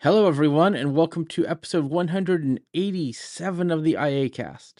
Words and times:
Hello, 0.00 0.26
everyone, 0.28 0.74
and 0.74 0.94
welcome 0.94 1.24
to 1.28 1.46
episode 1.46 1.84
187 1.84 3.70
of 3.70 3.84
the 3.84 3.94
iACast. 3.94 4.74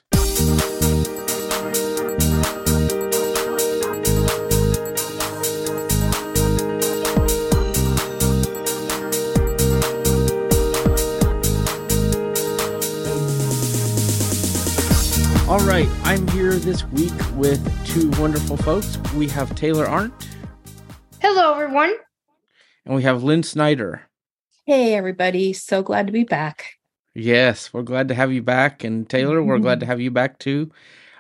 All 15.47 15.61
right, 15.61 15.89
I'm 16.05 16.27
here 16.29 16.55
this 16.55 16.85
week 16.87 17.13
with 17.35 17.61
two 17.87 18.11
wonderful 18.21 18.57
folks. 18.57 18.97
We 19.15 19.29
have 19.29 19.55
Taylor 19.55 19.87
Arndt 19.87 20.13
Hello, 21.21 21.53
everyone. 21.53 21.93
and 22.87 22.95
we 22.97 23.03
have 23.03 23.23
Lynn 23.23 23.43
Snyder. 23.43 24.03
Hey, 24.67 24.95
everybody. 24.95 25.53
So 25.55 25.83
glad 25.83 26.07
to 26.07 26.13
be 26.13 26.25
back. 26.25 26.79
Yes, 27.15 27.73
we're 27.73 27.83
glad 27.83 28.09
to 28.09 28.15
have 28.15 28.33
you 28.33 28.43
back, 28.43 28.83
and 28.83 29.09
Taylor, 29.09 29.43
we're 29.43 29.59
glad 29.59 29.81
to 29.81 29.87
have 29.87 30.01
you 30.01 30.11
back 30.11 30.39
too. 30.39 30.71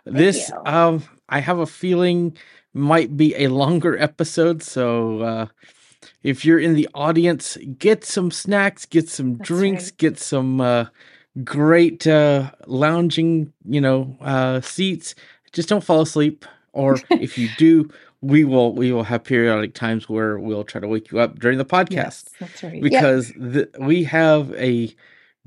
this, 0.05 0.51
you. 0.51 0.63
um, 0.67 1.03
I 1.29 1.41
have 1.41 1.59
a 1.59 1.67
feeling 1.67 2.37
might 2.73 3.17
be 3.17 3.35
a 3.37 3.49
longer 3.49 3.97
episode, 3.99 4.63
so 4.63 5.21
uh, 5.21 5.47
if 6.23 6.45
you're 6.45 6.59
in 6.59 6.75
the 6.75 6.89
audience, 6.95 7.57
get 7.79 8.05
some 8.05 8.31
snacks, 8.31 8.87
get 8.87 9.09
some 9.09 9.39
That's 9.39 9.49
drinks, 9.49 9.85
right. 9.85 9.99
get 9.99 10.19
some 10.19 10.61
uh, 10.61 10.87
great 11.45 12.07
uh, 12.07 12.53
lounging, 12.67 13.53
you 13.65 13.81
know, 13.81 14.17
uh, 14.21 14.61
seats. 14.63 15.15
Just 15.53 15.69
don't 15.69 15.85
fall 15.85 16.03
asleep, 16.03 16.45
or 16.73 17.05
if 17.19 17.39
you 17.39 17.49
do, 17.59 17.89
we 18.25 18.45
will 18.45 18.73
we 18.75 18.93
will 18.93 19.05
have 19.05 19.23
periodic 19.25 19.75
times 19.75 20.09
where 20.09 20.39
we'll 20.39 20.65
try 20.65 20.81
to 20.81 20.89
wake 20.89 21.11
you 21.13 21.19
up 21.21 21.39
during 21.39 21.59
the 21.59 21.65
podcast 21.65 21.91
Yes, 21.93 22.25
that's 22.41 22.63
right. 22.63 22.83
because 22.83 23.33
th- 23.33 23.69
we 23.79 24.05
have 24.05 24.53
a 24.55 24.95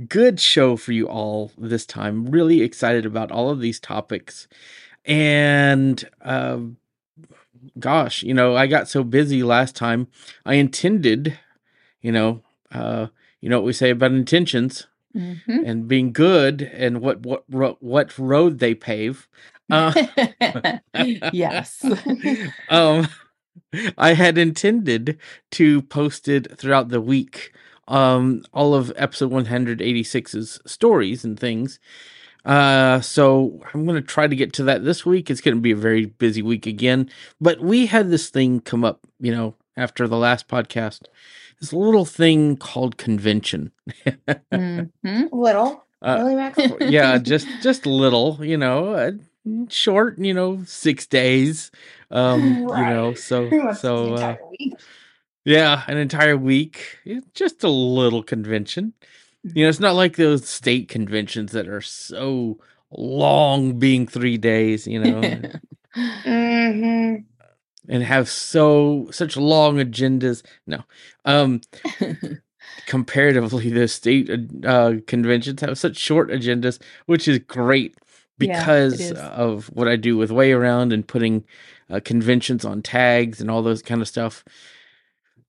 good 0.08 0.40
show 0.40 0.76
for 0.77 0.91
you 0.91 1.08
all 1.08 1.52
this 1.58 1.85
time. 1.85 2.26
Really 2.27 2.62
excited 2.62 3.05
about 3.05 3.32
all 3.32 3.49
of 3.49 3.60
these 3.62 3.79
topics. 3.79 4.48
And 5.05 6.04
um 6.21 6.77
gosh, 7.79 8.24
you 8.24 8.34
know, 8.34 8.55
I 8.55 8.68
got 8.68 8.87
so 8.87 9.04
busy 9.04 9.43
last 9.43 9.76
time. 9.76 10.07
I 10.46 10.55
intended, 10.55 11.37
you 12.02 12.12
know, 12.12 12.43
uh 12.71 13.07
you 13.41 13.49
know 13.49 13.57
what 13.59 13.65
we 13.65 13.74
say 13.74 13.90
about 13.91 14.12
intentions 14.12 14.87
Mhm. 15.15 15.63
and 15.65 15.87
being 15.87 16.12
good 16.13 16.62
and 16.62 17.02
what 17.02 17.26
what 17.26 17.82
what 17.82 18.18
road 18.20 18.59
they 18.59 18.76
pave. 18.76 19.27
Uh, 19.70 19.93
yes. 21.34 21.84
um 22.70 23.07
I 23.98 24.13
had 24.13 24.37
intended 24.37 25.18
to 25.51 25.82
post 25.84 26.27
it 26.27 26.57
throughout 26.57 26.90
the 26.90 27.01
week 27.01 27.54
um 27.87 28.43
all 28.54 28.74
of 28.74 28.91
episode 28.96 29.32
186's 29.32 30.59
stories 30.65 31.24
and 31.26 31.40
things. 31.40 31.79
Uh 32.46 33.01
so 33.01 33.62
I'm 33.74 33.85
going 33.85 34.01
to 34.01 34.07
try 34.07 34.27
to 34.27 34.35
get 34.35 34.54
to 34.54 34.63
that 34.63 34.84
this 34.85 35.05
week. 35.05 35.29
It's 35.29 35.41
going 35.41 35.55
to 35.57 35.62
be 35.62 35.71
a 35.71 35.76
very 35.76 36.05
busy 36.05 36.41
week 36.41 36.65
again, 36.65 37.09
but 37.41 37.59
we 37.59 37.87
had 37.87 38.09
this 38.09 38.29
thing 38.29 38.62
come 38.62 38.85
up, 38.85 39.05
you 39.20 39.34
know, 39.34 39.55
after 39.76 40.07
the 40.07 40.18
last 40.18 40.48
podcast. 40.48 41.02
This 41.59 41.74
little 41.74 42.05
thing 42.05 42.55
called 42.57 42.98
convention. 42.98 43.71
Mhm. 44.54 45.29
Little. 45.31 45.84
Uh, 46.02 46.18
really, 46.20 46.35
Max? 46.35 46.59
yeah, 46.81 47.18
just 47.18 47.48
just 47.63 47.85
little, 47.87 48.37
you 48.41 48.55
know, 48.57 48.93
uh, 48.93 49.12
short, 49.70 50.17
you 50.20 50.34
know, 50.34 50.63
6 50.65 51.05
days. 51.07 51.71
Um, 52.12 52.41
you 52.77 52.85
know, 52.85 53.13
so 53.13 53.49
so 53.73 54.13
uh. 54.13 54.35
Yeah, 55.45 55.84
an 55.87 55.98
entire 55.98 56.35
week. 56.35 56.98
Just 57.34 57.63
a 57.63 57.70
little 57.70 58.21
convention. 58.21 58.93
You 59.43 59.63
know, 59.63 59.70
it's 59.70 59.79
not 59.79 59.95
like 59.95 60.18
those 60.18 60.48
state 60.48 60.90
conventions 60.90 61.53
that 61.53 61.70
are 61.70 61.79
so 61.81 62.59
long, 62.91 63.79
being 63.79 64.06
three 64.07 64.38
days, 64.38 64.88
you 64.88 65.00
know, 65.00 65.19
and- 65.22 65.62
hmm 65.94 67.16
and 67.90 68.03
have 68.03 68.28
so 68.28 69.07
such 69.12 69.38
long 69.38 69.78
agendas. 69.78 70.44
No, 70.66 70.84
um, 71.24 71.62
comparatively, 72.86 73.69
the 73.69 73.88
state 73.88 74.30
uh, 74.66 74.96
conventions 75.07 75.62
have 75.62 75.78
such 75.78 75.96
short 75.97 76.30
agendas, 76.30 76.80
which 77.06 77.28
is 77.28 77.40
great 77.40 77.96
because 78.38 79.00
is. 79.00 79.12
of 79.14 79.66
what 79.68 79.88
I 79.88 79.96
do 79.96 80.18
with 80.18 80.30
WayAround 80.30 80.94
and 80.94 81.08
putting 81.08 81.44
uh, 81.90 82.00
conventions 82.03 82.66
on 82.66 82.81
tags 82.81 83.42
and 83.42 83.50
all 83.50 83.62
those 83.62 83.81
kind 83.81 84.02
of 84.02 84.08
stuff. 84.08 84.44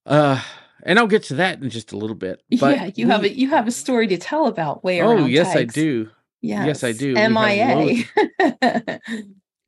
Uh, 0.07 0.41
and 0.83 0.99
I'll 0.99 1.07
get 1.07 1.25
to 1.25 1.35
that 1.35 1.61
in 1.61 1.71
just 1.71 1.93
a 1.93 1.97
little 1.97 2.17
bit. 2.17 2.43
But 2.61 2.77
yeah, 2.77 2.91
you 2.95 3.09
have 3.09 3.25
a 3.25 3.33
you 3.33 3.51
have 3.51 3.67
a 3.67 3.73
story 3.73 4.07
to 4.09 4.17
tell 4.17 4.47
about 4.47 4.83
WayAround. 4.83 5.03
Oh, 5.05 5.17
around 5.17 5.31
yes, 5.31 5.55
I 5.57 5.65
do. 5.65 6.09
Yes, 6.41 6.67
Yes, 6.67 6.85
I 6.85 6.93
do. 6.93 7.15
We 7.15 7.29
MIA. 7.29 9.01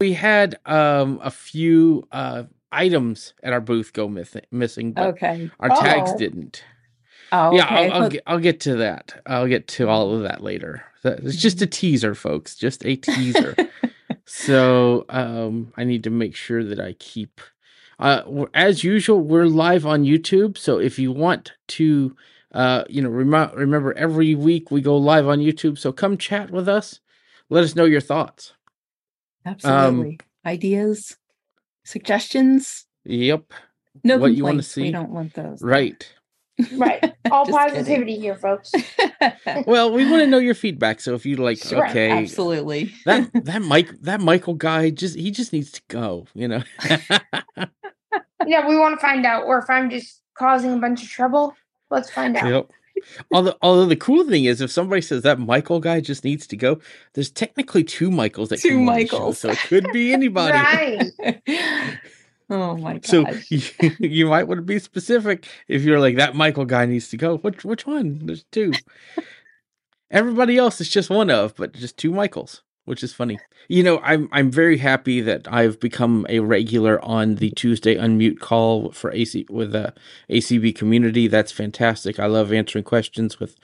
We 0.01 0.15
had 0.15 0.59
um 0.65 1.21
a 1.23 1.31
few 1.31 2.09
uh 2.11 2.45
items 2.73 3.35
at 3.43 3.53
our 3.53 3.61
booth 3.61 3.93
go 3.93 4.09
myth- 4.09 4.47
missing, 4.51 4.93
but 4.93 5.09
okay. 5.09 5.51
our 5.61 5.69
tags 5.69 6.13
Oh. 6.15 6.17
didn't. 6.17 6.65
Oh, 7.33 7.55
yeah. 7.55 7.67
I'll, 7.67 7.93
I'll 8.05 8.09
get 8.09 8.23
I'll 8.27 8.39
get 8.39 8.61
to 8.61 8.77
that. 8.77 9.21
I'll 9.27 9.47
get 9.47 9.69
to 9.69 9.89
all 9.89 10.15
of 10.15 10.23
that 10.23 10.43
later. 10.43 10.83
It's 11.05 11.37
just 11.37 11.63
a 11.63 11.67
teaser, 11.67 12.15
folks. 12.15 12.55
Just 12.55 12.85
a 12.85 12.97
teaser. 12.97 13.55
so 14.25 15.05
um 15.09 15.73
I 15.77 15.85
need 15.85 16.05
to 16.05 16.11
make 16.11 16.35
sure 16.35 16.65
that 16.65 16.81
I 16.81 16.95
keep. 16.95 17.41
Uh, 17.99 18.47
as 18.55 18.83
usual, 18.83 19.21
we're 19.21 19.45
live 19.47 19.85
on 19.85 20.05
YouTube. 20.05 20.57
So 20.57 20.79
if 20.79 20.99
you 20.99 21.13
want 21.13 21.53
to, 21.69 22.17
uh, 22.53 22.85
you 22.89 23.03
know, 23.03 23.11
rem- 23.11 23.55
remember 23.55 23.93
every 23.93 24.35
week 24.35 24.71
we 24.71 24.81
go 24.81 24.97
live 24.97 25.29
on 25.29 25.41
YouTube. 25.41 25.77
So 25.77 25.93
come 25.93 26.17
chat 26.17 26.51
with 26.51 26.67
us. 26.67 27.01
Let 27.51 27.63
us 27.63 27.77
know 27.77 27.85
your 27.85 28.01
thoughts. 28.01 28.55
Absolutely. 29.45 30.19
Ideas, 30.47 31.19
suggestions. 31.85 32.87
Yep. 33.05 33.53
No 34.05 34.19
What 34.19 34.35
you 34.35 34.45
wanna 34.45 34.63
complaints. 34.63 34.77
We 34.77 34.93
don't 34.93 35.11
want 35.11 35.35
those. 35.35 35.61
Right. 35.61 36.11
Right. 36.73 37.15
All 37.31 37.45
Just 37.47 37.59
kidding. 37.59 37.75
positivity 37.75 38.19
here, 38.19 38.37
folks. 38.37 38.73
Well, 39.67 39.93
we 39.93 40.05
want 40.11 40.21
to 40.23 40.27
know 40.27 40.39
your 40.39 40.55
feedback. 40.55 41.01
So 41.01 41.15
if 41.15 41.27
you 41.27 41.37
like, 41.37 41.59
Sure, 41.59 41.87
okay, 41.89 42.11
Absolutely. 42.11 42.93
that 43.05 43.31
that 43.45 43.63
Mike 43.63 43.91
that 44.03 44.21
Michael 44.21 44.55
guy 44.55 44.91
just 44.91 45.17
he 45.17 45.31
just 45.31 45.53
needs 45.53 45.71
to 45.73 45.83
go. 45.89 46.27
You 46.35 46.49
know. 46.49 46.63
yeah, 48.47 48.67
we 48.67 48.77
want 48.79 48.99
to 48.99 49.01
find 49.01 49.27
out, 49.27 49.45
or 49.45 49.59
if 49.59 49.69
I'm 49.69 49.91
just 49.91 50.23
causing 50.35 50.73
a 50.73 50.79
bunch 50.79 51.03
of 51.03 51.09
trouble, 51.09 51.55
let's 51.91 52.11
find 52.11 52.37
out. 52.37 52.47
yep. 52.47 52.71
Although, 53.33 53.55
although 53.63 53.87
the 53.87 53.97
cool 53.97 54.29
thing 54.29 54.45
is, 54.45 54.61
if 54.61 54.71
somebody 54.71 55.01
says 55.03 55.23
that 55.23 55.39
Michael 55.39 55.81
guy 55.81 56.01
just 56.01 56.25
needs 56.25 56.47
to 56.49 56.57
go, 56.57 56.81
there's 57.15 57.31
technically 57.31 57.85
two 57.85 58.11
Michaels 58.11 58.51
that 58.51 58.61
Two 58.61 58.71
come 58.71 58.89
on 58.89 58.97
the 58.97 59.07
show, 59.07 59.17
Michaels. 59.19 59.39
so 59.39 59.51
it 59.51 59.59
could 59.59 59.87
be 59.93 60.13
anybody. 60.13 60.53
Right. 60.53 61.99
Oh 62.51 62.77
my 62.77 62.95
gosh. 62.99 63.07
So 63.11 63.25
you, 63.49 63.63
you 64.01 64.27
might 64.27 64.45
want 64.49 64.59
to 64.59 64.63
be 64.63 64.79
specific 64.79 65.47
if 65.69 65.83
you're 65.83 66.01
like 66.01 66.17
that 66.17 66.35
Michael 66.35 66.65
guy 66.67 66.87
needs 66.87 67.09
to 67.11 67.17
go. 67.17 67.39
Which 67.39 67.65
which 67.65 67.87
one? 67.87 68.27
There's 68.27 68.45
two. 68.51 68.73
Everybody 70.11 70.57
else 70.59 70.81
is 70.81 70.89
just 70.89 71.09
one 71.11 71.31
of, 71.31 71.55
but 71.55 71.73
just 71.73 71.97
two 71.97 72.11
Michaels, 72.11 72.63
which 72.85 73.05
is 73.05 73.13
funny. 73.13 73.39
You 73.69 73.85
know, 73.85 74.01
I'm 74.01 74.29
I'm 74.33 74.51
very 74.51 74.79
happy 74.79 75.21
that 75.21 75.47
I've 75.53 75.79
become 75.79 76.27
a 76.29 76.41
regular 76.41 77.03
on 77.05 77.37
the 77.37 77.51
Tuesday 77.51 77.95
unmute 77.95 78.41
call 78.41 78.91
for 78.91 79.13
AC 79.13 79.47
with 79.49 79.71
the 79.71 79.95
ACB 80.29 80.75
community. 80.75 81.29
That's 81.29 81.53
fantastic. 81.53 82.19
I 82.19 82.27
love 82.27 82.53
answering 82.53 82.83
questions 82.83 83.39
with 83.39 83.55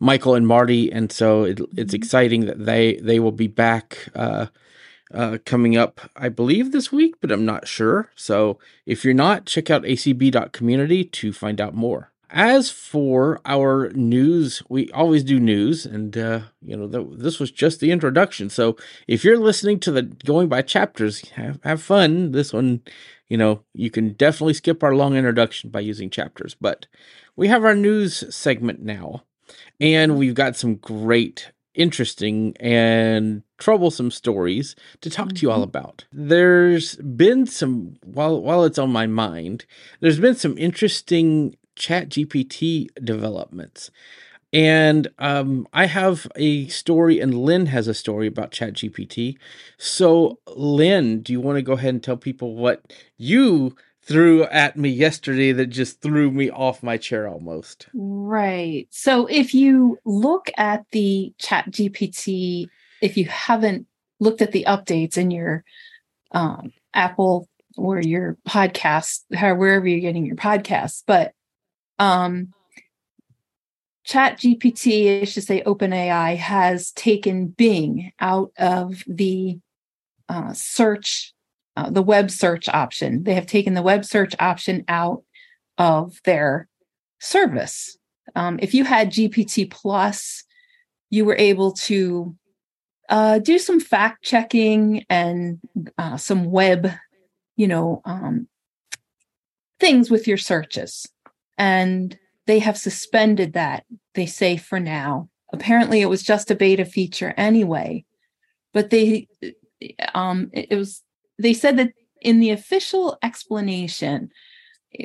Michael 0.00 0.34
and 0.34 0.48
Marty, 0.48 0.90
and 0.90 1.12
so 1.12 1.44
it, 1.44 1.60
it's 1.76 1.92
Mhm. 1.94 1.98
exciting 1.98 2.46
that 2.46 2.64
they 2.66 2.96
they 2.96 3.20
will 3.20 3.30
be 3.32 3.46
back. 3.46 4.08
Uh, 4.16 4.46
uh, 5.12 5.38
coming 5.44 5.76
up, 5.76 6.00
I 6.16 6.28
believe 6.28 6.72
this 6.72 6.90
week, 6.90 7.16
but 7.20 7.30
I'm 7.30 7.44
not 7.44 7.68
sure. 7.68 8.10
So 8.14 8.58
if 8.86 9.04
you're 9.04 9.14
not, 9.14 9.46
check 9.46 9.70
out 9.70 9.82
acb.community 9.82 11.04
to 11.04 11.32
find 11.32 11.60
out 11.60 11.74
more. 11.74 12.12
As 12.34 12.70
for 12.70 13.40
our 13.44 13.90
news, 13.90 14.62
we 14.70 14.90
always 14.92 15.22
do 15.22 15.38
news, 15.38 15.84
and 15.84 16.16
uh, 16.16 16.40
you 16.62 16.74
know 16.74 16.88
th- 16.88 17.18
this 17.18 17.38
was 17.38 17.50
just 17.50 17.78
the 17.78 17.90
introduction. 17.90 18.48
So 18.48 18.78
if 19.06 19.22
you're 19.22 19.38
listening 19.38 19.78
to 19.80 19.92
the 19.92 20.02
going 20.02 20.48
by 20.48 20.62
chapters, 20.62 21.28
have, 21.32 21.60
have 21.62 21.82
fun. 21.82 22.32
This 22.32 22.50
one, 22.50 22.80
you 23.28 23.36
know, 23.36 23.64
you 23.74 23.90
can 23.90 24.14
definitely 24.14 24.54
skip 24.54 24.82
our 24.82 24.94
long 24.94 25.14
introduction 25.14 25.68
by 25.68 25.80
using 25.80 26.08
chapters. 26.08 26.56
But 26.58 26.86
we 27.36 27.48
have 27.48 27.66
our 27.66 27.74
news 27.74 28.34
segment 28.34 28.80
now, 28.80 29.24
and 29.78 30.16
we've 30.16 30.34
got 30.34 30.56
some 30.56 30.76
great, 30.76 31.52
interesting, 31.74 32.56
and 32.58 33.42
troublesome 33.58 34.10
stories 34.10 34.74
to 35.00 35.10
talk 35.10 35.32
to 35.34 35.42
you 35.42 35.50
all 35.50 35.60
Mhm. 35.60 35.64
about. 35.64 36.04
There's 36.12 36.96
been 36.96 37.46
some 37.46 37.94
while 38.04 38.40
while 38.40 38.64
it's 38.64 38.78
on 38.78 38.90
my 38.92 39.06
mind, 39.06 39.66
there's 40.00 40.20
been 40.20 40.34
some 40.34 40.56
interesting 40.58 41.56
chat 41.76 42.08
GPT 42.08 42.88
developments. 43.02 43.90
And 44.52 45.08
um, 45.18 45.66
I 45.72 45.86
have 45.86 46.26
a 46.36 46.66
story, 46.68 47.20
and 47.20 47.32
Lynn 47.34 47.66
has 47.66 47.88
a 47.88 47.94
story 47.94 48.26
about 48.26 48.50
ChatGPT. 48.52 49.38
So, 49.78 50.40
Lynn, 50.54 51.22
do 51.22 51.32
you 51.32 51.40
want 51.40 51.56
to 51.56 51.62
go 51.62 51.72
ahead 51.72 51.94
and 51.94 52.02
tell 52.02 52.18
people 52.18 52.54
what 52.54 52.92
you 53.16 53.74
threw 54.02 54.44
at 54.44 54.76
me 54.76 54.88
yesterday 54.88 55.52
that 55.52 55.66
just 55.66 56.00
threw 56.00 56.30
me 56.30 56.50
off 56.50 56.82
my 56.82 56.96
chair 56.96 57.28
almost. 57.28 57.86
Right. 57.94 58.88
So 58.90 59.26
if 59.26 59.54
you 59.54 59.98
look 60.04 60.50
at 60.56 60.84
the 60.90 61.32
Chat 61.38 61.70
GPT, 61.70 62.66
if 63.00 63.16
you 63.16 63.26
haven't 63.26 63.86
looked 64.18 64.42
at 64.42 64.52
the 64.52 64.64
updates 64.68 65.16
in 65.16 65.30
your 65.30 65.64
um, 66.32 66.72
Apple 66.94 67.48
or 67.76 68.00
your 68.00 68.36
podcast, 68.46 69.22
how 69.34 69.54
wherever 69.54 69.86
you're 69.86 70.00
getting 70.00 70.26
your 70.26 70.36
podcasts, 70.36 71.02
but 71.06 71.32
um, 71.98 72.52
Chat 74.04 74.38
GPT, 74.38 75.22
I 75.22 75.24
should 75.24 75.44
say 75.44 75.62
OpenAI, 75.62 76.36
has 76.36 76.90
taken 76.90 77.48
Bing 77.48 78.12
out 78.18 78.50
of 78.58 79.04
the 79.06 79.60
uh, 80.28 80.52
search, 80.54 81.32
uh, 81.76 81.90
the 81.90 82.02
web 82.02 82.30
search 82.30 82.68
option. 82.68 83.24
They 83.24 83.34
have 83.34 83.46
taken 83.46 83.74
the 83.74 83.82
web 83.82 84.04
search 84.04 84.34
option 84.38 84.84
out 84.88 85.22
of 85.78 86.20
their 86.24 86.68
service. 87.20 87.96
Um, 88.34 88.58
if 88.62 88.74
you 88.74 88.84
had 88.84 89.10
GPT 89.10 89.70
Plus, 89.70 90.44
you 91.10 91.24
were 91.24 91.36
able 91.36 91.72
to 91.72 92.34
uh, 93.08 93.38
do 93.38 93.58
some 93.58 93.80
fact 93.80 94.22
checking 94.24 95.04
and 95.10 95.60
uh, 95.98 96.16
some 96.16 96.50
web, 96.50 96.90
you 97.56 97.68
know, 97.68 98.00
um, 98.04 98.48
things 99.78 100.10
with 100.10 100.26
your 100.26 100.38
searches. 100.38 101.06
And 101.58 102.18
they 102.46 102.58
have 102.60 102.78
suspended 102.78 103.52
that, 103.52 103.84
they 104.14 104.26
say 104.26 104.56
for 104.56 104.80
now. 104.80 105.28
Apparently, 105.52 106.00
it 106.00 106.08
was 106.08 106.22
just 106.22 106.50
a 106.50 106.54
beta 106.54 106.84
feature 106.84 107.34
anyway. 107.36 108.04
But 108.72 108.90
they, 108.90 109.28
um, 110.14 110.50
it 110.52 110.74
was, 110.74 111.02
they 111.38 111.54
said 111.54 111.76
that 111.78 111.92
in 112.20 112.40
the 112.40 112.50
official 112.50 113.18
explanation, 113.22 114.30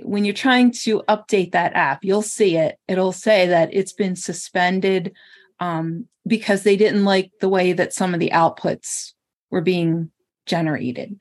when 0.04 0.26
you're 0.26 0.34
trying 0.34 0.72
to 0.72 1.02
update 1.08 1.52
that 1.52 1.74
app, 1.74 2.04
you'll 2.04 2.22
see 2.22 2.58
it. 2.58 2.78
It'll 2.88 3.14
say 3.14 3.48
that 3.48 3.70
it's 3.72 3.94
been 3.94 4.16
suspended 4.16 5.14
um, 5.60 6.08
because 6.26 6.64
they 6.64 6.76
didn't 6.76 7.06
like 7.06 7.32
the 7.40 7.50
way 7.50 7.74
that 7.74 7.94
some 7.94 8.14
of 8.14 8.20
the 8.20 8.32
outputs 8.32 9.14
were 9.50 9.62
being 9.62 10.12
generated. 10.46 11.18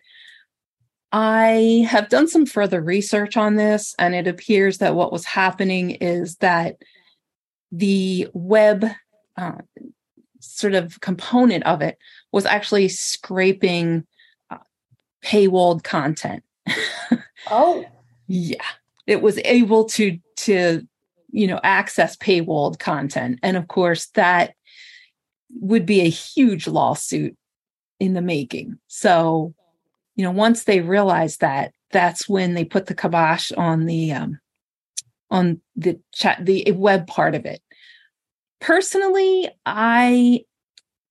I 1.12 1.86
have 1.88 2.08
done 2.08 2.28
some 2.28 2.44
further 2.44 2.82
research 2.82 3.36
on 3.36 3.54
this, 3.56 3.94
and 3.98 4.14
it 4.14 4.26
appears 4.26 4.78
that 4.78 4.94
what 4.94 5.12
was 5.12 5.24
happening 5.24 5.92
is 5.92 6.36
that 6.36 6.76
the 7.70 8.28
web 8.34 8.84
uh, 9.36 9.58
sort 10.40 10.74
of 10.74 11.00
component 11.00 11.64
of 11.64 11.82
it 11.82 11.96
was 12.32 12.44
actually 12.44 12.88
scraping 12.88 14.06
paywalled 15.26 15.82
content. 15.82 16.44
oh, 17.50 17.84
yeah, 18.28 18.62
it 19.06 19.20
was 19.22 19.38
able 19.44 19.84
to 19.84 20.18
to 20.36 20.86
you 21.30 21.46
know 21.46 21.60
access 21.62 22.16
paywalled 22.16 22.78
content. 22.78 23.40
And 23.42 23.56
of 23.56 23.68
course 23.68 24.06
that 24.14 24.54
would 25.60 25.84
be 25.84 26.00
a 26.00 26.08
huge 26.08 26.66
lawsuit 26.66 27.36
in 27.98 28.14
the 28.14 28.22
making. 28.22 28.78
So 28.86 29.54
you 30.14 30.24
know 30.24 30.30
once 30.30 30.64
they 30.64 30.80
realized 30.80 31.40
that 31.40 31.72
that's 31.90 32.28
when 32.28 32.54
they 32.54 32.64
put 32.64 32.86
the 32.86 32.94
kibosh 32.94 33.52
on 33.52 33.86
the 33.86 34.12
um 34.12 34.38
on 35.30 35.60
the 35.74 35.98
chat 36.14 36.44
the 36.44 36.70
web 36.72 37.06
part 37.06 37.34
of 37.34 37.44
it. 37.44 37.60
Personally 38.60 39.50
i 39.66 40.40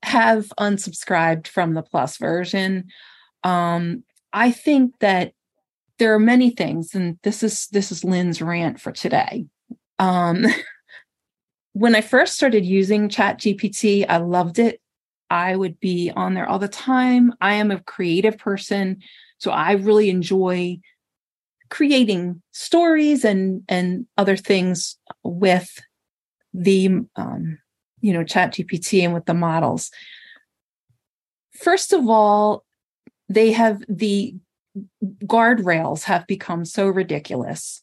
have 0.04 0.52
unsubscribed 0.60 1.48
from 1.48 1.74
the 1.74 1.82
plus 1.82 2.18
version 2.18 2.88
um 3.46 4.04
i 4.34 4.52
think 4.52 4.94
that 5.00 5.32
there 5.98 6.14
are 6.14 6.20
many 6.20 6.50
things 6.50 6.94
and 6.94 7.18
this 7.24 7.42
is 7.42 7.68
this 7.68 7.92
is 7.92 8.04
lynn's 8.04 8.42
rant 8.42 8.82
for 8.82 8.92
today 8.92 9.46
um, 10.00 10.46
when 11.74 11.96
I 11.96 12.02
first 12.02 12.36
started 12.36 12.66
using 12.66 13.10
Chat 13.10 13.40
GPT, 13.40 14.06
I 14.08 14.18
loved 14.18 14.60
it. 14.60 14.82
I 15.30 15.56
would 15.56 15.80
be 15.80 16.12
on 16.16 16.34
there 16.34 16.48
all 16.48 16.60
the 16.60 16.68
time. 16.68 17.34
I 17.42 17.56
am 17.56 17.72
a 17.72 17.82
creative 17.82 18.38
person, 18.38 19.02
so 19.40 19.52
I 19.52 19.74
really 19.74 20.10
enjoy 20.10 20.80
creating 21.70 22.42
stories 22.52 23.26
and 23.26 23.64
and 23.68 24.06
other 24.18 24.38
things 24.38 24.98
with 25.24 25.82
the 26.54 26.90
um, 27.16 27.58
you 28.02 28.14
know 28.14 28.24
Chat 28.24 28.54
GPT 28.54 29.04
and 29.04 29.14
with 29.14 29.26
the 29.26 29.34
models. 29.34 29.90
First 31.54 31.92
of 31.92 32.08
all, 32.08 32.65
they 33.30 33.52
have 33.52 33.84
the 33.90 34.36
guardrails 35.26 36.04
have 36.04 36.28
become 36.28 36.66
so 36.66 36.88
ridiculous 36.88 37.82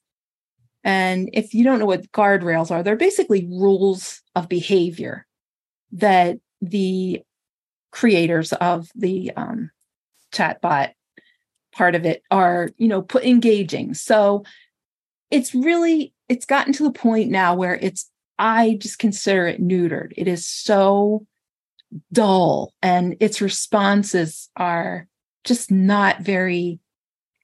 and 0.85 1.31
if 1.33 1.55
you 1.55 1.65
don't 1.65 1.79
know 1.79 1.87
what 1.87 2.11
guardrails 2.13 2.71
are, 2.71 2.83
they're 2.83 2.97
basically 2.97 3.47
rules 3.47 4.23
of 4.35 4.49
behavior 4.49 5.27
that 5.93 6.39
the 6.61 7.23
creators 7.91 8.53
of 8.55 8.91
the 8.95 9.31
um, 9.37 9.71
chatbot 10.33 10.93
part 11.73 11.95
of 11.95 12.05
it 12.05 12.23
are, 12.31 12.71
you 12.79 12.89
know, 12.89 13.03
put 13.03 13.25
engaging. 13.25 13.95
So 13.95 14.45
it's 15.31 15.55
really 15.55 16.13
it's 16.29 16.47
gotten 16.47 16.73
to 16.75 16.83
the 16.83 16.93
point 16.93 17.31
now 17.31 17.55
where 17.55 17.77
it's 17.77 18.11
I 18.39 18.77
just 18.81 18.99
consider 18.99 19.47
it 19.47 19.63
neutered. 19.63 20.13
It 20.17 20.27
is 20.27 20.47
so 20.47 21.27
dull 22.13 22.73
and 22.83 23.17
its 23.21 23.41
responses 23.41 24.49
are 24.57 25.07
just 25.45 25.71
not 25.71 26.21
very 26.21 26.81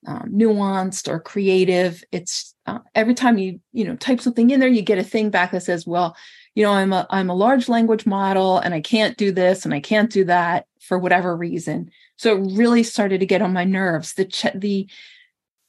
um, 0.07 0.31
nuanced 0.33 1.09
or 1.09 1.21
creative. 1.21 2.05
It's 2.13 2.55
uh, 2.67 2.79
every 2.95 3.15
time 3.15 3.39
you 3.39 3.61
you 3.73 3.85
know 3.85 3.97
type 3.97 4.21
something 4.21 4.51
in 4.51 4.61
there, 4.61 4.69
you 4.69 4.83
get 4.83 4.99
a 4.99 5.05
thing 5.05 5.31
back 5.31 5.53
that 5.53 5.63
says, 5.63 5.87
"Well, 5.87 6.17
you 6.55 6.63
know, 6.63 6.73
I'm 6.73 6.93
a 6.93 7.07
I'm 7.11 7.31
a 7.31 7.35
large 7.35 7.69
language 7.69 8.07
model, 8.07 8.59
and 8.59 8.75
I 8.75 8.81
can't 8.81 9.17
do 9.17 9.33
this 9.33 9.65
and 9.65 9.75
I 9.75 9.81
can't 9.81 10.11
do 10.11 10.25
that 10.25 10.67
for 10.81 10.99
whatever 10.99 11.37
reason." 11.37 11.91
So 12.17 12.37
it 12.37 12.53
really 12.53 12.83
started 12.83 13.21
to 13.21 13.27
get 13.27 13.43
on 13.43 13.53
my 13.53 13.65
nerves. 13.65 14.15
The 14.15 14.27
ch- 14.27 14.55
the 14.55 14.89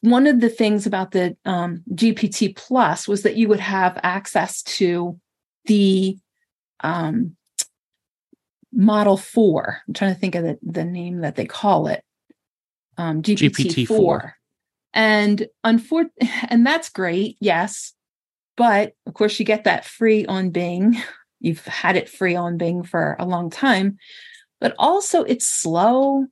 one 0.01 0.27
of 0.27 0.39
the 0.39 0.49
things 0.49 0.85
about 0.85 1.11
the 1.11 1.35
um, 1.45 1.83
GPT 1.93 2.55
Plus 2.55 3.07
was 3.07 3.23
that 3.23 3.35
you 3.35 3.49
would 3.49 3.59
have 3.59 3.99
access 4.03 4.61
to 4.63 5.19
the 5.65 6.17
um, 6.81 7.35
Model 8.71 9.17
Four. 9.17 9.81
I'm 9.87 9.93
trying 9.93 10.13
to 10.13 10.19
think 10.19 10.35
of 10.35 10.43
the, 10.43 10.59
the 10.61 10.85
name 10.85 11.21
that 11.21 11.35
they 11.35 11.45
call 11.45 11.87
it 11.87 12.03
um, 12.99 13.21
GPT 13.21 13.87
four, 13.87 14.35
and 14.93 15.47
unfortunately, 15.63 16.29
and 16.49 16.65
that's 16.65 16.89
great, 16.89 17.37
yes, 17.39 17.93
but 18.57 18.93
of 19.07 19.13
course 19.13 19.39
you 19.39 19.45
get 19.45 19.63
that 19.63 19.85
free 19.85 20.25
on 20.25 20.49
Bing. 20.49 21.01
You've 21.39 21.65
had 21.65 21.95
it 21.95 22.09
free 22.09 22.35
on 22.35 22.57
Bing 22.57 22.83
for 22.83 23.15
a 23.17 23.25
long 23.25 23.49
time, 23.49 23.97
but 24.59 24.75
also 24.77 25.23
it's 25.23 25.47
slow. 25.47 26.25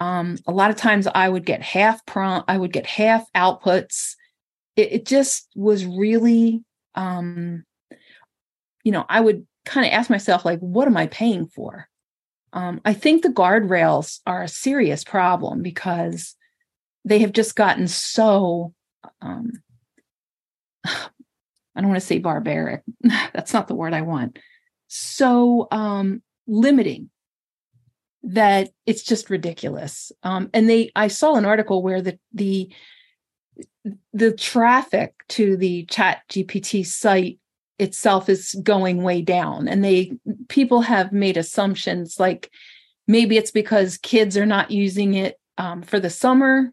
Um, 0.00 0.36
a 0.48 0.52
lot 0.52 0.70
of 0.70 0.76
times 0.76 1.06
I 1.06 1.28
would 1.28 1.46
get 1.46 1.62
half 1.62 2.04
prompt, 2.06 2.50
I 2.50 2.58
would 2.58 2.72
get 2.72 2.86
half 2.86 3.24
outputs. 3.36 4.16
It, 4.74 4.92
it 4.92 5.06
just 5.06 5.48
was 5.54 5.86
really, 5.86 6.64
um, 6.96 7.62
you 8.82 8.90
know, 8.90 9.06
I 9.08 9.20
would 9.20 9.46
kind 9.64 9.86
of 9.86 9.92
ask 9.92 10.10
myself, 10.10 10.44
like, 10.44 10.58
what 10.58 10.88
am 10.88 10.96
I 10.96 11.06
paying 11.06 11.46
for? 11.46 11.88
Um, 12.52 12.80
I 12.84 12.92
think 12.92 13.22
the 13.22 13.28
guardrails 13.28 14.20
are 14.26 14.42
a 14.42 14.48
serious 14.48 15.04
problem 15.04 15.62
because 15.62 16.36
they 17.04 17.20
have 17.20 17.32
just 17.32 17.56
gotten 17.56 17.88
so, 17.88 18.74
um, 19.20 19.52
I 20.84 21.80
don't 21.80 21.88
want 21.88 22.00
to 22.00 22.06
say 22.06 22.18
barbaric. 22.18 22.82
That's 23.32 23.54
not 23.54 23.68
the 23.68 23.74
word 23.74 23.94
I 23.94 24.02
want. 24.02 24.38
So 24.88 25.68
um, 25.70 26.22
limiting 26.46 27.08
that 28.24 28.70
it's 28.86 29.02
just 29.02 29.30
ridiculous. 29.30 30.12
Um, 30.22 30.50
and 30.52 30.68
they, 30.68 30.90
I 30.94 31.08
saw 31.08 31.34
an 31.36 31.44
article 31.44 31.82
where 31.82 32.02
the 32.02 32.18
the 32.32 32.70
the 34.12 34.32
traffic 34.32 35.14
to 35.28 35.56
the 35.56 35.84
Chat 35.86 36.22
GPT 36.28 36.86
site 36.86 37.38
itself 37.82 38.28
is 38.28 38.54
going 38.62 39.02
way 39.02 39.20
down. 39.20 39.66
And 39.66 39.84
they 39.84 40.12
people 40.48 40.82
have 40.82 41.12
made 41.12 41.36
assumptions 41.36 42.18
like 42.20 42.50
maybe 43.08 43.36
it's 43.36 43.50
because 43.50 43.98
kids 43.98 44.36
are 44.36 44.46
not 44.46 44.70
using 44.70 45.14
it 45.14 45.38
um, 45.58 45.82
for 45.82 45.98
the 45.98 46.08
summer. 46.08 46.72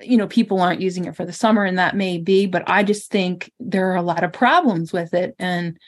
You 0.00 0.16
know 0.16 0.26
people 0.26 0.60
aren't 0.62 0.80
using 0.80 1.04
it 1.04 1.14
for 1.14 1.26
the 1.26 1.32
summer 1.32 1.64
and 1.64 1.78
that 1.78 1.94
may 1.94 2.16
be 2.16 2.46
but 2.46 2.64
i 2.66 2.82
just 2.82 3.10
think 3.10 3.52
there 3.60 3.92
are 3.92 3.96
a 3.96 4.02
lot 4.02 4.24
of 4.24 4.32
problems 4.32 4.92
with 4.92 5.12
it. 5.12 5.36
And 5.38 5.78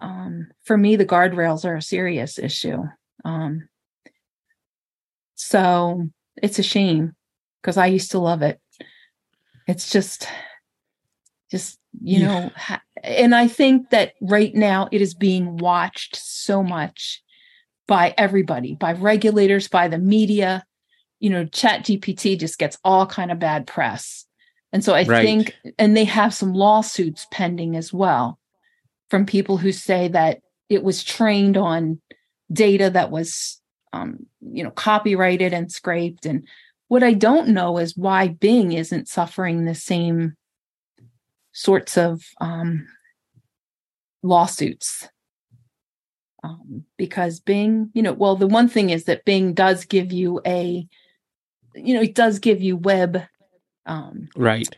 um, 0.00 0.48
for 0.64 0.78
me 0.78 0.96
the 0.96 1.04
guardrails 1.04 1.66
are 1.66 1.76
a 1.76 1.82
serious 1.82 2.38
issue. 2.38 2.82
Um, 3.26 3.68
so 5.34 6.08
it's 6.42 6.58
a 6.58 6.62
shame 6.62 7.14
because 7.60 7.76
i 7.76 7.86
used 7.86 8.12
to 8.12 8.18
love 8.18 8.40
it. 8.40 8.58
It's 9.68 9.90
just 9.90 10.26
just 11.50 11.78
you 12.02 12.20
yeah. 12.20 12.26
know 12.26 12.50
ha- 12.56 12.82
and 13.02 13.34
i 13.34 13.46
think 13.46 13.90
that 13.90 14.14
right 14.20 14.54
now 14.54 14.88
it 14.92 15.00
is 15.00 15.14
being 15.14 15.56
watched 15.56 16.16
so 16.16 16.62
much 16.62 17.22
by 17.86 18.14
everybody 18.18 18.74
by 18.74 18.92
regulators 18.92 19.68
by 19.68 19.88
the 19.88 19.98
media 19.98 20.64
you 21.20 21.30
know, 21.30 21.44
Chat 21.46 21.82
GPT 21.84 22.38
just 22.38 22.58
gets 22.58 22.78
all 22.84 23.06
kind 23.06 23.30
of 23.32 23.38
bad 23.38 23.66
press. 23.66 24.26
And 24.72 24.84
so 24.84 24.94
I 24.94 25.04
Right. 25.04 25.24
think, 25.24 25.54
and 25.78 25.96
they 25.96 26.04
have 26.04 26.34
some 26.34 26.52
lawsuits 26.52 27.26
pending 27.30 27.76
as 27.76 27.92
well 27.92 28.38
from 29.08 29.24
people 29.24 29.56
who 29.56 29.72
say 29.72 30.08
that 30.08 30.40
it 30.68 30.82
was 30.82 31.04
trained 31.04 31.56
on 31.56 32.00
data 32.52 32.90
that 32.90 33.10
was, 33.10 33.60
um, 33.92 34.26
you 34.40 34.62
know, 34.62 34.70
copyrighted 34.70 35.54
and 35.54 35.72
scraped. 35.72 36.26
And 36.26 36.46
what 36.88 37.02
I 37.02 37.14
don't 37.14 37.48
know 37.48 37.78
is 37.78 37.96
why 37.96 38.28
Bing 38.28 38.72
isn't 38.72 39.08
suffering 39.08 39.64
the 39.64 39.74
same 39.74 40.36
sorts 41.56 41.96
of 41.96 42.22
um, 42.38 42.86
lawsuits. 44.22 45.08
Um, 46.44 46.84
because 46.98 47.40
Bing, 47.40 47.90
you 47.94 48.02
know, 48.02 48.12
well, 48.12 48.36
the 48.36 48.46
one 48.46 48.68
thing 48.68 48.90
is 48.90 49.04
that 49.04 49.24
Bing 49.24 49.54
does 49.54 49.84
give 49.86 50.12
you 50.12 50.40
a, 50.46 50.86
you 51.74 51.94
know, 51.94 52.02
it 52.02 52.14
does 52.14 52.38
give 52.38 52.60
you 52.60 52.76
web, 52.76 53.22
um, 53.86 54.28
Right. 54.36 54.68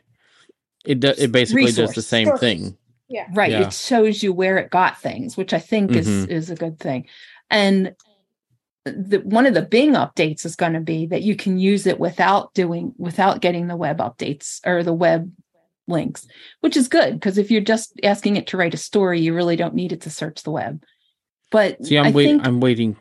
It 0.87 1.01
do, 1.01 1.13
it 1.19 1.33
basically 1.33 1.73
does 1.73 1.95
the 1.95 2.01
same 2.01 2.29
Sources. 2.29 2.41
thing. 2.41 2.79
Yeah. 3.09 3.27
right? 3.33 3.51
Yeah. 3.51 3.67
It 3.67 3.73
shows 3.73 4.23
you 4.23 4.33
where 4.33 4.57
it 4.59 4.71
got 4.71 5.01
things, 5.01 5.37
which 5.37 5.53
I 5.53 5.59
think 5.59 5.91
is 5.93 6.07
Mhm. 6.07 6.29
is 6.31 6.51
a 6.51 6.55
good 6.55 6.79
thing. 6.79 7.07
And 7.51 7.95
the 8.85 9.19
one 9.25 9.47
of 9.47 9.55
the 9.55 9.63
Bing 9.63 9.93
updates 9.95 10.47
is 10.47 10.57
going 10.57 10.75
to 10.75 10.81
be 10.81 11.07
that 11.07 11.23
you 11.23 11.35
can 11.35 11.59
use 11.59 11.87
it 11.87 11.99
without 11.99 12.55
doing 12.55 12.95
without 12.99 13.41
getting 13.41 13.67
the 13.67 13.77
web 13.77 13.99
updates 13.99 14.61
or 14.65 14.83
the 14.83 14.95
web 14.95 15.31
links, 15.88 16.26
which 16.61 16.76
is 16.76 16.88
good 16.88 17.14
because 17.14 17.38
if 17.38 17.50
you're 17.50 17.61
just 17.61 17.99
asking 18.02 18.37
it 18.37 18.47
to 18.49 18.57
write 18.57 18.75
a 18.75 18.78
story, 18.78 19.21
you 19.21 19.35
really 19.35 19.57
don't 19.57 19.75
need 19.75 19.92
it 19.92 20.02
to 20.02 20.11
search 20.11 20.42
the 20.42 20.50
web. 20.50 20.83
But 21.50 21.85
See, 21.85 21.99
I'm 21.99 22.12
waiting. 22.12 22.37
think 22.37 22.47
I'm 22.47 22.61
waiting. 22.61 22.97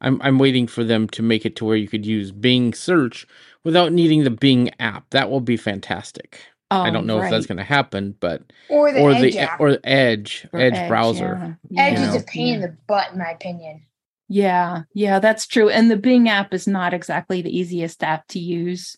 I'm 0.00 0.20
I'm 0.22 0.38
waiting 0.38 0.66
for 0.66 0.84
them 0.84 1.08
to 1.10 1.22
make 1.22 1.46
it 1.46 1.56
to 1.56 1.64
where 1.64 1.76
you 1.76 1.88
could 1.88 2.04
use 2.04 2.30
Bing 2.30 2.74
search 2.74 3.26
without 3.64 3.92
needing 3.92 4.24
the 4.24 4.30
Bing 4.30 4.70
app. 4.78 5.08
That 5.10 5.30
will 5.30 5.40
be 5.40 5.56
fantastic. 5.56 6.40
I 6.70 6.90
don't 6.90 7.02
um, 7.02 7.06
know 7.06 7.22
if 7.22 7.30
that's 7.30 7.46
going 7.46 7.58
to 7.58 7.64
happen, 7.64 8.16
but 8.18 8.42
Or 8.68 8.92
the 8.92 9.00
or 9.00 9.12
Edge 9.12 9.22
the 9.34 9.38
app. 9.38 9.60
or 9.60 9.78
Edge 9.84 10.48
Or 10.52 10.58
Edge, 10.58 10.88
browser. 10.88 11.56
yeah. 11.70 11.82
Edge 11.86 11.98
you 11.98 12.04
is 12.06 12.14
know. 12.14 12.20
a 12.20 12.22
pain 12.24 12.54
in 12.56 12.60
the 12.60 12.76
butt, 12.88 13.12
in 13.12 13.18
my 13.18 13.30
opinion. 13.30 13.82
Yeah, 14.28 14.82
yeah, 14.92 15.20
that's 15.20 15.46
true. 15.46 15.68
And 15.70 15.88
the 15.90 15.96
Bing 15.96 16.28
app 16.28 16.52
is 16.52 16.66
not 16.66 16.92
exactly 16.92 17.40
the 17.40 17.56
easiest 17.56 18.02
app 18.02 18.26
to 18.28 18.40
use. 18.40 18.96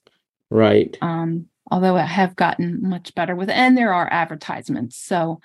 Right. 0.50 0.96
Um, 1.02 1.46
although 1.70 1.96
I 1.96 2.02
have 2.02 2.36
gotten 2.36 2.88
much 2.88 3.14
better 3.14 3.34
with 3.34 3.50
it. 3.50 3.56
And 3.56 3.76
there 3.76 3.92
are 3.92 4.08
advertisements. 4.10 4.96
So 4.96 5.40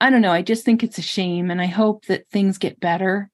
I 0.00 0.10
don't 0.10 0.22
know. 0.22 0.32
I 0.32 0.42
just 0.42 0.64
think 0.64 0.82
it's 0.82 0.98
a 0.98 1.02
shame 1.02 1.50
and 1.50 1.60
I 1.60 1.66
hope 1.66 2.06
that 2.06 2.28
things 2.30 2.58
get 2.58 2.80
better. 2.80 3.30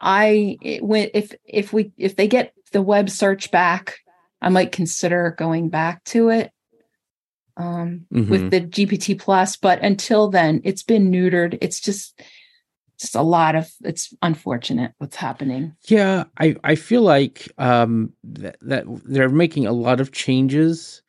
I 0.00 0.56
it, 0.62 0.82
when 0.84 1.10
if 1.12 1.34
if 1.44 1.72
we 1.72 1.92
if 1.96 2.14
they 2.14 2.28
get 2.28 2.52
the 2.72 2.82
web 2.82 3.10
search 3.10 3.50
back, 3.50 3.98
I 4.40 4.48
might 4.48 4.70
consider 4.70 5.34
going 5.36 5.70
back 5.70 6.04
to 6.04 6.28
it. 6.28 6.52
Um 7.56 8.06
Mhm. 8.12 8.28
with 8.28 8.50
the 8.50 8.60
GPT 8.60 9.18
plus, 9.18 9.56
but 9.56 9.82
until 9.82 10.28
then 10.28 10.60
it's 10.62 10.84
been 10.84 11.10
neutered. 11.10 11.58
It's 11.60 11.80
just 11.80 12.20
just 12.98 13.14
a 13.14 13.22
lot 13.22 13.54
of 13.54 13.70
it's 13.82 14.12
unfortunate 14.22 14.92
what's 14.98 15.16
happening. 15.16 15.74
Yeah, 15.86 16.24
I 16.38 16.56
I 16.64 16.74
feel 16.74 17.02
like 17.02 17.48
um 17.58 18.12
that, 18.24 18.56
that 18.60 18.84
they're 19.04 19.28
making 19.28 19.66
a 19.66 19.72
lot 19.72 20.00
of 20.00 20.12
changes 20.12 21.02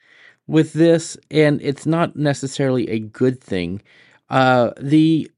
with 0.47 0.73
this 0.73 1.17
and 1.31 1.61
it's 1.61 1.85
not 1.85 2.15
necessarily 2.15 2.89
a 2.89 2.99
good 2.99 3.41
thing. 3.41 3.81
Uh 4.29 4.71
the 4.79 5.29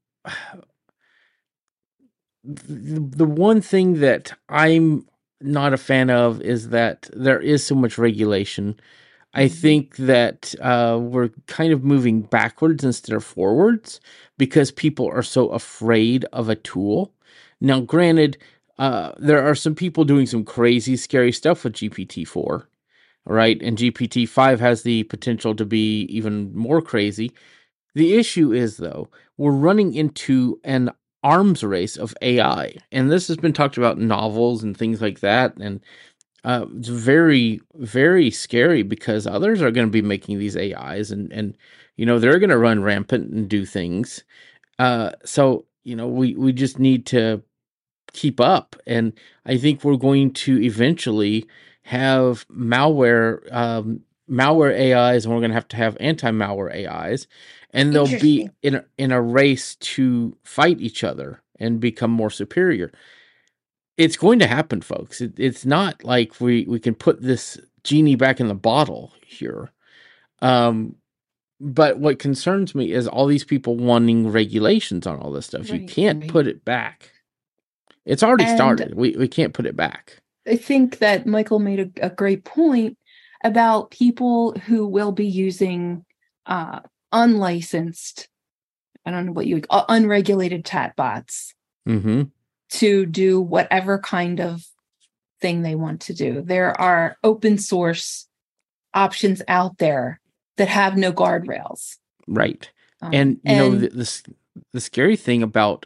the, 2.43 2.99
the 3.15 3.25
one 3.25 3.61
thing 3.61 3.99
that 3.99 4.33
I'm 4.49 5.05
not 5.39 5.73
a 5.73 5.77
fan 5.77 6.09
of 6.09 6.41
is 6.41 6.69
that 6.69 7.09
there 7.13 7.39
is 7.39 7.65
so 7.65 7.75
much 7.75 7.97
regulation. 7.97 8.79
I 9.33 9.47
think 9.47 9.95
that 9.97 10.55
uh, 10.61 10.99
we're 11.01 11.29
kind 11.47 11.73
of 11.73 11.83
moving 11.83 12.21
backwards 12.23 12.83
instead 12.83 13.15
of 13.15 13.23
forwards 13.23 14.01
because 14.37 14.71
people 14.71 15.07
are 15.07 15.23
so 15.23 15.49
afraid 15.49 16.25
of 16.33 16.49
a 16.49 16.55
tool. 16.55 17.13
Now, 17.61 17.79
granted, 17.81 18.37
uh, 18.77 19.13
there 19.17 19.43
are 19.47 19.55
some 19.55 19.75
people 19.75 20.03
doing 20.03 20.25
some 20.25 20.43
crazy, 20.43 20.97
scary 20.97 21.31
stuff 21.31 21.63
with 21.63 21.73
GPT 21.73 22.27
4, 22.27 22.67
right? 23.25 23.61
And 23.61 23.77
GPT 23.77 24.27
5 24.27 24.59
has 24.59 24.83
the 24.83 25.03
potential 25.03 25.55
to 25.55 25.65
be 25.65 26.03
even 26.03 26.55
more 26.55 26.81
crazy. 26.81 27.31
The 27.95 28.15
issue 28.15 28.53
is, 28.53 28.77
though, 28.77 29.09
we're 29.37 29.51
running 29.51 29.93
into 29.93 30.59
an 30.63 30.91
arms 31.23 31.63
race 31.63 31.97
of 31.97 32.15
AI. 32.21 32.75
And 32.91 33.11
this 33.11 33.27
has 33.27 33.37
been 33.37 33.53
talked 33.53 33.77
about 33.77 33.97
in 33.97 34.07
novels 34.07 34.63
and 34.63 34.75
things 34.77 35.01
like 35.01 35.19
that. 35.21 35.55
And 35.57 35.81
uh, 36.43 36.65
it's 36.77 36.87
very, 36.87 37.61
very 37.75 38.31
scary 38.31 38.83
because 38.83 39.27
others 39.27 39.61
are 39.61 39.71
going 39.71 39.85
to 39.87 39.91
be 39.91 40.01
making 40.01 40.39
these 40.39 40.57
AIs 40.57 41.11
and, 41.11 41.31
and, 41.31 41.57
you 41.97 42.05
know, 42.05 42.19
they're 42.19 42.39
going 42.39 42.49
to 42.49 42.57
run 42.57 42.81
rampant 42.81 43.31
and 43.31 43.47
do 43.47 43.65
things. 43.65 44.23
Uh, 44.79 45.11
so, 45.23 45.65
you 45.83 45.95
know, 45.95 46.07
we, 46.07 46.35
we 46.35 46.51
just 46.51 46.79
need 46.79 47.05
to 47.07 47.43
keep 48.13 48.39
up. 48.39 48.75
And 48.87 49.13
I 49.45 49.57
think 49.57 49.83
we're 49.83 49.97
going 49.97 50.33
to 50.33 50.61
eventually 50.63 51.45
have 51.83 52.47
malware, 52.49 53.51
um, 53.53 54.01
malware 54.29 54.73
AIs, 54.73 55.25
and 55.25 55.33
we're 55.33 55.41
going 55.41 55.51
to 55.51 55.55
have 55.55 55.67
to 55.69 55.77
have 55.77 55.97
anti-malware 55.99 56.87
AIs, 56.87 57.27
and 57.71 57.93
they'll 57.93 58.19
be 58.19 58.49
in 58.63 58.75
a, 58.75 58.85
in 58.97 59.11
a 59.11 59.21
race 59.21 59.75
to 59.75 60.35
fight 60.43 60.79
each 60.79 61.03
other 61.03 61.41
and 61.59 61.79
become 61.79 62.11
more 62.11 62.29
superior. 62.29 62.91
It's 64.01 64.17
going 64.17 64.39
to 64.39 64.47
happen, 64.47 64.81
folks. 64.81 65.21
It, 65.21 65.33
it's 65.37 65.65
not 65.65 66.03
like 66.03 66.41
we 66.41 66.65
we 66.65 66.79
can 66.79 66.95
put 66.95 67.21
this 67.21 67.59
genie 67.83 68.15
back 68.15 68.39
in 68.39 68.47
the 68.47 68.55
bottle 68.55 69.13
here. 69.25 69.71
Um, 70.41 70.95
but 71.59 71.99
what 71.99 72.17
concerns 72.17 72.73
me 72.73 72.91
is 72.91 73.07
all 73.07 73.27
these 73.27 73.43
people 73.43 73.75
wanting 73.75 74.31
regulations 74.31 75.05
on 75.05 75.19
all 75.19 75.31
this 75.31 75.45
stuff. 75.45 75.69
you 75.69 75.85
can't 75.85 76.21
right. 76.21 76.31
put 76.31 76.47
it 76.47 76.65
back. 76.65 77.11
It's 78.05 78.23
already 78.23 78.45
And- 78.45 78.57
started. 78.57 78.95
We 78.95 79.15
we 79.17 79.27
can't 79.27 79.53
put 79.53 79.65
it 79.67 79.75
back. 79.75 80.21
I 80.47 80.55
think 80.55 80.97
that 80.97 81.27
Michael 81.27 81.59
made 81.59 81.79
a, 81.79 82.07
a 82.07 82.09
great 82.09 82.43
point 82.43 82.97
about 83.43 83.91
people 83.91 84.53
who 84.65 84.87
will 84.87 85.11
be 85.11 85.27
using 85.27 86.03
uh, 86.47 86.79
unlicensed, 87.11 88.27
I 89.05 89.11
don't 89.11 89.27
know 89.27 89.31
what 89.33 89.45
you 89.45 89.55
would, 89.55 89.67
uh, 89.69 89.85
unregulated 89.87 90.65
chatbots 90.65 91.53
Mm-hmm. 91.87 92.23
To 92.71 93.05
do 93.05 93.39
whatever 93.39 93.99
kind 93.99 94.39
of 94.39 94.65
thing 95.39 95.61
they 95.61 95.75
want 95.75 96.01
to 96.01 96.13
do. 96.13 96.41
There 96.41 96.79
are 96.79 97.17
open 97.23 97.57
source 97.57 98.27
options 98.93 99.41
out 99.47 99.77
there 99.77 100.19
that 100.57 100.67
have 100.67 100.97
no 100.97 101.11
guardrails. 101.11 101.97
Right. 102.27 102.69
Um, 103.01 103.13
and 103.13 103.39
you 103.43 103.55
know 103.55 103.71
the, 103.75 103.89
the 103.89 104.21
the 104.73 104.81
scary 104.81 105.15
thing 105.15 105.41
about 105.41 105.85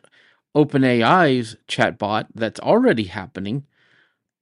OpenAI's 0.56 1.56
chatbot 1.68 2.28
that's 2.34 2.60
already 2.60 3.06
happening 3.06 3.66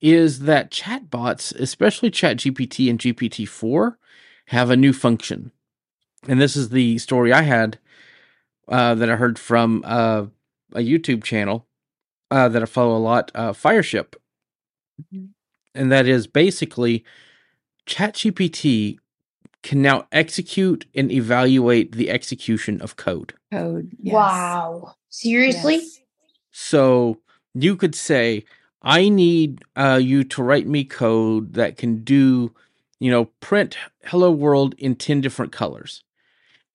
is 0.02 0.40
that 0.40 0.72
chatbots, 0.72 1.56
especially 1.56 2.12
ChatGPT 2.12 2.90
and 2.90 3.00
GPT-4, 3.00 3.96
have 4.48 4.70
a 4.70 4.76
new 4.76 4.92
function. 4.92 5.52
And 6.28 6.42
this 6.42 6.56
is 6.56 6.70
the 6.70 6.98
story 6.98 7.32
I 7.32 7.44
had 7.44 7.80
uh, 8.68 8.96
that 8.96 9.10
I 9.10 9.16
heard 9.16 9.40
from 9.40 9.82
uh, 9.86 10.26
a 10.74 10.80
YouTube 10.80 11.24
channel 11.24 11.68
uh, 12.34 12.50
that 12.50 12.63
I 12.63 12.66
follow 12.66 12.98
a 12.98 13.06
lot, 13.12 13.32
uh, 13.36 13.54
Fireship, 13.54 14.16
Mhm. 15.13 15.30
and 15.75 15.92
that 15.92 16.08
is 16.08 16.25
basically 16.25 17.04
ChatGPT 17.86 18.98
can 19.62 19.82
now 19.82 20.08
execute 20.12 20.86
and 20.96 21.12
evaluate 21.12 21.94
the 21.94 22.10
execution 22.10 22.82
of 22.82 22.96
code. 22.96 23.34
code. 23.52 23.92
yes. 24.02 24.13
Wow. 24.13 24.96
Seriously? 25.10 25.75
Yes. 25.75 26.00
So 26.52 27.20
you 27.54 27.75
could 27.75 27.96
say, 27.96 28.46
I 28.82 29.10
need 29.10 29.63
uh, 29.75 30.00
you 30.02 30.24
to 30.25 30.44
write 30.44 30.68
me 30.68 30.84
code 30.84 31.54
that 31.54 31.78
can 31.78 32.04
do, 32.04 32.52
you 33.00 33.12
know, 33.12 33.25
print 33.40 33.78
hello 34.06 34.32
world 34.32 34.74
in 34.78 34.96
10 34.96 35.22
different 35.22 35.52
colors. 35.52 36.04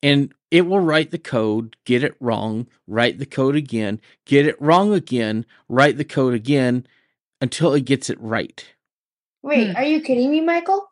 And 0.02 0.32
it 0.50 0.62
will 0.66 0.80
write 0.80 1.10
the 1.10 1.18
code, 1.18 1.76
get 1.84 2.04
it 2.04 2.16
wrong, 2.20 2.68
write 2.86 3.18
the 3.18 3.26
code 3.26 3.56
again, 3.56 4.00
get 4.26 4.46
it 4.46 4.60
wrong 4.60 4.92
again, 4.94 5.44
write 5.68 5.96
the 5.98 6.04
code 6.04 6.34
again 6.34 6.86
until 7.40 7.74
it 7.74 7.84
gets 7.84 8.10
it 8.10 8.20
right. 8.20 8.64
Wait, 9.42 9.70
Hmm. 9.70 9.76
are 9.76 9.84
you 9.84 10.00
kidding 10.00 10.30
me, 10.30 10.40
Michael? 10.40 10.88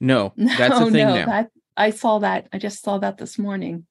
No, 0.00 0.32
that's 0.36 0.78
no, 0.78 0.86
the 0.86 0.90
thing 0.92 1.06
no, 1.06 1.14
now. 1.16 1.26
that 1.26 1.50
I 1.76 1.90
saw 1.90 2.18
that. 2.20 2.48
I 2.52 2.58
just 2.58 2.82
saw 2.82 2.98
that 2.98 3.18
this 3.18 3.38
morning. 3.38 3.86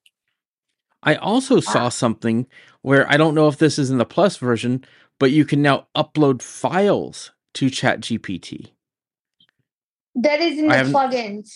I 1.02 1.16
also 1.16 1.60
saw 1.60 1.88
something 1.88 2.46
where 2.82 3.10
I 3.10 3.16
don't 3.16 3.34
know 3.34 3.48
if 3.48 3.58
this 3.58 3.78
is 3.78 3.90
in 3.90 3.98
the 3.98 4.04
plus 4.04 4.36
version, 4.36 4.84
but 5.18 5.32
you 5.32 5.44
can 5.44 5.62
now 5.62 5.88
upload 5.96 6.42
files 6.42 7.32
to 7.54 7.66
ChatGPT. 7.66 8.70
That 10.16 10.40
is 10.40 10.58
in 10.58 10.68
the 10.68 10.74
plugins. 10.74 11.50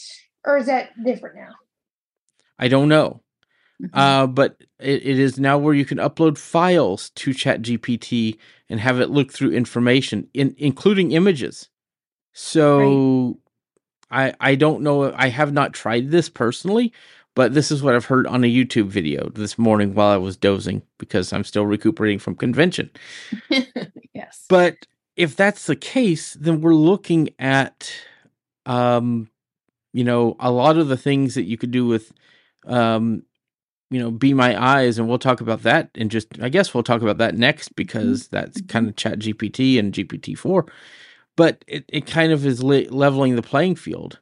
Or 0.45 0.59
is 0.59 0.67
that 0.67 0.91
different 1.05 1.37
now? 1.37 1.51
I 2.59 2.69
don't 2.69 2.89
know. 2.89 3.21
Mhm. 3.83 3.91
Uh, 3.93 4.27
but 4.27 4.57
it, 4.81 5.07
it 5.07 5.19
is 5.19 5.39
now 5.39 5.59
where 5.59 5.75
you 5.75 5.85
can 5.85 5.99
upload 5.99 6.39
files 6.39 7.11
to 7.11 7.31
ChatGPT 7.33 8.39
and 8.69 8.81
have 8.81 9.01
it 9.01 9.11
look 9.11 9.33
through 9.33 9.53
information, 9.53 10.29
in, 10.33 10.55
including 10.59 11.13
images. 11.13 11.69
So 12.33 13.39
I 14.11 14.35
I 14.41 14.55
don't 14.55 14.83
know. 14.83 15.13
I 15.15 15.29
have 15.29 15.53
not 15.53 15.73
tried 15.73 16.11
this 16.11 16.29
personally, 16.29 16.93
but 17.35 17.55
this 17.55 17.71
is 17.71 17.83
what 17.83 17.95
I've 17.95 18.07
heard 18.07 18.27
on 18.27 18.45
a 18.45 18.53
YouTube 18.53 18.89
video 18.89 19.29
this 19.31 19.59
morning 19.59 19.95
while 19.95 20.09
I 20.09 20.17
was 20.17 20.37
dozing 20.37 20.83
because 20.99 21.33
I'm 21.33 21.45
still 21.45 21.67
recuperating 21.67 22.19
from 22.19 22.35
convention. 22.35 22.91
yes. 24.15 24.45
But 24.49 24.87
if 25.17 25.37
that's 25.37 25.67
the 25.67 25.77
case, 25.77 26.35
then 26.35 26.61
we're 26.61 26.75
looking 26.75 27.31
at, 27.39 27.91
um, 28.67 29.31
you 29.93 30.05
know, 30.05 30.37
a 30.41 30.51
lot 30.51 30.79
of 30.79 30.89
the 30.89 30.97
things 30.97 31.35
that 31.35 31.45
you 31.45 31.57
could 31.57 31.71
do 31.71 31.87
with, 31.87 32.13
um, 32.67 33.23
you 33.91 34.01
know, 34.01 34.11
be 34.11 34.35
my 34.35 34.61
eyes, 34.63 34.99
and 34.99 35.09
we'll 35.09 35.19
talk 35.19 35.41
about 35.41 35.63
that 35.65 35.91
And 35.97 36.11
just. 36.11 36.29
I 36.43 36.49
guess 36.51 36.75
we'll 36.75 36.83
talk 36.85 37.03
about 37.03 37.19
that 37.19 37.37
next 37.37 37.77
because 37.77 38.29
that's 38.29 38.61
Mhm. 38.61 38.69
kind 38.69 38.89
of 38.89 38.97
Chat 38.97 39.21
GPT 39.21 39.79
and 39.79 39.93
GPT 39.95 40.37
four, 40.39 40.67
but 41.37 41.65
it 41.69 41.85
it 41.89 42.07
kind 42.07 42.33
of 42.33 42.47
is 42.47 42.63
le- 42.65 42.91
leveling 42.91 43.37
the 43.37 43.43
playing 43.43 43.77
field. 43.77 44.21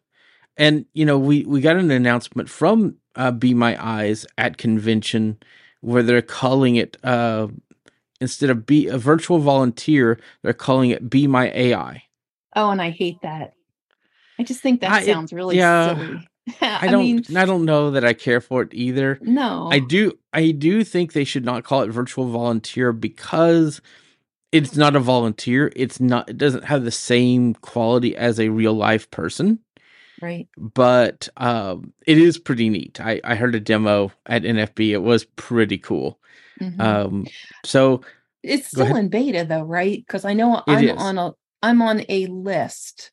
And 0.57 0.87
you 0.95 1.07
know, 1.07 1.19
we 1.19 1.45
we 1.47 1.61
got 1.61 1.77
an 1.77 1.91
announcement 1.91 2.51
from 2.51 2.97
uh, 3.17 3.33
Be 3.33 3.55
My 3.55 3.77
Eyes 3.85 4.27
at 4.39 4.59
convention 4.59 5.39
where 5.83 6.03
they're 6.03 6.23
calling 6.23 6.77
it 6.77 6.97
uh, 7.05 7.49
instead 8.21 8.51
of 8.51 8.67
be 8.67 8.89
a 8.89 8.99
virtual 8.99 9.39
volunteer, 9.41 10.21
they're 10.43 10.55
calling 10.55 10.91
it 10.91 11.11
Be 11.11 11.27
My 11.29 11.51
AI. 11.53 12.05
oh, 12.57 12.71
and 12.71 12.83
I 12.83 12.91
hate 12.91 13.23
that. 13.23 13.55
I 14.39 14.45
just 14.45 14.63
think 14.63 14.81
that 14.83 14.95
I- 14.95 15.03
sounds 15.05 15.33
really 15.33 15.59
yeah, 15.59 15.85
silly. 15.85 16.29
I 16.61 16.89
don't 16.89 17.03
mean, 17.05 17.25
I 17.37 17.45
don't 17.47 17.65
know 17.65 17.91
that 17.93 18.05
I 18.05 18.13
care 18.13 18.41
for 18.41 18.63
it 18.63 18.69
either. 18.73 19.19
no. 19.23 19.69
I 19.73 19.79
do 19.79 20.13
I 20.33 20.51
do 20.51 20.85
think 20.85 21.13
they 21.13 21.25
should 21.25 21.45
not 21.45 21.65
call 21.65 21.83
it 21.83 21.91
virtual 21.91 22.29
volunteer 22.29 22.93
because 22.93 23.81
it's 24.53 24.77
not 24.77 24.95
a 24.97 25.01
volunteer. 25.01 25.73
It's 25.75 26.01
not 26.01 26.29
it 26.29 26.39
doesn't 26.39 26.65
have 26.65 26.85
the 26.85 26.91
same 26.91 27.55
quality 27.55 28.15
as 28.17 28.39
a 28.39 28.51
real 28.51 28.75
life 28.75 29.11
person. 29.11 29.59
right. 30.23 30.47
but 30.57 31.29
um, 31.39 31.93
it 32.07 32.19
is 32.19 32.39
pretty 32.39 32.69
neat. 32.69 33.01
I, 33.01 33.21
I 33.25 33.35
heard 33.35 33.55
a 33.55 33.61
demo 33.61 34.13
at 34.27 34.43
NFB. 34.43 34.91
It 34.91 34.99
was 35.03 35.25
pretty 35.25 35.79
cool. 35.79 36.19
Mhm. 36.61 36.81
Um, 36.81 37.27
so 37.65 38.03
it's 38.43 38.69
still 38.69 38.95
in 38.95 39.09
beta 39.09 39.45
though, 39.45 39.65
right? 39.65 39.99
Because 40.07 40.25
I 40.25 40.35
know 40.35 40.59
It 40.59 40.63
I'm 40.69 40.85
is. 40.89 41.03
on 41.03 41.19
a 41.19 41.33
I'm 41.63 41.81
on 41.83 42.03
a 42.11 42.27
list, 42.27 43.11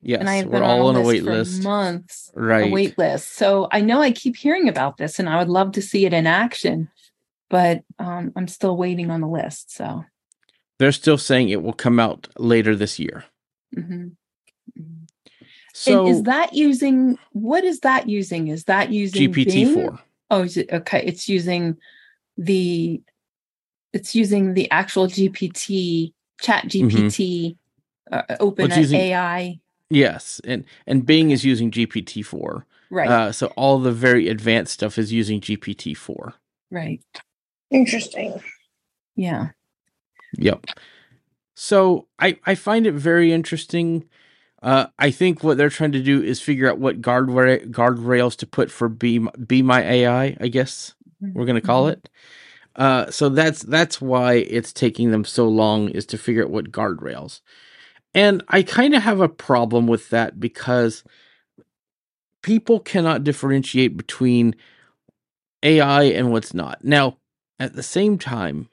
yes, 0.00 0.20
and 0.20 0.28
I've 0.28 0.46
we're 0.46 0.52
been 0.52 0.62
all 0.62 0.88
on 0.88 0.96
a 0.96 0.98
list 0.98 1.08
wait 1.08 1.24
for 1.24 1.30
list, 1.30 1.62
months. 1.62 2.30
right? 2.34 2.64
A 2.70 2.72
wait 2.72 2.98
list. 2.98 3.34
So 3.34 3.68
I 3.72 3.80
know 3.80 4.00
I 4.00 4.10
keep 4.12 4.36
hearing 4.36 4.68
about 4.68 4.96
this, 4.96 5.18
and 5.18 5.28
I 5.28 5.38
would 5.38 5.48
love 5.48 5.72
to 5.72 5.82
see 5.82 6.06
it 6.06 6.12
in 6.12 6.26
action, 6.26 6.88
but 7.50 7.82
um, 7.98 8.32
I'm 8.36 8.48
still 8.48 8.76
waiting 8.76 9.10
on 9.10 9.20
the 9.20 9.28
list. 9.28 9.74
So. 9.74 10.04
They're 10.78 10.92
still 10.92 11.18
saying 11.18 11.48
it 11.48 11.62
will 11.62 11.72
come 11.72 11.98
out 11.98 12.28
later 12.38 12.76
this 12.76 12.98
year. 13.00 13.24
mhm. 13.76 14.12
Mhm. 14.78 15.08
So 15.74 16.06
and 16.06 16.08
is 16.16 16.22
that 16.24 16.54
using 16.54 17.18
what 17.32 17.64
is 17.64 17.80
that 17.80 18.08
using? 18.08 18.48
Is 18.48 18.64
that 18.64 18.90
using 18.92 19.32
GPT 19.32 19.72
four? 19.74 19.98
Oh, 20.30 20.42
is 20.42 20.56
it 20.56 20.72
okay? 20.72 21.02
It's 21.04 21.28
using 21.28 21.76
the 22.36 23.02
it's 23.92 24.14
using 24.14 24.54
the 24.54 24.70
actual 24.70 25.06
GPT, 25.06 26.12
Chat 26.40 26.64
GPT, 26.66 27.56
uh, 28.12 28.22
Open 28.40 28.68
Mm-hmm. 28.70 28.80
using- 28.80 29.00
AI. 29.00 29.60
Yes, 29.90 30.40
and 30.44 30.64
and 30.86 31.06
Bing 31.06 31.30
is 31.30 31.44
using 31.44 31.70
GPT 31.70 32.24
four. 32.24 32.66
Right, 32.90 33.08
Uh, 33.10 33.32
so 33.32 33.48
all 33.56 33.78
the 33.78 33.92
very 33.92 34.28
advanced 34.28 34.74
stuff 34.74 34.98
is 34.98 35.12
using 35.12 35.40
GPT 35.40 35.96
four. 35.96 36.34
right, 36.70 37.00
Interesting. 37.70 38.40
yeah, 39.16 39.50
Yep. 40.38 40.66
So 41.56 42.08
I 42.18 42.38
I 42.46 42.54
find 42.56 42.86
it 42.86 42.94
very 42.94 43.32
interesting. 43.32 44.08
Uh, 44.62 44.86
I 44.98 45.10
think 45.12 45.44
what 45.44 45.58
they're 45.58 45.70
trying 45.70 45.92
to 45.92 46.02
do 46.02 46.22
is 46.22 46.40
figure 46.40 46.70
out 46.70 46.78
what 46.78 47.02
guardrail 47.02 47.70
guardrails 47.70 48.36
to 48.38 48.46
put 48.46 48.70
for 48.70 48.88
be 48.88 49.16
M- 49.16 49.30
be 49.46 49.62
my 49.62 49.82
AI. 49.84 50.36
I 50.40 50.48
guess 50.48 50.94
we're 51.34 51.46
gonna 51.46 51.60
call 51.62 51.86
Mhm. 51.86 51.92
it. 51.92 52.10
Uh, 52.76 53.10
so 53.10 53.28
that's 53.28 53.62
that's 53.64 54.00
why 54.00 54.34
it's 54.34 54.72
taking 54.72 55.10
them 55.12 55.24
so 55.24 55.48
long 55.48 55.90
is 55.90 56.06
to 56.06 56.18
figure 56.18 56.44
out 56.44 56.50
what 56.50 56.72
guardrails. 56.72 57.40
And 58.18 58.42
I 58.48 58.64
kind 58.64 58.94
of 58.96 59.04
have 59.04 59.20
a 59.20 59.28
problem 59.28 59.86
with 59.86 60.10
that 60.10 60.40
because 60.40 61.04
people 62.42 62.80
cannot 62.80 63.22
differentiate 63.22 63.96
between 63.96 64.56
AI 65.62 66.02
and 66.02 66.32
what's 66.32 66.52
not. 66.52 66.82
Now, 66.82 67.18
at 67.60 67.74
the 67.74 67.82
same 67.84 68.18
time, 68.18 68.70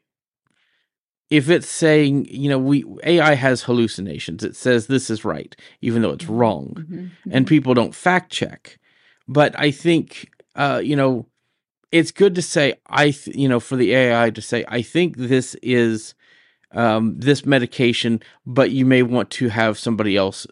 if 1.30 1.48
it's 1.48 1.70
saying, 1.70 2.26
you 2.26 2.50
know, 2.50 2.58
we 2.58 2.86
AI 3.04 3.36
has 3.36 3.62
hallucinations, 3.62 4.44
it 4.44 4.56
says 4.56 4.88
this 4.88 5.12
is 5.12 5.24
right, 5.24 5.56
even 5.80 6.02
though 6.02 6.14
it's 6.14 6.26
wrong 6.28 6.74
Mhm, 6.80 7.12
and 7.30 7.46
mhm. 7.46 7.50
people 7.50 7.76
don't 7.76 7.94
fact 7.94 8.32
check. 8.32 8.80
But 9.28 9.54
I 9.60 9.70
think, 9.70 10.28
uh, 10.56 10.82
you 10.84 10.96
know, 10.96 11.28
it's 11.92 12.12
good 12.12 12.34
to 12.34 12.42
say 12.42 12.74
I, 12.88 13.12
th- 13.12 13.38
you 13.38 13.48
know, 13.48 13.60
for 13.60 13.76
the 13.76 13.94
AI 13.94 14.32
to 14.32 14.42
say 14.42 14.66
I 14.68 14.82
think 14.82 15.18
this 15.18 15.54
is 15.62 16.16
um, 16.72 17.18
this 17.20 17.46
medication, 17.46 18.22
but 18.46 18.72
you 18.72 18.86
may 18.86 19.04
want 19.04 19.30
to 19.32 19.50
have 19.50 19.78
somebody 19.78 20.16
else 20.18 20.48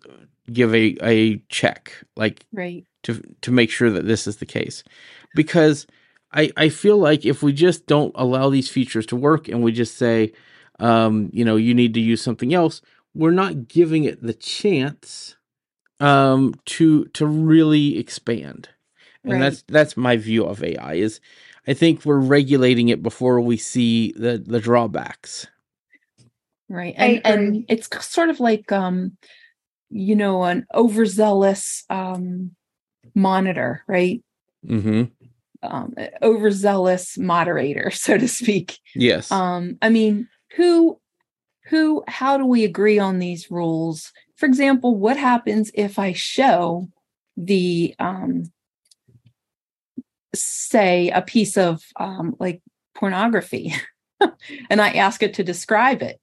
give 0.51 0.73
a 0.75 0.97
a 1.01 1.37
check, 1.49 1.93
like 2.15 2.45
right, 2.51 2.85
to 3.03 3.21
to 3.41 3.51
make 3.51 3.69
sure 3.71 3.89
that 3.89 4.05
this 4.07 4.27
is 4.27 4.37
the 4.37 4.45
case, 4.45 4.83
because 5.35 5.87
I 6.31 6.51
I 6.57 6.69
feel 6.69 6.97
like 6.97 7.25
if 7.25 7.43
we 7.43 7.53
just 7.53 7.85
don't 7.87 8.13
allow 8.15 8.49
these 8.49 8.69
features 8.69 9.05
to 9.07 9.15
work 9.15 9.47
and 9.47 9.63
we 9.63 9.71
just 9.71 9.97
say, 9.97 10.33
um, 10.79 11.29
you 11.33 11.45
know, 11.45 11.55
you 11.55 11.73
need 11.73 11.93
to 11.93 11.99
use 12.01 12.21
something 12.21 12.53
else, 12.53 12.81
we're 13.13 13.31
not 13.31 13.67
giving 13.67 14.03
it 14.03 14.21
the 14.21 14.33
chance 14.33 15.35
um 15.99 16.53
to 16.65 17.05
to 17.05 17.25
really 17.25 17.97
expand. 17.97 18.69
And 19.23 19.33
Right. 19.33 19.39
that's 19.39 19.63
that's 19.67 19.95
my 19.95 20.17
view 20.17 20.43
of 20.43 20.61
ai 20.61 20.95
is 20.95 21.21
i 21.65 21.73
think 21.73 22.03
we're 22.03 22.19
regulating 22.19 22.89
it 22.89 23.01
before 23.01 23.39
we 23.39 23.55
see 23.55 24.11
the 24.17 24.37
the 24.37 24.59
drawbacks 24.59 25.47
right, 26.69 26.93
and 26.97 27.21
and 27.25 27.65
it's 27.67 27.87
sort 28.05 28.29
of 28.29 28.39
like 28.39 28.71
um, 28.71 29.17
you 29.89 30.15
know, 30.15 30.43
an 30.43 30.65
overzealous 30.73 31.83
um 31.89 32.51
monitor, 33.15 33.83
right? 33.87 34.23
mm-hmm. 34.65 35.03
Um, 35.61 35.93
overzealous 36.21 37.17
moderator, 37.17 37.89
so 38.05 38.17
to 38.17 38.27
speak. 38.27 38.79
yes. 38.95 39.31
Um 39.31 39.77
i 39.81 39.89
mean 39.89 40.27
who 40.55 40.99
who 41.65 42.03
how 42.07 42.37
do 42.37 42.45
we 42.45 42.63
agree 42.63 42.99
on 42.99 43.19
these 43.19 43.49
rules? 43.49 44.11
For 44.35 44.45
example 44.45 44.97
what 44.97 45.15
happens 45.17 45.71
if 45.73 45.97
i 45.97 46.11
show 46.13 46.89
the 47.37 47.95
um 47.99 48.51
say 50.35 51.09
a 51.09 51.21
piece 51.21 51.57
of 51.57 51.83
um 51.99 52.35
like 52.39 52.61
pornography 52.95 53.73
and 54.69 54.81
i 54.81 54.89
ask 54.89 55.23
it 55.23 55.35
to 55.35 55.43
describe 55.43 56.01
it 56.01 56.19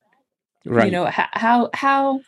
right. 0.64 0.86
you 0.86 0.90
know 0.90 1.06
how 1.10 1.70
how 1.74 2.20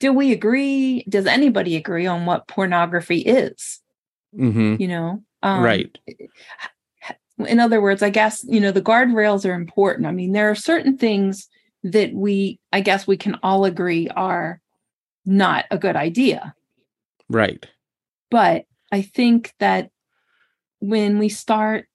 do 0.00 0.12
we 0.12 0.32
agree 0.32 1.04
does 1.08 1.26
anybody 1.26 1.76
agree 1.76 2.06
on 2.06 2.26
what 2.26 2.48
pornography 2.48 3.18
is? 3.18 3.80
Mm-hmm. 4.36 4.76
You 4.80 4.88
know 4.88 5.22
um, 5.44 5.62
right. 5.62 5.98
in 7.38 7.60
other 7.60 7.80
words, 7.80 8.02
I 8.02 8.10
guess, 8.10 8.44
you 8.48 8.60
know, 8.60 8.72
the 8.72 8.82
guardrails 8.82 9.48
are 9.48 9.54
important. 9.54 10.06
I 10.06 10.10
mean, 10.10 10.32
there 10.32 10.50
are 10.50 10.54
certain 10.54 10.96
things 10.96 11.48
that 11.84 12.12
we, 12.14 12.58
I 12.72 12.80
guess, 12.80 13.06
we 13.06 13.18
can 13.18 13.36
all 13.42 13.66
agree 13.66 14.08
are 14.08 14.60
not 15.26 15.66
a 15.70 15.78
good 15.78 15.96
idea. 15.96 16.54
right. 17.28 17.66
But 18.30 18.64
I 18.90 19.02
think 19.02 19.52
that 19.60 19.90
when 20.80 21.18
we 21.18 21.28
start, 21.28 21.86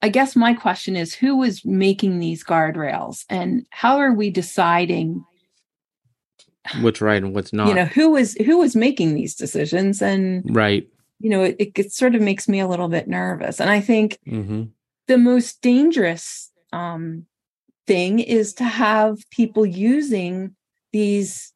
I 0.00 0.08
guess 0.08 0.36
my 0.36 0.54
question 0.54 0.96
is 0.96 1.14
who 1.14 1.42
is 1.42 1.64
making 1.64 2.20
these 2.20 2.44
guardrails 2.44 3.24
and 3.28 3.66
how 3.70 3.98
are 3.98 4.12
we 4.12 4.30
deciding, 4.30 5.24
what's 6.80 7.00
right 7.00 7.22
and 7.22 7.34
what's 7.34 7.52
not 7.52 7.68
you 7.68 7.74
know, 7.74 7.86
who 7.86 8.14
is 8.16 8.34
who 8.44 8.62
is 8.62 8.76
making 8.76 9.14
these 9.14 9.34
decisions? 9.34 10.00
And, 10.02 10.44
right 10.54 10.86
you 11.20 11.30
know, 11.30 11.42
it, 11.42 11.72
it 11.74 11.92
sort 11.92 12.14
of 12.14 12.20
makes 12.20 12.48
me 12.48 12.60
a 12.60 12.68
little 12.68 12.88
bit 12.88 13.08
nervous. 13.08 13.60
And 13.60 13.70
I 13.70 13.80
think 13.80 14.18
mm-hmm 14.24 14.64
the 15.08 15.18
most 15.18 15.60
dangerous 15.62 16.52
um, 16.72 17.26
thing 17.86 18.20
is 18.20 18.54
to 18.54 18.64
have 18.64 19.18
people 19.30 19.66
using 19.66 20.54
these 20.92 21.52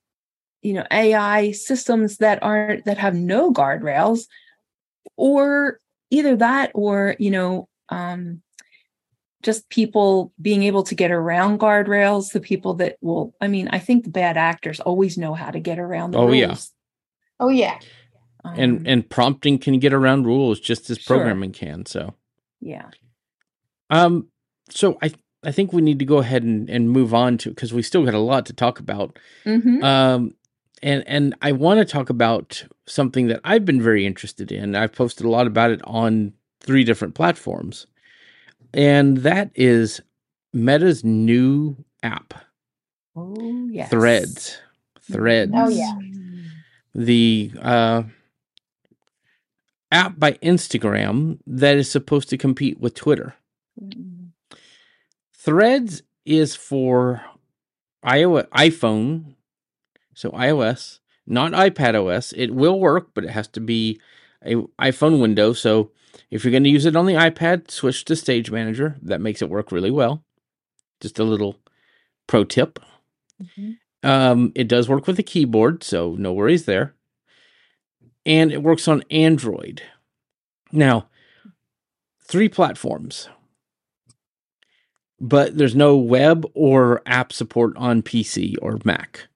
you 0.63 0.73
know 0.73 0.85
ai 0.91 1.51
systems 1.53 2.19
that 2.19 2.43
aren't 2.43 2.85
that 2.85 2.99
have 2.99 3.15
no 3.15 3.53
guardrails 3.53 4.27
or 5.17 5.81
either 6.11 6.37
that 6.37 6.71
or 6.75 7.17
you 7.19 7.31
know 7.31 7.69
um, 7.89 8.43
just 9.43 9.69
people 9.69 10.33
being 10.41 10.63
able 10.63 10.85
to 10.85 10.95
get 10.95 11.11
around 11.11 11.59
guardrails 11.59 12.33
the 12.33 12.41
people 12.41 12.75
that 12.75 12.97
will 13.01 13.35
i 13.41 13.49
mean 13.49 13.69
i 13.69 13.79
think 13.79 14.05
the 14.05 14.11
bad 14.11 14.37
actors 14.37 14.79
always 14.81 15.19
know 15.19 15.35
how 15.35 15.51
to 15.51 15.59
get 15.61 15.79
around 15.79 16.13
the 16.13 16.19
Oh, 16.19 16.27
rules 16.27 16.37
yeah. 16.39 16.57
Oh 17.41 17.49
yeah. 17.49 17.79
Um, 18.45 18.55
and 18.57 18.87
and 18.89 19.09
prompting 19.11 19.59
can 19.59 19.79
get 19.79 19.93
around 19.93 20.27
rules 20.27 20.61
just 20.61 20.91
as 20.91 20.99
Sure. 20.99 21.17
programming 21.17 21.53
can 21.53 21.87
so 21.87 22.15
yeah 22.61 22.91
um 23.91 24.29
so 24.71 24.97
i 25.03 25.13
i 25.45 25.51
think 25.53 25.73
we 25.73 25.83
need 25.83 25.99
to 25.99 26.05
go 26.05 26.19
ahead 26.19 26.43
and, 26.43 26.69
and 26.71 26.91
move 26.91 27.13
on 27.15 27.39
to 27.39 27.51
because 27.51 27.73
we 27.73 27.83
still 27.83 28.05
got 28.05 28.15
a 28.15 28.19
lot 28.19 28.47
to 28.47 28.53
talk 28.53 28.79
about 28.79 29.19
Mhm. 29.45 29.83
um 29.83 30.35
and 30.85 31.05
and 31.07 31.35
I 31.41 31.53
want 31.53 31.79
to 31.79 31.85
talk 31.85 32.11
about 32.11 32.65
something 32.89 33.29
that 33.29 33.41
I've 33.45 33.65
been 33.65 33.81
very 33.81 34.05
interested 34.05 34.51
in. 34.51 34.75
I've 34.75 34.93
posted 34.93 35.25
a 35.25 35.29
lot 35.31 35.47
about 35.47 35.71
it 35.71 35.81
on 35.85 36.33
three 36.63 36.85
different 36.85 37.15
platforms, 37.15 37.87
and 38.73 39.19
that 39.19 39.51
is 39.55 40.01
Meta's 40.53 41.05
new 41.05 41.77
app, 42.03 42.35
Oh 43.15 43.69
yes. 43.71 43.91
Threads. 43.91 44.59
Threads. 45.01 45.53
Oh, 45.55 45.69
yeah. 45.69 45.93
The 46.95 47.53
uh, 47.61 48.03
app 49.91 50.19
by 50.19 50.33
Instagram 50.35 51.39
that 51.47 51.77
is 51.77 51.91
supposed 51.91 52.29
to 52.31 52.39
compete 52.39 52.81
with 52.81 52.95
Twitter. 52.95 53.35
Mm. 53.83 54.31
Threads 55.35 56.03
is 56.25 56.55
for 56.55 57.23
iOS, 58.05 58.49
iPhone, 58.51 59.35
so 60.15 60.31
iOS, 60.31 61.01
not 61.27 61.53
iPad 61.53 61.95
OS. 61.95 62.33
It 62.33 62.55
will 62.55 62.79
work, 62.79 63.11
but 63.15 63.25
it 63.25 63.31
has 63.31 63.49
to 63.49 63.61
be 63.61 64.01
a 64.45 64.55
iPhone 64.81 65.21
window. 65.21 65.53
So 65.53 65.91
if 66.31 66.45
you're 66.45 66.51
going 66.51 66.65
to 66.65 66.71
use 66.71 66.87
it 66.87 66.97
on 66.97 67.07
the 67.07 67.15
iPad, 67.15 67.71
switch 67.71 68.05
to 68.07 68.17
Stage 68.17 68.51
Manager. 68.51 68.97
That 69.03 69.21
makes 69.21 69.43
it 69.43 69.49
work 69.51 69.73
really 69.73 69.91
well. 69.91 70.25
Just 71.01 71.19
a 71.19 71.25
little 71.25 71.59
pro 72.27 72.45
tip. 72.45 72.79
Mhm. 73.43 73.79
Um, 74.05 74.53
it 74.55 74.69
does 74.69 74.89
work 74.89 75.07
with 75.07 75.19
a 75.19 75.23
keyboard, 75.23 75.83
so 75.85 76.15
no 76.19 76.33
worries 76.33 76.65
there. 76.65 76.95
And 78.27 78.53
it 78.53 78.63
works 78.63 78.89
on 78.89 79.05
Android. 79.11 79.83
Now, 80.73 81.09
three 82.25 82.49
platforms, 82.49 83.29
but 85.21 85.57
there's 85.57 85.77
no 85.77 85.97
web 85.97 86.47
or 86.55 87.03
app 87.07 87.33
support 87.33 87.77
on 87.77 88.03
PC 88.03 88.57
or 88.63 88.79
Mac. 88.85 89.29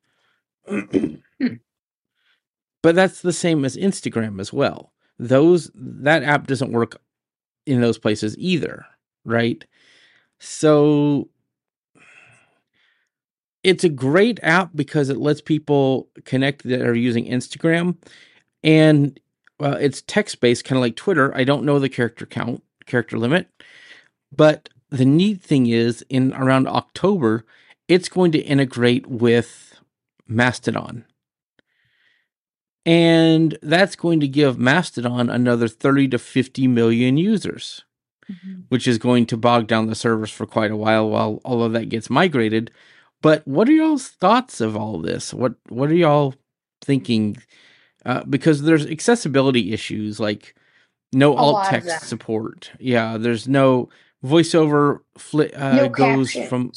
But 2.83 2.95
that's 2.95 3.21
the 3.21 3.33
same 3.33 3.65
as 3.65 3.77
Instagram 3.77 4.41
as 4.41 4.53
well. 4.53 4.93
Those 5.19 5.71
that 5.75 6.23
app 6.23 6.47
doesn't 6.47 6.73
work 6.73 7.01
in 7.65 7.81
those 7.81 7.99
places 7.99 8.37
either, 8.39 8.87
right? 9.25 9.65
So 10.39 11.29
it's 13.63 13.85
a 13.85 13.89
great 13.89 14.39
app 14.43 14.71
because 14.75 15.09
it 15.09 15.17
lets 15.17 15.41
people 15.41 16.09
connect 16.25 16.63
that 16.65 16.83
are 16.83 16.95
using 16.95 17.27
Instagram 17.27 17.97
and 18.63 19.19
uh, 19.59 19.79
it's 19.81 20.03
text 20.03 20.41
based 20.41 20.65
kind 20.65 20.77
of 20.77 20.83
like 20.83 20.97
Twitter. 20.97 21.35
I 21.37 21.45
don't 21.45 21.65
know 21.65 21.79
the 21.79 21.89
character 21.89 22.27
count, 22.27 22.63
character 22.85 23.19
limit, 23.19 23.49
but 24.31 24.69
the 24.91 25.07
neat 25.07 25.41
thing 25.41 25.67
is 25.67 26.05
in 26.09 26.33
around 26.35 26.69
October 26.69 27.45
it's 27.89 28.09
going 28.09 28.33
to 28.33 28.39
integrate 28.39 29.07
with 29.07 29.81
Mastodon. 30.27 31.05
And 32.87 33.59
that's 33.63 33.97
going 33.97 34.21
to 34.21 34.29
give 34.29 34.59
Mastodon 34.59 35.29
another 35.29 35.67
30 35.69 36.09
to 36.09 36.19
50 36.19 36.67
million 36.69 37.17
users 37.17 37.83
Mhm. 38.31 38.65
which 38.71 38.89
is 38.89 38.99
going 38.99 39.25
to 39.27 39.37
bog 39.37 39.69
down 39.69 39.87
the 39.87 39.95
servers 39.95 40.33
for 40.33 40.47
quite 40.47 40.73
a 40.73 40.77
while 40.77 41.09
while 41.09 41.41
all 41.45 41.63
of 41.63 41.73
that 41.75 41.89
gets 41.89 42.11
migrated. 42.11 42.73
But 43.23 43.47
what 43.47 43.69
are 43.69 43.73
y'all's 43.73 44.09
thoughts 44.09 44.61
of 44.61 44.77
all 44.77 44.99
this? 44.99 45.33
What 45.33 45.55
what 45.69 45.91
are 45.91 45.95
y'all 45.95 46.35
thinking? 46.83 47.37
Uh, 48.05 48.25
because 48.25 48.63
there's 48.63 48.85
accessibility 48.87 49.73
issues 49.73 50.19
like 50.19 50.57
no 51.13 51.35
A 51.35 51.37
alt 51.37 51.65
text 51.67 52.09
support. 52.09 52.73
Yeah, 52.81 53.17
there's 53.17 53.47
no 53.47 53.89
voiceover. 54.25 55.01
Fli- 55.17 55.57
uh, 55.57 55.77
No 55.77 55.89
goes 55.89 56.33
captions. 56.33 56.49
from 56.49 56.73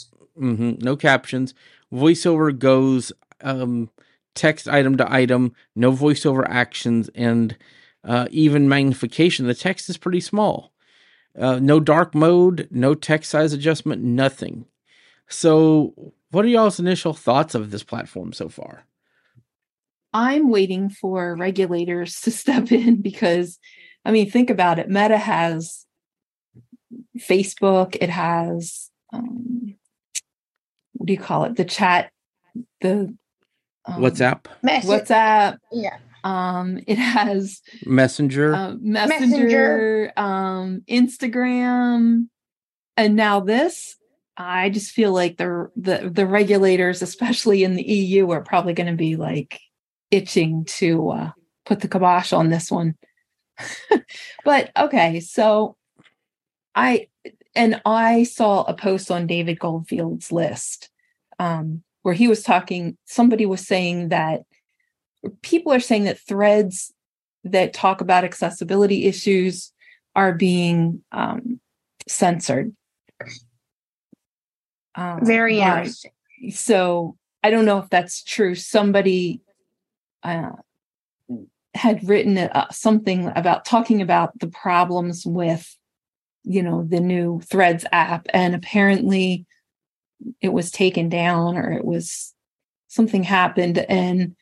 mhm, 0.57 0.81
no 0.83 0.95
captions. 0.95 1.55
Voiceover 1.91 2.55
goes 2.57 3.11
um, 3.41 3.89
text 4.35 4.67
item 4.67 4.97
to 4.97 5.11
item. 5.11 5.53
No 5.75 5.91
voiceover 5.91 6.45
actions 6.47 7.09
and 7.15 7.57
uh, 8.03 8.27
even 8.31 8.69
magnification. 8.69 9.47
The 9.47 9.53
text 9.53 9.89
is 9.89 9.97
pretty 9.97 10.21
small. 10.21 10.71
Uh, 11.37 11.59
no 11.59 11.79
dark 11.79 12.15
mode, 12.15 12.67
no 12.71 12.95
text 12.95 13.31
size 13.31 13.53
adjustment, 13.53 14.01
nothing. 14.01 14.65
So, 15.27 16.13
what 16.31 16.43
are 16.43 16.49
y'all's 16.49 16.79
initial 16.79 17.13
thoughts 17.13 17.55
of 17.55 17.71
this 17.71 17.83
platform 17.83 18.33
so 18.33 18.49
far? 18.49 18.85
I'm 20.11 20.49
waiting 20.49 20.89
for 20.89 21.35
regulators 21.35 22.19
to 22.21 22.31
step 22.31 22.71
in 22.71 23.01
because, 23.01 23.59
I 24.03 24.11
mean, 24.11 24.29
think 24.29 24.49
about 24.49 24.79
it. 24.79 24.89
Meta 24.89 25.17
has 25.17 25.85
Facebook, 27.17 27.95
it 28.01 28.09
has, 28.09 28.89
um, 29.13 29.75
what 30.93 31.05
do 31.05 31.13
you 31.13 31.19
call 31.19 31.45
it? 31.45 31.55
The 31.55 31.65
chat, 31.65 32.11
the 32.81 33.15
um, 33.85 34.01
WhatsApp, 34.01 34.45
Message. 34.63 34.89
WhatsApp. 34.89 35.57
Yeah. 35.71 35.97
Um, 36.23 36.79
it 36.85 36.97
has 36.97 37.61
Messenger. 37.85 38.53
uh, 38.53 38.75
Messenger, 38.79 40.11
um, 40.17 40.83
Instagram, 40.89 42.27
and 42.97 43.15
now 43.15 43.39
this. 43.39 43.95
I 44.35 44.69
just 44.69 44.91
feel 44.91 45.11
like 45.11 45.37
the 45.37 45.69
the 45.75 46.09
the 46.09 46.25
regulators, 46.25 47.01
especially 47.01 47.63
in 47.63 47.75
the 47.75 47.83
EU, 47.83 48.29
are 48.31 48.41
probably 48.41 48.73
going 48.73 48.89
to 48.89 48.95
be 48.95 49.15
like 49.15 49.59
itching 50.11 50.65
to 50.65 51.09
uh, 51.09 51.31
put 51.65 51.81
the 51.81 51.87
kibosh 51.87 52.33
on 52.33 52.49
this 52.49 52.71
one. 52.71 52.95
but 54.45 54.71
okay, 54.77 55.19
so 55.19 55.75
I 56.73 57.07
and 57.55 57.81
I 57.85 58.23
saw 58.23 58.63
a 58.63 58.73
post 58.73 59.11
on 59.11 59.27
David 59.27 59.59
Goldfield's 59.59 60.31
list 60.31 60.89
um, 61.39 61.83
where 62.03 62.13
he 62.13 62.27
was 62.27 62.43
talking. 62.43 62.97
Somebody 63.05 63.45
was 63.45 63.65
saying 63.65 64.09
that 64.09 64.41
people 65.41 65.73
are 65.73 65.79
saying 65.79 66.05
that 66.05 66.19
threads 66.19 66.93
that 67.43 67.73
talk 67.73 68.01
about 68.01 68.23
accessibility 68.23 69.05
issues 69.05 69.71
are 70.15 70.33
being 70.33 71.03
um, 71.11 71.59
censored. 72.07 72.75
Um, 74.95 75.25
Very 75.25 75.59
interesting. 75.59 76.11
so 76.51 77.15
I 77.43 77.49
don't 77.49 77.65
know 77.65 77.79
if 77.79 77.89
that's 77.89 78.23
true. 78.23 78.55
Somebody 78.55 79.41
uh, 80.23 80.51
had 81.73 82.07
written 82.07 82.37
uh, 82.37 82.69
something 82.71 83.31
about 83.35 83.65
talking 83.65 84.01
about 84.01 84.37
the 84.39 84.47
problems 84.47 85.25
with, 85.25 85.77
you 86.43 86.61
know, 86.63 86.83
the 86.83 86.99
new 86.99 87.39
Threads 87.41 87.85
app, 87.91 88.25
and 88.33 88.55
apparently 88.55 89.45
it 90.41 90.49
was 90.49 90.71
taken 90.71 91.09
down 91.09 91.57
or 91.57 91.71
it 91.71 91.85
was 91.85 92.33
something 92.87 93.23
happened, 93.23 93.77
and 93.77 94.35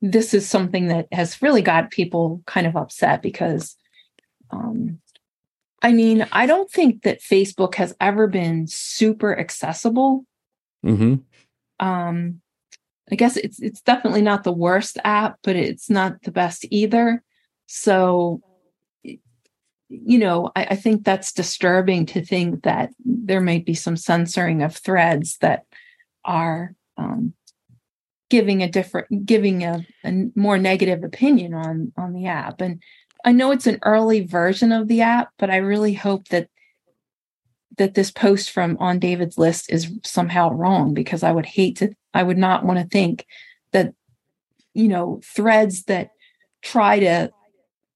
this 0.00 0.34
is 0.34 0.48
something 0.48 0.88
that 0.88 1.08
has 1.12 1.40
really 1.42 1.62
got 1.62 1.90
people 1.90 2.42
kind 2.46 2.66
of 2.66 2.76
upset 2.76 3.22
because. 3.22 3.76
Um, 4.50 5.00
I 5.82 5.92
mean, 5.92 6.26
I 6.32 6.46
don't 6.46 6.70
think 6.70 7.02
that 7.02 7.20
Facebook 7.20 7.74
has 7.74 7.94
ever 8.00 8.26
been 8.26 8.66
super 8.66 9.38
accessible 9.38 10.24
mm-hmm. 10.84 11.14
um 11.84 12.40
i 13.10 13.14
guess 13.14 13.36
it's 13.36 13.60
it's 13.60 13.80
definitely 13.80 14.22
not 14.22 14.44
the 14.44 14.52
worst 14.52 14.98
app 15.04 15.38
but 15.42 15.56
it's 15.56 15.90
not 15.90 16.22
the 16.22 16.30
best 16.30 16.64
either 16.70 17.22
so 17.66 18.40
you 19.88 20.18
know 20.18 20.50
I, 20.56 20.64
I 20.70 20.76
think 20.76 21.04
that's 21.04 21.32
disturbing 21.32 22.06
to 22.06 22.24
think 22.24 22.62
that 22.64 22.90
there 23.04 23.40
might 23.40 23.66
be 23.66 23.74
some 23.74 23.96
censoring 23.96 24.62
of 24.62 24.76
threads 24.76 25.38
that 25.38 25.64
are 26.24 26.74
um 26.96 27.34
giving 28.30 28.62
a 28.62 28.70
different 28.70 29.26
giving 29.26 29.62
a, 29.62 29.86
a 30.04 30.30
more 30.34 30.58
negative 30.58 31.04
opinion 31.04 31.54
on 31.54 31.92
on 31.96 32.12
the 32.12 32.26
app. 32.26 32.60
And 32.60 32.82
i 33.24 33.32
know 33.32 33.52
it's 33.52 33.66
an 33.66 33.78
early 33.82 34.26
version 34.26 34.72
of 34.72 34.88
the 34.88 35.00
app 35.00 35.30
but 35.38 35.50
i 35.50 35.56
really 35.56 35.94
hope 35.94 36.28
that 36.28 36.48
that 37.78 37.94
this 37.94 38.10
post 38.10 38.50
from 38.50 38.76
on 38.78 38.98
David's 38.98 39.38
list 39.38 39.70
is 39.70 39.92
somehow 40.04 40.50
wrong 40.50 40.94
because 40.94 41.22
I 41.22 41.32
would 41.32 41.46
hate 41.46 41.76
to 41.76 41.94
I 42.12 42.22
would 42.22 42.38
not 42.38 42.64
want 42.64 42.78
to 42.78 42.86
think 42.86 43.26
that 43.72 43.94
you 44.74 44.88
know 44.88 45.20
threads 45.24 45.84
that 45.84 46.10
try 46.62 47.00
to 47.00 47.30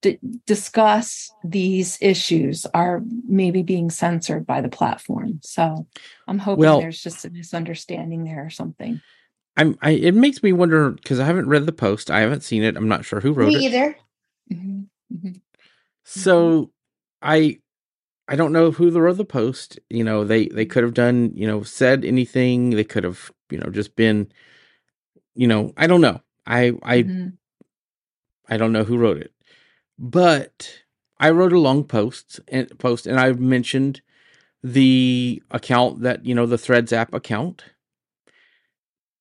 d- 0.03 0.19
discuss 0.47 1.31
these 1.45 1.99
issues 2.01 2.67
are 2.75 3.03
maybe 3.27 3.63
being 3.63 3.91
censored 3.91 4.47
by 4.47 4.61
the 4.61 4.69
platform. 4.69 5.41
So 5.43 5.87
I'm 6.27 6.39
hoping 6.39 6.61
Well- 6.61 6.81
there's 6.81 7.03
just 7.03 7.25
a 7.25 7.31
misunderstanding 7.31 8.25
there 8.25 8.45
or 8.45 8.51
something. 8.51 9.01
I'm. 9.57 9.77
I, 9.83 9.91
it 9.91 10.15
makes 10.15 10.41
me 10.43 10.53
wonder 10.53 10.91
because 10.93 11.19
I 11.19 11.25
haven't 11.25 11.49
read 11.49 11.67
the 11.67 11.73
post. 11.73 12.13
I 12.13 12.21
haven't 12.21 12.45
seen 12.45 12.63
it. 12.63 12.77
I'm 12.77 12.87
not 12.87 13.05
sure 13.05 13.21
who 13.21 13.33
wrote 13.33 13.49
Me 13.49 13.57
it. 13.57 13.63
either. 13.63 13.97
Mhm, 14.53 14.87
mhm. 15.13 15.41
So 16.05 16.71
I 17.21 17.59
I 18.29 18.37
don't 18.37 18.53
know 18.53 18.71
who 18.71 18.89
wrote 18.91 19.17
the 19.17 19.25
post. 19.25 19.81
You 19.91 20.05
know, 20.05 20.23
they 20.23 20.47
they 20.47 20.65
could 20.65 20.85
have 20.85 20.95
done, 20.95 21.33
you 21.35 21.47
know, 21.49 21.65
said 21.65 22.05
anything. 22.05 22.71
They 22.71 22.85
could 22.85 23.03
have, 23.03 23.33
you 23.51 23.59
know, 23.59 23.69
just 23.71 23.97
been 23.97 24.31
you 25.35 25.49
know, 25.49 25.73
I 25.77 25.89
don't 25.89 26.01
know. 26.03 26.21
I 26.47 26.75
I 26.85 27.03
Mhm. 27.03 27.33
I 28.49 28.57
don't 28.59 28.73
know 28.73 28.85
who 28.85 28.97
wrote 28.97 29.19
it. 29.19 29.33
But 29.99 30.79
I 31.19 31.31
wrote 31.31 31.53
a 31.53 31.59
long 31.59 31.85
post 31.85 32.41
and 32.49 32.77
post 32.79 33.07
and 33.07 33.19
I've 33.19 33.41
mentioned 33.41 34.01
the 34.63 35.43
account 35.51 36.03
that, 36.03 36.25
you 36.25 36.35
know, 36.35 36.47
the 36.47 36.59
Threads 36.59 36.93
app 36.93 37.13
account. 37.15 37.65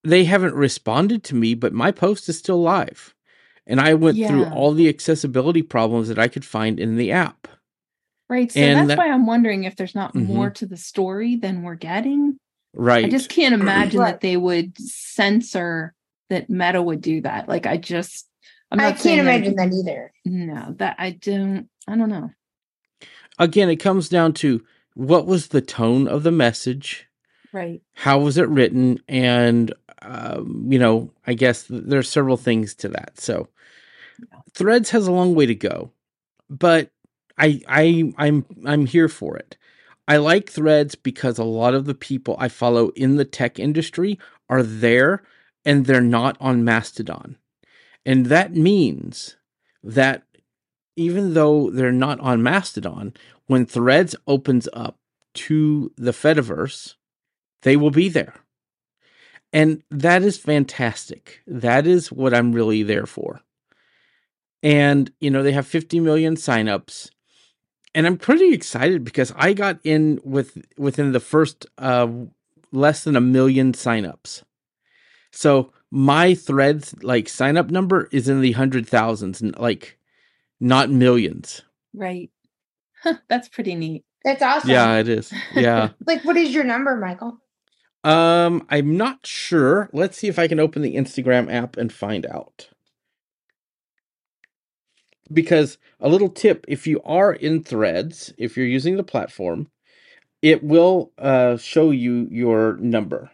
they 0.03 0.23
haven't 0.23 0.53
responded 0.53 1.21
to 1.25 1.35
me, 1.35 1.53
but 1.53 1.73
my 1.73 1.91
post 1.91 2.29
is 2.29 2.37
still 2.37 2.61
live. 2.61 3.13
And 3.65 3.81
I 3.81 3.93
went 3.95 4.15
through 4.17 4.45
all 4.45 4.71
the 4.71 4.87
accessibility 4.87 5.61
problems 5.61 6.07
that 6.07 6.17
I 6.19 6.29
could 6.29 6.45
find 6.45 6.79
in 6.79 6.95
the 6.95 7.11
app. 7.11 7.47
Right. 8.29 8.49
So 8.49 8.59
And 8.61 8.77
that's 8.79 8.87
that- 8.89 8.97
why 8.99 9.09
I'm 9.11 9.25
wondering 9.25 9.65
if 9.65 9.75
there's 9.75 9.95
not 9.95 10.13
Mhm. 10.13 10.27
more 10.27 10.49
to 10.51 10.65
the 10.65 10.77
story 10.77 11.35
than 11.35 11.61
we're 11.61 11.75
getting. 11.75 12.37
Right. 12.73 13.03
I 13.05 13.09
just 13.09 13.27
can't 13.29 13.53
imagine 13.61 13.99
Right. 13.99 14.11
that 14.11 14.21
they 14.21 14.37
would 14.37 14.77
censor 14.77 15.93
that 16.29 16.49
Meta 16.49 16.81
would 16.81 17.01
do 17.01 17.19
that. 17.21 17.49
Like 17.49 17.65
I 17.65 17.75
just 17.75 18.26
I 18.71 18.75
not 18.75 18.99
saying 18.99 19.17
can't 19.17 19.27
that- 19.27 19.35
imagine 19.51 19.55
that 19.55 19.73
either. 19.73 20.13
No, 20.25 20.75
that 20.77 20.95
I 20.99 21.11
don't 21.11 21.67
I 21.87 21.95
don't 21.95 22.09
know. 22.09 22.31
Again, 23.39 23.69
it 23.69 23.77
comes 23.77 24.09
down 24.09 24.33
to 24.33 24.63
what 24.95 25.25
was 25.27 25.47
the 25.49 25.61
tone 25.61 26.07
of 26.07 26.23
the 26.23 26.31
message? 26.31 27.05
Right. 27.53 27.81
how 27.93 28.19
was 28.19 28.37
it 28.37 28.49
written 28.49 28.99
and 29.07 29.73
um, 30.01 30.65
you 30.69 30.77
know 30.77 31.11
i 31.25 31.33
guess 31.33 31.63
th- 31.63 31.81
there's 31.85 32.09
several 32.09 32.35
things 32.37 32.75
to 32.75 32.89
that 32.89 33.19
so 33.19 33.47
threads 34.53 34.89
has 34.91 35.07
a 35.07 35.11
long 35.11 35.33
way 35.33 35.45
to 35.45 35.55
go 35.55 35.91
but 36.49 36.91
i 37.37 37.59
i 37.67 38.13
i'm 38.17 38.45
i'm 38.65 38.85
here 38.85 39.07
for 39.07 39.37
it 39.37 39.57
i 40.09 40.17
like 40.17 40.49
threads 40.51 40.93
because 40.93 41.39
a 41.39 41.43
lot 41.45 41.73
of 41.73 41.85
the 41.85 41.95
people 41.95 42.35
i 42.37 42.49
follow 42.49 42.89
in 42.89 43.15
the 43.15 43.25
tech 43.25 43.57
industry 43.59 44.19
are 44.49 44.61
there 44.61 45.23
and 45.65 45.85
they're 45.85 46.01
not 46.01 46.35
on 46.41 46.65
mastodon 46.65 47.37
and 48.07 48.27
that 48.27 48.55
means 48.55 49.35
that 49.83 50.23
even 50.95 51.35
though 51.35 51.69
they're 51.69 51.91
not 51.91 52.19
on 52.21 52.41
mastodon 52.41 53.13
when 53.45 53.67
threads 53.67 54.15
opens 54.25 54.67
up 54.73 54.97
to 55.35 55.91
the 55.95 56.11
fediverse 56.11 56.95
they 57.61 57.75
will 57.75 57.91
be 57.91 58.07
there. 58.09 58.35
And 59.51 59.83
that 59.89 60.23
is 60.23 60.37
fantastic. 60.37 61.41
That 61.47 61.87
is 61.87 62.11
what 62.11 62.33
I'm 62.33 62.53
really 62.53 62.83
there 62.83 63.05
for. 63.05 63.41
And, 64.61 65.11
you 65.19 65.29
know, 65.29 65.43
they 65.43 65.53
have 65.53 65.67
50 65.67 65.99
million 65.99 66.35
signups. 66.35 67.09
And 67.95 68.05
I'm 68.05 68.17
pretty 68.17 68.53
excited 68.53 69.03
because 69.03 69.33
I 69.35 69.53
got 69.53 69.79
in 69.83 70.19
with 70.23 70.57
within 70.77 71.13
the 71.13 71.19
first 71.19 71.65
uh 71.77 72.07
less 72.71 73.03
than 73.03 73.15
a 73.15 73.21
million 73.21 73.71
signups. 73.73 74.43
So 75.31 75.71
my 75.91 76.33
threads 76.33 76.95
like 77.03 77.29
sign 77.29 77.57
up 77.57 77.69
number 77.69 78.09
is 78.11 78.27
in 78.27 78.41
the 78.41 78.51
hundred 78.53 78.87
thousands 78.87 79.41
and 79.41 79.57
like 79.57 79.97
not 80.59 80.89
millions. 80.89 81.61
Right. 81.93 82.29
That's 83.29 83.47
pretty 83.47 83.75
neat. 83.75 84.03
That's 84.23 84.41
awesome. 84.41 84.69
Yeah, 84.69 84.97
it 84.97 85.07
is. 85.07 85.31
Yeah. 85.55 85.89
Like, 86.05 86.23
what 86.25 86.37
is 86.37 86.53
your 86.53 86.63
number, 86.63 86.95
Michael? 86.95 87.39
Um, 88.03 88.65
I'm 88.69 88.97
not 88.97 89.25
sure. 89.25 89.89
Let's 89.93 90.17
see 90.17 90.27
if 90.27 90.39
I 90.39 90.47
can 90.47 90.59
open 90.59 90.81
the 90.81 90.95
Instagram 90.95 91.51
app 91.51 91.77
and 91.77 91.91
find 91.91 92.25
out. 92.25 92.69
Because 95.31 95.77
a 95.99 96.07
little 96.07 96.29
tip 96.29 96.65
if 96.67 96.87
you 96.87 97.01
are 97.03 97.33
in 97.33 97.63
threads, 97.63 98.33
if 98.37 98.55
you're 98.55 98.65
using 98.65 98.95
the 98.95 99.03
platform, 99.03 99.69
it 100.41 100.63
will 100.63 101.11
uh, 101.17 101.57
show 101.57 101.91
you 101.91 102.27
your 102.31 102.77
number. 102.77 103.31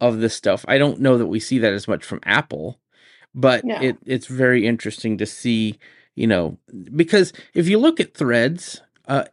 of 0.00 0.18
this 0.18 0.34
stuff. 0.34 0.64
I 0.66 0.78
don't 0.78 1.00
know 1.00 1.18
that 1.18 1.26
we 1.26 1.40
see 1.40 1.58
that 1.58 1.72
as 1.72 1.86
much 1.86 2.04
from 2.04 2.20
Apple, 2.24 2.80
but 3.34 3.64
it, 3.82 3.98
it's 4.04 4.26
very 4.26 4.66
interesting 4.66 5.18
to 5.18 5.26
see, 5.26 5.78
you 6.14 6.26
know, 6.26 6.58
because 6.94 7.32
if 7.54 7.68
you 7.68 7.78
look 7.78 8.00
at 8.00 8.14
threads, 8.14 8.80
uh, 9.06 9.24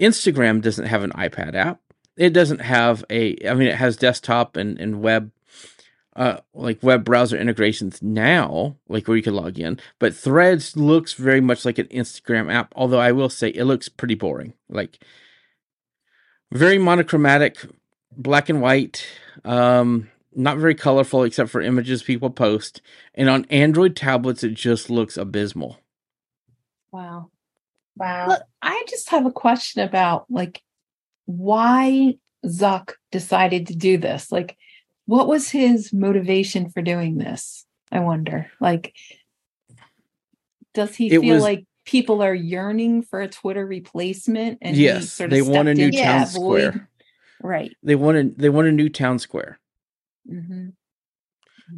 Instagram 0.00 0.62
doesn't 0.62 0.86
have 0.86 1.02
an 1.02 1.12
iPad 1.12 1.54
app. 1.54 1.80
It 2.16 2.30
doesn't 2.30 2.60
have 2.60 3.04
a, 3.10 3.36
I 3.46 3.54
mean, 3.54 3.68
it 3.68 3.76
has 3.76 3.96
desktop 3.96 4.56
and, 4.56 4.80
and 4.80 5.02
web, 5.02 5.30
uh, 6.16 6.38
like 6.54 6.82
web 6.82 7.04
browser 7.04 7.36
integrations 7.36 8.02
now, 8.02 8.76
like 8.88 9.06
where 9.06 9.16
you 9.16 9.22
can 9.22 9.34
log 9.34 9.58
in. 9.58 9.78
But 9.98 10.16
Threads 10.16 10.76
looks 10.76 11.12
very 11.12 11.40
much 11.42 11.64
like 11.64 11.78
an 11.78 11.86
Instagram 11.88 12.52
app, 12.52 12.72
although 12.74 12.98
I 12.98 13.12
will 13.12 13.28
say 13.28 13.50
it 13.50 13.64
looks 13.64 13.88
pretty 13.88 14.14
boring. 14.14 14.54
Like 14.68 14.98
very 16.50 16.78
monochromatic, 16.78 17.58
black 18.16 18.48
and 18.48 18.62
white, 18.62 19.06
um, 19.44 20.10
not 20.34 20.56
very 20.56 20.74
colorful 20.74 21.22
except 21.22 21.50
for 21.50 21.60
images 21.60 22.02
people 22.02 22.30
post. 22.30 22.80
And 23.14 23.28
on 23.28 23.44
Android 23.50 23.94
tablets, 23.94 24.42
it 24.42 24.54
just 24.54 24.88
looks 24.88 25.16
abysmal. 25.16 25.78
wow. 26.90 27.30
Wow. 27.98 28.28
Look, 28.28 28.42
I 28.60 28.84
just 28.88 29.08
have 29.10 29.24
a 29.24 29.32
question 29.32 29.82
about 29.82 30.26
like 30.28 30.62
why 31.24 32.16
Zuck 32.44 32.92
decided 33.10 33.68
to 33.68 33.76
do 33.76 33.96
this. 33.96 34.30
Like, 34.30 34.56
what 35.06 35.26
was 35.28 35.48
his 35.50 35.92
motivation 35.92 36.70
for 36.70 36.82
doing 36.82 37.18
this? 37.18 37.64
I 37.90 38.00
wonder. 38.00 38.50
Like, 38.60 38.94
does 40.74 40.94
he 40.96 41.10
It 41.10 41.20
feel 41.20 41.34
was- 41.34 41.42
like 41.42 41.64
people 41.84 42.22
are 42.22 42.34
yearning 42.34 43.02
for 43.02 43.20
a 43.20 43.28
Twitter 43.28 43.64
replacement? 43.66 44.58
And 44.60 44.76
he 44.76 44.82
Yes, 44.82 45.12
sort 45.12 45.28
of 45.28 45.32
they 45.32 45.42
want 45.42 45.68
a 45.68 45.74
new 45.74 45.90
town 45.92 46.20
that 46.20 46.32
void? 46.32 46.72
square. 46.72 46.88
Right. 47.40 47.76
They 47.82 47.94
want 47.94 48.16
a 48.18 48.24
they 48.24 48.48
want 48.48 48.66
a 48.68 48.72
new 48.72 48.88
town 48.88 49.18
square. 49.18 49.60
hmm 50.28 50.70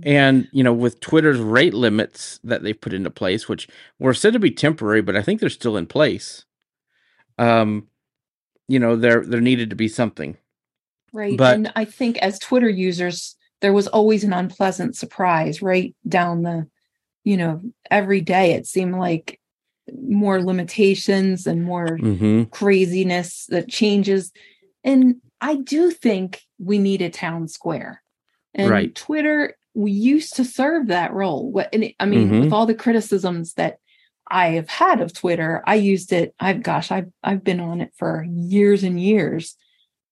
And, 0.03 0.49
you 0.53 0.62
know, 0.62 0.73
with 0.73 1.01
Twitter's 1.01 1.41
rate 1.41 1.75
limits 1.75 2.41
that 2.45 2.62
they've 2.62 2.81
put 2.81 2.93
into 2.93 3.11
place, 3.11 3.49
which 3.49 3.69
were 3.99 4.14
said 4.14 4.33
to 4.35 4.38
be 4.38 4.51
temporary, 4.51 5.03
but 5.03 5.17
I 5.17 5.23
think 5.23 5.41
they're 5.41 5.49
still 5.51 5.77
in 5.77 5.87
place. 5.87 6.45
Um, 7.38 7.88
you 8.69 8.79
know, 8.79 8.97
there 8.97 9.25
there 9.25 9.41
needed 9.41 9.71
to 9.71 9.77
be 9.77 9.88
something. 9.88 10.37
Right. 11.12 11.37
But- 11.37 11.55
and 11.55 11.73
I 11.77 11.85
think 11.85 12.18
as 12.18 12.38
Twitter 12.38 12.68
users, 12.68 13.37
there 13.61 13.73
was 13.73 13.88
always 13.88 14.25
an 14.25 14.33
unpleasant 14.33 14.97
surprise 14.97 15.61
right 15.62 15.94
down 16.07 16.42
the 16.42 16.66
you 17.25 17.37
know 17.37 17.61
every 17.90 18.21
day 18.21 18.53
it 18.53 18.66
seemed 18.66 18.94
like 18.94 19.40
more 20.01 20.40
limitations 20.40 21.47
and 21.47 21.64
more 21.64 21.97
hmm 21.99 22.44
craziness 22.44 23.47
that 23.49 23.68
changes 23.68 24.31
and 24.85 25.16
i 25.40 25.57
do 25.57 25.90
think 25.90 26.40
we 26.59 26.79
need 26.79 27.03
a 27.03 27.11
town 27.11 27.49
square 27.49 28.01
and 28.55 28.71
Right. 28.71 28.94
twitter 28.94 29.57
we 29.75 29.90
used 29.90 30.37
to 30.37 30.44
serve 30.44 30.87
that 30.87 31.12
role 31.12 31.51
what 31.51 31.68
and 31.75 31.92
i 31.99 32.07
mean 32.07 32.31
Mhm. 32.31 32.40
with 32.42 32.53
all 32.53 32.66
the 32.66 32.75
criticisms 32.75 33.55
that 33.55 33.79
i 34.31 34.51
have 34.51 34.68
had 34.68 35.01
of 35.01 35.12
twitter 35.12 35.62
i 35.66 35.75
used 35.75 36.12
it 36.12 36.35
i've 36.38 36.62
gosh 36.62 36.92
i've 36.92 37.11
i've 37.25 37.42
been 37.42 37.61
on 37.61 37.81
it 37.81 37.92
for 37.97 38.25
years 38.31 38.85
and 38.85 39.01
years 39.01 39.57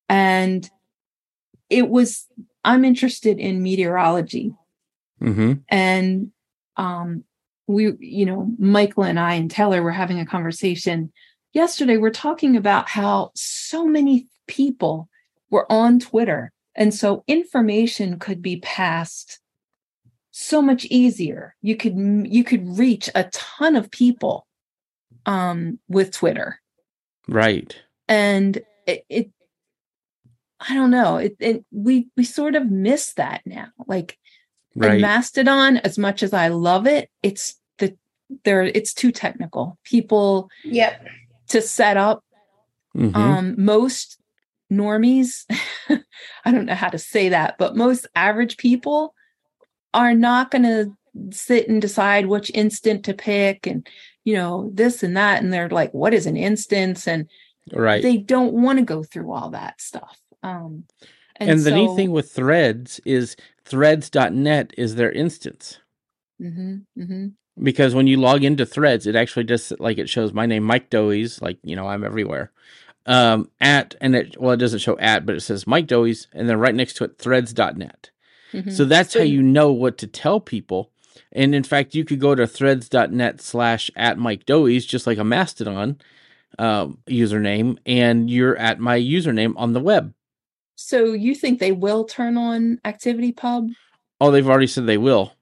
and 0.08 0.68
it 1.70 1.88
was 1.88 2.26
i'm 2.64 2.84
interested 2.84 3.38
in 3.38 3.62
meteorology. 3.62 4.54
Hmm 5.18 5.54
and 5.68 6.30
um 6.76 7.24
we 7.66 7.92
you 8.00 8.26
know 8.26 8.52
michael 8.58 9.04
and 9.04 9.18
i 9.18 9.34
and 9.34 9.50
taylor 9.50 9.82
were 9.82 9.92
having 9.92 10.20
a 10.20 10.26
conversation 10.26 11.12
yesterday. 11.56 11.96
We're 11.96 12.10
talking 12.10 12.54
about 12.56 12.88
how 12.88 13.32
so 13.34 13.86
many 13.86 14.28
people 14.46 15.08
were 15.50 15.70
on 15.72 15.98
twitter. 15.98 16.52
And 16.74 16.94
so 16.94 17.24
information 17.26 18.18
could 18.18 18.42
be 18.42 18.58
passed 18.58 19.40
so 20.30 20.60
much 20.60 20.84
easier. 20.84 21.56
You 21.62 21.76
could 21.76 21.96
you 22.30 22.44
could 22.44 22.78
reach 22.78 23.08
a 23.14 23.24
ton 23.32 23.74
of 23.74 23.90
people 23.90 24.46
um 25.24 25.78
with 25.88 26.12
twitter. 26.12 26.60
Right. 27.26 27.74
and 28.06 28.62
it, 28.86 29.04
it 29.08 29.30
i 30.60 30.74
don't 30.74 30.90
know 30.90 31.16
it, 31.16 31.36
it 31.40 31.64
we 31.70 32.08
we 32.16 32.24
sort 32.24 32.54
of 32.54 32.70
miss 32.70 33.14
that 33.14 33.42
now 33.44 33.68
like 33.86 34.18
and 34.76 34.84
Right. 34.84 35.00
Mastodon, 35.00 35.78
as 35.78 35.96
much 35.96 36.22
as 36.22 36.34
I 36.34 36.48
love 36.48 36.86
it, 36.86 37.10
it's 37.22 37.58
the 37.78 37.96
there 38.44 38.62
it's 38.62 38.92
too 38.92 39.10
technical. 39.10 39.78
People 39.84 40.50
Yep. 40.64 41.06
to 41.48 41.62
set 41.62 41.96
up. 41.96 42.22
hmm 42.94 43.14
Um, 43.14 43.54
most 43.56 44.18
normies, 44.70 45.46
I 46.44 46.52
don't 46.52 46.66
know 46.66 46.74
how 46.74 46.88
to 46.88 46.98
say 46.98 47.30
that, 47.30 47.56
but 47.58 47.76
most 47.76 48.06
average 48.14 48.58
people 48.58 49.14
are 49.94 50.14
not 50.14 50.50
gonna 50.50 50.86
sit 51.30 51.68
and 51.68 51.80
decide 51.80 52.26
which 52.26 52.50
instant 52.52 53.02
to 53.06 53.14
pick 53.14 53.66
and 53.66 53.88
you 54.24 54.34
know 54.34 54.68
this 54.74 55.02
and 55.02 55.16
that 55.16 55.42
and 55.42 55.50
they're 55.50 55.70
like 55.70 55.94
what 55.94 56.12
is 56.12 56.26
an 56.26 56.36
instance 56.36 57.08
and 57.08 57.30
right. 57.72 58.02
they 58.02 58.18
don't 58.18 58.52
want 58.52 58.78
to 58.78 58.84
go 58.84 59.02
through 59.02 59.32
all 59.32 59.48
that 59.48 59.80
stuff 59.80 60.18
um 60.42 60.84
and 61.38 61.60
the 61.60 61.70
neat 61.72 61.96
thing 61.96 62.10
with 62.12 62.30
threads 62.30 63.00
is 63.04 63.36
threads.net 63.64 64.72
is 64.78 64.94
their 64.94 65.12
instance. 65.12 65.78
Mhm, 66.40 66.82
mhm. 66.98 67.32
because 67.62 67.94
when 67.94 68.06
you 68.06 68.18
log 68.18 68.44
into 68.44 68.66
threads 68.66 69.06
it 69.06 69.16
actually 69.16 69.44
just 69.44 69.78
like 69.80 69.96
it 69.98 70.08
shows 70.10 70.32
my 70.34 70.44
name 70.44 70.62
mike 70.62 70.90
doise 70.90 71.40
like 71.40 71.58
you 71.62 71.74
know 71.74 71.86
i'm 71.88 72.04
everywhere 72.04 72.52
um 73.06 73.48
at 73.62 73.94
and 74.02 74.14
it 74.14 74.38
well 74.38 74.52
it 74.52 74.58
doesn't 74.58 74.80
show 74.80 74.98
at 74.98 75.24
but 75.24 75.34
it 75.34 75.40
says 75.40 75.66
mike 75.66 75.86
doise 75.86 76.26
and 76.34 76.46
then 76.48 76.58
right 76.58 76.74
next 76.74 76.94
to 76.98 77.04
it 77.04 77.16
threads.net 77.18 78.10
Mhm. 78.52 78.70
so 78.72 78.84
that's 78.84 79.12
So 79.14 79.20
how 79.20 79.24
you- 79.24 79.36
you 79.36 79.42
know 79.42 79.72
what 79.72 79.96
to 79.98 80.06
tell 80.06 80.38
people 80.40 80.90
and 81.32 81.54
in 81.54 81.62
fact 81.64 81.94
you 81.94 82.04
could 82.04 82.20
go 82.20 82.34
to 82.34 82.46
threads.net 82.46 83.40
slash 83.40 83.90
at 83.96 84.18
mike 84.18 84.44
doise 84.44 84.84
just 84.84 85.06
like 85.06 85.16
a 85.18 85.24
mastodon 85.24 85.98
um, 86.58 86.98
username 87.08 87.78
and 87.86 88.28
you're 88.30 88.56
at 88.56 88.78
my 88.80 88.98
username 88.98 89.54
on 89.56 89.72
the 89.72 89.80
web 89.80 90.12
So 90.76 91.12
you 91.12 91.34
think 91.34 91.58
they 91.58 91.72
will 91.72 92.04
turn 92.04 92.36
on 92.36 92.80
Activity 92.84 93.32
Pub? 93.32 93.70
oh 94.18 94.30
they've 94.30 94.48
already 94.48 94.66
said 94.66 94.86
they 94.86 94.96
will 94.96 95.36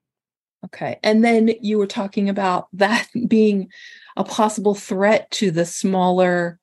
Okay. 0.65 0.99
And 1.03 1.23
then 1.23 1.51
you 1.61 1.79
were 1.79 1.87
talking 1.87 2.29
about 2.29 2.69
that 2.73 3.09
being 3.29 3.69
a 4.17 4.25
possible 4.25 4.75
threat 4.75 5.31
to 5.33 5.51
the 5.51 5.65
smaller 5.65 6.59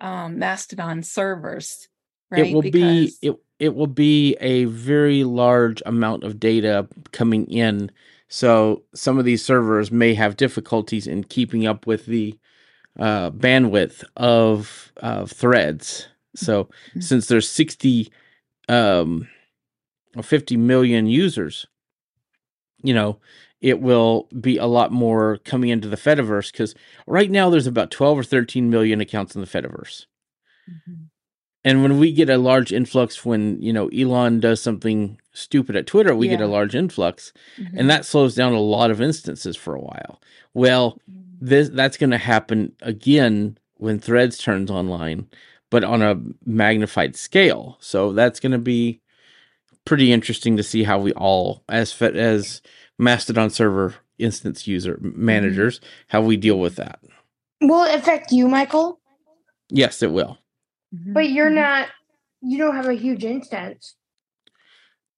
um, 0.00 0.38
Mastodon 0.38 1.02
servers, 1.02 1.88
right? 2.30 2.46
It 2.46 2.54
will 2.54 2.62
be 2.62 3.12
it 3.22 3.36
it 3.58 3.74
will 3.74 3.86
be 3.86 4.36
a 4.40 4.64
very 4.66 5.24
large 5.24 5.82
amount 5.86 6.24
of 6.24 6.38
data 6.38 6.86
coming 7.12 7.46
in. 7.46 7.90
So 8.28 8.82
some 8.94 9.18
of 9.18 9.24
these 9.24 9.42
servers 9.42 9.90
may 9.90 10.12
have 10.12 10.36
difficulties 10.36 11.06
in 11.06 11.24
keeping 11.24 11.66
up 11.66 11.86
with 11.86 12.04
the 12.06 12.38
uh, 12.98 13.30
bandwidth 13.30 14.04
of 14.16 14.92
of 14.98 15.30
threads. 15.30 16.08
So 16.36 16.68
Mhm. 16.94 17.02
since 17.02 17.26
there's 17.26 17.48
sixty 17.48 18.10
um, 18.68 19.28
or 20.16 20.22
fifty 20.22 20.56
million 20.56 21.06
users, 21.06 21.66
you 22.82 22.94
know, 22.94 23.18
it 23.60 23.80
will 23.80 24.28
be 24.40 24.56
a 24.58 24.66
lot 24.66 24.92
more 24.92 25.38
coming 25.44 25.70
into 25.70 25.88
the 25.88 25.96
Fediverse 25.96 26.52
because 26.52 26.74
right 27.06 27.30
now 27.30 27.48
there's 27.50 27.66
about 27.66 27.90
twelve 27.90 28.18
or 28.18 28.22
thirteen 28.24 28.70
million 28.70 29.00
accounts 29.00 29.34
in 29.34 29.40
the 29.40 29.46
Fediverse 29.46 30.06
Mhm. 30.70 31.06
and 31.64 31.82
when 31.82 31.98
we 31.98 32.12
get 32.12 32.28
a 32.28 32.38
large 32.38 32.72
influx 32.72 33.24
when 33.24 33.60
you 33.62 33.72
know 33.72 33.88
elon 33.88 34.40
does 34.40 34.60
something 34.60 35.18
stupid 35.32 35.76
at 35.76 35.86
twitter 35.86 36.14
we 36.14 36.26
get 36.28 36.40
a 36.40 36.46
large 36.46 36.74
influx 36.74 37.32
Mhm. 37.58 37.78
and 37.78 37.88
that 37.90 38.04
slows 38.04 38.34
down 38.34 38.52
a 38.52 38.60
lot 38.60 38.90
of 38.90 39.00
instances 39.00 39.56
for 39.56 39.74
a 39.74 39.80
while 39.80 40.20
well 40.54 40.98
this 41.40 41.68
that's 41.68 41.96
going 41.96 42.10
to 42.10 42.18
happen 42.18 42.72
again 42.82 43.56
when 43.74 43.98
threads 44.00 44.38
turns 44.38 44.70
online 44.70 45.28
but 45.76 45.84
on 45.84 46.00
a 46.00 46.18
magnified 46.46 47.14
scale 47.14 47.76
so 47.80 48.12
that's 48.12 48.40
going 48.40 48.52
to 48.52 48.58
be 48.58 48.98
pretty 49.84 50.10
interesting 50.10 50.56
to 50.56 50.62
see 50.62 50.84
how 50.84 50.98
we 50.98 51.12
all 51.12 51.62
as 51.68 52.00
as 52.00 52.62
mastodon 52.98 53.50
server 53.50 53.94
instance 54.18 54.66
user 54.66 54.98
managers 55.02 55.78
how 56.08 56.22
we 56.22 56.34
deal 56.36 56.58
with 56.58 56.76
that 56.76 56.98
Will 57.60 57.84
it 57.84 57.94
affect 57.94 58.32
you, 58.32 58.48
Michael? 58.48 59.00
yes 59.68 60.02
it 60.02 60.12
will 60.12 60.38
Mhm. 60.94 61.12
But 61.14 61.28
you're 61.30 61.50
Mhm. 61.50 61.54
not. 61.56 61.88
You 62.40 62.58
don't 62.58 62.76
have 62.76 62.86
a 62.88 62.94
huge 62.94 63.24
instance. 63.24 63.96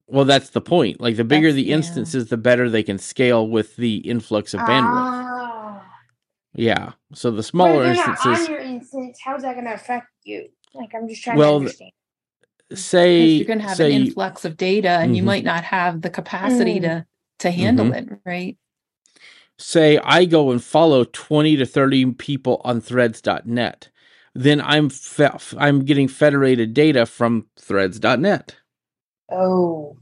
Well, 0.06 0.24
that's 0.24 0.48
the 0.50 0.62
point. 0.62 0.98
Like 0.98 1.16
the 1.16 1.24
bigger 1.24 1.48
That's- 1.48 1.62
the 1.62 1.68
yeah. 1.68 1.74
instances, 1.76 2.28
the 2.30 2.38
better 2.38 2.70
they 2.70 2.82
can 2.82 2.96
scale 2.98 3.46
with 3.46 3.76
the 3.76 3.96
influx 3.98 4.54
of 4.54 4.60
bandwidth. 4.60 5.04
Ah. 5.12 5.84
yeah. 6.54 6.92
So 7.12 7.30
the 7.30 7.42
smaller 7.42 7.84
if 7.84 7.96
they're 7.96 8.06
not 8.06 8.08
instances, 8.16 8.48
on 8.48 8.54
your 8.54 8.57
instance, 8.80 9.18
how's 9.24 9.42
that 9.42 9.54
going 9.54 9.66
to 9.66 9.74
affect 9.74 10.08
you? 10.24 10.48
Like, 10.74 10.94
I'm 10.94 11.08
just 11.08 11.22
trying 11.22 11.38
Well, 11.38 11.52
to 11.52 11.56
understand. 11.58 11.92
say 12.74 13.20
Because 13.20 13.38
you're 13.38 13.46
going 13.46 13.58
to 13.60 13.68
have 13.68 13.76
say 13.76 13.94
an 13.94 14.02
influx 14.02 14.44
of 14.44 14.56
data, 14.56 14.90
and 14.90 15.16
you 15.16 15.22
Mhm. 15.22 15.26
might 15.26 15.44
not 15.44 15.64
have 15.64 16.02
the 16.02 16.10
capacity 16.10 16.80
Mm. 16.80 16.82
to 16.82 17.06
to 17.40 17.50
handle 17.52 17.86
Mm-hmm. 17.86 18.14
it, 18.14 18.20
right? 18.26 18.58
say 19.58 19.98
I 20.04 20.24
go 20.24 20.50
and 20.52 20.62
follow 20.62 21.04
20 21.04 21.56
to 21.56 21.66
30 21.66 22.12
people 22.14 22.60
on 22.64 22.80
threads.net, 22.80 23.90
then 24.34 24.60
I'm 24.60 24.88
fe- 24.90 25.30
I'm 25.58 25.84
getting 25.84 26.08
federated 26.08 26.74
data 26.74 27.06
from 27.06 27.46
threads.net. 27.58 28.56
Oh, 29.30 29.96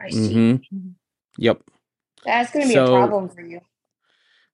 I 0.00 0.10
see. 0.10 0.34
Mhm. 0.34 0.62
Mhm. 0.72 0.94
Yep. 1.38 1.62
That's 2.24 2.52
going 2.52 2.64
to 2.64 2.68
be 2.68 2.74
So- 2.74 2.84
a 2.84 2.88
problem 2.88 3.28
for 3.28 3.42
you. 3.42 3.60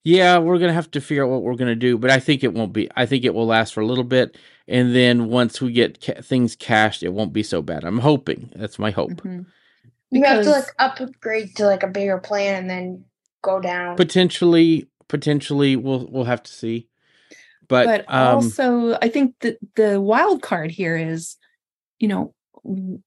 Yeah, 0.04 0.38
we're 0.38 0.58
going 0.58 0.68
to 0.70 0.74
have 0.74 0.90
to 0.92 1.00
figure 1.00 1.24
out 1.24 1.30
what 1.30 1.42
we're 1.42 1.56
going 1.56 1.68
to 1.68 1.74
do, 1.74 1.98
but 1.98 2.10
I 2.10 2.20
think 2.20 2.42
it 2.42 2.54
won't 2.54 2.72
be. 2.72 2.88
I 2.96 3.04
think 3.06 3.24
it 3.24 3.34
will 3.34 3.46
last 3.46 3.74
for 3.74 3.80
a 3.80 3.86
little 3.86 4.04
bit 4.04 4.36
and 4.70 4.94
then 4.94 5.26
once 5.28 5.60
we 5.60 5.72
get 5.72 6.00
ca- 6.00 6.22
things 6.22 6.54
cached, 6.54 7.02
it 7.02 7.12
won't 7.12 7.32
be 7.32 7.42
so 7.42 7.60
bad. 7.60 7.82
I'm 7.84 7.98
hoping. 7.98 8.50
That's 8.54 8.78
my 8.78 8.92
hope. 8.92 9.10
Mhm. 9.10 9.46
You 10.12 10.24
have 10.24 10.44
to 10.44 10.50
like 10.50 10.72
upgrade 10.78 11.56
to 11.56 11.66
like 11.66 11.82
a 11.82 11.88
bigger 11.88 12.18
plan 12.18 12.54
and 12.54 12.70
then 12.70 13.04
go 13.42 13.60
down. 13.60 13.96
potentially 13.96 14.88
potentially 15.08 15.74
we'll 15.74 16.06
we'll 16.10 16.24
have 16.24 16.42
to 16.42 16.52
see 16.52 16.88
but, 17.68 17.86
but 17.86 18.14
um 18.14 18.34
also 18.34 18.98
i 19.00 19.08
think 19.08 19.34
that 19.40 19.56
the 19.76 20.00
wild 20.00 20.42
card 20.42 20.70
here 20.70 20.96
is 20.96 21.36
you 21.98 22.06
know 22.06 22.34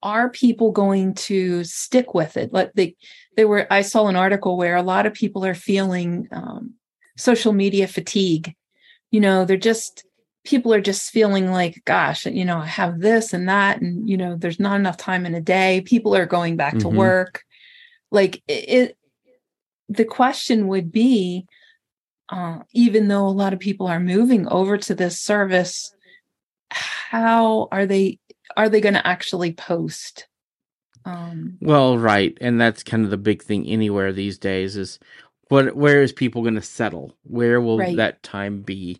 are 0.01 0.29
people 0.29 0.71
going 0.71 1.13
to 1.13 1.63
stick 1.63 2.13
with 2.15 2.35
it 2.35 2.51
like 2.51 2.73
they 2.73 2.95
they 3.37 3.45
were 3.45 3.67
i 3.71 3.81
saw 3.83 4.07
an 4.07 4.15
article 4.15 4.57
where 4.57 4.75
a 4.75 4.81
lot 4.81 5.05
of 5.05 5.13
people 5.13 5.45
are 5.45 5.53
feeling 5.53 6.27
um, 6.31 6.73
social 7.17 7.53
media 7.53 7.87
fatigue. 7.87 8.55
You 9.11 9.19
know 9.19 9.45
they're 9.45 9.57
just 9.57 10.05
people 10.43 10.73
are 10.73 10.81
just 10.81 11.11
feeling 11.11 11.51
like 11.51 11.81
gosh 11.85 12.25
you 12.25 12.43
know 12.43 12.57
i 12.57 12.65
have 12.65 12.99
this 12.99 13.31
and 13.31 13.47
that 13.47 13.79
and 13.79 14.09
you 14.09 14.17
know 14.17 14.35
there's 14.35 14.59
not 14.59 14.75
enough 14.77 14.97
time 14.97 15.25
in 15.25 15.35
a 15.35 15.41
day. 15.41 15.81
People 15.85 16.15
are 16.15 16.25
going 16.25 16.57
back 16.57 16.79
to 16.79 16.87
Mhm. 16.87 16.95
work. 16.95 17.43
Like 18.11 18.41
it, 18.47 18.69
it 18.69 18.97
the 19.89 20.05
question 20.05 20.67
would 20.67 20.91
be 20.91 21.45
uh, 22.29 22.59
even 22.73 23.07
though 23.09 23.27
a 23.27 23.29
lot 23.29 23.53
of 23.53 23.59
people 23.59 23.85
are 23.87 23.99
moving 23.99 24.47
over 24.47 24.77
to 24.77 24.95
this 24.95 25.19
service 25.19 25.93
how 26.71 27.67
are 27.71 27.85
they 27.85 28.19
are 28.57 28.69
they 28.69 28.81
going 28.81 28.93
to 28.95 29.07
actually 29.07 29.53
post? 29.53 30.27
Um 31.05 31.57
well 31.61 31.97
right 31.97 32.37
and 32.41 32.59
that's 32.59 32.81
kind 32.83 33.03
of 33.03 33.11
the 33.11 33.17
big 33.17 33.43
thing 33.43 33.67
anywhere 33.67 34.13
these 34.13 34.37
days 34.37 34.77
is 34.77 34.99
what 35.49 35.75
where 35.75 36.01
is 36.01 36.11
people 36.11 36.41
going 36.41 36.55
to 36.55 36.61
settle 36.61 37.15
where 37.23 37.59
will 37.61 37.79
Right. 37.79 37.95
that 37.97 38.23
time 38.23 38.61
be 38.61 38.99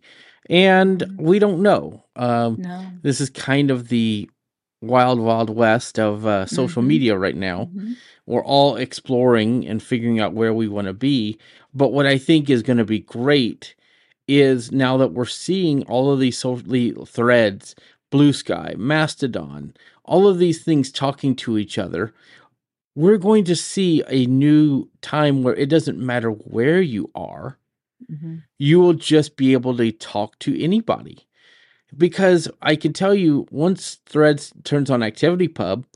and 0.50 1.00
Mhm. 1.00 1.20
we 1.20 1.38
don't 1.38 1.62
know 1.62 2.04
um 2.16 2.56
no 2.58 2.86
this 3.02 3.20
is 3.20 3.30
kind 3.30 3.70
of 3.70 3.88
the 3.88 4.28
wild, 4.82 5.18
wild 5.18 5.48
west 5.48 5.98
of 5.98 6.26
uh, 6.26 6.44
social 6.44 6.82
Mhm. 6.82 6.86
media 6.88 7.16
right 7.16 7.36
now. 7.36 7.70
Mhm. 7.74 7.96
We're 8.26 8.44
all 8.44 8.76
exploring 8.76 9.66
and 9.66 9.82
figuring 9.82 10.20
out 10.20 10.34
where 10.34 10.52
we 10.52 10.68
want 10.68 10.88
to 10.88 10.92
be. 10.92 11.38
But 11.72 11.92
what 11.94 12.04
I 12.04 12.18
think 12.18 12.50
is 12.50 12.62
going 12.62 12.76
to 12.76 12.84
be 12.84 12.98
great 12.98 13.74
is 14.28 14.70
now 14.72 14.98
that 14.98 15.12
we're 15.14 15.24
seeing 15.24 15.84
all 15.84 16.12
of 16.12 16.20
these 16.20 16.36
social 16.36 17.06
threads, 17.06 17.74
Blue 18.10 18.34
Sky, 18.34 18.74
Mastodon, 18.76 19.72
all 20.04 20.26
of 20.28 20.36
these 20.38 20.62
things 20.62 20.92
talking 20.92 21.34
to 21.36 21.56
each 21.56 21.78
other, 21.78 22.12
we're 22.94 23.18
going 23.18 23.44
to 23.44 23.56
see 23.56 24.02
a 24.08 24.26
new 24.26 24.88
time 25.02 25.42
where 25.42 25.54
it 25.54 25.68
doesn't 25.68 25.98
matter 25.98 26.30
where 26.30 26.80
you 26.80 27.10
are, 27.14 27.58
Mhm. 28.10 28.42
you 28.58 28.80
will 28.80 28.92
just 28.94 29.36
be 29.36 29.52
able 29.52 29.76
to 29.76 29.90
talk 29.92 30.38
to 30.40 30.60
anybody. 30.62 31.26
Because 31.96 32.48
I 32.62 32.76
can 32.76 32.92
tell 32.92 33.14
you, 33.14 33.46
once 33.50 34.00
Threads 34.06 34.52
turns 34.64 34.90
on 34.90 35.02
Activity 35.02 35.48
Pub, 35.48 35.86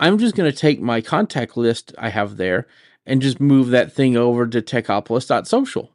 I'm 0.00 0.18
just 0.18 0.34
going 0.34 0.50
to 0.50 0.56
take 0.56 0.80
my 0.80 1.00
contact 1.00 1.56
list 1.56 1.94
I 1.98 2.08
have 2.10 2.36
there 2.36 2.66
and 3.06 3.22
just 3.22 3.40
move 3.40 3.68
that 3.68 3.92
thing 3.92 4.16
over 4.16 4.46
to 4.46 4.60
techopolis.social. 4.62 5.90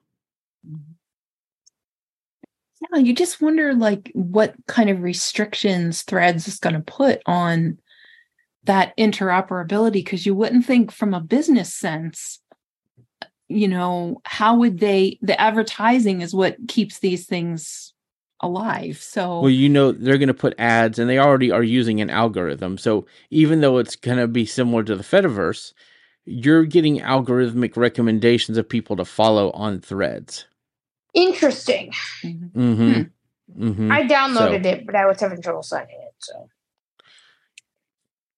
Yeah, 2.92 3.00
you 3.00 3.14
just 3.14 3.42
wonder 3.42 3.74
like 3.74 4.10
what 4.14 4.56
kind 4.68 4.90
of 4.90 5.02
restrictions 5.04 6.04
Threads 6.04 6.48
is 6.48 6.60
going 6.60 6.76
to 6.76 6.82
put 6.82 7.22
on 7.26 7.78
that 8.66 8.96
interoperability 8.98 9.94
because 9.94 10.26
you 10.26 10.36
wouldn't 10.36 10.66
think 10.66 10.92
from 10.92 11.14
a 11.14 11.20
business 11.22 11.74
sense 11.74 12.40
you 13.48 13.68
know 13.68 14.22
how 14.26 14.56
would 14.56 14.80
they 14.80 15.18
the 15.22 15.40
advertising 15.40 16.22
is 16.22 16.34
what 16.36 16.56
keeps 16.68 17.00
these 17.00 17.26
things 17.26 17.94
alive 18.42 18.98
so 19.02 19.42
Well, 19.42 19.50
you 19.50 19.68
know, 19.68 19.92
they're 19.92 20.18
going 20.18 20.28
to 20.28 20.34
put 20.34 20.56
ads 20.58 20.98
and 20.98 21.10
they 21.10 21.20
already 21.20 21.52
are 21.52 21.62
using 21.64 22.00
an 22.00 22.10
algorithm. 22.10 22.78
So 22.78 23.06
even 23.32 23.60
though 23.60 23.80
it's 23.80 23.98
going 23.98 24.18
to 24.18 24.28
be 24.30 24.46
similar 24.46 24.82
to 24.84 24.96
the 24.96 25.04
Fediverse, 25.04 25.74
you're 26.24 26.64
getting 26.64 27.00
algorithmic 27.00 27.76
recommendations 27.76 28.58
of 28.58 28.70
people 28.70 28.96
to 28.96 29.04
follow 29.04 29.52
on 29.52 29.82
threads. 29.82 30.46
Interesting. 31.14 31.92
Mhm. 32.24 32.52
Mm-hmm. 32.54 33.64
Mm-hmm. 33.68 33.92
I 33.92 34.04
downloaded 34.04 34.64
So- 34.64 34.70
it, 34.70 34.86
but 34.86 34.96
I 34.96 35.06
was 35.06 35.20
having 35.20 35.42
trouble 35.42 35.64
signing 35.64 36.00
it. 36.02 36.14
So 36.20 36.48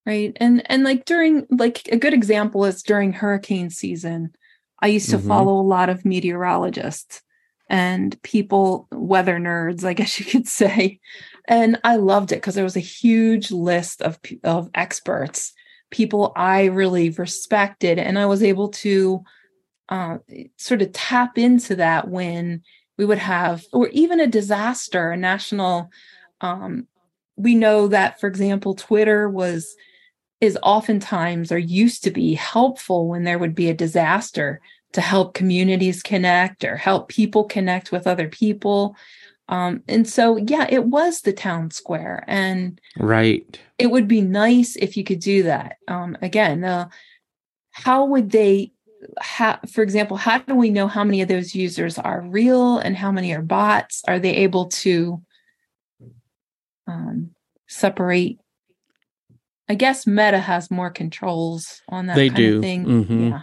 right 0.05 0.35
and 0.37 0.63
and 0.69 0.83
like 0.83 1.05
during 1.05 1.45
like 1.49 1.87
a 1.91 1.97
good 1.97 2.13
example 2.13 2.65
is 2.65 2.83
during 2.83 3.13
hurricane 3.13 3.69
season 3.69 4.33
i 4.81 4.87
used 4.87 5.09
to 5.09 5.17
Mhm. 5.17 5.27
follow 5.27 5.59
a 5.59 5.61
lot 5.61 5.89
of 5.89 6.05
meteorologists 6.05 7.21
and 7.69 8.21
people 8.21 8.87
weather 8.91 9.37
nerds 9.37 9.83
i 9.83 9.93
guess 9.99 10.19
you 10.19 10.25
could 10.25 10.47
say 10.47 10.99
and 11.47 11.79
i 11.83 11.95
loved 11.95 12.31
it 12.31 12.35
because 12.37 12.55
there 12.55 12.63
was 12.63 12.77
a 12.77 12.81
huge 12.81 13.51
list 13.51 14.01
of 14.01 14.19
of 14.43 14.69
experts 14.73 15.53
people 15.91 16.31
i 16.35 16.65
really 16.65 17.09
respected 17.11 17.99
and 17.99 18.17
i 18.17 18.25
was 18.25 18.41
able 18.43 18.69
to 18.69 19.23
uh, 19.89 20.19
sort 20.55 20.81
of 20.81 20.93
tap 20.93 21.37
into 21.37 21.75
that 21.75 22.07
when 22.07 22.63
we 22.97 23.03
would 23.03 23.17
have 23.17 23.65
or 23.73 23.89
even 23.89 24.21
a 24.21 24.27
disaster 24.27 25.11
a 25.11 25.17
national 25.17 25.89
um, 26.39 26.87
we 27.35 27.55
know 27.55 27.87
that 27.89 28.19
for 28.19 28.27
example 28.27 28.73
twitter 28.73 29.29
was 29.29 29.75
is 30.41 30.57
oftentimes 30.63 31.51
or 31.51 31.59
used 31.59 32.03
to 32.03 32.11
be 32.11 32.33
helpful 32.33 33.07
when 33.07 33.23
there 33.23 33.37
would 33.39 33.55
be 33.55 33.69
a 33.69 33.75
disaster 33.75 34.59
to 34.93 34.99
help 34.99 35.33
communities 35.33 36.03
connect 36.03 36.63
or 36.65 36.75
help 36.75 37.07
people 37.07 37.45
connect 37.45 37.91
with 37.91 38.07
other 38.07 38.27
people. 38.27 38.95
Um, 39.47 39.83
and 39.87 40.07
so 40.07 40.37
yeah 40.37 40.65
it 40.69 40.85
was 40.85 41.21
the 41.21 41.33
town 41.33 41.71
square 41.71 42.23
and 42.27 42.81
Right. 42.97 43.59
it 43.77 43.87
would 43.91 44.07
be 44.07 44.21
nice 44.21 44.75
if 44.75 44.97
you 44.97 45.03
could 45.03 45.19
do 45.19 45.43
that. 45.43 45.77
Um, 45.87 46.17
again 46.21 46.63
uh, 46.63 46.89
how 47.71 48.05
would 48.05 48.31
they 48.31 48.73
how, 49.19 49.59
for 49.71 49.81
example 49.83 50.17
how 50.17 50.39
do 50.39 50.55
we 50.55 50.69
know 50.69 50.87
how 50.87 51.03
many 51.03 51.21
of 51.21 51.27
those 51.27 51.53
users 51.55 51.97
are 51.97 52.21
real 52.21 52.77
and 52.79 52.95
how 52.97 53.11
many 53.11 53.33
are 53.33 53.41
bots? 53.41 54.03
Are 54.07 54.19
they 54.19 54.37
able 54.37 54.67
to 54.67 55.21
um, 56.87 57.31
separate 57.67 58.39
i 59.71 59.75
guess 59.75 60.05
meta 60.05 60.39
has 60.39 60.69
more 60.69 60.89
controls 60.89 61.81
on 61.89 62.07
that 62.07 62.15
They 62.15 62.29
kind 62.29 62.37
do. 62.37 62.57
of 62.57 62.61
thing 62.67 62.85
Mhm. 62.85 63.29
yeah 63.31 63.41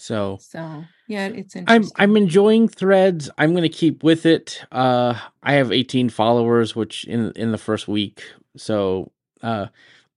So 0.00 0.38
so 0.40 0.84
yeah 1.08 1.26
it's 1.28 1.56
I'm 1.66 1.84
I'm 1.96 2.16
enjoying 2.16 2.68
threads. 2.68 3.30
I'm 3.38 3.50
going 3.50 3.62
to 3.72 3.78
keep 3.82 4.04
with 4.04 4.26
it. 4.26 4.62
Uh 4.70 5.14
I 5.42 5.52
have 5.54 5.72
18 5.72 6.08
followers 6.10 6.76
which 6.76 7.04
in 7.14 7.32
in 7.32 7.50
the 7.52 7.58
first 7.58 7.88
week. 7.88 8.22
So 8.56 9.10
uh 9.42 9.66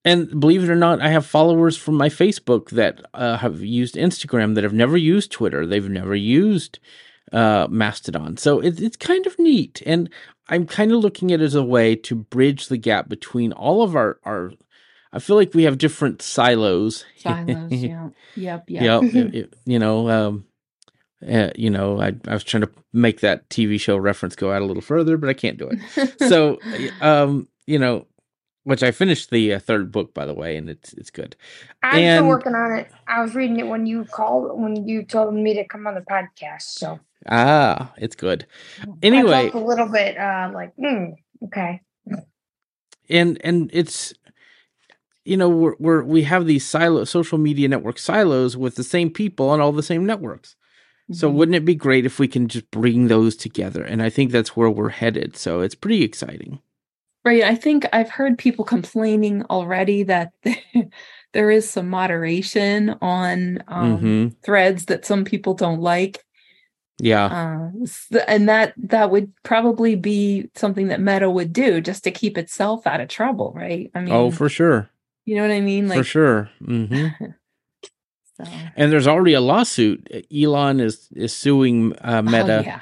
and 0.04 0.40
believe 0.40 0.64
it 0.64 0.70
or 0.70 0.76
not, 0.76 1.00
I 1.02 1.10
have 1.10 1.26
followers 1.26 1.78
from 1.78 1.96
my 1.96 2.10
Facebook 2.10 2.72
that 2.72 3.02
uh, 3.14 3.38
have 3.38 3.62
used 3.62 3.94
Instagram 3.96 4.56
that 4.56 4.64
have 4.64 4.74
never 4.74 4.98
used 4.98 5.32
Twitter. 5.32 5.62
They've 5.66 5.90
never 6.02 6.16
used 6.16 6.80
uh, 7.32 7.68
Mastodon. 7.70 8.38
So 8.38 8.60
it, 8.60 8.80
it's 8.82 8.98
kind 8.98 9.26
of 9.28 9.38
neat. 9.40 9.82
And 9.86 10.10
I'm 10.50 10.66
kind 10.68 10.92
of 10.92 11.00
looking 11.00 11.32
at 11.32 11.42
it 11.42 11.46
as 11.46 11.56
a 11.56 11.64
way 11.64 11.96
to 11.96 12.16
bridge 12.16 12.68
the 12.68 12.78
gap 12.78 13.08
between 13.10 13.52
all 13.54 13.82
of 13.84 13.96
our, 13.96 14.20
our 14.24 14.52
I 15.14 15.20
feel 15.20 15.36
like 15.36 15.54
we 15.54 15.64
have 15.64 15.78
different 15.78 16.22
silos. 16.22 17.06
silos 17.18 17.72
yeah 17.72 18.10
yep 18.36 18.64
yep 18.70 18.82
Yep, 19.04 19.04
it- 19.16 19.36
it- 19.36 19.54
you 19.66 19.80
know, 19.80 20.10
um, 20.10 20.46
uh, 21.30 21.52
you 21.56 21.70
know, 21.70 22.02
I, 22.02 22.14
I 22.28 22.34
was 22.34 22.44
trying 22.44 22.62
to 22.64 22.70
make 22.94 23.20
that 23.22 23.48
TV 23.50 23.80
show 23.80 23.96
reference 23.96 24.36
go 24.36 24.52
out 24.52 24.62
a 24.64 24.66
little 24.66 24.82
further, 24.82 25.18
but 25.18 25.30
I 25.30 25.34
can't 25.34 25.58
do 25.58 25.70
it. 25.72 26.20
so, 26.30 26.58
um, 27.00 27.48
you 27.68 27.78
know, 27.78 28.08
which 28.64 28.82
I 28.84 28.90
finished 28.92 29.30
the 29.30 29.54
uh, 29.54 29.60
third 29.60 29.92
book, 29.92 30.14
by 30.16 30.26
the 30.26 30.34
way, 30.34 30.58
and 30.58 30.70
it's 30.70 30.94
it's 30.94 31.12
good. 31.12 31.36
I'm 31.84 32.00
And- 32.00 32.20
still 32.22 32.28
working 32.30 32.56
on 32.56 32.74
it. 32.80 32.92
I 33.08 33.22
was 33.22 33.36
reading 33.36 33.60
it 33.60 33.68
when 33.68 33.86
you 33.86 34.06
called 34.06 34.60
when 34.60 34.88
you 34.88 35.04
told 35.04 35.34
me 35.36 35.54
to 35.56 35.64
come 35.68 35.86
on 35.88 35.94
the 35.96 36.02
podcast. 36.02 36.64
So 36.64 37.00
Ah, 37.28 37.94
it's 37.98 38.16
good. 38.16 38.46
I 38.82 38.94
Anyway, 39.04 39.50
felt 39.52 39.64
a 39.64 39.66
little 39.68 39.88
bit 39.90 40.18
uh, 40.18 40.52
like, 40.54 40.74
hmm, 40.76 41.12
okay. 41.46 41.82
and 43.10 43.40
and 43.44 43.70
it's 43.74 44.14
you 45.26 45.38
know 45.38 45.50
we're, 45.50 45.76
we're 45.80 46.04
we 46.04 46.24
have 46.24 46.46
these 46.46 46.66
silo 46.68 47.04
social 47.04 47.38
media 47.38 47.68
network 47.68 48.00
silos 48.00 48.58
with 48.58 48.76
the 48.76 48.84
same 48.84 49.10
people 49.10 49.50
on 49.50 49.62
all 49.62 49.72
the 49.72 49.84
same 49.84 50.06
networks. 50.06 50.56
So 51.12 51.30
Mhm. 51.30 51.36
wouldn't 51.36 51.56
it 51.56 51.66
be 51.66 51.76
great 51.76 52.06
if 52.06 52.20
we 52.20 52.28
can 52.28 52.48
just 52.48 52.72
bring 52.72 53.08
those 53.08 53.36
together? 53.36 53.84
And 53.84 54.02
I 54.02 54.10
think 54.10 54.32
that's 54.32 54.56
where 54.58 54.70
we're 54.70 54.90
headed. 54.90 55.38
So 55.38 55.62
it's 55.62 55.76
pretty 55.76 56.04
exciting. 56.04 56.60
Right. 57.24 57.44
I 57.44 57.56
think 57.56 57.86
I've 57.94 58.10
heard 58.10 58.38
people 58.38 58.66
complaining 58.66 59.44
already 59.50 60.04
that 60.04 60.32
there 61.34 61.52
is 61.52 61.70
some 61.70 61.90
moderation 61.90 62.96
on 63.02 63.64
um, 63.68 64.00
hmm 64.00 64.28
threads 64.44 64.86
that 64.86 65.06
some 65.06 65.24
people 65.24 65.54
don't 65.54 65.82
like, 65.82 66.24
Yeah. 67.04 67.26
uh, 67.26 68.22
and 68.28 68.48
that 68.48 68.74
that 68.78 69.10
would 69.10 69.34
probably 69.42 69.96
be 69.96 70.50
something 70.56 70.90
that 70.90 71.02
Meta 71.02 71.30
would 71.32 71.52
do 71.52 71.82
just 71.82 72.04
to 72.04 72.12
keep 72.12 72.38
itself 72.38 72.86
out 72.86 73.02
of 73.02 73.08
trouble, 73.10 73.54
right? 73.56 73.90
I 73.96 74.02
mean, 74.02 74.14
oh, 74.14 74.30
for 74.30 74.50
sure. 74.50 74.90
you 75.26 75.36
know 75.36 75.42
what 75.42 75.50
I 75.52 75.62
mean? 75.62 75.90
for 75.90 76.04
sure. 76.04 76.50
hmm 76.64 77.08
so, 78.38 78.44
And 78.76 78.92
there's 78.92 79.08
already 79.08 79.34
a 79.34 79.42
lawsuit. 79.42 80.26
Elon 80.32 80.80
is 80.80 81.08
is 81.16 81.34
suing 81.34 81.94
uh, 82.02 82.22
Meta 82.22 82.60
Oh, 82.60 82.62
yeah. 82.62 82.82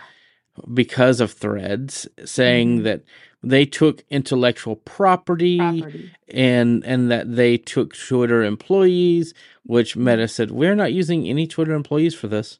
because 0.73 1.21
of 1.21 1.31
Threads, 1.31 2.07
saying 2.25 2.79
Mhm. 2.79 2.83
that 2.83 3.03
they 3.41 3.65
took 3.65 4.03
intellectual 4.09 4.75
property, 4.75 5.59
Property. 5.59 6.11
and 6.27 6.83
and 6.83 7.09
that 7.09 7.35
they 7.35 7.57
took 7.57 7.95
Twitter 7.95 8.43
employees, 8.43 9.33
which 9.63 9.95
Meta 9.95 10.27
said 10.27 10.51
we're 10.51 10.75
not 10.75 10.91
using 10.91 11.25
any 11.27 11.47
Twitter 11.47 11.73
employees 11.73 12.13
for 12.15 12.27
this. 12.27 12.59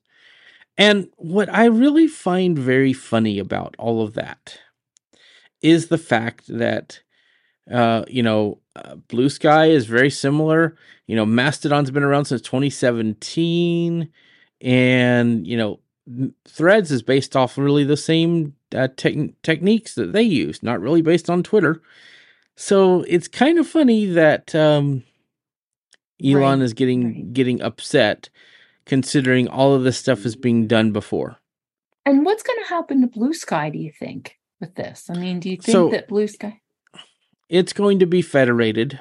And 0.80 1.10
what 1.18 1.54
I 1.54 1.66
really 1.66 2.08
find 2.08 2.58
very 2.58 2.94
funny 2.94 3.38
about 3.38 3.76
all 3.78 4.02
of 4.02 4.16
that 4.16 4.60
is 5.62 5.90
the 5.90 5.98
fact 6.00 6.46
that 6.48 7.02
uh, 7.72 8.06
you 8.08 8.24
know 8.24 8.60
uh, 8.78 8.96
Blue 8.96 9.30
Sky 9.30 9.68
is 9.68 9.86
very 9.88 10.10
similar. 10.10 10.76
You 11.08 11.18
know, 11.18 11.26
Mastodon's 11.26 11.92
been 11.92 12.04
around 12.04 12.26
since 12.26 12.42
2017, 12.42 14.10
and 14.62 15.48
you 15.48 15.58
know, 15.58 15.80
Threads 16.48 16.92
is 16.92 17.04
based 17.04 17.36
off 17.36 17.58
really 17.58 17.84
the 17.84 17.98
same 17.98 18.56
uh, 18.74 18.88
tech- 18.98 19.42
techniques 19.44 19.96
that 19.96 20.14
they 20.14 20.24
use, 20.24 20.64
not 20.64 20.82
really 20.82 21.02
based 21.02 21.30
on 21.30 21.44
Twitter. 21.44 21.82
So 22.56 23.04
it's 23.08 23.28
kind 23.28 23.60
of 23.60 23.68
funny 23.68 24.06
that 24.08 24.56
um, 24.56 25.04
Elon 26.24 26.62
Right, 26.62 26.64
is 26.64 26.74
getting 26.74 27.04
right. 27.04 27.34
getting 27.34 27.62
upset, 27.62 28.30
considering 28.90 29.48
all 29.48 29.74
of 29.74 29.84
this 29.84 29.98
stuff 29.98 30.26
is 30.26 30.36
being 30.36 30.68
done 30.68 30.92
before. 30.92 31.38
And 32.06 32.26
what's 32.26 32.44
going 32.44 32.60
to 32.64 32.70
happen 32.70 33.02
to 33.02 33.08
Blue 33.08 33.34
Sky? 33.34 33.70
Do 33.70 33.78
you 33.78 33.92
think 33.98 34.38
with 34.60 34.76
this? 34.76 35.10
I 35.10 35.14
mean, 35.18 35.40
do 35.40 35.50
you 35.50 35.58
think 35.58 35.72
So- 35.72 35.90
that 35.92 36.08
Blue 36.10 36.28
Sky? 36.28 36.60
It's 37.48 37.72
going 37.74 38.00
to 38.00 38.06
be 38.06 38.22
federated. 38.22 39.00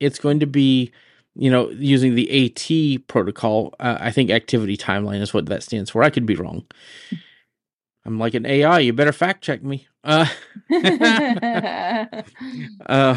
It's 0.00 0.18
going 0.20 0.38
to 0.40 0.46
be, 0.46 0.92
you 1.34 1.50
know, 1.50 1.70
using 1.70 2.14
the 2.14 2.28
AT 2.46 2.98
protocol. 3.08 3.74
Uh, 3.80 3.98
I 4.00 4.10
think 4.12 4.30
activity 4.30 4.76
timeline 4.76 5.20
is 5.20 5.32
what 5.34 5.46
that 5.46 5.62
stands 5.64 5.90
for. 5.90 6.02
I 6.02 6.10
could 6.10 6.26
be 6.26 6.36
wrong. 6.36 6.64
I'm 8.04 8.18
like 8.18 8.34
an 8.34 8.46
AI. 8.46 8.78
You 8.80 8.92
better 8.92 9.12
fact 9.12 9.42
check 9.42 9.62
me. 9.62 9.86
Uh, 10.02 10.26
uh, 12.86 13.16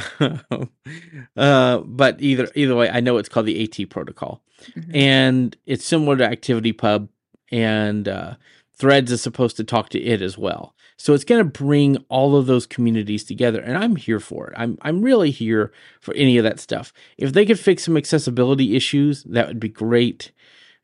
uh, 1.37 1.77
but 1.79 2.21
either 2.21 2.47
either 2.55 2.75
way, 2.75 2.89
I 2.89 2.99
know 2.99 3.17
it's 3.17 3.29
called 3.29 3.45
the 3.45 3.63
AT 3.63 3.89
protocol, 3.89 4.41
Mhm. 4.77 4.95
and 4.95 5.57
it's 5.65 5.85
similar 5.85 6.17
to 6.17 6.27
ActivityPub, 6.27 7.07
and 7.51 8.07
uh, 8.07 8.35
Threads 8.75 9.11
is 9.11 9.21
supposed 9.21 9.55
to 9.57 9.63
talk 9.63 9.89
to 9.89 10.01
it 10.01 10.21
as 10.21 10.37
well. 10.37 10.75
So 10.97 11.13
it's 11.13 11.23
going 11.23 11.43
to 11.43 11.49
bring 11.63 11.97
all 12.09 12.35
of 12.35 12.47
those 12.47 12.65
communities 12.65 13.23
together, 13.23 13.61
and 13.61 13.77
I'm 13.77 13.95
here 13.95 14.19
for 14.19 14.47
it. 14.47 14.53
I'm 14.57 14.77
I'm 14.81 15.01
really 15.01 15.31
here 15.31 15.71
for 16.01 16.13
any 16.15 16.37
of 16.37 16.43
that 16.43 16.59
stuff. 16.59 16.91
If 17.17 17.33
they 17.33 17.45
could 17.45 17.59
fix 17.59 17.83
some 17.83 17.97
accessibility 17.97 18.75
issues, 18.75 19.23
that 19.23 19.47
would 19.47 19.59
be 19.59 19.69
great. 19.69 20.31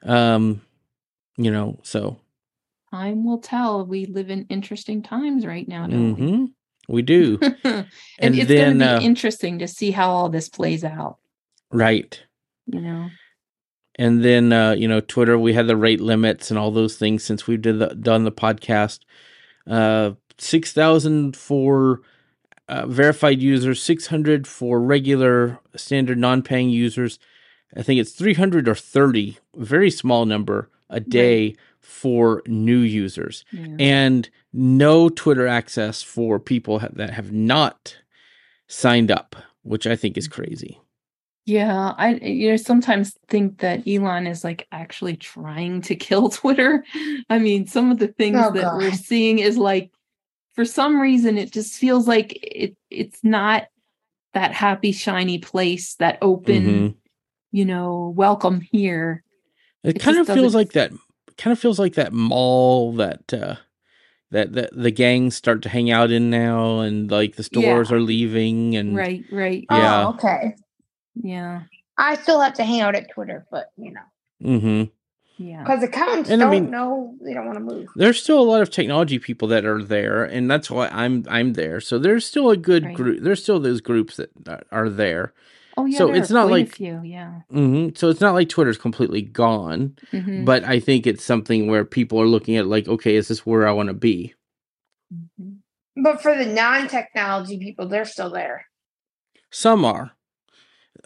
Um, 0.04 0.62
you 1.38 1.52
know, 1.52 1.80
so 1.84 2.18
Time 2.92 3.26
will 3.26 3.40
tell. 3.40 3.86
We 3.86 4.06
live 4.06 4.30
in 4.30 4.46
interesting 4.50 5.04
times 5.04 5.46
right 5.46 5.68
now, 5.68 5.88
don't 5.88 6.16
we? 6.16 6.22
mhm, 6.22 6.48
we 6.88 7.02
do. 7.02 7.38
and, 7.64 7.88
And 8.20 8.36
it's 8.36 8.52
going 8.52 8.80
to 8.80 8.86
uh, 8.86 9.00
be 9.00 9.06
interesting 9.06 9.60
to 9.60 9.68
see 9.68 9.92
how 9.92 10.10
all 10.10 10.30
this 10.30 10.50
plays 10.50 10.84
out. 10.84 11.18
right. 11.72 12.22
You 12.66 12.82
know, 12.82 13.10
and 13.96 14.24
then 14.24 14.54
uh, 14.54 14.72
you 14.72 14.88
know 14.88 15.02
Twitter. 15.02 15.38
We 15.38 15.54
had 15.54 15.68
the 15.68 15.76
rate 15.76 16.02
limits 16.02 16.52
and 16.52 16.60
all 16.60 16.72
those 16.72 16.98
things 16.98 17.24
since 17.24 17.48
we've 17.48 17.62
did 17.62 17.80
the, 17.80 17.96
done 17.96 18.24
the 18.24 18.32
podcast. 18.32 19.00
Uh, 19.68 20.12
Six 20.42 20.72
thousand 20.72 21.36
for 21.36 22.00
uh, 22.70 22.86
verified 22.88 23.42
users, 23.42 23.84
six 23.84 24.08
hundred 24.08 24.48
for 24.48 24.80
regular 24.80 25.60
standard 25.76 26.18
non-paying 26.18 26.70
users. 26.70 27.20
I 27.76 27.82
think 27.84 28.00
it's 28.00 28.14
three 28.14 28.36
hundred 28.36 28.70
or 28.70 28.76
thirty, 28.76 29.38
very 29.56 29.92
small 29.92 30.26
number 30.26 30.70
a 30.90 31.02
day 31.02 31.56
for 31.82 32.42
new 32.48 32.80
users, 32.80 33.44
yeah. 33.52 33.68
and 33.80 34.30
no 34.54 35.10
Twitter 35.10 35.48
access 35.48 36.02
for 36.02 36.40
people 36.40 36.80
ha- 36.80 36.90
that 36.94 37.10
have 37.12 37.32
not 37.32 37.96
signed 38.68 39.12
up, 39.12 39.36
which 39.64 39.88
I 39.88 39.96
think 39.96 40.18
is 40.18 40.28
crazy. 40.28 40.80
Yeah, 41.46 41.94
I 41.98 42.16
you 42.16 42.52
know 42.52 42.58
sometimes 42.58 43.18
think 43.28 43.60
that 43.60 43.88
Elon 43.88 44.28
is 44.28 44.44
like 44.44 44.68
actually 44.72 45.16
trying 45.18 45.82
to 45.84 45.96
kill 45.96 46.30
Twitter. 46.30 46.84
I 47.30 47.40
mean, 47.40 47.66
some 47.66 47.90
of 47.92 47.98
the 47.98 48.10
things 48.10 48.38
Oh, 48.40 48.52
that 48.52 48.76
we're 48.76 48.92
seeing 48.92 49.40
is 49.40 49.58
like 49.58 49.90
for 50.54 50.66
some 50.66 51.00
reason 51.00 51.38
it 51.38 51.52
just 51.52 51.74
feels 51.76 52.08
like 52.08 52.38
it 52.44 52.76
it's 52.92 53.24
not 53.24 53.64
that 54.34 54.52
happy 54.54 54.92
shiny 54.92 55.40
place 55.40 55.96
that 55.96 56.20
open, 56.22 56.66
Mhm. 56.66 56.96
you 57.52 57.66
know, 57.66 58.14
welcome 58.16 58.62
here. 58.62 59.24
It, 59.84 59.96
It 59.96 60.00
kind 60.02 60.18
of 60.20 60.28
feels 60.28 60.54
like 60.54 60.74
that. 60.74 60.92
Kind 61.40 61.52
of 61.54 61.60
feels 61.60 61.80
like 61.80 61.94
that 61.96 62.12
mall 62.14 62.94
that 62.94 63.34
uh, 63.34 63.56
that 64.32 64.54
that 64.54 64.70
the 64.74 64.92
gangs 64.92 65.36
start 65.36 65.62
to 65.64 65.70
hang 65.70 65.90
out 65.90 66.12
in 66.12 66.30
now, 66.30 66.82
and 66.82 67.10
like 67.10 67.36
the 67.38 67.44
stores 67.44 67.90
Yeah. 67.90 67.96
are 67.96 68.02
leaving, 68.02 68.76
and 68.76 68.96
Right, 68.96 69.24
right. 69.32 69.66
Yeah. 69.72 70.06
Oh, 70.06 70.10
okay. 70.16 70.56
Yeah. 71.16 71.62
I 71.98 72.16
still 72.16 72.40
have 72.42 72.54
to 72.56 72.64
hang 72.64 72.82
out 72.82 72.96
at 72.96 73.10
Twitter, 73.12 73.46
but 73.52 73.72
you 73.78 73.92
know, 73.94 74.02
mm-hmm. 74.60 74.84
Yeah. 75.44 75.64
because 75.64 75.82
accountants 75.84 76.30
And 76.30 76.42
I 76.42 76.46
don't 76.46 76.52
mean- 76.52 76.72
know 76.72 77.16
they 77.22 77.34
don't 77.34 77.46
want 77.46 77.58
to 77.58 77.64
move. 77.64 77.88
there's 77.96 78.22
still 78.22 78.40
a 78.40 78.44
lot 78.44 78.62
of 78.62 78.70
technology 78.70 79.18
people 79.20 79.48
that 79.50 79.64
are 79.66 79.82
there, 79.82 80.24
and 80.26 80.52
that's 80.52 80.70
why 80.70 80.90
I'm 80.90 81.26
I'm 81.30 81.54
there. 81.54 81.80
So 81.80 81.98
there's 81.98 82.26
still 82.26 82.50
a 82.50 82.58
good 82.58 82.84
Right. 82.84 82.96
group. 82.96 83.24
There's 83.24 83.42
still 83.42 83.60
those 83.62 83.80
groups 83.82 84.18
that 84.18 84.30
are- 84.48 84.64
are 84.72 84.90
there. 84.90 85.34
Oh 85.80 85.86
yeah. 85.86 85.98
so 85.98 86.14
it's 86.14 86.30
not 86.30 86.50
like- 86.50 86.76
few, 86.76 87.02
yeah. 87.04 87.42
hmm 87.50 87.90
So 87.96 88.10
it's 88.10 88.20
not 88.22 88.34
like 88.34 88.50
Twitter's 88.50 88.78
completely 88.78 89.22
gone, 89.22 89.96
Mhm, 90.12 90.46
but 90.46 90.64
I 90.66 90.80
think 90.80 91.08
it's 91.08 91.24
something 91.24 91.68
where 91.68 91.86
people 91.86 92.20
are 92.22 92.28
looking 92.28 92.58
at 92.58 92.68
like, 92.68 92.88
okay, 92.88 93.16
is 93.16 93.28
this 93.30 93.46
where 93.46 93.68
I 93.68 93.72
want 93.72 93.88
to 93.88 93.94
be? 93.94 94.34
mhm. 95.14 95.58
But 96.02 96.22
for 96.22 96.36
the 96.38 96.46
non-technology 96.46 97.58
people, 97.60 97.88
they're 97.88 98.06
still 98.06 98.30
there. 98.30 98.66
Some 99.52 99.84
are. 99.86 100.12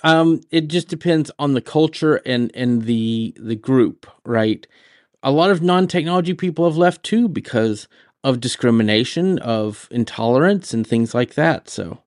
Um, 0.03 0.41
it 0.51 0.67
just 0.67 0.87
depends 0.87 1.31
on 1.39 1.53
the 1.53 1.61
culture 1.61 2.15
and 2.25 2.51
and 2.55 2.83
the 2.83 3.33
the 3.39 3.55
group, 3.55 4.05
right? 4.25 4.65
A 5.23 5.31
lot 5.31 5.51
of 5.51 5.61
non-technology 5.61 6.33
people 6.33 6.65
have 6.65 6.77
left 6.77 7.03
too 7.03 7.27
because 7.29 7.87
of 8.23 8.39
discrimination, 8.39 9.39
of 9.39 9.87
intolerance, 9.91 10.73
and 10.73 10.85
things 10.85 11.13
like 11.13 11.35
that. 11.35 11.69
So. 11.69 11.99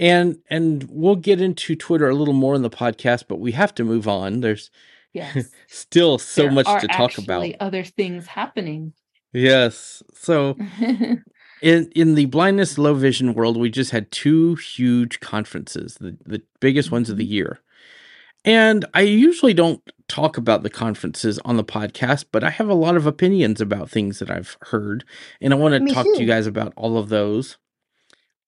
And 0.00 0.38
and 0.50 0.86
we'll 0.90 1.16
get 1.16 1.40
into 1.40 1.76
Twitter 1.76 2.08
a 2.08 2.14
little 2.14 2.34
more 2.34 2.54
in 2.54 2.62
the 2.62 2.70
podcast, 2.70 3.24
but 3.28 3.38
we 3.38 3.52
have 3.52 3.74
to 3.76 3.84
move 3.84 4.08
on. 4.08 4.40
There's 4.40 4.70
Yes. 5.12 5.50
still 5.68 6.18
so 6.18 6.42
There 6.42 6.52
much 6.52 6.80
to 6.80 6.88
talk 6.88 7.18
about. 7.18 7.44
Other 7.60 7.84
things 7.84 8.26
happening. 8.26 8.92
Yes. 9.32 10.02
So, 10.14 10.56
in 11.62 11.90
in 11.94 12.14
the 12.14 12.26
blindness 12.26 12.78
low 12.78 12.94
vision 12.94 13.34
world 13.34 13.56
we 13.56 13.70
just 13.70 13.90
had 13.90 14.10
two 14.10 14.54
huge 14.54 15.20
conferences 15.20 15.96
the, 16.00 16.16
the 16.24 16.42
biggest 16.58 16.90
ones 16.90 17.10
of 17.10 17.16
the 17.16 17.24
mm-hmm. 17.24 17.34
year 17.34 17.60
and 18.46 18.86
i 18.94 19.02
usually 19.02 19.52
don't 19.52 19.82
talk 20.08 20.38
about 20.38 20.62
the 20.62 20.70
conferences 20.70 21.38
on 21.44 21.56
the 21.56 21.64
podcast 21.64 22.24
but 22.32 22.42
i 22.42 22.48
have 22.48 22.68
a 22.68 22.74
lot 22.74 22.96
of 22.96 23.06
opinions 23.06 23.60
about 23.60 23.90
things 23.90 24.20
that 24.20 24.30
i've 24.30 24.56
heard 24.62 25.04
and 25.40 25.52
i 25.52 25.56
want 25.56 25.74
to 25.74 25.80
Me 25.80 25.92
talk 25.92 26.06
to 26.06 26.20
you 26.20 26.26
guys 26.26 26.46
about 26.46 26.72
all 26.76 26.96
of 26.96 27.10
those 27.10 27.58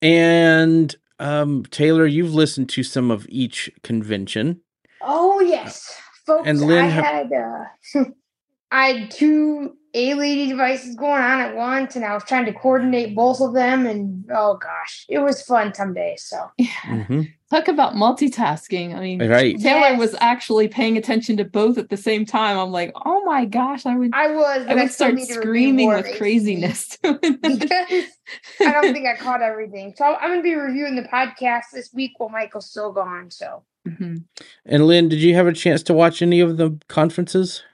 and 0.00 0.96
um 1.23 1.62
taylor 1.70 2.07
you've 2.07 2.35
listened 2.35 2.68
to 2.68 2.83
some 2.83 3.11
of 3.11 3.27
each 3.29 3.70
convention 3.83 4.61
Oh 5.05 5.41
yes, 5.41 5.99
folks. 6.27 6.49
And 6.49 6.61
Lynn 6.61 6.85
I 6.85 6.89
have- 6.89 7.05
had 7.05 7.33
uh, 7.33 8.05
I 8.70 8.87
had 8.93 9.11
two 9.11 9.77
A 9.95 10.14
lady 10.14 10.47
devices 10.49 10.95
going 10.97 11.20
on 11.22 11.40
at 11.40 11.55
once, 11.55 11.97
and 11.97 12.05
I 12.05 12.14
was 12.14 12.24
trying 12.24 12.47
to 12.47 12.53
coordinate 12.53 13.14
both 13.14 13.40
of 13.43 13.53
them. 13.53 13.86
And 13.86 14.24
oh 14.34 14.55
gosh, 14.57 15.05
it 15.09 15.18
was 15.18 15.43
fun 15.43 15.74
some 15.74 15.93
days. 15.93 16.22
So 16.24 16.51
Yeah. 16.57 16.68
Mhm. 16.86 17.30
Talk 17.51 17.68
about 17.68 17.93
multitasking. 17.93 18.97
I 18.97 19.01
mean, 19.01 19.28
right 19.28 19.61
Taylor 19.61 19.99
was 19.99 20.16
actually 20.20 20.68
paying 20.68 20.97
attention 20.97 21.36
to 21.36 21.45
both 21.45 21.76
at 21.76 21.90
the 21.90 21.99
same 21.99 22.24
time. 22.24 22.57
I'm 22.59 22.70
like, 22.70 22.93
oh 23.05 23.22
my 23.24 23.45
gosh, 23.45 23.84
I 23.84 23.95
would, 23.95 24.11
I 24.14 24.28
was. 24.28 24.66
I 24.66 24.74
would 24.74 24.90
still 24.90 25.09
start 25.09 25.14
need 25.16 25.26
to 25.28 25.34
review 25.40 25.43
screaming 25.43 25.88
with 25.88 26.16
craziness. 26.16 26.97
because 27.03 28.05
I 28.61 28.72
don't 28.72 28.95
think 28.95 29.07
I 29.07 29.16
caught 29.18 29.43
everything. 29.43 29.93
So 29.97 30.05
I'm 30.07 30.30
going 30.30 30.38
to 30.38 30.43
be 30.43 30.55
reviewing 30.55 30.97
the 30.97 31.03
podcast 31.03 31.64
this 31.74 31.93
week 31.93 32.12
while 32.16 32.30
Michael's 32.30 32.70
still 32.70 32.93
gone. 32.93 33.30
So 33.30 33.64
Mhm. 33.86 34.22
and 34.64 34.86
lynn 34.86 35.09
did 35.09 35.18
you 35.20 35.34
have 35.34 35.49
a 35.49 35.53
chance 35.53 35.82
to 35.82 35.93
watch 35.93 36.22
any 36.22 36.38
of 36.40 36.57
the 36.57 36.78
conferences 36.88 37.64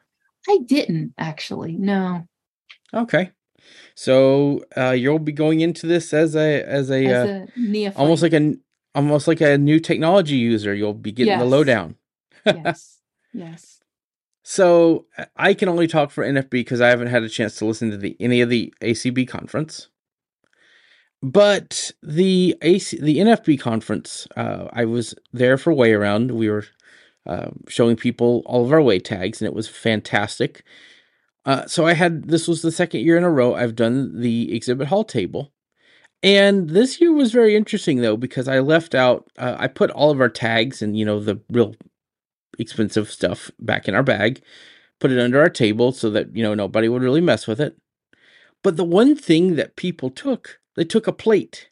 I 0.49 0.59
didn't 0.65 1.15
actually. 1.19 1.77
No, 1.77 2.27
okay. 2.95 3.31
So 3.95 4.65
uh 4.77 4.91
you'll 4.91 5.19
be 5.19 5.33
going 5.33 5.61
into 5.61 5.87
this 5.87 6.15
as 6.15 6.35
a 6.35 6.63
as 6.63 6.91
a, 6.91 7.07
uh, 7.07 7.11
as 7.11 7.29
a 7.29 7.47
neophyte. 7.57 8.01
almost 8.01 8.23
like 8.23 8.33
a 8.33 8.55
almost 8.95 9.29
like 9.29 9.41
a 9.41 9.59
new 9.59 9.79
technology 9.79 10.37
user. 10.37 10.75
You'll 10.75 10.95
be 10.95 11.13
getting 11.13 11.39
the 11.39 11.45
lowdown. 11.45 11.97
Yes, 12.47 13.01
yes. 13.35 13.81
so 14.43 15.05
i 15.37 15.53
can 15.53 15.69
only 15.69 15.87
talk 15.87 16.11
for 16.11 16.25
nfb 16.25 16.49
because 16.51 16.81
i 16.81 16.89
haven't 16.89 17.09
had 17.09 17.23
a 17.23 17.29
chance 17.29 17.57
to 17.57 17.67
listen 17.67 17.91
to 17.91 17.99
the 17.99 18.17
any 18.21 18.41
of 18.41 18.49
the 18.49 18.73
acb 18.81 19.29
conference. 19.29 19.89
But 21.21 21.91
the 22.01 22.57
AC, 22.63 22.97
the 23.01 23.19
nfb 23.19 23.61
conference 23.61 24.27
uh, 24.37 24.69
i 24.73 24.85
was 24.85 25.15
there 25.33 25.59
for 25.59 25.73
way 25.75 25.93
around. 25.93 26.31
We 26.31 26.49
were 26.49 26.65
uh, 27.27 27.51
showing 27.69 27.97
people 27.97 28.43
all 28.47 28.65
of 28.65 28.73
our 28.73 28.83
way 28.83 28.99
tags 28.99 29.41
and 29.41 29.47
it 29.47 29.55
was 29.55 29.69
fantastic 29.69 30.63
uh, 31.45 31.67
so 31.67 31.87
i 31.87 31.93
had 31.93 32.29
this 32.29 32.49
was 32.49 32.63
the 32.63 32.73
second 32.73 33.01
year 33.01 33.17
in 33.17 33.25
a 33.25 33.31
row 33.31 33.55
i've 33.55 33.77
done 33.77 34.21
the 34.21 34.55
exhibit 34.55 34.89
hall 34.89 35.05
table 35.05 35.53
and 36.23 36.71
this 36.71 37.01
year 37.01 37.13
was 37.13 37.33
very 37.33 37.55
interesting 37.55 38.01
though 38.01 38.17
because 38.17 38.49
I 38.49 38.59
left 38.59 38.95
out 38.95 39.31
uh, 39.39 39.57
I 39.59 39.69
put 39.69 39.91
all 39.91 40.11
of 40.11 40.21
our 40.21 40.29
tags 40.29 40.83
and 40.83 40.97
you 40.99 41.05
know 41.05 41.21
the 41.21 41.41
real 41.51 41.75
expensive 42.59 43.11
stuff 43.11 43.51
back 43.61 43.89
in 43.89 43.95
our 43.95 44.03
bag, 44.03 44.43
put 44.99 45.13
it 45.13 45.19
under 45.19 45.41
our 45.41 45.49
table 45.49 45.93
so 45.93 46.11
that 46.11 46.35
you 46.37 46.43
know 46.43 46.55
nobody 46.55 46.89
would 46.89 47.03
really 47.03 47.21
mess 47.21 47.47
with 47.47 47.61
it. 47.61 47.77
But 48.63 48.77
the 48.77 48.85
one 48.85 49.15
thing 49.15 49.55
that 49.57 49.77
people 49.77 50.11
took, 50.11 50.59
they 50.75 50.85
took 50.85 51.07
a 51.07 51.13
plate. 51.13 51.71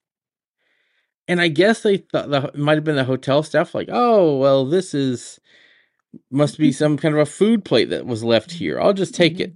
And 1.29 1.41
I 1.41 1.49
guess 1.49 1.83
they 1.83 1.99
thought 1.99 2.31
the, 2.31 2.51
might 2.55 2.77
have 2.77 2.85
been 2.85 2.97
the 2.97 3.05
hotel 3.05 3.43
staff 3.43 3.75
like, 3.75 3.89
"Oh, 3.91 4.37
well 4.39 4.65
this 4.65 4.95
is 4.95 5.41
must 6.31 6.59
be 6.59 6.73
some 6.73 6.97
kind 6.97 7.15
of 7.15 7.21
a 7.21 7.27
food 7.27 7.65
plate 7.65 7.91
that 7.91 8.07
was 8.07 8.25
left 8.25 8.51
mm-hmm. 8.51 8.59
here. 8.59 8.81
I'll 8.81 8.93
just 8.93 9.15
take 9.15 9.41
it." 9.41 9.55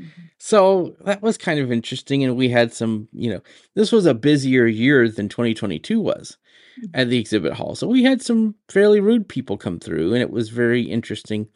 Mhm. 0.00 0.30
So 0.38 0.96
that 1.04 1.22
was 1.22 1.38
kind 1.38 1.60
of 1.60 1.70
interesting. 1.70 2.24
And 2.24 2.36
we 2.36 2.48
had 2.48 2.72
some, 2.72 3.08
you 3.12 3.30
know, 3.30 3.40
this 3.74 3.92
was 3.92 4.06
a 4.06 4.14
busier 4.14 4.66
year 4.66 5.08
than 5.08 5.28
2022 5.28 6.00
was 6.00 6.36
mm-hmm. 6.80 6.90
at 6.94 7.08
the 7.08 7.18
exhibit 7.18 7.52
hall. 7.52 7.74
So 7.74 7.86
we 7.86 8.02
had 8.02 8.22
some 8.22 8.56
fairly 8.68 9.00
rude 9.00 9.28
people 9.28 9.56
come 9.56 9.78
through 9.78 10.14
and 10.14 10.22
it 10.22 10.30
was 10.30 10.48
very 10.48 10.82
interesting. 10.82 11.48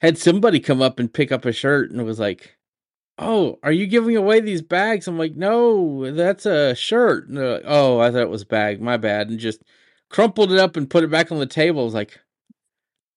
Had 0.00 0.18
somebody 0.18 0.60
come 0.60 0.80
up 0.80 1.00
and 1.00 1.12
pick 1.12 1.32
up 1.32 1.44
a 1.44 1.52
shirt 1.52 1.90
and 1.90 2.00
it 2.00 2.04
was 2.04 2.20
like, 2.20 2.57
Oh, 3.18 3.58
are 3.62 3.72
you 3.72 3.86
giving 3.86 4.16
away 4.16 4.40
these 4.40 4.62
bags? 4.62 5.08
I'm 5.08 5.18
like, 5.18 5.36
No, 5.36 6.10
that's 6.12 6.46
a 6.46 6.74
shirt. 6.74 7.28
And 7.28 7.36
they're 7.36 7.54
like, 7.54 7.64
oh, 7.66 7.98
I 8.00 8.10
thought 8.10 8.22
it 8.22 8.30
was 8.30 8.42
a 8.42 8.46
bag. 8.46 8.80
My 8.80 8.96
bad. 8.96 9.28
And 9.28 9.38
just 9.38 9.62
crumpled 10.10 10.52
it 10.52 10.58
up 10.58 10.76
and 10.76 10.88
put 10.90 11.04
it 11.04 11.10
back 11.10 11.32
on 11.32 11.38
the 11.38 11.46
table. 11.46 11.80
I 11.82 11.84
was 11.84 11.94
like, 11.94 12.20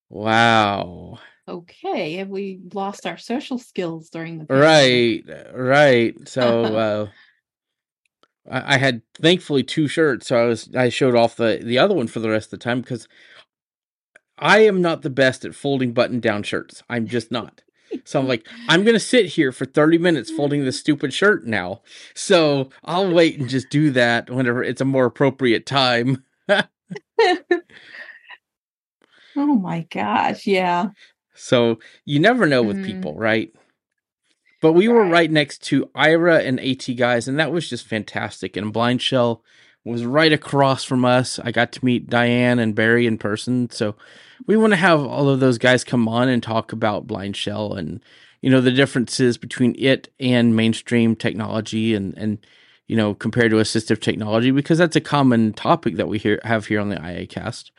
Wow. 0.09 1.19
okay, 1.47 2.15
have 2.15 2.29
we 2.29 2.59
lost 2.73 3.05
our 3.05 3.17
social 3.17 3.57
skills 3.57 4.09
during 4.09 4.39
the 4.39 4.45
pandemic? 4.45 5.25
Right, 5.27 5.53
right. 5.53 6.27
So 6.27 6.75
uh, 6.75 7.07
I, 8.49 8.75
I 8.75 8.77
had 8.77 9.01
thankfully 9.15 9.63
two 9.63 9.87
shirts, 9.87 10.27
so 10.27 10.37
I 10.37 10.45
was 10.45 10.69
I 10.75 10.89
showed 10.89 11.15
off 11.15 11.35
the 11.35 11.59
the 11.63 11.79
other 11.79 11.95
one 11.95 12.07
for 12.07 12.19
the 12.19 12.29
rest 12.29 12.47
of 12.53 12.59
the 12.59 12.63
time 12.63 12.81
because 12.81 13.07
I 14.37 14.59
am 14.59 14.81
not 14.81 15.03
the 15.03 15.09
best 15.09 15.45
at 15.45 15.55
folding 15.55 15.93
button 15.93 16.19
down 16.19 16.43
shirts. 16.43 16.83
I'm 16.89 17.07
just 17.07 17.31
not. 17.31 17.63
So 18.03 18.19
I'm 18.19 18.27
like, 18.27 18.47
I'm 18.67 18.83
gonna 18.83 18.99
sit 18.99 19.25
here 19.27 19.51
for 19.51 19.65
30 19.65 19.97
minutes 19.97 20.31
folding 20.31 20.65
this 20.65 20.79
stupid 20.79 21.13
shirt 21.13 21.45
now. 21.45 21.81
So 22.15 22.69
I'll 22.83 23.11
wait 23.13 23.39
and 23.39 23.49
just 23.49 23.69
do 23.69 23.91
that 23.91 24.29
whenever 24.29 24.63
it's 24.63 24.81
a 24.81 24.85
more 24.85 25.05
appropriate 25.05 25.65
time. 25.65 26.23
Oh 29.35 29.55
my 29.55 29.87
gosh, 29.89 30.45
yeah. 30.45 30.89
So 31.33 31.79
you 32.05 32.19
never 32.19 32.45
know 32.45 32.63
with 32.63 32.77
Mhm. 32.77 32.83
people, 32.83 33.15
right? 33.15 33.51
But 34.61 34.73
we 34.73 34.87
were 34.87 35.03
Right. 35.03 35.11
right 35.11 35.31
next 35.31 35.63
to 35.67 35.87
Aira 35.95 36.45
and 36.45 36.59
AT 36.59 36.93
guys, 36.95 37.27
and 37.27 37.39
that 37.39 37.51
was 37.51 37.69
just 37.69 37.87
fantastic. 37.87 38.55
And 38.55 38.71
Blind 38.73 39.01
Shell 39.01 39.43
was 39.83 40.05
right 40.05 40.31
across 40.31 40.83
from 40.83 41.05
us. 41.05 41.39
I 41.39 41.51
got 41.51 41.71
to 41.73 41.85
meet 41.85 42.09
Diane 42.09 42.59
and 42.59 42.75
Barry 42.75 43.07
in 43.07 43.17
person. 43.17 43.69
So 43.71 43.95
we 44.45 44.57
want 44.57 44.73
to 44.73 44.77
have 44.77 45.03
all 45.03 45.29
of 45.29 45.39
those 45.39 45.57
guys 45.57 45.83
come 45.83 46.07
on 46.07 46.29
and 46.29 46.41
talk 46.41 46.71
about 46.71 47.07
Blind 47.07 47.35
Shell 47.35 47.73
and 47.73 48.01
you 48.41 48.49
know 48.49 48.61
the 48.61 48.71
differences 48.71 49.37
between 49.37 49.75
it 49.77 50.11
and 50.19 50.55
mainstream 50.55 51.15
technology 51.15 51.93
and 51.93 52.17
and 52.17 52.39
you 52.87 52.95
know 52.95 53.13
compared 53.13 53.51
to 53.51 53.57
assistive 53.57 54.01
technology 54.01 54.51
because 54.51 54.77
that's 54.77 54.95
a 54.95 55.01
common 55.01 55.53
topic 55.53 55.95
that 55.97 56.07
we 56.07 56.17
hear 56.17 56.39
have 56.43 56.65
here 56.67 56.79
on 56.79 56.89
the 56.89 56.95
iACast. 56.97 57.71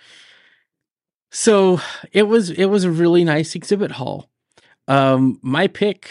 So 1.31 1.81
it 2.13 2.25
was 2.25 2.51
it 2.51 2.67
was 2.67 2.85
a 2.85 2.91
really 2.91 3.25
nice 3.25 3.55
exhibit 3.55 3.93
hall. 3.93 4.29
Um, 4.89 5.39
my 5.43 5.67
pick 5.67 6.11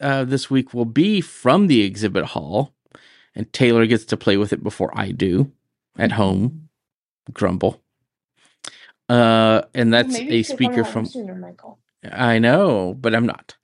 uh, 0.00 0.24
this 0.24 0.50
week 0.50 0.74
will 0.74 0.84
be 0.84 1.20
from 1.20 1.66
the 1.66 1.82
exhibit 1.82 2.24
hall, 2.24 2.74
and 3.38 3.50
Taylor 3.52 3.86
gets 3.86 4.04
to 4.06 4.16
play 4.16 4.36
with 4.36 4.52
it 4.52 4.62
before 4.62 4.90
I 4.98 5.12
do 5.12 5.52
at 5.96 6.12
home. 6.12 6.68
Grumble. 7.32 7.80
Uh, 9.08 9.62
and 9.74 9.94
that's 9.94 10.12
Maybe 10.12 10.34
a 10.34 10.36
you 10.38 10.42
should 10.42 10.58
come 10.58 10.66
speaker 10.66 10.84
from. 10.84 11.06
sooner, 11.06 11.34
Michael. 11.34 11.78
I 12.10 12.38
know, 12.38 12.94
but 12.94 13.14
I'm 13.14 13.26
not. 13.26 13.56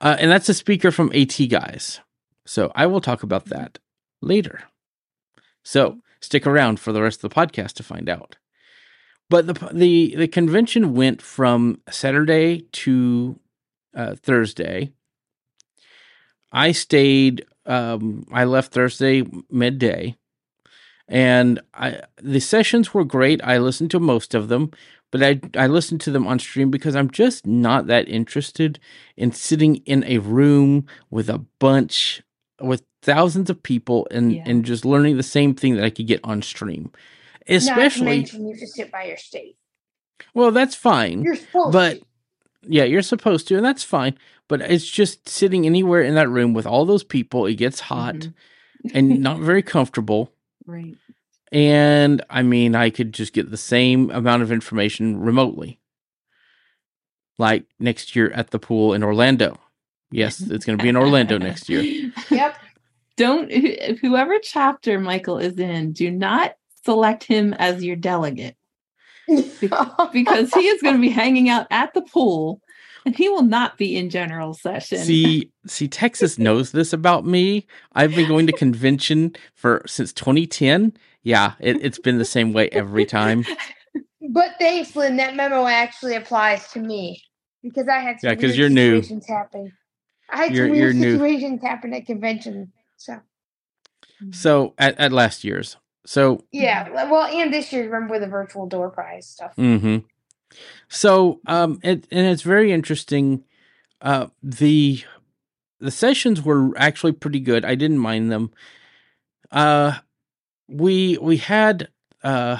Uh, 0.00 0.16
and 0.18 0.30
that's 0.30 0.48
a 0.48 0.54
speaker 0.54 0.90
from 0.90 1.10
AT 1.14 1.36
Guys. 1.48 2.00
So 2.46 2.70
I 2.74 2.86
will 2.86 3.00
talk 3.00 3.22
about 3.22 3.46
that 3.46 3.78
later. 4.20 4.64
So 5.64 5.98
stick 6.20 6.46
around 6.46 6.78
for 6.78 6.92
the 6.92 7.02
rest 7.02 7.24
of 7.24 7.30
the 7.30 7.34
podcast 7.34 7.72
to 7.74 7.82
find 7.82 8.08
out. 8.08 8.36
But 9.30 9.46
the 9.46 9.54
the 9.72 10.14
the 10.16 10.28
convention 10.28 10.94
went 10.94 11.22
from 11.22 11.80
Saturday 11.90 12.66
to 12.72 13.38
uh, 13.94 14.14
Thursday. 14.16 14.92
I 16.52 16.72
stayed. 16.72 17.46
Um, 17.66 18.24
I 18.32 18.44
left 18.44 18.72
Thursday 18.72 19.22
midday, 19.50 20.16
and 21.08 21.60
I 21.74 22.00
the 22.20 22.40
sessions 22.40 22.92
were 22.94 23.04
great. 23.04 23.40
I 23.44 23.58
listened 23.58 23.90
to 23.92 24.00
most 24.00 24.34
of 24.34 24.48
them, 24.48 24.70
but 25.10 25.22
I 25.22 25.40
I 25.56 25.66
listened 25.68 26.00
to 26.02 26.10
them 26.10 26.26
on 26.26 26.38
stream 26.38 26.70
because 26.70 26.96
I'm 26.96 27.10
just 27.10 27.46
not 27.46 27.86
that 27.86 28.08
interested 28.08 28.80
in 29.16 29.32
sitting 29.32 29.76
in 29.86 30.02
a 30.04 30.18
room 30.18 30.86
with 31.10 31.28
a 31.30 31.38
bunch 31.58 32.22
with 32.60 32.82
thousands 33.02 33.50
of 33.50 33.62
people 33.62 34.06
and 34.10 34.32
Yeah. 34.32 34.42
and 34.46 34.64
just 34.64 34.84
learning 34.84 35.16
the 35.16 35.22
same 35.22 35.54
thing 35.54 35.74
that 35.76 35.84
I 35.84 35.90
could 35.90 36.06
get 36.06 36.20
on 36.24 36.42
stream. 36.42 36.90
Not 36.92 37.46
to 37.46 37.54
Especially, 37.54 38.18
mention 38.18 38.48
you 38.48 38.56
just 38.56 38.74
sit 38.74 38.90
by 38.92 39.04
your 39.04 39.16
state. 39.16 39.56
well, 40.34 40.50
that's 40.52 40.74
fine. 40.76 41.22
You're 41.22 41.36
supposed 41.36 41.72
But- 41.72 41.98
to. 42.00 42.06
Yeah, 42.64 42.84
you're 42.84 43.02
supposed 43.02 43.48
to, 43.48 43.56
and 43.56 43.64
that's 43.64 43.82
fine. 43.82 44.16
But 44.52 44.60
it's 44.70 44.86
just 44.86 45.30
sitting 45.30 45.64
anywhere 45.64 46.02
in 46.02 46.14
that 46.16 46.28
room 46.28 46.52
with 46.52 46.66
all 46.66 46.84
those 46.84 47.02
people. 47.04 47.46
It 47.46 47.54
gets 47.54 47.80
hot 47.80 48.16
Mhm. 48.16 48.34
and 48.92 49.20
not 49.22 49.38
very 49.38 49.62
comfortable. 49.62 50.30
Right. 50.66 50.94
And 51.50 52.22
I 52.28 52.42
mean, 52.42 52.74
I 52.74 52.90
could 52.90 53.14
just 53.14 53.32
get 53.32 53.50
the 53.50 53.56
same 53.56 54.10
amount 54.10 54.42
of 54.42 54.52
information 54.52 55.20
remotely. 55.20 55.80
Like 57.38 57.64
next 57.80 58.14
year 58.14 58.30
at 58.32 58.50
the 58.50 58.58
pool 58.58 58.92
in 58.92 59.02
Orlando. 59.02 59.58
Yes, 60.10 60.38
it's 60.50 60.66
going 60.66 60.76
to 60.76 60.82
be 60.82 60.90
in 60.90 60.96
Orlando 60.96 61.38
next 61.38 61.70
year. 61.70 62.12
Yep. 62.30 62.56
Don't 63.16 63.50
wh- 63.50 63.98
whoever 64.02 64.38
chapter 64.42 65.00
Michael 65.00 65.38
is 65.38 65.58
in, 65.58 65.92
do 65.92 66.10
not 66.10 66.56
select 66.84 67.24
him 67.24 67.54
as 67.54 67.82
your 67.82 67.96
delegate 67.96 68.56
because 70.12 70.52
he 70.52 70.66
is 70.68 70.82
going 70.82 70.96
to 70.96 71.00
be 71.00 71.08
hanging 71.08 71.48
out 71.48 71.66
at 71.70 71.94
the 71.94 72.02
pool 72.02 72.60
and 73.04 73.16
he 73.16 73.28
will 73.28 73.42
not 73.42 73.76
be 73.78 73.96
in 73.96 74.10
general 74.10 74.54
session. 74.54 74.98
See, 74.98 75.50
see, 75.66 75.88
Texas 75.88 76.38
knows 76.38 76.72
this 76.72 76.92
about 76.92 77.26
me. 77.26 77.66
I've 77.92 78.14
been 78.14 78.28
going 78.28 78.46
to 78.46 78.52
convention 78.52 79.34
for 79.54 79.82
since 79.86 80.12
2010. 80.12 80.92
Yeah, 81.22 81.54
it, 81.60 81.78
it's 81.84 81.98
been 81.98 82.18
the 82.18 82.24
same 82.24 82.52
way 82.52 82.68
every 82.70 83.04
time. 83.04 83.44
But 84.30 84.52
thanks, 84.58 84.94
Lynn. 84.96 85.16
That 85.16 85.34
memo 85.36 85.66
actually 85.66 86.14
applies 86.16 86.68
to 86.72 86.80
me 86.80 87.22
because 87.62 87.88
I 87.88 87.98
had 87.98 88.20
some 88.20 88.28
Yeah, 88.30 88.34
'cause 88.34 88.42
weird 88.44 88.56
you're 88.56 88.68
new. 88.70 89.02
situations 89.02 89.26
happen. 89.28 89.72
I 90.30 90.36
had 90.44 90.54
You're- 90.54 90.68
some 90.68 90.76
you're 90.76 90.84
weird 90.86 90.96
new. 90.96 91.12
situations 91.12 91.62
happen 91.62 91.92
at 91.94 92.06
convention. 92.06 92.72
So 92.96 93.20
So 94.30 94.74
at, 94.78 94.98
at 94.98 95.12
last 95.12 95.44
year's. 95.44 95.76
So 96.06 96.44
yeah, 96.50 96.88
well, 97.10 97.26
and 97.26 97.52
this 97.52 97.72
year, 97.72 97.84
remember 97.88 98.18
the 98.18 98.26
virtual 98.26 98.66
door 98.66 98.90
prize 98.90 99.28
stuff. 99.28 99.54
hmm 99.56 99.98
So, 100.88 101.40
um, 101.46 101.80
it, 101.82 102.06
and 102.10 102.26
it's 102.26 102.42
very 102.42 102.72
interesting. 102.72 103.44
Uh, 104.00 104.26
the 104.42 105.02
the 105.80 105.90
sessions 105.90 106.42
were 106.42 106.72
actually 106.76 107.12
pretty 107.12 107.40
good. 107.40 107.64
I 107.64 107.74
didn't 107.74 107.98
mind 107.98 108.30
them. 108.30 108.52
Uh, 109.50 109.98
we 110.68 111.18
we 111.18 111.36
had 111.38 111.88
uh 112.22 112.58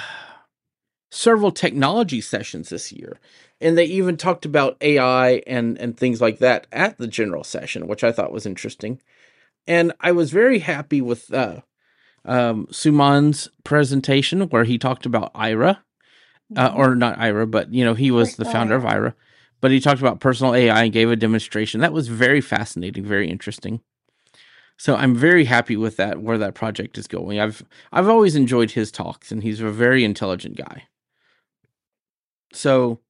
several 1.10 1.52
technology 1.52 2.20
sessions 2.20 2.70
this 2.70 2.90
year, 2.90 3.20
and 3.60 3.76
they 3.76 3.84
even 3.84 4.16
talked 4.16 4.44
about 4.44 4.76
AI 4.80 5.42
and 5.46 5.78
and 5.78 5.96
things 5.96 6.20
like 6.20 6.38
that 6.38 6.66
at 6.72 6.98
the 6.98 7.06
general 7.06 7.44
session, 7.44 7.86
which 7.86 8.02
I 8.02 8.12
thought 8.12 8.32
was 8.32 8.46
interesting. 8.46 9.00
And 9.66 9.92
I 10.00 10.10
was 10.12 10.32
very 10.32 10.58
happy 10.60 11.00
with 11.00 11.32
uh, 11.32 11.60
um, 12.24 12.66
Suman's 12.70 13.48
presentation 13.62 14.42
where 14.48 14.64
he 14.64 14.78
talked 14.78 15.06
about 15.06 15.32
Aira 15.34 15.78
uh, 16.56 16.72
or 16.74 16.94
not 16.94 17.18
Aira, 17.18 17.50
but 17.50 17.72
you 17.72 17.84
know 17.84 17.94
he 17.94 18.10
was 18.10 18.36
the 18.36 18.44
founder 18.44 18.74
of 18.74 18.84
Aira. 18.84 19.14
But 19.60 19.70
he 19.70 19.78
talked 19.80 20.00
about 20.00 20.18
personal 20.18 20.54
AI 20.54 20.84
and 20.84 20.92
gave 20.92 21.10
a 21.10 21.16
demonstration 21.16 21.80
that 21.80 21.92
was 21.92 22.08
very 22.08 22.40
fascinating, 22.40 23.04
very 23.04 23.30
interesting. 23.30 23.80
So 24.76 24.96
I'm 24.96 25.14
very 25.14 25.44
happy 25.44 25.76
with 25.76 25.96
that 25.98 26.20
where 26.20 26.38
that 26.38 26.54
project 26.54 26.98
is 26.98 27.06
going. 27.06 27.38
I've 27.38 27.62
I've 27.92 28.08
always 28.08 28.34
enjoyed 28.34 28.72
his 28.72 28.90
talks, 28.90 29.30
and 29.30 29.42
he's 29.42 29.60
a 29.60 29.70
very 29.70 30.04
intelligent 30.04 30.56
guy. 30.56 30.88
So 32.52 33.00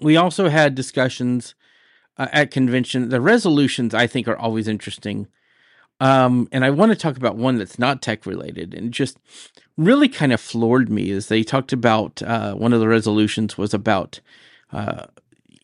we 0.00 0.16
also 0.16 0.48
had 0.48 0.74
discussions 0.74 1.54
uh, 2.16 2.28
at 2.32 2.50
convention. 2.50 3.10
The 3.10 3.20
resolutions 3.20 3.94
I 3.94 4.06
think 4.06 4.26
are 4.28 4.36
always 4.36 4.68
interesting. 4.68 5.28
Um, 6.00 6.48
and 6.50 6.64
I 6.64 6.70
want 6.70 6.90
to 6.92 6.96
talk 6.96 7.16
about 7.16 7.36
one 7.36 7.56
that's 7.56 7.78
not 7.78 8.02
tech 8.02 8.26
related 8.26 8.74
and 8.74 8.92
just 8.92 9.16
really 9.76 10.08
kind 10.08 10.32
of 10.32 10.40
floored 10.40 10.90
me 10.90 11.10
is 11.10 11.28
they 11.28 11.42
talked 11.42 11.72
about 11.72 12.22
uh, 12.22 12.54
one 12.54 12.72
of 12.72 12.80
the 12.80 12.88
resolutions 12.88 13.56
was 13.56 13.72
about 13.72 14.20
uh, 14.72 15.06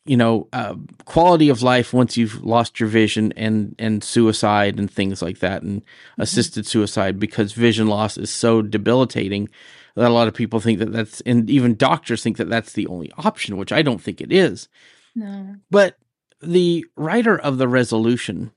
you 0.04 0.16
know 0.16 0.48
uh, 0.52 0.74
quality 1.04 1.48
of 1.48 1.62
life 1.62 1.92
once 1.92 2.16
you've 2.16 2.42
lost 2.42 2.80
your 2.80 2.88
vision 2.88 3.32
and 3.36 3.74
and 3.78 4.02
suicide 4.02 4.78
and 4.78 4.90
things 4.90 5.20
like 5.20 5.38
that 5.40 5.62
and 5.62 5.82
assisted 6.18 6.66
suicide 6.66 7.18
because 7.18 7.52
vision 7.52 7.86
loss 7.86 8.16
is 8.16 8.30
so 8.30 8.62
debilitating 8.62 9.48
that 9.96 10.08
a 10.08 10.14
lot 10.14 10.28
of 10.28 10.34
people 10.34 10.60
think 10.60 10.78
that 10.78 10.92
that's 10.92 11.20
and 11.22 11.50
even 11.50 11.76
doctors 11.76 12.22
think 12.22 12.36
that 12.36 12.48
that's 12.48 12.72
the 12.72 12.86
only 12.86 13.12
option 13.18 13.56
which 13.56 13.72
I 13.72 13.82
don't 13.82 14.00
think 14.00 14.20
it 14.20 14.32
is 14.32 14.68
no. 15.14 15.56
but 15.70 15.98
the 16.42 16.86
writer 16.96 17.38
of 17.38 17.58
the 17.58 17.68
resolution 17.68 18.52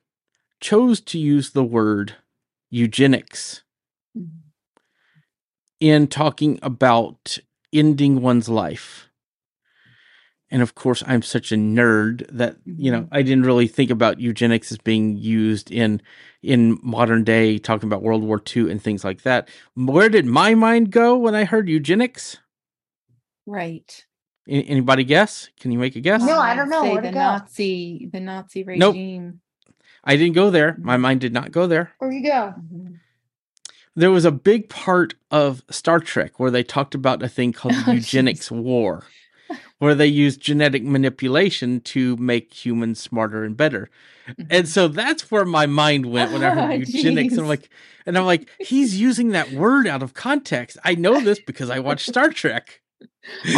chose 0.63 1.01
to 1.01 1.19
use 1.19 1.51
the 1.51 1.63
word 1.63 2.15
eugenics 2.71 3.63
in 5.79 6.07
talking 6.07 6.57
about 6.63 7.37
ending 7.73 8.21
one's 8.21 8.47
life. 8.47 9.09
And 10.49 10.61
of 10.61 10.73
course, 10.73 11.03
I'm 11.05 11.21
such 11.21 11.51
a 11.51 11.55
nerd 11.55 12.25
that 12.31 12.57
you 12.65 12.91
know 12.91 13.01
mm-hmm. 13.01 13.13
I 13.13 13.23
didn't 13.23 13.45
really 13.45 13.67
think 13.67 13.89
about 13.89 14.19
eugenics 14.19 14.71
as 14.71 14.77
being 14.77 15.17
used 15.17 15.71
in 15.71 16.01
in 16.41 16.79
modern 16.81 17.23
day, 17.23 17.57
talking 17.57 17.87
about 17.89 18.03
World 18.03 18.23
War 18.23 18.41
II 18.55 18.71
and 18.71 18.81
things 18.81 19.03
like 19.03 19.23
that. 19.23 19.49
Where 19.75 20.09
did 20.09 20.25
my 20.25 20.55
mind 20.55 20.91
go 20.91 21.17
when 21.17 21.35
I 21.35 21.43
heard 21.43 21.67
eugenics? 21.67 22.37
Right. 23.45 24.05
Anybody 24.47 25.03
guess? 25.03 25.49
Can 25.59 25.71
you 25.71 25.79
make 25.79 25.95
a 25.95 26.01
guess? 26.01 26.21
No, 26.21 26.37
I 26.37 26.55
don't 26.55 26.69
know. 26.69 26.83
Say 26.83 26.91
Where'd 26.91 27.05
the 27.05 27.11
go? 27.11 27.19
Nazi, 27.19 28.09
the 28.11 28.19
Nazi 28.19 28.63
Nope. 28.67 28.95
I 30.03 30.15
didn't 30.17 30.33
go 30.35 30.49
there. 30.49 30.75
My 30.79 30.97
mind 30.97 31.21
did 31.21 31.33
not 31.33 31.51
go 31.51 31.67
there. 31.67 31.91
Where 31.99 32.11
you 32.11 32.23
go? 32.23 32.53
Mhm. 32.73 32.99
there 33.95 34.11
was 34.11 34.25
a 34.25 34.31
big 34.31 34.69
part 34.69 35.13
of 35.29 35.61
Star 35.69 35.99
Trek 35.99 36.39
where 36.39 36.49
they 36.51 36.63
talked 36.63 36.95
about 36.95 37.21
a 37.23 37.29
thing 37.29 37.53
called 37.53 37.75
Oh, 37.87 37.91
eugenics 37.91 38.49
war, 38.51 39.05
where 39.79 39.93
they 39.95 40.07
use 40.07 40.35
genetic 40.35 40.83
manipulation 40.83 41.79
to 41.81 42.17
make 42.17 42.53
humans 42.65 42.99
smarter 42.99 43.43
and 43.43 43.55
better. 43.55 43.89
And 44.49 44.67
so 44.67 44.87
that's 44.87 45.29
where 45.29 45.45
my 45.45 45.65
mind 45.67 46.05
went 46.07 46.31
when 46.31 46.43
I 46.43 46.49
heard 46.49 46.71
Ah, 46.71 46.71
eugenics. 46.71 47.33
And 47.33 47.41
I'm 47.41 47.47
like, 47.47 47.69
and 48.05 48.17
I'm 48.17 48.25
like, 48.25 48.49
he's 48.59 48.99
using 48.99 49.29
that 49.29 49.51
word 49.51 49.85
out 49.85 50.01
of 50.01 50.13
context. 50.13 50.77
I 50.83 50.95
know 50.95 51.19
this 51.19 51.39
because 51.39 51.69
I 51.69 51.79
watched 51.79 52.07
Star 52.07 52.29
Trek. 52.29 52.81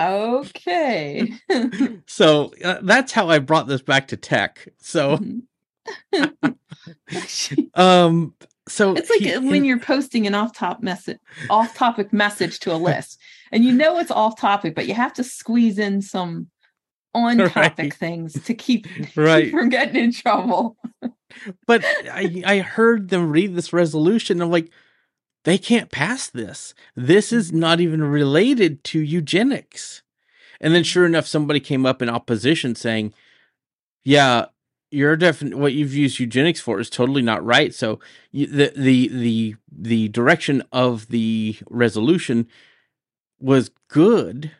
okay. 0.00 1.32
So 2.06 2.52
uh, 2.64 2.78
that's 2.82 3.12
how 3.12 3.28
I 3.28 3.38
brought 3.40 3.66
this 3.66 3.82
back 3.82 4.08
to 4.08 4.16
tech. 4.16 4.68
So, 4.78 5.18
um, 7.74 8.34
so 8.68 8.94
It's 8.94 9.10
like 9.10 9.20
he- 9.20 9.38
when 9.38 9.64
you're 9.64 9.78
posting 9.80 10.26
an 10.26 10.34
off-top 10.34 10.82
message, 10.82 11.18
off-topic 11.50 12.12
message 12.12 12.60
to 12.60 12.72
a 12.72 12.76
list, 12.76 13.20
and 13.52 13.64
you 13.64 13.72
know 13.72 13.98
it's 13.98 14.10
off-topic, 14.10 14.74
but 14.74 14.86
you 14.86 14.94
have 14.94 15.12
to 15.14 15.24
squeeze 15.24 15.78
in 15.78 16.02
some 16.02 16.48
on-topic 17.14 17.78
Right. 17.78 17.94
things 17.94 18.32
to 18.44 18.54
keep, 18.54 18.86
Right. 19.16 19.44
keep 19.46 19.52
from 19.52 19.68
getting 19.68 19.96
in 20.04 20.12
trouble. 20.12 20.76
but 21.66 21.84
I 21.84 22.42
I 22.46 22.58
heard 22.58 23.08
them 23.08 23.30
read 23.30 23.54
this 23.54 23.72
resolution. 23.72 24.40
I'm 24.40 24.50
like, 24.50 24.70
they 25.44 25.58
can't 25.58 25.90
pass 25.90 26.28
this. 26.28 26.74
This 26.96 27.32
is 27.32 27.52
not 27.52 27.80
even 27.80 28.02
related 28.02 28.82
to 28.84 29.00
eugenics. 29.00 30.02
And 30.60 30.74
then, 30.74 30.84
sure 30.84 31.04
enough, 31.06 31.26
somebody 31.26 31.60
came 31.60 31.84
up 31.84 32.00
in 32.02 32.08
opposition 32.08 32.74
saying, 32.74 33.12
"Yeah, 34.04 34.46
you're 34.90 35.16
definitely 35.16 35.60
what 35.60 35.72
you've 35.74 35.94
used 35.94 36.18
eugenics 36.18 36.60
for 36.60 36.80
is 36.80 36.88
totally 36.90 37.22
not 37.22 37.44
right." 37.44 37.74
So 37.74 38.00
you, 38.32 38.46
the 38.46 38.72
the 38.76 39.08
the 39.08 39.56
the 39.70 40.08
direction 40.08 40.62
of 40.72 41.08
the 41.08 41.56
resolution 41.68 42.46
was 43.38 43.70
good, 43.88 44.52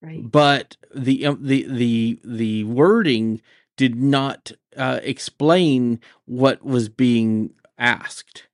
Right. 0.00 0.22
but 0.30 0.76
the 0.94 1.26
um, 1.26 1.38
the 1.42 1.66
the 1.68 2.20
the 2.24 2.64
wording 2.64 3.42
did 3.76 3.96
not 3.96 4.52
uh, 4.76 5.00
explain 5.02 6.00
what 6.24 6.62
was 6.64 6.88
being 6.88 7.50
asked 7.76 8.44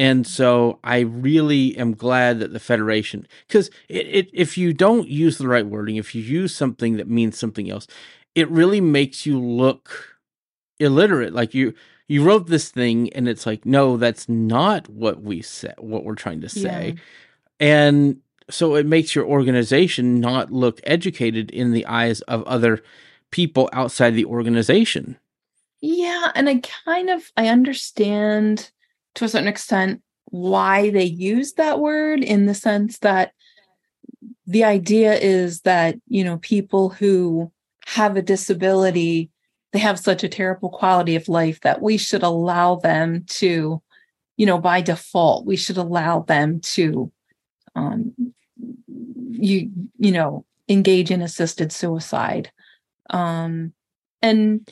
and 0.00 0.26
so 0.26 0.80
i 0.82 1.00
really 1.00 1.76
am 1.76 1.92
glad 1.94 2.40
that 2.40 2.52
the 2.52 2.58
federation 2.58 3.26
because 3.46 3.70
if 3.88 4.58
you 4.58 4.72
don't 4.72 5.08
use 5.08 5.38
the 5.38 5.46
right 5.46 5.66
wording 5.66 5.96
if 5.96 6.14
you 6.14 6.22
use 6.22 6.54
something 6.54 6.96
that 6.96 7.08
means 7.08 7.38
something 7.38 7.70
else 7.70 7.86
it 8.34 8.48
really 8.50 8.80
makes 8.80 9.26
you 9.26 9.38
look 9.38 10.16
illiterate. 10.80 11.32
Like 11.32 11.54
you 11.54 11.74
you 12.08 12.24
wrote 12.24 12.48
this 12.48 12.70
thing 12.70 13.12
and 13.12 13.28
it's 13.28 13.46
like 13.46 13.64
no 13.64 13.96
that's 13.96 14.28
not 14.28 14.88
what 14.88 15.22
we 15.22 15.42
said 15.42 15.74
what 15.78 16.04
we're 16.04 16.14
trying 16.14 16.40
to 16.40 16.48
say. 16.48 16.96
And 17.60 18.20
so 18.48 18.74
it 18.74 18.86
makes 18.86 19.14
your 19.14 19.26
organization 19.26 20.18
not 20.18 20.50
look 20.50 20.80
educated 20.84 21.50
in 21.50 21.72
the 21.72 21.86
eyes 21.86 22.20
of 22.22 22.42
other 22.44 22.82
people 23.30 23.68
outside 23.72 24.10
the 24.10 24.24
organization. 24.24 25.18
Yeah, 25.82 26.32
and 26.34 26.48
I 26.48 26.60
kind 26.84 27.10
of 27.10 27.30
I 27.36 27.48
understand 27.48 28.70
to 29.14 29.24
a 29.24 29.28
certain 29.28 29.48
extent 29.48 30.02
why 30.26 30.90
they 30.90 31.04
use 31.04 31.54
that 31.54 31.80
word 31.80 32.22
in 32.22 32.46
the 32.46 32.54
sense 32.54 32.98
that 32.98 33.32
the 34.46 34.64
idea 34.64 35.14
is 35.14 35.62
that, 35.62 35.96
you 36.08 36.24
know, 36.24 36.38
people 36.38 36.88
who 36.88 37.50
have 37.86 38.16
a 38.16 38.22
disability, 38.22 39.30
they 39.72 39.78
have 39.78 39.98
such 39.98 40.22
a 40.22 40.28
terrible 40.28 40.70
quality 40.70 41.16
of 41.16 41.28
life 41.28 41.60
that 41.60 41.82
we 41.82 41.96
should 41.96 42.22
allow 42.22 42.76
them 42.76 43.24
to, 43.28 43.82
you 44.36 44.46
know, 44.46 44.58
by 44.58 44.80
default, 44.80 45.46
we 45.46 45.56
should 45.56 45.76
allow 45.76 46.20
them 46.20 46.60
to 46.60 47.10
um 47.76 48.12
you 48.86 49.70
you 49.98 50.12
know, 50.12 50.44
engage 50.68 51.10
in 51.10 51.22
assisted 51.22 51.72
suicide. 51.72 52.50
Um 53.10 53.72
and 54.22 54.68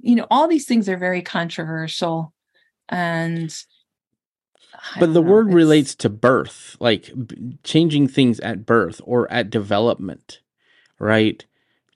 you 0.00 0.14
know 0.16 0.26
all 0.30 0.48
these 0.48 0.66
things 0.66 0.88
are 0.88 0.96
very 0.96 1.22
controversial 1.22 2.32
and 2.90 3.54
I 4.74 5.00
But 5.00 5.14
the 5.14 5.22
know, 5.22 5.30
word 5.30 5.46
it's- 5.48 5.54
relates 5.56 5.94
to 5.96 6.08
birth, 6.10 6.76
like 6.80 7.10
b- 7.26 7.58
changing 7.64 8.08
things 8.08 8.38
at 8.40 8.66
birth 8.66 9.00
or 9.04 9.30
at 9.32 9.48
development, 9.50 10.40
right? 10.98 11.44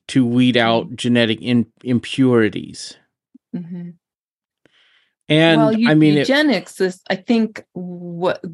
To 0.09 0.25
weed 0.27 0.57
out 0.57 0.95
genetic 0.97 1.41
in- 1.43 1.73
impurities. 1.83 2.97
Mhm. 3.55 3.95
And 5.29 5.61
well 5.61 5.75
I 5.89 5.95
mean, 5.95 6.19
eugenics 6.19 6.81
is 6.83 7.01
i 7.09 7.17
think 7.17 7.65
what 7.73 8.45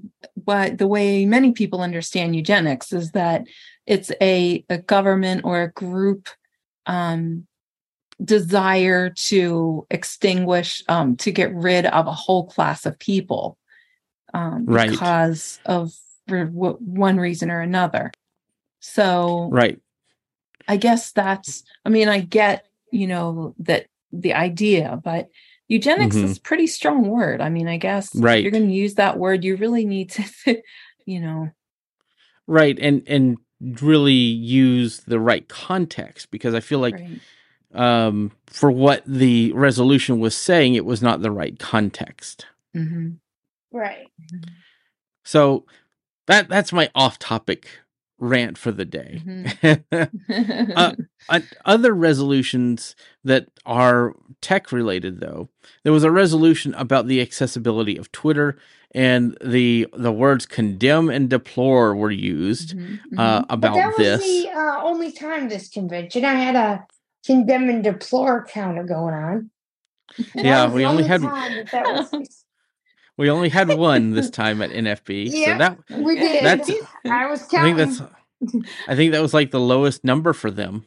what 0.44 0.78
the 0.78 0.86
way 0.86 1.26
many 1.26 1.50
people 1.50 1.80
understand 1.80 2.36
eugenics 2.36 2.92
is 2.92 3.10
that 3.12 3.44
it's 3.86 4.12
a, 4.20 4.64
a 4.70 4.78
government 4.78 5.40
or 5.44 5.62
a 5.62 5.72
group 5.72 6.28
um 6.86 7.46
desire 8.24 9.10
to 9.10 9.86
extinguish 9.90 10.82
um 10.88 11.16
to 11.16 11.32
get 11.32 11.54
rid 11.54 11.86
of 11.86 12.06
a 12.06 12.12
whole 12.12 12.46
class 12.46 12.84
of 12.86 12.98
people 12.98 13.56
um 14.34 14.64
Right. 14.66 14.90
because 14.90 15.60
of 15.64 15.92
for 16.28 16.46
one 16.46 17.16
reason 17.18 17.50
or 17.50 17.60
another 17.60 18.10
so 18.80 19.48
right. 19.52 19.78
I 20.68 20.76
guess 20.76 21.10
that's, 21.12 21.64
I 21.84 21.88
mean, 21.88 22.08
I 22.08 22.20
get, 22.20 22.66
you 22.92 23.06
know, 23.08 23.54
that 23.58 23.86
the 24.12 24.34
idea, 24.34 25.00
but 25.02 25.28
eugenics 25.66 26.16
Mhm. 26.16 26.24
is 26.24 26.36
a 26.38 26.40
pretty 26.42 26.66
strong 26.68 27.08
word. 27.08 27.40
I 27.40 27.48
mean, 27.48 27.66
I 27.66 27.76
guess 27.76 28.14
if 28.14 28.22
Right. 28.22 28.42
you're 28.42 28.52
going 28.52 28.68
to 28.68 28.74
use 28.74 28.94
that 28.94 29.18
word, 29.18 29.42
you 29.44 29.56
really 29.56 29.84
need 29.84 30.10
to, 30.10 30.24
you 31.06 31.20
know, 31.20 31.50
Right. 32.46 32.78
And, 32.78 33.02
and 33.06 33.38
really 33.82 34.12
use 34.12 35.00
the 35.00 35.20
right 35.20 35.48
context 35.48 36.30
because 36.30 36.54
I 36.54 36.60
feel 36.60 36.78
like 36.78 36.94
right. 36.94 37.20
Um, 37.74 38.32
for 38.46 38.70
what 38.70 39.02
the 39.06 39.52
resolution 39.52 40.18
was 40.20 40.36
saying, 40.36 40.74
it 40.74 40.84
was 40.84 41.02
not 41.02 41.22
the 41.22 41.30
right 41.30 41.58
context. 41.58 42.46
Mhm. 42.76 43.16
Right. 43.72 44.08
So 45.24 45.64
that 46.26 46.48
that's 46.48 46.72
my 46.72 46.90
off-topic 46.94 47.68
rant 48.18 48.58
for 48.58 48.72
the 48.72 48.84
day. 48.84 49.22
Uh, 49.92 50.94
Uh, 51.28 51.38
other 51.64 51.92
resolutions 51.94 52.96
that 53.22 53.46
are 53.64 54.14
tech 54.40 54.72
related, 54.72 55.20
though, 55.20 55.48
there 55.84 55.92
was 55.92 56.02
a 56.02 56.10
resolution 56.10 56.74
about 56.74 57.06
the 57.06 57.20
accessibility 57.20 57.96
of 57.96 58.10
Twitter, 58.10 58.56
and 58.92 59.36
the 59.44 59.86
the 59.92 60.10
words 60.10 60.44
condemn 60.44 61.08
and 61.08 61.28
deplore 61.30 61.94
were 61.94 62.10
used 62.10 62.74
Mhm, 62.76 62.98
uh, 63.16 63.42
mhm. 63.42 63.46
But 63.48 63.54
about 63.54 63.74
that 63.76 63.86
was 63.88 63.96
this. 63.98 64.22
the 64.44 64.48
uh, 64.50 64.82
only 64.82 65.12
time 65.12 65.48
this 65.48 65.68
convention 65.68 66.24
I 66.24 66.34
had 66.34 66.56
a 66.56 66.84
condemn 67.26 67.68
and 67.68 67.84
deplore 67.84 68.44
counter 68.46 68.84
going 68.84 69.14
on. 69.14 69.50
That 70.34 70.44
Yeah, 70.44 70.70
we 70.72 70.82
the 70.82 70.88
only 70.88 71.04
had- 71.04 71.22
that 71.22 71.68
that 71.72 71.84
was. 72.12 72.44
We 73.16 73.28
only 73.28 73.50
had 73.50 73.68
one 73.68 74.12
this 74.12 74.30
time 74.30 74.62
at 74.62 74.70
NFB, 74.70 75.30
so 75.30 75.36
Yeah. 75.36 75.58
that 75.58 75.78
We 75.90 76.16
did. 76.18 76.42
That's- 76.42 76.70
I 77.04 77.26
was 77.26 77.42
I 77.42 77.50
counting. 77.50 77.76
think 77.76 77.98
that's 77.98 78.68
I 78.88 78.96
think 78.96 79.12
that 79.12 79.20
was 79.20 79.34
like 79.34 79.50
the 79.50 79.60
lowest 79.60 80.04
number 80.04 80.32
for 80.32 80.50
them. 80.50 80.86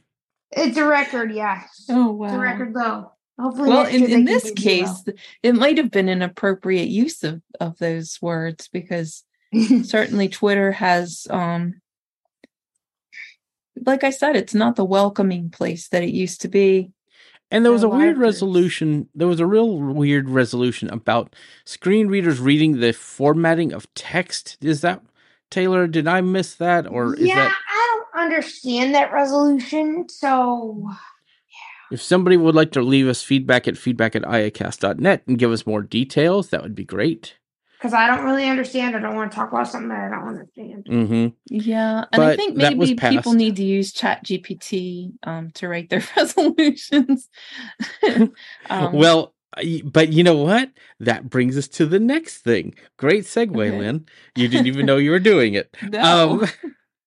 It's 0.51 0.75
a 0.77 0.85
record, 0.85 1.31
yeah. 1.31 1.61
oh, 1.91 2.23
It's 2.23 2.33
a 2.33 2.39
record 2.39 2.73
low. 2.73 3.11
Hopefully, 3.39 3.69
Well, 3.69 3.85
in, 3.85 4.09
in 4.09 4.25
this 4.25 4.51
do 4.51 4.53
case, 4.55 5.03
it 5.43 5.53
might 5.53 5.77
have 5.77 5.91
been 5.91 6.09
an 6.09 6.23
appropriate 6.23 6.87
use 6.89 7.23
of, 7.23 7.41
of 7.59 7.77
those 7.77 8.17
words 8.19 8.67
because 8.67 9.23
certainly 9.83 10.27
Twitter 10.27 10.71
has, 10.71 11.27
um, 11.29 11.81
like 13.85 14.03
I 14.03 14.09
said, 14.09 14.35
it's 14.35 14.53
not 14.53 14.75
the 14.75 14.85
welcoming 14.85 15.49
place 15.49 15.87
that 15.89 16.03
it 16.03 16.09
used 16.09 16.41
to 16.41 16.47
be. 16.47 16.91
And 17.51 17.63
there 17.63 17.71
was 17.71 17.83
a 17.83 17.87
a 17.87 17.89
weird 17.89 18.15
of 18.15 18.21
resolution. 18.21 19.09
There 19.13 19.27
was 19.27 19.39
a 19.39 19.45
real 19.45 19.77
weird 19.77 20.29
resolution 20.29 20.89
about 20.89 21.35
screen 21.65 22.07
readers 22.07 22.39
reading 22.39 22.79
the 22.79 22.93
formatting 22.93 23.73
of 23.73 23.91
text. 23.93 24.57
Is 24.61 24.81
that 24.81 25.03
Taylor? 25.51 25.85
Did 25.85 26.07
I 26.07 26.21
miss 26.21 26.55
that, 26.55 26.87
or 26.87 27.13
is 27.15 27.27
yeah, 27.27 27.35
that 27.35 27.55
I 27.69 28.03
don't 28.13 28.23
understand 28.23 28.95
that 28.95 29.13
resolution. 29.13 30.09
So 30.09 30.89
if 31.91 32.01
somebody 32.01 32.37
would 32.37 32.55
like 32.55 32.71
to 32.71 32.81
leave 32.81 33.07
us 33.07 33.21
feedback 33.21 33.67
at 33.67 33.77
feedback 33.77 34.15
at 34.15 34.23
iacast.net 34.23 35.23
and 35.27 35.37
give 35.37 35.51
us 35.51 35.67
more 35.67 35.83
details, 35.83 36.49
that 36.49 36.63
would 36.63 36.73
be 36.73 36.85
great. 36.85 37.35
Because 37.83 37.93
I 37.93 38.07
don't 38.07 38.23
really 38.23 38.47
understand, 38.47 38.95
I 38.95 38.99
don't 38.99 39.13
want 39.13 39.29
to 39.29 39.35
talk 39.35 39.51
about 39.51 39.67
something 39.67 39.89
that 39.89 40.05
I 40.05 40.09
don't 40.09 40.29
understand. 40.29 40.85
hmm 40.87 41.27
Yeah, 41.47 42.05
and 42.13 42.23
I 42.23 42.33
think 42.37 42.55
maybe 42.55 42.95
people 42.95 43.33
need 43.33 43.57
to 43.57 43.63
use 43.63 43.91
Chat 43.91 44.23
GPT 44.23 45.11
um, 45.23 45.51
to 45.55 45.67
write 45.67 45.89
their 45.89 46.01
resolutions. 46.15 47.27
um, 48.69 48.93
well, 48.93 49.35
but 49.83 50.13
you 50.13 50.23
know 50.23 50.37
what? 50.37 50.71
That 51.01 51.29
brings 51.29 51.57
us 51.57 51.67
to 51.69 51.85
the 51.85 51.99
next 51.99 52.37
thing. 52.37 52.73
Great 52.95 53.25
segue, 53.25 53.53
Okay. 53.53 53.71
Lynn. 53.77 54.05
You 54.37 54.47
didn't 54.47 54.67
even 54.67 54.85
know 54.85 54.95
you 54.95 55.11
were 55.11 55.19
doing 55.19 55.55
it. 55.55 55.75
no. 55.81 56.45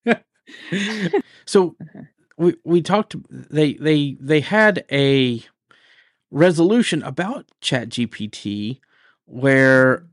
Um, 0.04 0.14
so 1.46 1.74
Uh-huh. 1.80 2.02
we 2.36 2.54
we 2.64 2.82
talked. 2.82 3.16
They 3.30 3.72
they 3.74 4.18
they 4.20 4.40
had 4.40 4.84
a 4.92 5.42
resolution 6.30 7.02
about 7.02 7.46
Chat 7.62 7.88
GPT 7.88 8.80
where 9.24 10.04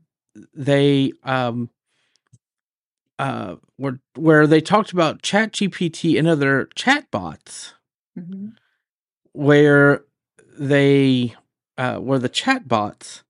they 0.54 1.12
um 1.22 1.70
uh, 3.18 3.56
where 3.76 4.00
where 4.16 4.46
they 4.46 4.60
talked 4.60 4.92
about 4.92 5.22
Chat 5.22 5.52
GPT 5.52 6.18
and 6.18 6.26
other 6.26 6.68
chatbots, 6.76 7.72
Mhm. 8.18 8.54
where 9.32 10.04
they 10.58 11.34
uh, 11.78 11.98
where 11.98 12.18
the 12.18 12.28
chatbots 12.28 13.22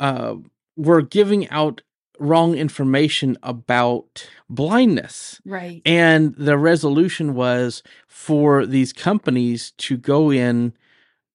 uh, 0.00 0.36
were 0.76 1.02
giving 1.02 1.48
out 1.50 1.82
wrong 2.18 2.54
information 2.54 3.36
about 3.42 4.26
blindness. 4.48 5.40
Right. 5.44 5.82
And 5.84 6.34
the 6.36 6.56
resolution 6.56 7.34
was 7.34 7.82
for 8.08 8.64
these 8.64 8.92
companies 8.92 9.72
to 9.78 9.96
go 9.98 10.30
in 10.32 10.72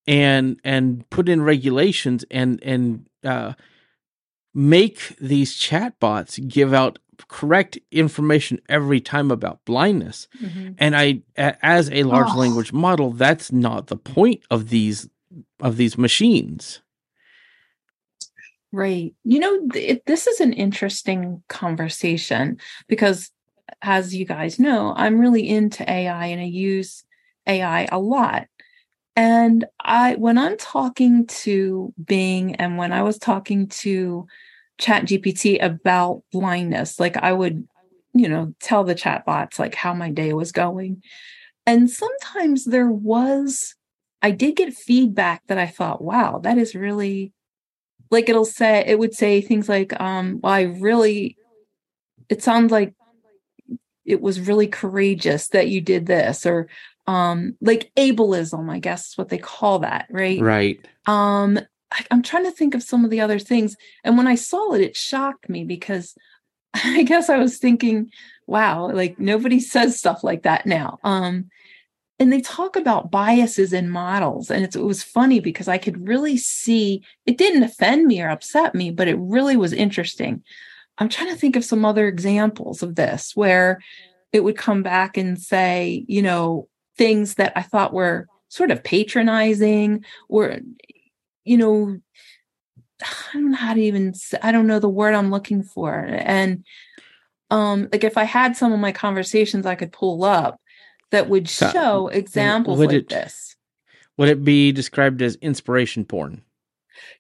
and 0.08 0.60
and 0.64 1.08
put 1.12 1.30
in 1.30 1.44
regulations 1.44 2.26
and 2.32 2.60
and 2.64 3.06
uh, 3.24 3.54
make 4.54 5.16
these 5.20 5.58
chatbots 5.60 6.46
give 6.48 6.74
out 6.74 7.00
correct 7.28 7.78
information 7.92 8.60
every 8.68 9.00
time 9.00 9.32
about 9.32 9.64
blindness. 9.66 10.28
Mhm. 10.44 10.76
And 10.78 10.96
I 10.96 11.22
as 11.38 11.90
a 11.92 12.04
large 12.04 12.34
Oh. 12.34 12.40
language 12.40 12.74
model, 12.74 13.12
that's 13.12 13.52
not 13.52 13.88
the 13.88 13.98
point 13.98 14.42
of 14.50 14.70
these 14.70 15.08
of 15.60 15.78
these 15.78 15.98
machines. 15.98 16.82
Right. 18.74 19.14
You 19.24 19.40
know, 19.40 19.68
it, 19.76 20.06
this 20.06 20.28
is 20.28 20.40
an 20.40 20.54
interesting 20.54 21.44
conversation 21.50 22.58
because, 22.88 23.30
as 23.82 24.16
you 24.16 24.26
guys 24.26 24.60
know, 24.60 24.94
I'm 24.96 25.20
really 25.20 25.48
into 25.48 25.90
AI 25.90 26.28
and 26.28 26.40
I 26.42 26.46
use 26.46 27.04
AI 27.48 27.88
a 27.92 28.00
lot. 28.00 28.48
And 29.16 29.66
I, 29.84 30.16
when 30.16 30.38
I'm 30.38 30.58
talking 30.58 31.28
to 31.28 31.94
Bing 32.04 32.56
and 32.56 32.78
when 32.78 32.94
I 32.94 33.04
was 33.04 33.18
talking 33.18 33.68
to 33.68 34.26
ChatGPT 34.80 35.62
about 35.62 36.24
blindness, 36.32 37.00
like 37.00 37.18
I 37.18 37.34
would, 37.34 37.68
you 38.14 38.30
know, 38.30 38.54
tell 38.62 38.84
the 38.84 38.96
chatbots 38.96 39.60
like 39.60 39.76
how 39.76 39.94
my 39.94 40.10
day 40.10 40.34
was 40.34 40.52
going. 40.52 41.04
And 41.66 41.90
sometimes 41.90 42.66
there 42.66 42.90
was, 42.90 43.76
I 44.22 44.32
did 44.32 44.56
get 44.56 44.74
feedback 44.74 45.44
that 45.48 45.58
I 45.58 45.68
thought, 45.68 46.02
wow, 46.02 46.40
that 46.40 46.58
is 46.58 46.74
really 46.74 47.34
like 48.12 48.30
it'll 48.30 48.46
say 48.46 48.84
it 48.86 49.00
would 49.00 49.16
say 49.16 49.42
things 49.42 49.68
like 49.68 50.00
um 50.00 50.40
well 50.44 50.54
i 50.54 50.62
really 50.62 51.38
it 52.30 52.44
sounds 52.44 52.72
like 52.72 52.94
it 54.06 54.22
was 54.22 54.40
really 54.40 54.68
courageous 54.68 55.48
that 55.50 55.70
you 55.70 55.82
did 55.82 56.06
this 56.06 56.46
or 56.46 56.68
um 57.08 57.56
like 57.62 57.92
ableism 57.98 58.70
i 58.72 58.80
guess 58.80 59.10
is 59.10 59.18
what 59.18 59.30
they 59.30 59.38
call 59.38 59.80
that 59.80 60.08
right? 60.12 60.42
Right. 60.42 60.80
um 61.08 61.60
I, 61.92 62.06
i'm 62.12 62.22
trying 62.22 62.46
to 62.46 62.52
think 62.52 62.76
of 62.76 62.84
some 62.84 63.04
of 63.04 63.12
the 63.12 63.22
other 63.22 63.40
things 63.40 63.76
and 64.04 64.18
when 64.18 64.28
i 64.28 64.36
saw 64.36 64.74
it 64.74 64.82
it 64.82 64.96
shocked 64.96 65.50
me 65.50 65.64
because 65.64 66.16
i 66.74 67.04
guess 67.04 67.30
i 67.30 67.38
was 67.38 67.58
thinking 67.58 68.10
wow 68.48 68.92
like 68.92 69.20
nobody 69.20 69.60
says 69.60 69.98
stuff 69.98 70.24
like 70.24 70.44
that 70.44 70.66
now. 70.66 71.00
Um 71.04 71.50
and 72.20 72.32
they 72.32 72.42
talk 72.42 72.76
about 72.76 73.10
biases 73.10 73.74
in 73.74 73.90
models 73.90 74.52
and 74.52 74.64
it's, 74.64 74.76
it 74.76 74.84
was 74.84 75.02
funny 75.02 75.40
because 75.40 75.68
i 75.68 75.78
could 75.80 76.08
really 76.08 76.38
see 76.38 77.04
it 77.26 77.38
didn't 77.38 77.64
offend 77.64 78.06
me 78.06 78.22
or 78.22 78.30
upset 78.30 78.76
me 78.76 78.92
but 78.92 79.08
it 79.08 79.18
really 79.20 79.58
was 79.58 79.74
interesting. 79.74 80.44
I'm 80.98 81.10
trying 81.10 81.30
to 81.30 81.36
think 81.36 81.56
of 81.56 81.66
some 81.66 81.84
other 81.84 82.08
examples 82.08 82.84
of 82.84 82.96
this 82.96 83.32
where 83.36 83.80
it 84.32 84.44
would 84.44 84.56
come 84.56 84.84
back 84.84 85.18
and 85.18 85.40
say 85.40 86.06
you 86.08 86.22
know 86.22 86.68
things 87.02 87.36
that 87.36 87.52
i 87.56 87.64
thought 87.64 87.94
were 87.94 88.28
sort 88.50 88.70
of 88.70 88.84
patronizing 88.84 90.06
or 90.30 90.60
you 91.46 91.58
know 91.58 91.98
i 93.02 93.34
don't 93.34 93.50
know 93.52 93.58
how 93.58 93.74
to 93.74 93.82
even 93.82 94.14
say, 94.14 94.38
i 94.44 94.52
don't 94.52 94.68
know 94.68 94.78
the 94.80 94.88
word 95.00 95.16
i'm 95.16 95.32
looking 95.32 95.64
for. 95.64 95.92
And 96.08 96.64
um 97.50 97.90
like 97.92 98.04
if 98.04 98.18
i 98.18 98.24
had 98.24 98.56
some 98.56 98.72
of 98.74 98.80
my 98.80 98.92
conversations 98.92 99.66
i 99.66 99.74
could 99.76 99.92
pull 99.92 100.24
up 100.24 100.60
that 101.10 101.28
would 101.28 101.50
show 101.50 102.08
examples 102.10 102.78
would 102.78 102.90
like 102.90 102.98
it- 102.98 103.10
this. 103.10 103.56
Would 104.18 104.30
it 104.30 104.44
be 104.44 104.72
described 104.72 105.22
as 105.24 105.36
inspiration 105.42 106.06
porn? 106.06 106.44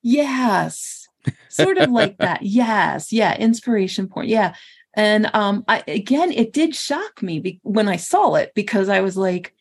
yes. 0.04 1.08
Sort 1.50 1.78
of 1.78 1.90
like 1.92 2.18
that. 2.20 2.42
Yes. 2.62 3.12
Yeah 3.12 3.36
inspiration 3.38 4.08
porn. 4.08 4.28
yeah. 4.28 4.54
And 4.94 5.30
um 5.34 5.64
i 5.68 5.84
again 5.88 6.32
it 6.32 6.54
did 6.54 6.76
shock 6.76 7.24
me 7.24 7.40
be- 7.40 7.60
when 7.64 7.88
i 7.88 7.96
saw 7.96 8.36
it 8.36 8.52
because 8.56 8.90
i 8.90 9.00
was 9.02 9.16
like 9.18 9.56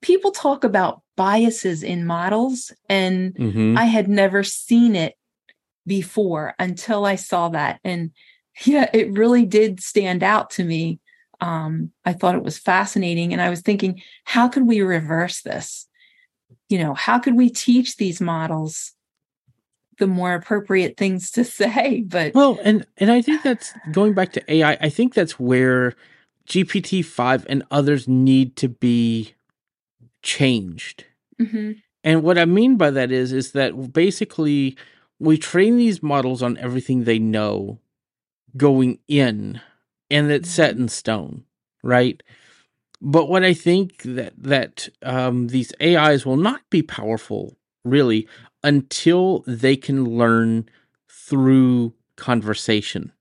people 0.00 0.30
talk 0.30 0.64
about 0.64 1.02
biases 1.16 1.82
in 1.82 2.06
models 2.06 2.72
and 2.88 3.34
Mm-hmm. 3.34 3.76
I 3.76 3.84
had 3.84 4.08
never 4.08 4.42
seen 4.42 4.96
it 4.96 5.14
before 5.86 6.54
until 6.58 7.04
I 7.04 7.16
saw 7.16 7.48
that. 7.50 7.80
And 7.84 8.12
yeah, 8.64 8.88
it 8.92 9.12
really 9.12 9.44
did 9.44 9.80
stand 9.80 10.22
out 10.22 10.50
to 10.50 10.64
me. 10.64 11.00
Um, 11.40 11.90
I 12.04 12.12
thought 12.12 12.34
it 12.34 12.44
was 12.44 12.58
fascinating. 12.58 13.32
And 13.32 13.42
I 13.42 13.50
was 13.50 13.62
thinking, 13.62 14.00
how 14.24 14.48
could 14.48 14.66
we 14.66 14.80
reverse 14.80 15.42
this? 15.42 15.88
You 16.68 16.78
know, 16.78 16.94
how 16.94 17.18
could 17.18 17.34
we 17.34 17.50
teach 17.50 17.96
these 17.96 18.20
models 18.20 18.92
the 19.98 20.06
more 20.06 20.34
appropriate 20.34 20.96
things 20.96 21.30
to 21.32 21.44
say? 21.60 22.02
But 22.06 22.34
Well, 22.34 22.58
and 22.62 22.86
and 22.98 23.10
I 23.10 23.22
think 23.22 23.42
that's 23.42 23.72
going 23.90 24.14
back 24.14 24.32
to 24.32 24.52
AI. 24.52 24.78
I 24.80 24.88
think 24.88 25.14
that's 25.14 25.40
where 25.40 25.94
GPT 26.46 27.04
five 27.04 27.46
and 27.48 27.64
others 27.70 28.06
need 28.06 28.56
to 28.56 28.68
be 28.68 29.34
changed. 30.22 31.04
Mhm, 31.40 31.82
And 32.04 32.22
what 32.22 32.38
I 32.38 32.44
mean 32.44 32.76
by 32.76 32.90
that 32.90 33.12
is 33.12 33.32
is 33.32 33.52
that 33.52 33.92
basically 33.92 34.76
we 35.18 35.38
train 35.38 35.76
these 35.76 36.02
models 36.02 36.42
on 36.42 36.58
everything 36.58 37.04
they 37.04 37.18
know 37.18 37.80
going 38.56 38.98
in 39.08 39.60
and 40.10 40.30
it's 40.30 40.50
set 40.50 40.76
in 40.76 40.88
stone, 40.88 41.44
right? 41.82 42.22
But 43.00 43.28
what 43.28 43.42
I 43.44 43.54
think 43.54 44.02
that 44.02 44.34
that 44.36 44.88
um, 45.02 45.48
these 45.48 45.72
AIs 45.80 46.24
will 46.26 46.36
not 46.36 46.60
be 46.70 46.82
powerful 46.82 47.56
really 47.84 48.28
until 48.62 49.42
they 49.46 49.76
can 49.76 50.04
learn 50.04 50.68
through 51.08 51.94
conversation. 52.16 53.12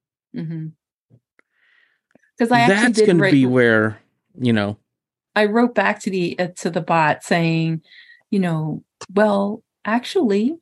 Because 2.37 2.51
I 2.51 2.67
That's 2.67 3.01
going 3.01 3.17
to 3.17 3.31
be 3.31 3.45
where 3.45 3.99
you 4.39 4.53
know. 4.53 4.77
I 5.35 5.45
wrote 5.45 5.75
back 5.75 5.99
to 6.01 6.09
the 6.09 6.37
uh, 6.39 6.47
to 6.57 6.69
the 6.69 6.81
bot 6.81 7.23
saying, 7.23 7.81
you 8.29 8.39
know, 8.39 8.83
well, 9.13 9.63
actually, 9.85 10.55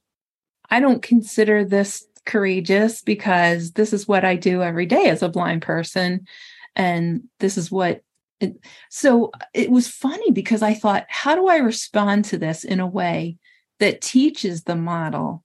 I 0.69 0.79
don't 0.79 1.01
consider 1.01 1.65
this 1.65 2.05
courageous 2.25 3.01
because 3.01 3.71
this 3.71 3.93
is 3.93 4.07
what 4.07 4.23
I 4.23 4.35
do 4.35 4.61
every 4.61 4.85
day 4.85 5.09
as 5.09 5.23
a 5.23 5.29
blind 5.29 5.61
person, 5.61 6.27
and 6.75 7.23
this 7.39 7.57
is 7.57 7.71
what. 7.71 8.01
It, 8.39 8.55
so 8.89 9.31
it 9.53 9.69
was 9.69 9.89
funny 9.89 10.31
because 10.31 10.61
I 10.61 10.73
thought, 10.73 11.05
how 11.09 11.35
do 11.35 11.47
I 11.47 11.57
respond 11.57 12.23
to 12.25 12.37
this 12.37 12.63
in 12.63 12.79
a 12.79 12.87
way 12.87 13.35
that 13.79 13.99
teaches 13.99 14.63
the 14.63 14.77
model 14.77 15.43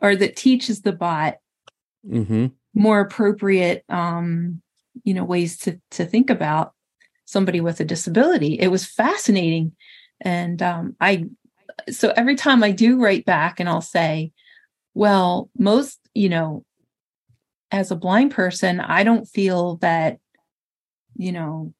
or 0.00 0.14
that 0.14 0.36
teaches 0.36 0.82
the 0.82 0.92
bot 0.92 1.36
hmm 2.08 2.46
more 2.74 3.00
appropriate 3.00 3.84
um 3.88 4.62
you 5.02 5.14
know 5.14 5.24
ways 5.24 5.58
to 5.58 5.80
to 5.90 6.04
think 6.04 6.30
about 6.30 6.74
somebody 7.28 7.60
with 7.60 7.78
a 7.80 7.84
disability. 7.84 8.54
It 8.54 8.68
was 8.68 8.86
fascinating. 8.86 9.72
And 10.20 10.60
um 10.62 10.96
i 11.00 11.26
so 11.90 12.12
every 12.16 12.34
time 12.34 12.64
i 12.64 12.72
do 12.72 13.00
write 13.00 13.24
back 13.24 13.60
and 13.60 13.68
i'll 13.68 13.80
say 13.80 14.32
well 14.94 15.48
most 15.56 16.00
you 16.12 16.28
know 16.28 16.64
as 17.70 17.92
a 17.92 17.96
blind 17.96 18.32
person 18.32 18.80
i 18.80 19.04
don't 19.04 19.26
feel 19.26 19.76
that 19.76 20.18
you 21.14 21.30
know 21.30 21.72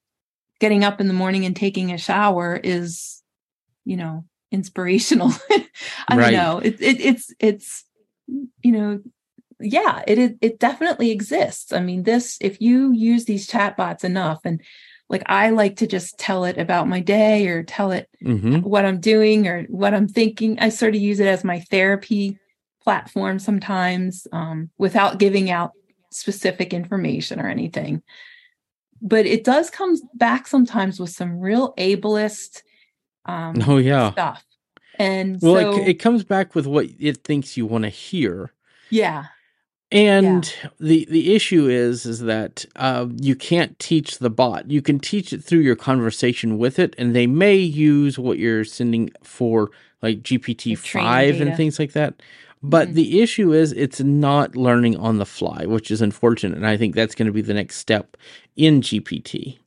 getting 0.61 0.84
up 0.84 1.01
in 1.01 1.09
the 1.09 1.14
morning 1.14 1.44
and 1.44 1.57
taking 1.57 1.90
a 1.90 1.99
shower 1.99 2.61
is 2.62 3.22
you 3.84 3.96
know 3.96 4.24
inspirational. 4.51 5.32
I 6.09 6.16
Right. 6.16 6.30
don't 6.30 6.32
know. 6.32 6.59
It, 6.59 6.80
it 6.80 7.01
it's 7.01 7.34
it's 7.38 7.84
you 8.62 8.72
know 8.72 9.01
yeah 9.61 10.03
it, 10.07 10.38
it 10.40 10.59
definitely 10.59 11.11
exists. 11.11 11.72
I 11.72 11.80
mean 11.80 12.05
this 12.05 12.38
if 12.40 12.61
you 12.61 12.92
use 12.92 13.24
these 13.24 13.49
chatbots 13.49 14.05
enough 14.05 14.40
and 14.44 14.61
like 15.09 15.22
i 15.26 15.50
like 15.50 15.76
to 15.76 15.86
just 15.86 16.18
tell 16.18 16.44
it 16.44 16.59
about 16.59 16.88
my 16.88 17.00
day 17.00 17.46
or 17.48 17.62
tell 17.62 17.92
it 17.92 18.09
hmm 18.22 18.59
what 18.61 18.84
i'm 18.84 19.00
doing 19.00 19.46
or 19.46 19.62
what 19.64 19.94
i'm 19.94 20.09
thinking. 20.09 20.59
I 20.59 20.68
sort 20.70 20.94
of 20.94 21.00
use 21.00 21.20
it 21.20 21.26
as 21.26 21.44
my 21.44 21.61
therapy 21.61 22.38
platform 22.82 23.38
sometimes 23.38 24.26
um, 24.32 24.70
without 24.78 25.18
giving 25.18 25.50
out 25.50 25.72
specific 26.11 26.72
information 26.72 27.38
or 27.38 27.48
anything. 27.48 28.02
But 29.02 29.26
it 29.26 29.44
does 29.44 29.68
come 29.70 29.96
back 30.14 30.46
sometimes 30.46 30.98
with 30.98 31.11
some 31.11 31.38
real 31.38 31.74
ableist 31.76 32.62
um, 33.26 33.62
Oh 33.68 33.76
yeah. 33.76 34.12
stuff. 34.12 34.44
And 34.98 35.40
Well, 35.40 35.56
so 35.59 35.72
it, 35.72 35.88
it 35.88 35.94
comes 35.94 36.24
back 36.24 36.54
with 36.54 36.66
what 36.66 36.86
it 36.98 37.22
thinks 37.24 37.56
you 37.56 37.66
want 37.66 37.84
to 37.84 37.90
hear. 37.90 38.52
yeah 38.90 39.26
And 39.91 40.53
the 40.78 41.07
the 41.11 41.34
issue 41.34 41.66
is 41.66 42.05
is 42.05 42.20
that 42.20 42.66
uh, 42.76 43.07
you 43.16 43.34
can't 43.34 43.78
teach 43.78 44.18
the 44.18 44.28
bot. 44.28 44.70
You 44.70 44.82
can 44.82 44.99
teach 45.01 45.32
it 45.32 45.43
through 45.43 45.61
your 45.61 45.76
conversation 45.76 46.59
with 46.59 46.78
it, 46.78 46.95
and 46.99 47.16
they 47.16 47.26
may 47.26 47.57
use 47.57 48.18
what 48.18 48.39
you're 48.39 48.64
sending 48.64 49.11
for 49.22 49.70
like 50.03 50.22
GPT 50.22 50.76
five 50.76 51.41
and 51.41 51.57
things 51.57 51.78
like 51.78 51.93
that. 51.93 52.22
But 52.62 52.91
Mhm. 52.91 52.95
the 52.95 53.20
issue 53.22 53.53
is 53.53 53.72
it's 53.72 54.01
not 54.01 54.57
learning 54.57 54.97
on 54.97 55.18
the 55.18 55.24
fly, 55.26 55.64
which 55.64 55.91
is 55.91 56.03
unfortunate. 56.03 56.57
And 56.59 56.66
I 56.66 56.76
think 56.76 56.95
that's 56.95 57.14
going 57.14 57.26
to 57.26 57.32
be 57.32 57.41
the 57.43 57.55
next 57.55 57.76
step 57.76 58.16
in 58.57 58.82
GPT. 58.82 59.59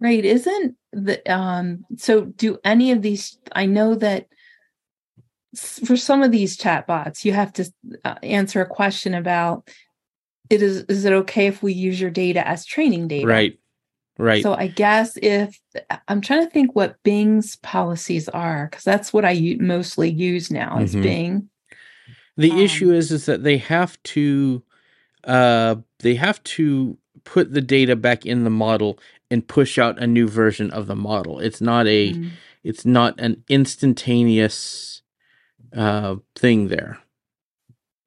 Right. 0.00 0.24
Isn't 0.24 0.76
the 0.92 1.20
um 1.32 1.84
so 1.96 2.26
do 2.26 2.58
any 2.64 2.92
of 2.92 3.02
these 3.02 3.38
I 3.52 3.66
know 3.66 3.96
that 3.96 4.28
for 5.56 5.96
some 5.96 6.22
of 6.22 6.30
these 6.30 6.58
chatbots 6.58 7.24
you 7.24 7.32
have 7.32 7.52
to 7.54 7.70
uh, 8.04 8.16
answer 8.22 8.60
a 8.60 8.66
question 8.66 9.14
about 9.14 9.68
it 10.50 10.62
is 10.62 10.84
is 10.84 11.04
it 11.04 11.12
okay 11.12 11.46
if 11.46 11.62
we 11.62 11.72
use 11.72 12.00
your 12.00 12.10
data 12.10 12.46
as 12.46 12.64
training 12.64 13.08
data? 13.08 13.26
Right. 13.26 13.58
Right. 14.18 14.42
So 14.42 14.54
I 14.54 14.66
guess 14.66 15.16
if 15.22 15.58
I'm 16.08 16.20
trying 16.20 16.44
to 16.44 16.50
think 16.50 16.74
what 16.74 16.96
Bing's 17.02 17.56
policies 17.56 18.28
are 18.28 18.68
cuz 18.68 18.82
that's 18.84 19.12
what 19.12 19.24
I 19.24 19.56
mostly 19.60 20.10
use 20.10 20.50
now 20.50 20.78
is 20.78 20.94
Mhm. 20.94 21.02
Bing. 21.02 21.48
the 22.36 22.50
um, 22.50 22.58
issue 22.58 22.92
is 22.92 23.10
is 23.10 23.26
that 23.26 23.42
they 23.42 23.58
have 23.58 24.02
to 24.04 24.62
uh 25.24 25.76
they 26.00 26.14
have 26.14 26.42
to 26.44 26.96
put 27.24 27.52
the 27.52 27.60
data 27.60 27.96
back 27.96 28.24
in 28.24 28.44
the 28.44 28.50
model 28.50 28.98
and 29.30 29.46
push 29.46 29.78
out 29.78 29.98
a 29.98 30.06
new 30.06 30.26
version 30.28 30.70
of 30.70 30.86
the 30.86 30.96
model. 30.96 31.38
It's 31.40 31.60
not 31.60 31.86
a 31.86 32.14
Mm. 32.14 32.30
it's 32.64 32.84
not 32.86 33.18
an 33.20 33.44
instantaneous 33.48 34.97
uh 35.76 36.16
thing 36.34 36.68
there. 36.68 36.98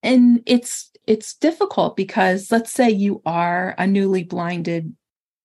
and 0.03 0.41
it's 0.45 0.91
it's 1.07 1.34
difficult 1.36 1.95
because 1.95 2.51
let's 2.51 2.72
say 2.72 2.89
you 2.89 3.22
are 3.26 3.76
a 3.78 3.86
newly 3.88 4.24
blinded 4.24 4.95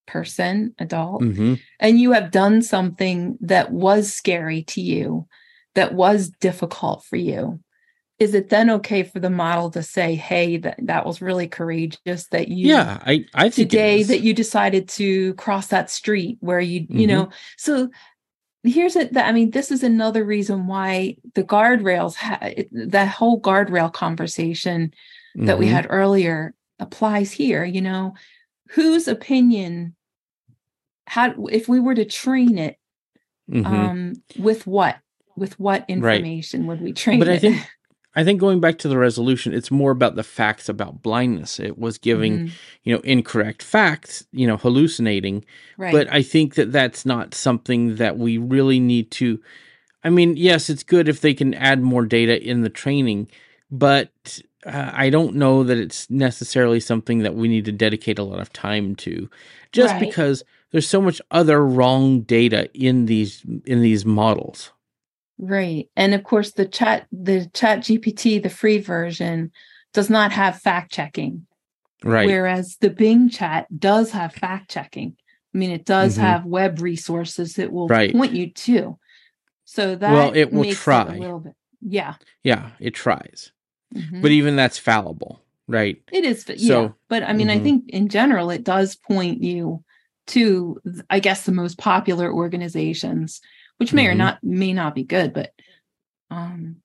person 0.07 0.75
adult 0.79 1.23
hmm 1.23 1.55
and 1.79 2.01
you 2.01 2.13
have 2.13 2.31
done 2.31 2.63
something 2.63 3.37
that 3.41 3.71
was 3.71 4.13
scary 4.13 4.63
to 4.63 4.81
you 4.81 5.27
that 5.75 5.93
was 5.93 6.31
difficult 6.41 7.05
for 7.05 7.17
you 7.17 7.61
is 8.19 8.33
it 8.35 8.49
then 8.49 8.71
okay 8.71 9.03
for 9.03 9.21
the 9.21 9.29
model 9.29 9.71
to 9.71 9.83
say 9.83 10.15
hey 10.15 10.57
that, 10.57 10.79
that 10.83 11.05
was 11.05 11.21
really 11.21 11.49
courageous 11.49 12.27
that 12.29 12.49
you 12.49 12.69
Yeah, 12.69 12.99
I 13.05 13.27
I 13.35 13.49
today 13.51 14.03
that 14.05 14.21
you 14.21 14.33
decided 14.33 14.89
to 14.91 15.35
cross 15.35 15.67
that 15.69 15.91
street 15.91 16.39
where 16.41 16.61
you 16.61 16.87
you 16.89 17.07
Mhm. 17.07 17.09
know 17.09 17.29
so 17.59 17.91
here's 18.67 18.97
it 18.97 19.13
that 19.15 19.27
i 19.29 19.33
mean 19.33 19.51
this 19.51 19.71
is 19.71 19.83
another 19.83 20.25
reason 20.25 20.67
why 20.67 21.17
the 21.35 21.45
guardrails 21.45 22.17
that 22.73 23.09
whole 23.09 23.41
guardrail 23.41 23.93
conversation 23.93 24.93
that 25.35 25.59
we 25.59 25.67
Mhm. 25.67 25.71
had 25.71 25.87
earlier 25.91 26.55
applies 26.79 27.31
here 27.33 27.65
you 27.65 27.81
know 27.81 28.15
whose 28.71 29.07
opinion 29.09 29.95
how 31.07 31.33
if 31.47 31.69
we 31.69 31.81
were 31.81 31.95
to 31.95 32.05
train 32.05 32.59
it 32.59 32.77
Mhm. 33.51 33.67
um 33.67 34.13
with 34.39 34.67
what 34.67 34.99
with 35.37 35.59
what 35.61 35.85
information 35.89 36.67
would 36.67 36.81
we 36.81 36.93
train 36.93 37.19
But 37.21 37.29
I 37.29 37.35
it 37.35 37.41
think 37.41 37.57
I 38.17 38.25
think 38.25 38.41
going 38.41 38.61
back 38.61 38.79
to 38.79 38.89
the 38.89 38.97
resolution, 38.99 39.53
it's 39.53 39.71
more 39.71 39.91
about 39.91 40.17
the 40.17 40.23
facts 40.25 40.69
about 40.69 41.03
blindness. 41.03 41.61
It 41.61 41.79
was 41.79 41.99
giving 41.99 42.39
Mhm. 42.39 42.51
you 42.85 42.95
know 42.95 43.01
incorrect 43.05 43.63
facts, 43.63 44.27
you 44.33 44.47
know, 44.47 44.57
hallucinating. 44.57 45.45
right 45.77 45.93
But 45.93 46.13
I 46.13 46.23
think 46.23 46.55
that 46.55 46.73
that's 46.73 47.05
not 47.07 47.35
something 47.35 47.97
that 47.97 48.17
we 48.19 48.39
really 48.39 48.81
need 48.81 49.11
to. 49.13 49.39
I 50.03 50.11
mean, 50.11 50.37
yes, 50.37 50.71
it's 50.71 50.83
good 50.85 51.09
if 51.09 51.21
they 51.21 51.35
can 51.35 51.53
add 51.55 51.83
more 51.83 52.07
data 52.07 52.43
in 52.43 52.63
the 52.63 52.71
training, 52.71 53.29
but 53.71 54.41
uh, 54.65 54.91
I 54.95 55.11
don't 55.11 55.37
know 55.37 55.63
that 55.63 55.79
it's 55.79 56.09
necessarily 56.11 56.81
something 56.81 57.19
that 57.21 57.35
we 57.37 57.47
need 57.49 57.65
to 57.67 57.73
dedicate 57.73 58.19
a 58.19 58.25
lot 58.25 58.41
of 58.41 58.53
time 58.53 58.97
to, 58.97 59.29
just 59.73 59.93
Right. 59.95 60.01
because 60.01 60.43
there's 60.73 60.89
so 60.89 61.01
much 61.01 61.21
other 61.31 61.65
wrong 61.65 62.23
data 62.23 62.69
in 62.75 63.07
these 63.07 63.43
in 63.67 63.81
these 63.83 64.05
models. 64.05 64.73
Right. 65.39 65.89
And 65.97 66.15
of 66.15 66.25
course 66.25 66.53
the 66.53 66.67
chat 66.67 67.07
the 67.13 67.47
ChatGPT, 67.53 68.43
the 68.43 68.49
free 68.51 68.79
version, 68.79 69.53
does 69.93 70.09
not 70.11 70.33
have 70.33 70.61
fact 70.61 70.93
checking. 70.93 71.47
Right. 72.05 72.27
Whereas 72.27 72.77
the 72.81 72.91
Bing 72.91 73.29
chat 73.29 73.67
does 73.79 74.11
have 74.13 74.33
fact 74.35 74.71
checking. 74.71 75.17
I 75.55 75.59
mean, 75.59 75.71
it 75.71 75.85
does 75.87 76.17
Mhm. 76.17 76.21
have 76.21 76.45
web 76.45 76.81
resources 76.81 77.55
that 77.55 77.73
will 77.73 77.89
Right. 77.89 78.13
point 78.13 78.33
you 78.33 78.51
to. 78.51 78.99
So 79.65 79.95
that 79.97 80.13
Well, 80.13 80.33
it 80.35 80.53
will 80.53 80.71
try. 80.73 81.15
a 81.17 81.19
little 81.19 81.41
bit. 81.41 81.55
Yeah. 81.81 82.15
yeah, 82.43 82.71
it 82.81 82.95
tries, 82.95 83.53
Mhm. 83.95 84.23
but 84.23 84.31
even 84.31 84.57
that's 84.57 84.79
fallible, 84.79 85.43
right? 85.69 86.01
it 86.13 86.25
is 86.25 86.45
yeah. 86.49 86.57
so- 86.57 86.95
but 87.09 87.23
I 87.23 87.33
mean, 87.33 87.51
I 87.51 87.59
Mhm. 87.59 87.63
think 87.63 87.91
in 87.91 88.09
general 88.09 88.51
it 88.51 88.65
does 88.65 88.97
point 88.97 89.43
you 89.43 89.83
to 90.29 90.81
I 91.11 91.21
guess 91.21 91.45
the 91.45 91.53
most 91.53 91.79
popular 91.79 92.33
organizations, 92.33 93.41
which 93.79 93.93
may 93.93 94.07
or 94.07 94.15
Mhm. 94.15 94.19
not 94.19 94.45
may 94.45 94.73
not 94.73 94.95
be 94.95 95.03
good, 95.05 95.33
but 95.33 95.53
um 96.31 96.77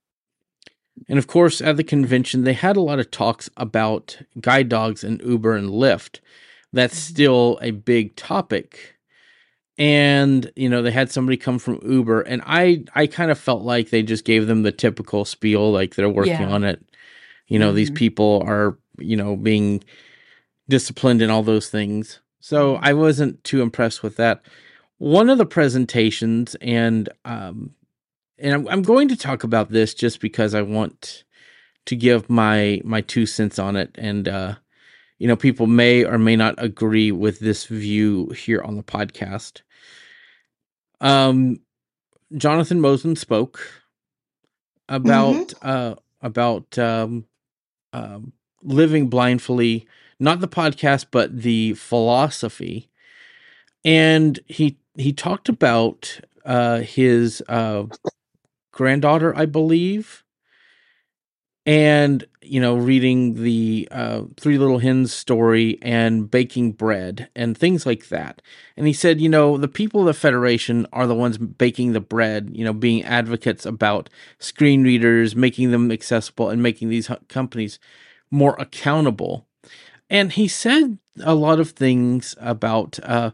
And 1.08 1.18
of 1.18 1.28
course, 1.28 1.62
at 1.62 1.78
the 1.78 1.84
convention, 1.84 2.44
they 2.44 2.54
had 2.54 2.78
a 2.78 2.82
lot 2.82 3.00
of 3.00 3.10
talks 3.12 3.50
about 3.58 4.20
guide 4.39 4.70
dogs 4.70 5.04
and 5.04 5.22
Uber 5.24 5.56
and 5.56 5.70
Lyft. 5.70 6.20
That's 6.74 6.96
Mhm. 6.96 7.10
still 7.14 7.60
a 7.62 7.72
big 7.72 8.16
topic. 8.16 8.96
And, 9.78 10.52
you 10.56 10.70
know, 10.70 10.82
they 10.84 10.92
had 10.92 11.10
somebody 11.10 11.38
come 11.38 11.58
from 11.58 11.80
Uber, 11.84 12.22
and 12.22 12.44
I, 12.46 12.84
I 12.94 13.08
kind 13.08 13.32
of 13.32 13.39
felt 13.39 13.64
like 13.64 13.89
they 13.89 14.04
just 14.04 14.26
gave 14.26 14.46
them 14.46 14.62
the 14.62 14.72
typical 14.72 15.26
spiel, 15.26 15.72
like 15.72 15.96
they're 15.96 16.10
working 16.10 16.34
Yeah. 16.34 16.52
on 16.52 16.64
it. 16.64 16.84
You 17.48 17.58
know, 17.58 17.72
these 17.74 17.89
Mhm. 17.89 17.96
people 17.96 18.44
are, 18.46 18.78
you 19.00 19.18
know, 19.18 19.36
being 19.36 19.84
disciplined 20.70 21.22
and 21.22 21.32
all 21.32 21.42
those 21.44 21.70
things. 21.70 22.20
So 22.42 22.76
Mhm. 22.76 22.80
I 22.84 22.94
wasn't 22.94 23.44
too 23.44 23.62
impressed 23.62 24.04
with 24.04 24.18
that. 24.18 24.42
One 25.02 25.32
of 25.32 25.39
the 25.39 25.47
presentations, 25.47 26.54
and 26.62 27.10
um, 27.26 27.74
and 28.38 28.54
I'm, 28.54 28.68
I'm 28.68 28.82
going 28.84 29.08
to 29.08 29.16
talk 29.16 29.43
about 29.43 29.72
this 29.72 29.95
just 29.95 30.20
because 30.20 30.54
I 30.54 30.62
want 30.62 31.24
to 31.88 31.95
give 31.95 32.30
my 32.30 32.82
my 32.84 33.02
two 33.02 33.26
cents 33.26 33.58
on 33.58 33.76
it, 33.76 33.95
and 33.97 34.28
uh, 34.28 34.56
you 35.18 35.28
know, 35.28 35.36
people 35.36 35.66
may 35.66 36.06
or 36.06 36.20
may 36.20 36.36
not 36.36 36.54
agree 36.60 37.12
with 37.12 37.39
this 37.39 37.66
view 37.66 38.28
here 38.28 38.62
on 38.62 38.76
the 38.76 38.84
podcast. 38.84 39.62
Um, 40.99 41.62
Jonathan 42.38 42.80
Mosen 42.80 43.18
spoke 43.18 43.60
about 44.88 45.52
uh 45.64 45.95
about 46.22 46.78
um, 46.78 47.26
um 47.91 48.34
living 48.62 49.10
blindfully, 49.10 49.88
not 50.20 50.41
the 50.41 50.47
podcast, 50.47 51.08
but 51.10 51.41
the 51.41 51.74
philosophy, 51.74 52.91
and 53.84 54.39
he 54.45 54.78
he 55.02 55.14
talked 55.14 55.49
about 55.49 56.20
uh 56.45 56.80
his 56.80 57.43
uh 57.47 57.86
granddaughter, 58.72 59.36
I 59.38 59.45
believe, 59.45 60.24
and 61.66 62.26
you 62.41 62.60
know, 62.60 62.76
reading 62.76 63.43
the 63.43 63.88
uh, 63.91 64.24
Three 64.36 64.58
Little 64.58 64.80
Hens 64.80 65.14
story 65.14 65.78
and 65.82 66.30
baking 66.30 66.72
bread 66.72 67.30
and 67.36 67.56
things 67.56 67.86
like 67.86 68.10
that. 68.10 68.41
And 68.76 68.88
he 68.88 68.93
said, 68.93 69.22
you 69.22 69.30
know, 69.30 69.58
the 69.58 69.68
people 69.68 70.02
of 70.02 70.08
the 70.08 70.14
Federation 70.14 70.88
are 70.91 71.06
the 71.06 71.16
ones 71.16 71.38
baking 71.38 71.93
the 71.93 72.02
bread, 72.02 72.49
you 72.54 72.66
know, 72.66 72.74
being 72.74 73.04
advocates 73.04 73.66
about 73.66 74.10
screen 74.39 74.84
readers, 74.84 75.36
making 75.36 75.72
them 75.72 75.91
accessible, 75.91 76.49
and 76.49 76.64
making 76.64 76.89
these 76.89 77.10
companies 77.30 77.80
more 78.32 78.56
accountable. 78.60 79.45
And 80.10 80.32
he 80.32 80.47
said 80.47 80.97
a 81.24 81.36
lot 81.36 81.60
of 81.60 81.70
things 81.70 82.36
about, 82.39 82.99
uh, 83.04 83.32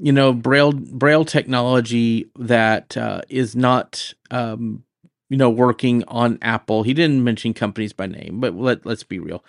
you 0.00 0.12
know, 0.12 0.32
braille 0.32 0.72
braille 0.72 1.24
technology 1.24 2.30
that 2.38 2.96
uh, 2.96 3.20
is 3.28 3.54
not, 3.54 4.14
um, 4.30 4.82
you 5.28 5.36
know, 5.36 5.50
working 5.50 6.04
on 6.08 6.38
Apple. 6.40 6.82
He 6.82 6.94
didn't 6.94 7.22
mention 7.22 7.52
companies 7.52 7.92
by 7.92 8.06
name, 8.06 8.40
but 8.40 8.54
let 8.54 8.86
let's 8.86 9.04
be 9.04 9.18
real. 9.18 9.44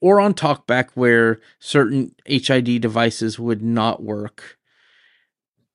Or 0.00 0.20
on 0.20 0.34
TalkBack, 0.34 0.90
where 0.94 1.40
certain 1.58 2.14
HID 2.26 2.82
devices 2.82 3.38
would 3.38 3.62
not 3.62 4.02
work. 4.02 4.58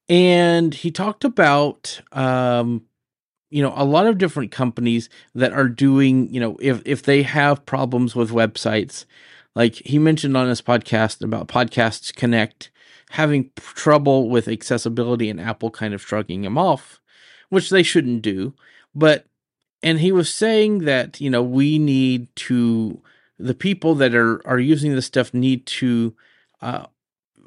And 0.08 0.76
he 0.76 0.92
talked 0.92 1.24
about, 1.24 2.00
um, 2.12 2.84
you 3.50 3.64
know, 3.64 3.74
a 3.76 3.84
lot 3.84 4.06
of 4.06 4.20
different 4.20 4.52
companies 4.52 5.10
that 5.34 5.52
are 5.54 5.68
doing, 5.68 6.32
you 6.32 6.40
know, 6.40 6.58
if 6.62 6.84
if 6.86 7.02
they 7.02 7.24
have 7.24 7.66
problems 7.66 8.16
with 8.16 8.30
websites, 8.30 9.06
like 9.56 9.74
he 9.76 9.98
mentioned 9.98 10.38
on 10.38 10.48
his 10.48 10.62
podcast 10.62 11.24
about 11.24 11.48
Podcasts 11.48 12.14
Connect 12.14 12.70
having 13.16 13.50
trouble 13.56 14.30
with 14.30 14.50
accessibility 14.50 15.30
and 15.30 15.40
Apple 15.40 15.72
kind 15.72 15.94
of 15.94 16.02
shrugging 16.02 16.44
him 16.44 16.58
off, 16.58 17.00
which 17.48 17.70
they 17.70 17.82
shouldn't 17.82 18.22
do. 18.22 18.54
But 18.94 19.26
and 19.82 20.02
he 20.02 20.12
was 20.12 20.34
saying 20.34 20.80
that 20.80 21.22
you 21.22 21.30
know 21.30 21.42
we 21.42 21.80
need 21.80 22.28
to 22.36 23.02
the 23.40 23.54
people 23.54 23.96
that 23.96 24.14
are 24.14 24.46
are 24.46 24.60
using 24.60 24.94
this 24.94 25.06
stuff 25.06 25.34
need 25.34 25.66
to 25.66 26.14
uh, 26.62 26.88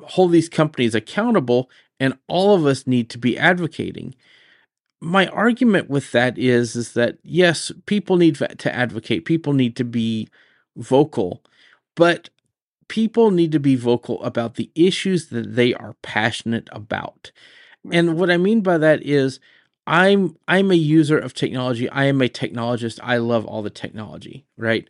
hold 0.05 0.33
these 0.33 0.49
companies 0.49 0.95
accountable, 0.95 1.71
and 2.01 2.17
all 2.29 2.55
of 2.55 2.65
us 2.65 2.87
need 2.87 3.11
to 3.11 3.19
be 3.19 3.37
advocating. 3.37 4.15
My 5.03 5.27
argument 5.27 5.91
with 5.91 6.13
that 6.13 6.39
is 6.39 6.77
is 6.77 6.95
that 6.95 7.19
yes, 7.23 7.73
people 7.85 8.17
need 8.17 8.37
to 8.37 8.75
advocate. 8.75 9.27
People 9.27 9.53
need 9.53 9.77
to 9.77 9.85
be 9.85 10.29
vocal, 10.77 11.43
but 11.95 12.31
people 12.89 13.31
need 13.31 13.53
to 13.53 13.61
be 13.61 13.77
vocal 13.77 14.23
about 14.23 14.55
the 14.55 14.71
issues 14.75 15.29
that 15.29 15.55
they 15.55 15.75
are 15.75 15.95
passionate 16.03 16.69
about. 16.73 17.31
And 17.91 18.19
what 18.19 18.31
I 18.31 18.37
mean 18.37 18.63
by 18.63 18.79
that 18.79 19.03
is, 19.03 19.41
I'm 19.87 20.37
I'm 20.47 20.71
a 20.71 20.75
user 20.75 21.19
of 21.19 21.33
technology. 21.33 21.89
I 21.89 22.05
am 22.05 22.21
a 22.21 22.29
technologist. 22.29 22.99
I 23.03 23.17
love 23.17 23.47
all 23.47 23.63
the 23.63 23.71
technology, 23.71 24.45
right? 24.59 24.89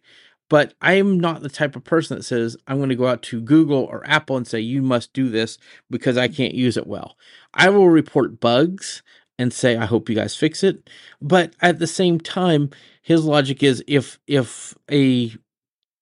But 0.49 0.75
I 0.81 0.95
am 0.95 1.21
not 1.21 1.43
the 1.43 1.49
type 1.49 1.77
of 1.77 1.85
person 1.85 2.17
that 2.17 2.25
says 2.25 2.57
I'm 2.67 2.79
going 2.79 2.89
to 2.89 2.97
go 2.97 3.07
out 3.07 3.23
to 3.25 3.41
Google 3.41 3.85
or 3.85 4.03
Apple 4.09 4.37
and 4.37 4.47
say 4.47 4.59
you 4.59 4.83
must 4.83 5.13
do 5.13 5.29
this 5.29 5.59
because 5.89 6.17
I 6.17 6.27
can't 6.27 6.55
use 6.55 6.77
it 6.77 6.87
well. 6.87 7.17
I 7.55 7.69
will 7.69 7.89
report 7.89 8.41
bugs 8.41 9.03
and 9.39 9.53
say 9.53 9.77
I 9.77 9.85
hope 9.85 10.09
you 10.09 10.17
guys 10.17 10.35
fix 10.35 10.65
it, 10.65 10.91
but 11.23 11.55
at 11.61 11.79
the 11.79 11.87
same 11.87 12.19
time 12.19 12.71
his 13.03 13.25
logic 13.25 13.63
is 13.63 13.85
if 13.87 14.19
if 14.27 14.75
a 14.91 15.33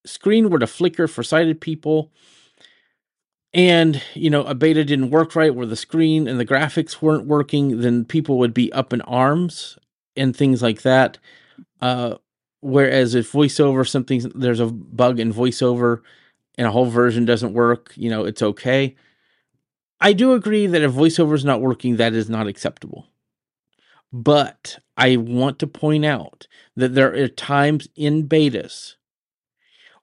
screen 0.06 0.50
were 0.50 0.58
to 0.58 0.66
flicker 0.66 1.08
for 1.08 1.22
sighted 1.22 1.60
people. 1.60 2.10
And 3.52 4.02
you 4.14 4.28
know 4.28 4.42
a 4.44 4.54
beta 4.54 4.84
didn't 4.84 5.10
work 5.10 5.34
right 5.34 5.54
where 5.54 5.66
the 5.66 5.76
screen 5.76 6.28
and 6.28 6.38
the 6.38 6.46
graphics 6.46 7.00
weren't 7.00 7.26
working 7.26 7.80
then 7.80 8.04
people 8.04 8.38
would 8.38 8.52
be 8.52 8.72
up 8.72 8.92
in 8.92 9.00
arms 9.02 9.78
and 10.16 10.36
things 10.36 10.62
like 10.62 10.82
that. 10.82 11.18
Uh, 11.80 12.16
whereas 12.60 13.14
if 13.14 13.32
voiceover 13.32 13.88
something 13.88 14.30
there's 14.34 14.60
a 14.60 14.66
bug 14.66 15.18
in 15.18 15.32
voiceover 15.32 16.02
and 16.58 16.66
a 16.66 16.70
whole 16.70 16.86
version 16.86 17.24
doesn't 17.24 17.54
work 17.54 17.92
you 17.96 18.10
know 18.10 18.24
it's 18.24 18.42
okay. 18.42 18.94
I 20.00 20.12
do 20.12 20.34
agree 20.34 20.66
that 20.66 20.82
if 20.82 20.92
voiceover 20.92 21.34
is 21.34 21.44
not 21.44 21.62
working 21.62 21.96
that 21.96 22.12
is 22.12 22.28
not 22.28 22.46
acceptable. 22.46 23.06
But 24.12 24.78
i 24.98 25.16
want 25.16 25.58
to 25.60 25.66
point 25.66 26.04
out 26.04 26.46
that 26.74 26.94
there 26.94 27.14
are 27.14 27.28
times 27.28 27.88
in 27.96 28.28
betas 28.28 28.95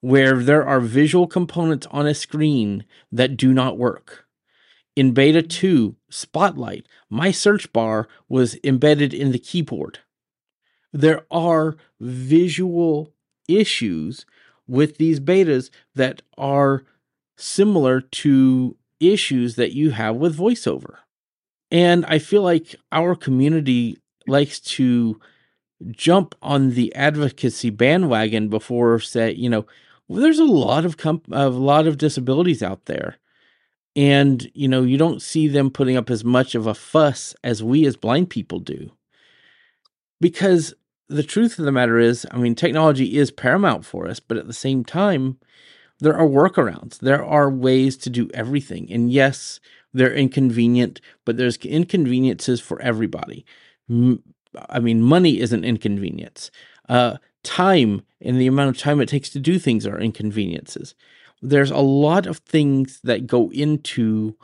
where 0.03 0.43
there 0.43 0.67
are 0.67 0.81
visual 0.81 1.25
components 1.25 1.87
on 1.89 2.05
a 2.05 2.13
screen 2.13 2.83
that 3.09 3.37
do 3.37 3.53
not 3.53 3.77
work. 3.77 4.25
In 4.97 5.13
beta 5.13 5.41
2, 5.41 5.95
Spotlight, 6.09 6.85
my 7.09 7.31
search 7.31 7.71
bar 7.71 8.09
was 8.27 8.57
embedded 8.65 9.13
in 9.13 9.31
the 9.31 9.39
keyboard. 9.39 9.99
There 10.91 11.25
are 11.31 11.77
visual 12.01 13.13
issues 13.47 14.25
with 14.67 14.97
these 14.97 15.21
betas 15.21 15.69
that 15.95 16.21
are 16.37 16.83
similar 17.37 18.01
to 18.01 18.75
issues 18.99 19.55
that 19.55 19.71
you 19.71 19.91
have 19.91 20.17
with 20.17 20.37
voiceover. 20.37 20.97
And 21.71 22.05
I 22.07 22.19
feel 22.19 22.41
like 22.41 22.75
our 22.91 23.15
community 23.15 23.99
likes 24.27 24.59
to 24.59 25.21
jump 25.91 26.35
on 26.41 26.71
the 26.71 26.93
advocacy 26.93 27.69
bandwagon 27.69 28.49
before 28.49 28.99
say, 28.99 29.31
you 29.31 29.49
know, 29.49 29.65
well, 30.07 30.21
there's 30.21 30.39
a 30.39 30.45
lot 30.45 30.85
of 30.85 30.97
comp- 30.97 31.31
a 31.31 31.49
lot 31.49 31.87
of 31.87 31.97
disabilities 31.97 32.61
out 32.61 32.85
there. 32.85 33.17
And 33.95 34.49
you 34.55 34.67
know 34.67 34.81
you 34.81 34.97
don't 34.97 35.21
see 35.21 35.47
them 35.47 35.69
putting 35.69 35.97
up 35.97 36.09
as 36.09 36.23
much 36.23 36.55
of 36.55 36.65
a 36.65 36.73
fuss 36.73 37.35
as 37.43 37.61
we 37.61 37.85
as 37.85 37.95
blind 37.95 38.29
people 38.29 38.59
do. 38.59 38.91
Because 40.19 40.73
the 41.09 41.23
truth 41.23 41.59
of 41.59 41.65
the 41.65 41.71
matter 41.71 41.99
is 41.99 42.25
i 42.31 42.37
mean 42.37 42.55
technology 42.55 43.17
is 43.17 43.29
paramount 43.29 43.85
for 43.85 44.07
us 44.07 44.19
but 44.19 44.37
at 44.37 44.47
the 44.47 44.53
same 44.53 44.83
time 44.83 45.37
there 45.99 46.17
are 46.17 46.27
workarounds. 46.27 46.99
There 46.99 47.23
are 47.23 47.49
ways 47.49 47.95
to 47.97 48.09
do 48.09 48.29
everything. 48.33 48.91
And 48.91 49.11
yes 49.11 49.59
they're 49.93 50.13
inconvenient 50.13 50.99
but 51.23 51.37
there's 51.37 51.57
inconveniences 51.57 52.59
for 52.59 52.81
everybody. 52.81 53.45
I 53.89 54.79
mean 54.79 55.01
money 55.01 55.39
is 55.39 55.53
an 55.53 55.63
inconvenience. 55.63 56.51
Uh, 56.89 57.17
time 57.43 58.03
and 58.21 58.39
the 58.39 58.47
amount 58.47 58.69
of 58.69 58.77
time 58.77 59.01
it 59.01 59.09
takes 59.09 59.29
to 59.31 59.39
do 59.39 59.59
things 59.59 59.85
are 59.85 59.99
inconveniences. 59.99 60.95
There's 61.41 61.71
a 61.71 61.77
lot 61.77 62.25
of 62.25 62.37
things 62.39 62.99
that 63.03 63.27
go 63.27 63.51
into 63.51 64.35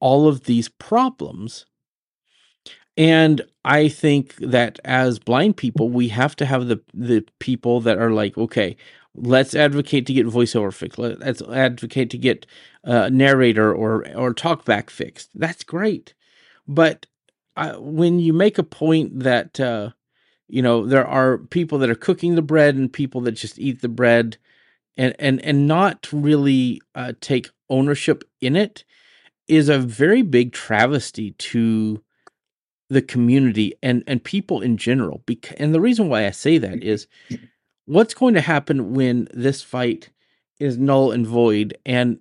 all 0.00 0.28
of 0.28 0.44
these 0.44 0.68
problems. 0.68 1.66
And 2.96 3.42
I 3.64 3.88
think 3.88 4.36
that 4.36 4.78
as 4.84 5.18
blind 5.18 5.56
people, 5.56 5.90
we 5.90 6.08
have 6.08 6.34
to 6.36 6.46
have 6.46 6.68
the 6.68 6.80
the 6.94 7.26
people 7.40 7.80
that 7.82 7.98
are 7.98 8.10
like, 8.10 8.38
okay, 8.38 8.76
let's 9.14 9.54
advocate 9.54 10.06
to 10.06 10.14
get 10.14 10.26
voiceover 10.26 10.72
fixed. 10.72 10.98
Let's 10.98 11.42
advocate 11.42 12.10
to 12.10 12.18
get 12.18 12.46
uh, 12.84 13.10
narrator 13.10 13.74
or 13.74 14.06
or 14.16 14.32
talkback 14.32 14.88
fixed. 14.88 15.30
That's 15.34 15.64
great, 15.64 16.14
but 16.66 17.06
uh, 17.56 17.74
when 17.74 18.18
you 18.18 18.32
make 18.32 18.58
a 18.58 18.62
point 18.62 19.20
that 19.20 19.58
uh, 19.60 19.90
you 20.48 20.62
know 20.62 20.86
there 20.86 21.06
are 21.06 21.38
people 21.38 21.78
that 21.78 21.90
are 21.90 21.94
cooking 21.94 22.34
the 22.34 22.42
bread 22.42 22.76
and 22.76 22.92
people 22.92 23.20
that 23.22 23.32
just 23.32 23.58
eat 23.58 23.82
the 23.82 23.88
bread 23.88 24.36
and 24.96 25.14
and 25.18 25.40
and 25.42 25.66
not 25.66 26.08
really 26.12 26.80
uh, 26.94 27.12
take 27.20 27.50
ownership 27.68 28.24
in 28.40 28.56
it 28.56 28.84
is 29.48 29.68
a 29.68 29.78
very 29.78 30.22
big 30.22 30.52
travesty 30.52 31.32
to 31.32 32.02
the 32.88 33.02
community 33.02 33.74
and 33.82 34.04
and 34.06 34.22
people 34.22 34.60
in 34.60 34.76
general 34.76 35.22
because 35.26 35.56
and 35.58 35.74
the 35.74 35.80
reason 35.80 36.08
why 36.08 36.26
I 36.26 36.30
say 36.30 36.58
that 36.58 36.82
is 36.82 37.06
what's 37.86 38.14
going 38.14 38.34
to 38.34 38.40
happen 38.40 38.94
when 38.94 39.28
this 39.32 39.62
fight 39.62 40.10
is 40.58 40.78
null 40.78 41.10
and 41.10 41.26
void 41.26 41.76
and 41.84 42.18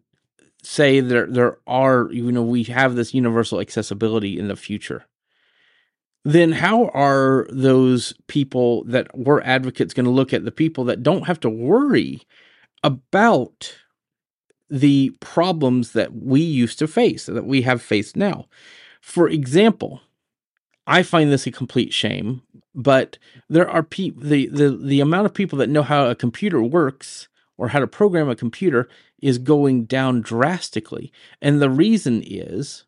say 0.64 1.00
there 1.00 1.28
there 1.28 1.58
are 1.68 2.10
you 2.12 2.32
know 2.32 2.42
we 2.42 2.64
have 2.64 2.96
this 2.96 3.14
universal 3.14 3.62
accessibility 3.62 4.40
in 4.40 4.48
the 4.48 4.56
future 4.56 5.06
then 6.26 6.52
how 6.52 6.88
are 6.90 7.48
those 7.50 8.14
people 8.28 8.84
that 8.86 9.16
were 9.18 9.44
advocates 9.44 9.94
going 9.94 10.06
to 10.06 10.12
look 10.12 10.34
at 10.34 10.44
the 10.44 10.52
people 10.52 10.84
that 10.86 11.04
don't 11.04 11.28
have 11.28 11.40
to 11.42 11.50
worry 11.50 12.22
about 12.84 13.78
the 14.70 15.12
problems 15.20 15.92
that 15.92 16.14
we 16.14 16.42
used 16.42 16.80
to 16.80 16.88
face 16.88 17.28
that 17.28 17.46
we 17.46 17.62
have 17.62 17.82
faced 17.82 18.16
now? 18.16 18.46
For 19.02 19.30
example 19.30 20.02
i 20.88 21.02
find 21.02 21.32
this 21.32 21.48
a 21.48 21.52
complete 21.52 21.92
shame 21.92 22.44
but 22.76 23.18
there 23.50 23.68
are 23.68 23.82
people 23.82 24.22
the, 24.22 24.48
the 24.48 24.70
the 24.70 25.00
amount 25.00 25.26
of 25.26 25.34
people 25.34 25.58
that 25.58 25.70
know 25.70 25.82
how 25.82 26.08
a 26.08 26.14
computer 26.14 26.62
works 26.62 27.28
or 27.58 27.70
how 27.70 27.80
to 27.80 27.88
program 27.88 28.30
a 28.30 28.36
computer 28.36 28.88
is 29.22 29.38
going 29.38 29.86
down 29.86 30.22
drastically. 30.22 31.12
And 31.42 31.62
the 31.62 31.70
reason 31.70 32.22
is 32.26 32.86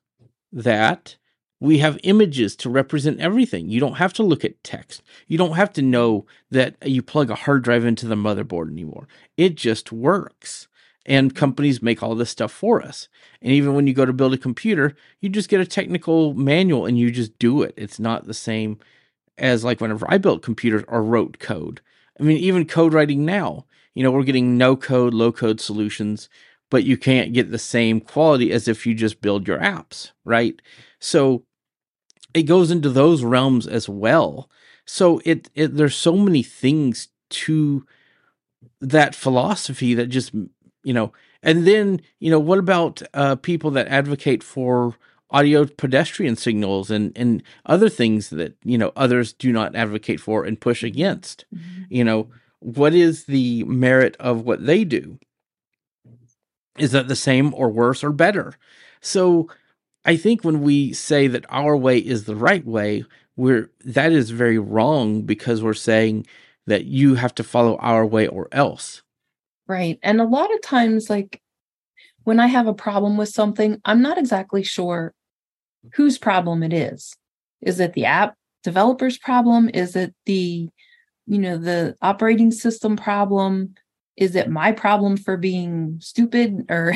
that 0.52 1.16
we 1.60 1.80
have 1.80 2.00
images 2.04 2.56
to 2.58 2.70
represent 2.70 3.20
everything. 3.20 3.70
You 3.70 3.80
don't 3.80 3.96
have 3.96 4.14
to 4.14 4.24
look 4.24 4.46
at 4.46 4.64
text. 4.64 5.02
You 5.28 5.38
don't 5.38 5.56
have 5.56 5.74
to 5.74 5.82
know 5.82 6.26
that 6.52 6.76
you 6.86 7.02
plug 7.02 7.30
a 7.30 7.36
hard 7.36 7.64
drive 7.64 7.86
into 7.86 8.08
the 8.08 8.16
motherboard 8.16 8.72
anymore. 8.72 9.08
It 9.38 9.56
just 9.56 9.92
works. 9.92 10.68
And 11.06 11.34
companies 11.34 11.82
make 11.82 12.04
all 12.04 12.16
this 12.16 12.30
stuff 12.30 12.52
for 12.52 12.82
us. 12.82 13.08
And 13.42 13.54
even 13.54 13.74
when 13.74 13.88
you 13.88 13.94
go 13.94 14.06
to 14.06 14.12
build 14.12 14.34
a 14.34 14.38
computer, 14.38 14.96
you 15.22 15.30
just 15.30 15.48
get 15.48 15.62
a 15.62 15.66
technical 15.66 16.34
manual 16.34 16.86
and 16.86 17.00
you 17.00 17.12
just 17.12 17.40
do 17.40 17.62
it. 17.62 17.74
It's 17.78 17.98
not 17.98 18.28
the 18.28 18.34
same 18.34 18.78
as 19.38 19.64
like 19.64 19.80
whenever 19.80 20.06
I 20.10 20.18
built 20.18 20.42
computers 20.42 20.84
or 20.88 21.02
wrote 21.02 21.40
code. 21.40 21.80
I 22.20 22.24
mean, 22.24 22.38
even 22.38 22.66
code 22.66 22.94
writing 22.94 23.24
now, 23.26 23.66
you 23.94 24.04
know, 24.04 24.12
we're 24.12 24.24
getting 24.24 24.58
no 24.58 24.76
code, 24.76 25.14
low 25.14 25.32
code 25.32 25.62
solutions, 25.62 26.28
but 26.70 26.84
you 26.84 26.98
can't 26.98 27.34
get 27.34 27.52
the 27.52 27.58
same 27.58 28.02
quality 28.02 28.52
as 28.52 28.68
if 28.68 28.86
you 28.86 28.94
just 28.94 29.22
build 29.22 29.48
your 29.48 29.60
apps, 29.60 30.12
right? 30.26 30.62
So 31.00 31.44
it 32.34 32.44
goes 32.44 32.72
into 32.72 32.90
those 32.90 33.24
realms 33.24 33.68
as 33.68 33.88
well. 33.90 34.50
So 34.86 35.22
it, 35.26 35.50
it 35.56 35.76
there's 35.76 35.96
so 35.96 36.16
many 36.16 36.44
things 36.44 37.10
to 37.30 37.86
that 38.80 39.16
philosophy 39.16 39.94
that 39.94 40.08
just 40.08 40.34
you 40.84 40.94
know 40.94 41.12
and 41.44 41.66
then 41.66 42.02
you 42.20 42.30
know 42.30 42.40
what 42.40 42.60
about 42.60 43.02
uh, 43.14 43.36
people 43.36 43.72
that 43.72 43.88
advocate 43.88 44.44
for 44.44 44.96
audio 45.30 45.66
pedestrian 45.66 46.36
signals 46.36 46.90
and 46.90 47.12
and 47.16 47.44
other 47.66 47.90
things 47.90 48.30
that 48.30 48.56
you 48.64 48.78
know 48.78 48.92
others 48.96 49.34
do 49.34 49.52
not 49.52 49.76
advocate 49.76 50.20
for 50.20 50.46
and 50.46 50.62
push 50.62 50.84
against 50.84 51.46
mm-hmm. 51.54 51.84
you 51.90 52.04
know 52.04 52.30
what 52.60 52.94
is 52.94 53.26
the 53.26 53.64
merit 53.66 54.16
of 54.20 54.42
what 54.42 54.66
they 54.66 54.84
do 54.84 55.20
is 56.78 56.92
that 56.92 57.08
the 57.08 57.16
same 57.16 57.54
or 57.54 57.70
worse 57.70 58.04
or 58.04 58.12
better 58.12 58.54
so 59.02 59.50
I 60.08 60.16
think 60.16 60.44
when 60.44 60.62
we 60.62 60.94
say 60.94 61.28
that 61.28 61.46
our 61.50 61.76
way 61.76 61.98
is 61.98 62.24
the 62.24 62.36
right 62.36 62.66
way, 62.66 63.04
we're 63.36 63.70
that 63.86 64.14
is 64.14 64.32
very 64.32 64.58
wrong 64.58 65.22
because 65.22 65.62
we're 65.62 65.74
saying 65.74 66.26
that 66.66 66.86
you 66.86 67.16
have 67.16 67.36
to 67.36 67.44
follow 67.44 67.76
our 67.78 68.06
way 68.06 68.28
or 68.28 68.48
else. 68.54 69.04
Right. 69.68 70.00
And 70.02 70.22
a 70.22 70.26
lot 70.26 70.54
of 70.54 70.62
times 70.62 71.10
like 71.10 71.42
when 72.24 72.40
I 72.40 72.48
have 72.48 72.68
a 72.68 72.74
problem 72.74 73.18
with 73.18 73.30
something, 73.30 73.80
I'm 73.84 74.02
not 74.02 74.18
exactly 74.18 74.64
sure 74.64 75.14
whose 75.94 76.18
problem 76.18 76.64
it 76.64 76.74
is. 76.74 77.14
Is 77.62 77.80
it 77.80 77.94
the 77.94 78.06
app 78.06 78.36
developer's 78.64 79.18
problem? 79.18 79.70
Is 79.74 79.96
it 79.96 80.16
the 80.26 80.70
you 81.26 81.38
know 81.38 81.58
the 81.58 81.96
operating 82.02 82.52
system 82.52 82.96
problem? 82.96 83.76
Is 84.18 84.36
it 84.36 84.50
my 84.50 84.72
problem 84.72 85.16
for 85.16 85.38
being 85.38 86.00
stupid 86.02 86.66
or 86.70 86.96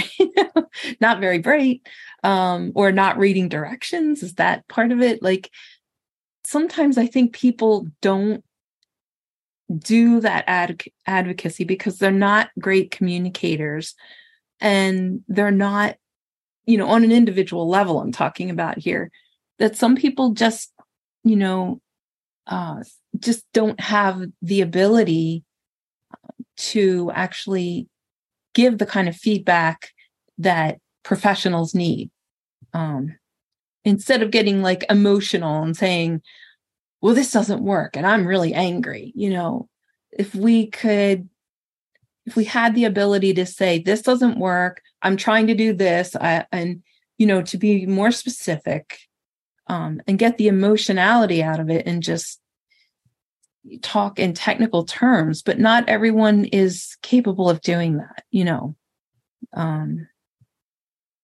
not 1.01 1.19
very 1.19 1.37
bright 1.37 1.81
um, 2.23 2.71
or 2.75 2.91
not 2.91 3.17
reading 3.17 3.47
directions? 3.47 4.23
Is 4.23 4.35
that 4.35 4.67
part 4.67 4.91
of 4.91 5.01
it? 5.01 5.21
Like 5.21 5.49
sometimes 6.43 6.97
i 6.97 7.05
think 7.05 7.31
people 7.31 7.87
don't 8.01 8.43
do 9.77 10.19
that 10.19 10.43
ad- 10.47 10.83
advocacy 11.05 11.63
because 11.63 11.97
they're 11.97 12.11
not 12.11 12.49
great 12.59 12.91
communicators 12.91 13.95
and 14.59 15.21
they're 15.29 15.49
not 15.49 15.95
you 16.65 16.77
know 16.77 16.89
on 16.89 17.05
an 17.05 17.11
individual 17.11 17.69
level 17.69 18.01
i'm 18.01 18.11
talking 18.11 18.49
about 18.49 18.77
here 18.77 19.11
that 19.59 19.77
some 19.77 19.95
people 19.95 20.31
just 20.31 20.73
you 21.23 21.35
know, 21.35 21.81
uh, 22.47 22.83
just 23.17 23.45
don't 23.53 23.79
have 23.79 24.23
the 24.41 24.61
ability 24.61 25.43
to 26.61 27.11
actually 27.13 27.87
give 28.53 28.77
the 28.77 28.85
kind 28.85 29.07
of 29.09 29.15
feedback 29.15 29.89
that 30.37 30.79
professionals 31.03 31.73
need. 31.73 32.11
Um, 32.73 33.17
instead 33.83 34.21
of 34.21 34.31
getting 34.31 34.61
like 34.61 34.85
emotional 34.89 35.63
and 35.63 35.75
saying, 35.75 36.21
well, 37.01 37.15
this 37.15 37.31
doesn't 37.31 37.63
work 37.63 37.97
and 37.97 38.05
I'm 38.05 38.27
really 38.27 38.53
angry, 38.53 39.11
you 39.15 39.29
know, 39.29 39.67
if 40.11 40.35
we 40.35 40.67
could, 40.67 41.27
if 42.25 42.35
we 42.35 42.45
had 42.45 42.75
the 42.75 42.85
ability 42.85 43.33
to 43.33 43.45
say, 43.45 43.79
this 43.79 44.01
doesn't 44.01 44.37
work, 44.37 44.81
I'm 45.01 45.17
trying 45.17 45.47
to 45.47 45.55
do 45.55 45.73
this, 45.73 46.15
I, 46.15 46.45
and, 46.51 46.83
you 47.17 47.25
know, 47.25 47.41
to 47.41 47.57
be 47.57 47.87
more 47.87 48.11
specific 48.11 48.99
um, 49.67 50.01
and 50.07 50.19
get 50.19 50.37
the 50.37 50.47
emotionality 50.47 51.41
out 51.41 51.59
of 51.59 51.69
it 51.69 51.87
and 51.87 52.03
just 52.03 52.39
talk 53.81 54.19
in 54.19 54.33
technical 54.33 54.85
terms, 54.85 55.41
but 55.41 55.59
not 55.59 55.87
everyone 55.87 56.45
is 56.45 56.97
capable 57.01 57.49
of 57.49 57.61
doing 57.61 57.97
that, 57.97 58.23
you 58.31 58.43
know. 58.43 58.75
Um, 59.53 60.07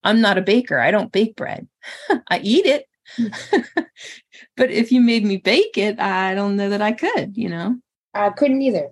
I'm 0.04 0.22
not 0.22 0.38
a 0.38 0.42
baker. 0.42 0.80
I 0.80 0.92
don't 0.92 1.12
bake 1.12 1.36
bread. 1.36 1.68
I 2.30 2.40
eat 2.40 2.66
it. 2.66 2.86
but 4.58 4.72
if 4.72 4.92
you 4.92 5.02
made 5.02 5.26
me 5.26 5.38
bake 5.38 5.78
it, 5.78 6.00
I 6.00 6.36
don't 6.36 6.56
know 6.56 6.70
that 6.70 6.82
I 6.82 6.92
could, 6.92 7.38
you 7.38 7.50
know. 7.50 7.78
I 8.14 8.30
couldn't 8.30 8.62
either. 8.62 8.90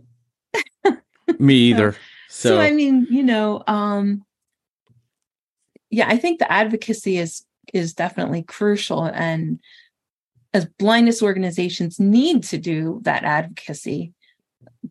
Me 1.40 1.56
either. 1.56 1.94
So, 1.94 2.00
So, 2.28 2.50
so 2.50 2.62
I 2.62 2.72
mean, 2.72 3.08
you 3.10 3.24
know, 3.24 3.64
um 3.68 4.24
yeah, 5.90 6.08
I 6.10 6.18
think 6.18 6.40
the 6.40 6.52
advocacy 6.52 7.18
is 7.18 7.46
is 7.74 7.94
definitely 7.94 8.44
crucial 8.44 9.06
and 9.06 9.60
as 10.56 10.66
blindness 10.66 11.22
organizations 11.22 12.00
need 12.00 12.44
to 12.46 12.58
do 12.58 13.02
that 13.04 13.24
advocacy. 13.26 14.14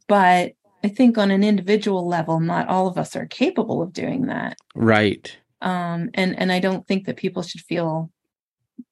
But 0.06 0.52
I 0.84 0.88
think 0.88 1.16
on 1.16 1.30
an 1.30 1.42
individual 1.42 2.06
level, 2.06 2.38
not 2.40 2.68
all 2.68 2.86
of 2.86 2.98
us 2.98 3.16
are 3.16 3.26
capable 3.26 3.80
of 3.80 3.92
doing 3.92 4.26
that. 4.26 4.58
right. 4.74 5.34
Um, 5.62 6.10
and 6.12 6.38
and 6.38 6.52
I 6.52 6.58
don't 6.60 6.86
think 6.86 7.06
that 7.06 7.16
people 7.16 7.42
should 7.42 7.62
feel 7.62 8.10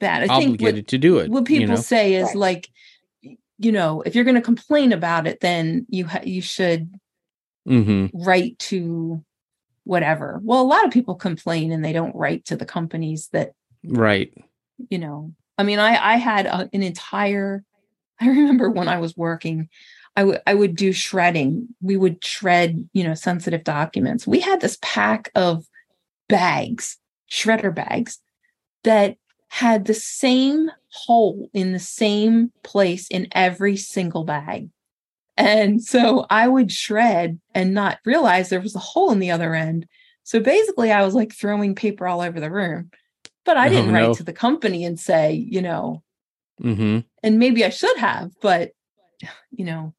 bad. 0.01 0.23
I 0.23 0.39
think 0.39 0.53
Obligated 0.55 0.85
what, 0.85 0.89
to 0.89 0.99
do 0.99 1.19
it. 1.19 1.31
what 1.31 1.45
people 1.45 1.61
you 1.61 1.67
know? 1.67 1.77
say 1.77 2.15
is 2.15 2.29
Right. 2.29 2.37
like, 2.37 2.69
you 3.59 3.73
know, 3.73 4.01
if 4.07 4.15
you're 4.15 4.25
going 4.25 4.37
to 4.37 4.41
complain 4.41 4.93
about 4.95 5.27
it, 5.27 5.41
then 5.41 5.85
you 5.91 6.07
ha- 6.07 6.23
you 6.25 6.41
should 6.41 6.89
hmm 7.67 8.07
write 8.15 8.59
to 8.71 9.23
whatever. 9.85 10.41
Well, 10.43 10.63
a 10.63 10.73
lot 10.75 10.87
of 10.87 10.93
people 10.93 11.15
complain 11.17 11.73
and 11.73 11.85
they 11.85 11.93
don't 11.93 12.17
write 12.17 12.47
to 12.47 12.57
the 12.57 12.65
companies 12.65 13.29
that 13.33 13.53
Right. 13.85 14.33
you 14.89 14.99
know. 14.99 15.35
I 15.59 15.63
mean, 15.63 15.79
I 15.79 16.15
I 16.15 16.17
had 16.17 16.47
a, 16.47 16.69
an 16.73 16.83
entire. 16.83 17.65
I 18.21 18.29
remember 18.29 18.71
when 18.71 18.89
I 18.89 18.99
was 18.99 19.17
working, 19.17 19.69
I 20.17 20.25
would 20.25 20.41
I 20.47 20.55
would 20.55 20.77
do 20.77 20.93
shredding. 20.93 21.69
We 21.81 21.97
would 21.97 22.25
shred, 22.25 22.89
you 22.93 23.05
know, 23.05 23.15
sensitive 23.15 23.65
documents. 23.65 24.27
We 24.27 24.41
had 24.41 24.61
this 24.61 24.79
pack 24.83 25.31
of 25.35 25.67
bags, 26.29 26.99
shredder 27.31 27.75
bags, 27.75 28.19
that 28.85 29.17
had 29.49 29.87
the 29.87 29.95
same 29.95 30.71
hole 30.91 31.49
in 31.53 31.73
the 31.73 31.79
same 31.79 32.53
place 32.63 33.09
in 33.09 33.29
every 33.33 33.77
single 33.77 34.25
bag. 34.25 34.71
And 35.37 35.83
so 35.83 36.27
I 36.29 36.47
would 36.49 36.71
shred 36.71 37.41
and 37.55 37.73
not 37.73 37.99
realize 38.05 38.49
there 38.49 38.61
was 38.61 38.75
a 38.75 38.81
hole 38.81 39.11
in 39.11 39.19
the 39.19 39.31
other 39.31 39.55
end. 39.55 39.87
So 40.25 40.41
basically, 40.41 40.93
I 40.93 41.05
was 41.05 41.15
like 41.15 41.33
throwing 41.33 41.75
paper 41.75 42.07
all 42.07 42.21
over 42.21 42.39
the 42.39 42.51
room. 42.51 42.91
But 43.45 43.57
I 43.57 43.67
Oh, 43.69 43.71
didn't 43.71 43.93
write 43.93 44.03
no. 44.09 44.15
to 44.15 44.23
the 44.25 44.33
company 44.33 44.85
and 44.85 44.99
say, 44.99 45.33
you 45.35 45.63
know, 45.63 46.03
hmm 46.61 47.01
and 47.23 47.39
maybe 47.39 47.65
I 47.65 47.71
should 47.71 47.97
have, 47.99 48.33
but 48.41 48.73
you 49.51 49.65
know, 49.65 49.95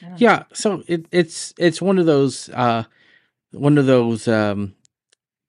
don't 0.00 0.10
know. 0.10 0.16
Yeah. 0.18 0.44
So 0.52 0.82
it, 0.86 1.06
it's 1.12 1.52
it's 1.58 1.82
one 1.82 1.98
of 1.98 2.06
those 2.06 2.48
uh, 2.50 2.84
one 3.52 3.78
of 3.78 3.86
those 3.86 4.28
um, 4.28 4.74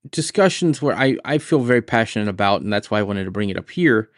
discussions 0.10 0.82
where 0.82 0.96
I 0.96 1.18
I 1.26 1.38
feel 1.38 1.60
very 1.60 1.82
passionate 1.82 2.28
about, 2.28 2.62
and 2.62 2.72
that's 2.72 2.90
why 2.92 3.00
I 3.00 3.04
wanted 3.04 3.26
to 3.26 3.32
bring 3.32 3.50
it 3.50 3.58
up 3.58 3.70
here. 3.70 4.10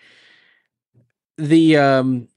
The 1.38 1.78
um, 1.78 2.28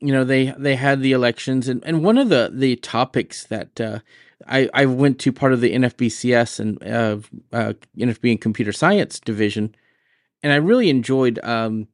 you 0.00 0.12
know 0.12 0.24
they 0.24 0.54
they 0.58 0.76
had 0.76 1.00
the 1.00 1.12
elections, 1.12 1.68
and 1.68 1.82
and 1.84 2.04
one 2.04 2.18
of 2.18 2.28
the 2.28 2.50
the 2.52 2.76
topics 2.76 3.44
that 3.44 3.80
uh, 3.80 3.98
I 4.46 4.68
I 4.74 4.86
went 4.86 5.18
to 5.20 5.32
part 5.32 5.52
of 5.52 5.60
the 5.60 5.72
NFBCS 5.74 6.60
and 6.60 6.82
uh, 6.82 7.18
uh, 7.52 7.72
NFB 7.98 8.30
and 8.32 8.40
computer 8.40 8.72
science 8.72 9.18
division, 9.20 9.74
and 10.44 10.52
I 10.52 10.56
really 10.56 10.88
enjoyed 10.90 11.40
um. 11.42 11.88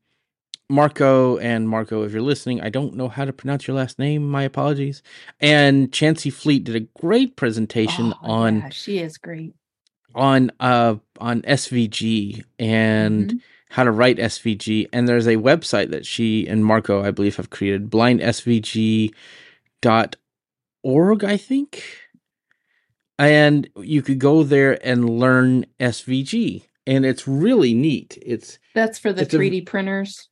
Marco 0.72 1.36
and 1.38 1.68
Marco, 1.68 2.04
if 2.04 2.12
you're 2.12 2.22
listening, 2.22 2.60
I 2.60 2.68
don't 2.68 2.94
know 2.94 3.08
how 3.08 3.24
to 3.24 3.32
pronounce 3.32 3.66
your 3.66 3.76
last 3.76 3.98
name. 3.98 4.30
My 4.30 4.44
apologies. 4.44 5.02
And 5.40 5.92
Chancey 5.92 6.30
Fleet 6.30 6.62
did 6.62 6.76
a 6.76 6.86
great 7.00 7.34
presentation 7.34 8.12
Oh, 8.22 8.30
on 8.30 8.58
yeah, 8.58 8.68
she 8.68 8.98
is 9.00 9.18
great. 9.18 9.54
on 10.14 10.52
uh 10.60 10.94
on 11.18 11.42
SVG 11.42 12.44
and 12.60 13.32
Mhm. 13.32 13.40
how 13.70 13.82
to 13.82 13.90
write 13.90 14.20
SVG. 14.20 14.86
And 14.92 15.08
there's 15.08 15.26
a 15.26 15.38
website 15.38 15.90
that 15.90 16.06
she 16.06 16.46
and 16.46 16.64
Marco, 16.64 17.02
I 17.02 17.10
believe, 17.10 17.34
have 17.38 17.50
created, 17.50 17.90
blindsvg.org, 17.90 19.12
I 21.24 21.36
think. 21.36 21.82
And 23.18 23.68
you 23.76 24.02
could 24.02 24.20
go 24.20 24.44
there 24.44 24.78
and 24.86 25.10
learn 25.18 25.66
SVG. 25.80 26.62
And 26.86 27.04
it's 27.04 27.28
really 27.28 27.74
neat. 27.74 28.18
It's 28.24 28.58
that's 28.74 28.98
for 28.98 29.12
the 29.12 29.26
3D 29.26 29.66
printers 29.66 30.30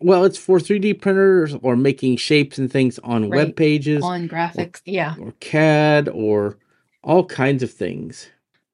well, 0.00 0.24
it's 0.24 0.38
for 0.38 0.58
3D 0.58 1.00
printers 1.00 1.54
or 1.62 1.76
making 1.76 2.16
shapes 2.16 2.58
and 2.58 2.72
things 2.72 2.98
on 3.00 3.28
web 3.28 3.54
pages 3.54 4.02
on 4.02 4.28
graphics. 4.28 4.80
Yeah. 4.84 5.14
or 5.20 5.32
CAD 5.40 6.08
or 6.08 6.58
all 7.04 7.24
kinds 7.24 7.62
of 7.62 7.70
things. 7.70 8.28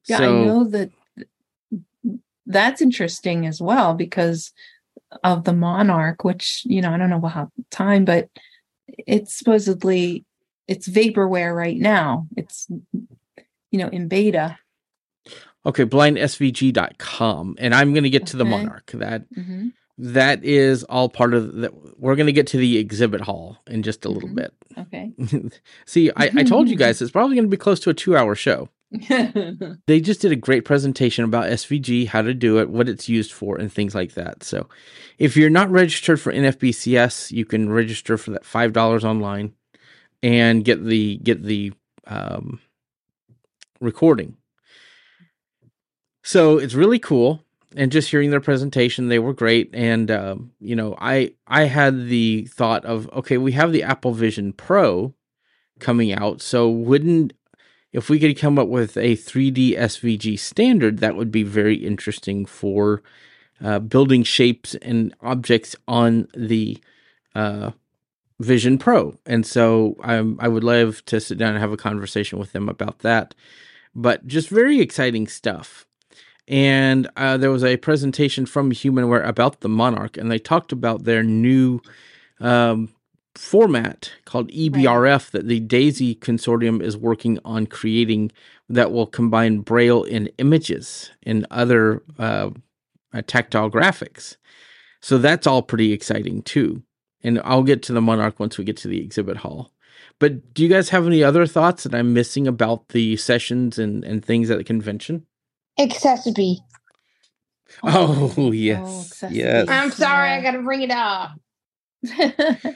Yeah, 0.09 0.19
so, 0.19 0.43
I 0.43 0.45
know 0.47 0.65
that 0.65 0.91
that's 2.47 2.81
interesting 2.81 3.45
as 3.47 3.61
well 3.61 3.95
because 3.95 4.53
of 5.25 5.45
the 5.45 5.53
Monarch, 5.53 6.23
which, 6.23 6.63
you 6.65 6.81
know, 6.81 6.93
I 6.93 6.97
don't 6.97 7.11
know 7.11 7.21
how 7.27 7.51
time, 7.71 8.05
but 8.05 8.29
it's 8.87 9.37
supposedly 9.37 10.25
it's 10.69 10.89
vaporware 10.89 11.55
right 11.55 11.77
now. 11.77 12.29
It's 12.37 12.69
you 13.73 13.79
know, 13.79 13.89
in 13.89 14.07
beta. 14.07 14.59
Okay, 15.67 15.85
blindsvg.com. 15.85 17.57
And 17.59 17.75
I'm 17.75 17.93
going 17.93 18.05
to 18.05 18.11
get 18.11 18.27
to 18.29 18.37
the 18.37 18.45
Monarch. 18.45 18.91
That 18.95 19.25
Mhm. 19.35 19.73
that 19.99 20.45
is 20.45 20.85
all 20.85 21.09
part 21.09 21.35
of 21.35 21.55
that. 21.57 21.73
we're 21.99 22.15
going 22.17 22.27
to 22.27 22.33
get 22.33 22.47
to 22.49 22.57
the 22.59 22.79
exhibit 22.79 23.21
hall 23.23 23.59
in 23.67 23.83
just 23.83 24.05
a 24.05 24.09
little 24.09 24.29
Mhm. 24.29 24.35
bit. 24.37 24.55
Okay. 24.79 25.13
See, 25.87 26.11
I, 26.17 26.31
I 26.37 26.43
told 26.45 26.69
you 26.69 26.77
guys 26.85 27.03
it's 27.03 27.11
probably 27.11 27.35
going 27.37 27.47
to 27.47 27.51
be 27.51 27.57
close 27.57 27.81
to 27.81 27.91
a 27.91 27.95
2-hour 27.95 28.35
show. 28.35 28.69
They 29.87 30.01
just 30.01 30.21
did 30.21 30.31
a 30.33 30.37
great 30.37 30.65
presentation 30.65 31.25
about 31.25 31.51
SVG, 31.51 32.07
how 32.07 32.23
to 32.23 32.33
do 32.35 32.59
it, 32.61 32.71
what 32.71 32.89
it's 32.89 33.09
used 33.09 33.33
for, 33.33 33.57
and 33.59 33.73
things 33.73 33.95
like 33.95 34.15
that. 34.15 34.45
So, 34.45 34.69
if 35.19 35.37
you're 35.37 35.51
not 35.51 35.71
registered 35.71 36.21
for 36.21 36.33
NFBCS, 36.33 37.33
you 37.33 37.45
can 37.45 37.69
register 37.71 38.17
for 38.17 38.31
that 38.33 38.45
five 38.45 38.73
dollars 38.73 39.05
online 39.05 39.53
and 40.23 40.65
get 40.65 40.85
the 40.85 41.17
get 41.19 41.43
the 41.43 41.73
um, 42.07 42.61
recording. 43.81 44.37
So 46.27 46.59
it's 46.59 46.75
really 46.75 46.99
cool, 46.99 47.45
and 47.77 47.93
just 47.93 48.11
hearing 48.11 48.31
their 48.31 48.41
presentation, 48.41 49.07
they 49.07 49.21
were 49.21 49.33
great. 49.33 49.71
And 49.73 50.11
um, 50.11 50.51
you 50.59 50.75
know, 50.75 50.97
I 51.01 51.35
I 51.47 51.67
had 51.67 52.09
the 52.09 52.47
thought 52.47 52.85
of 52.85 53.09
okay, 53.13 53.39
we 53.39 53.53
have 53.53 53.71
the 53.71 53.85
Apple 53.85 54.13
Vision 54.13 54.53
Pro 54.53 55.15
coming 55.79 56.13
out, 56.13 56.43
so 56.43 56.69
wouldn't 56.69 57.33
if 57.93 58.11
we 58.11 58.19
could 58.19 58.37
come 58.37 58.59
up 58.59 58.67
with 58.67 58.97
a 58.97 59.15
3D 59.15 59.79
SVG 59.79 60.37
standard, 60.37 60.99
that 60.99 61.15
would 61.15 61.31
be 61.31 61.45
very 61.45 61.77
interesting 61.77 62.45
for 62.45 63.05
uh, 63.63 63.79
building 63.79 64.25
shapes 64.25 64.75
and 64.83 65.15
objects 65.21 65.77
on 65.87 66.27
the 66.35 66.77
uh, 67.37 67.71
Vision 68.41 68.79
Pro. 68.79 69.17
And 69.27 69.47
so 69.47 69.95
um, 70.03 70.39
I 70.41 70.49
would 70.49 70.65
love 70.65 71.05
to 71.05 71.21
sit 71.21 71.39
down 71.39 71.51
and 71.51 71.61
have 71.61 71.73
a 71.73 71.77
conversation 71.77 72.41
with 72.41 72.51
them 72.51 72.69
about 72.69 72.99
that. 72.99 73.33
But 73.95 74.27
just 74.27 74.49
very 74.49 74.81
exciting 74.81 75.29
stuff. 75.29 75.87
And 76.49 77.09
uh, 77.17 77.37
there 77.37 77.51
was 77.51 77.65
a 77.65 77.77
presentation 77.77 78.47
from 78.47 78.71
Humanware 78.71 79.27
about 79.27 79.61
the 79.61 79.69
Monarch, 79.69 80.17
and 80.17 80.31
they 80.31 80.39
talked 80.39 80.71
about 80.71 81.05
their 81.05 81.23
new 81.23 81.81
um, 82.41 82.91
format 83.35 84.13
called 84.25 84.51
EBRF 84.51 85.31
that 85.31 85.49
the 85.49 85.61
DAISY 85.61 86.17
consortium 86.17 86.81
is 86.83 86.97
working 86.97 87.39
on 87.45 87.67
creating 87.67 88.33
that 88.69 88.93
will 88.93 89.07
combine 89.07 89.61
Braille 89.61 90.05
and 90.05 90.31
images 90.39 91.11
and 91.23 91.47
other 91.51 92.03
uh, 92.19 92.51
uh, 93.13 93.23
tactile 93.27 93.71
graphics. 93.71 94.37
So 95.01 95.19
that's 95.19 95.47
all 95.47 95.63
pretty 95.63 95.93
exciting 95.93 96.43
too. 96.43 96.83
And 97.23 97.41
I'll 97.45 97.63
get 97.63 97.83
to 97.85 97.93
the 97.93 98.01
Monarch 98.01 98.39
once 98.39 98.59
we 98.59 98.65
get 98.65 98.77
to 98.79 98.89
the 98.89 99.01
exhibit 99.01 99.39
hall. 99.39 99.73
But 100.19 100.55
do 100.55 100.63
you 100.63 100.69
guys 100.69 100.91
have 100.91 101.07
any 101.07 101.23
other 101.23 101.47
thoughts 101.47 101.85
that 101.85 101.95
I'm 101.95 102.15
missing 102.15 102.47
about 102.47 102.89
the 102.89 103.17
sessions 103.17 103.79
and, 103.79 104.05
and 104.05 104.25
things 104.25 104.51
at 104.51 104.59
the 104.59 104.65
convention? 104.65 105.27
Accessibility. 105.79 106.61
Oh, 107.83 108.53
yes, 108.53 108.81
accessibility. 109.13 109.37
yes. 109.39 109.69
I'm 109.69 109.91
sorry, 109.91 110.31
Yeah. 110.31 110.37
I 110.37 110.41
gotta 110.43 110.63
bring 110.63 110.83
it 110.83 110.91
up. 110.91 111.33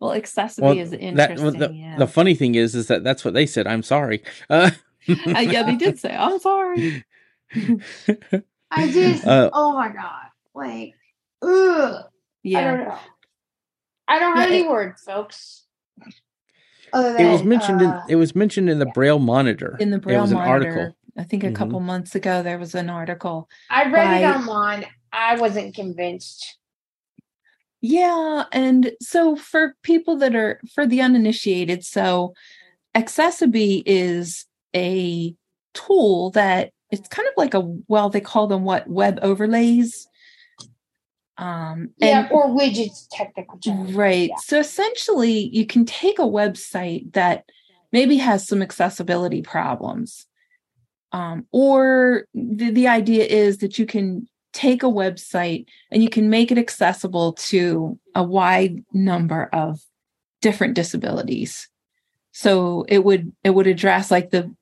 well, 0.00 0.12
accessibility 0.14 0.78
Well, 0.78 0.84
is 0.84 0.90
that 0.92 1.00
interesting. 1.00 1.58
the, 1.60 1.72
yeah. 1.72 1.96
the 1.98 2.06
funny 2.06 2.34
thing 2.34 2.54
is 2.54 2.74
is 2.74 2.88
that 2.88 3.04
that's 3.04 3.24
what 3.24 3.34
they 3.34 3.46
said. 3.46 3.66
I'm 3.66 3.82
sorry. 3.82 4.22
Uh, 4.50 4.70
Uh, 5.08 5.40
yeah, 5.40 5.64
they 5.64 5.74
did 5.76 5.98
say, 5.98 6.14
"I'm 6.14 6.38
sorry." 6.38 7.04
I 8.70 8.90
just, 8.90 9.26
Uh, 9.26 9.50
oh 9.52 9.72
my 9.74 9.88
god, 9.88 10.26
like, 10.54 10.94
ugh. 11.42 12.04
Yeah. 12.44 12.58
I 12.60 12.64
don't 12.64 12.78
know. 12.88 12.98
I 14.08 14.18
don't 14.18 14.36
have 14.36 14.50
Yeah, 14.50 14.56
any 14.58 14.68
words, 14.68 15.02
folks. 15.02 15.64
Other 16.92 17.16
it 17.16 17.30
was 17.30 17.42
mentioned 17.42 17.82
uh, 17.82 18.02
in 18.06 18.12
it 18.12 18.16
was 18.16 18.34
mentioned 18.36 18.68
in 18.70 18.78
the 18.78 18.86
Braille 18.86 19.18
Monitor. 19.18 19.76
in 19.80 19.90
the 19.90 19.98
Braille 19.98 20.16
It 20.16 20.18
Braille 20.18 20.22
was 20.22 20.30
an 20.32 20.38
Monitor. 20.38 20.70
article. 20.70 20.96
I 21.16 21.24
think 21.24 21.44
a 21.44 21.48
Mhm. 21.48 21.54
couple 21.54 21.80
months 21.80 22.14
ago 22.14 22.42
there 22.42 22.58
was 22.58 22.74
an 22.74 22.88
article. 22.88 23.48
I 23.68 23.88
read 23.88 24.22
it 24.22 24.24
online. 24.24 24.86
I 25.12 25.36
wasn't 25.36 25.74
convinced. 25.74 26.58
Yeah, 27.80 28.44
and 28.52 28.92
so 29.00 29.36
for 29.36 29.74
people 29.82 30.16
that 30.16 30.34
are 30.36 30.60
for 30.72 30.86
the 30.86 31.00
uninitiated, 31.02 31.84
so 31.84 32.32
AccessiBe 32.94 33.82
is 33.84 34.46
a 34.74 35.34
tool 35.74 36.30
that 36.30 36.72
it's 36.90 37.08
kind 37.08 37.26
of 37.26 37.34
like 37.36 37.54
a 37.54 37.60
well, 37.88 38.08
they 38.08 38.20
call 38.20 38.46
them 38.46 38.64
what 38.64 38.88
web 38.88 39.18
overlays. 39.22 40.06
Um, 41.38 41.90
Yeah, 41.96 42.24
and 42.24 42.32
or 42.32 42.46
widgets, 42.48 43.06
technical 43.10 43.58
term. 43.58 43.94
Right. 43.94 44.28
Yeah. 44.28 44.36
So 44.36 44.60
essentially, 44.60 45.48
you 45.48 45.66
can 45.66 45.84
take 45.84 46.18
a 46.18 46.22
website 46.22 47.12
that 47.14 47.44
maybe 47.90 48.18
has 48.18 48.46
some 48.46 48.62
accessibility 48.62 49.42
problems. 49.42 50.26
Um, 51.12 51.46
or 51.52 52.26
the, 52.34 52.70
the 52.70 52.88
idea 52.88 53.24
is 53.24 53.58
that 53.58 53.78
you 53.78 53.86
can 53.86 54.26
take 54.52 54.82
a 54.82 54.86
website 54.86 55.66
and 55.90 56.02
you 56.02 56.08
can 56.08 56.30
make 56.30 56.50
it 56.50 56.58
accessible 56.58 57.34
to 57.34 57.98
a 58.14 58.22
wide 58.22 58.84
number 58.92 59.48
of 59.52 59.80
different 60.40 60.74
disabilities. 60.74 61.68
So 62.32 62.84
it 62.88 63.04
would 63.04 63.32
it 63.44 63.50
would 63.50 63.66
address 63.66 64.10
like 64.10 64.30
the 64.30 64.54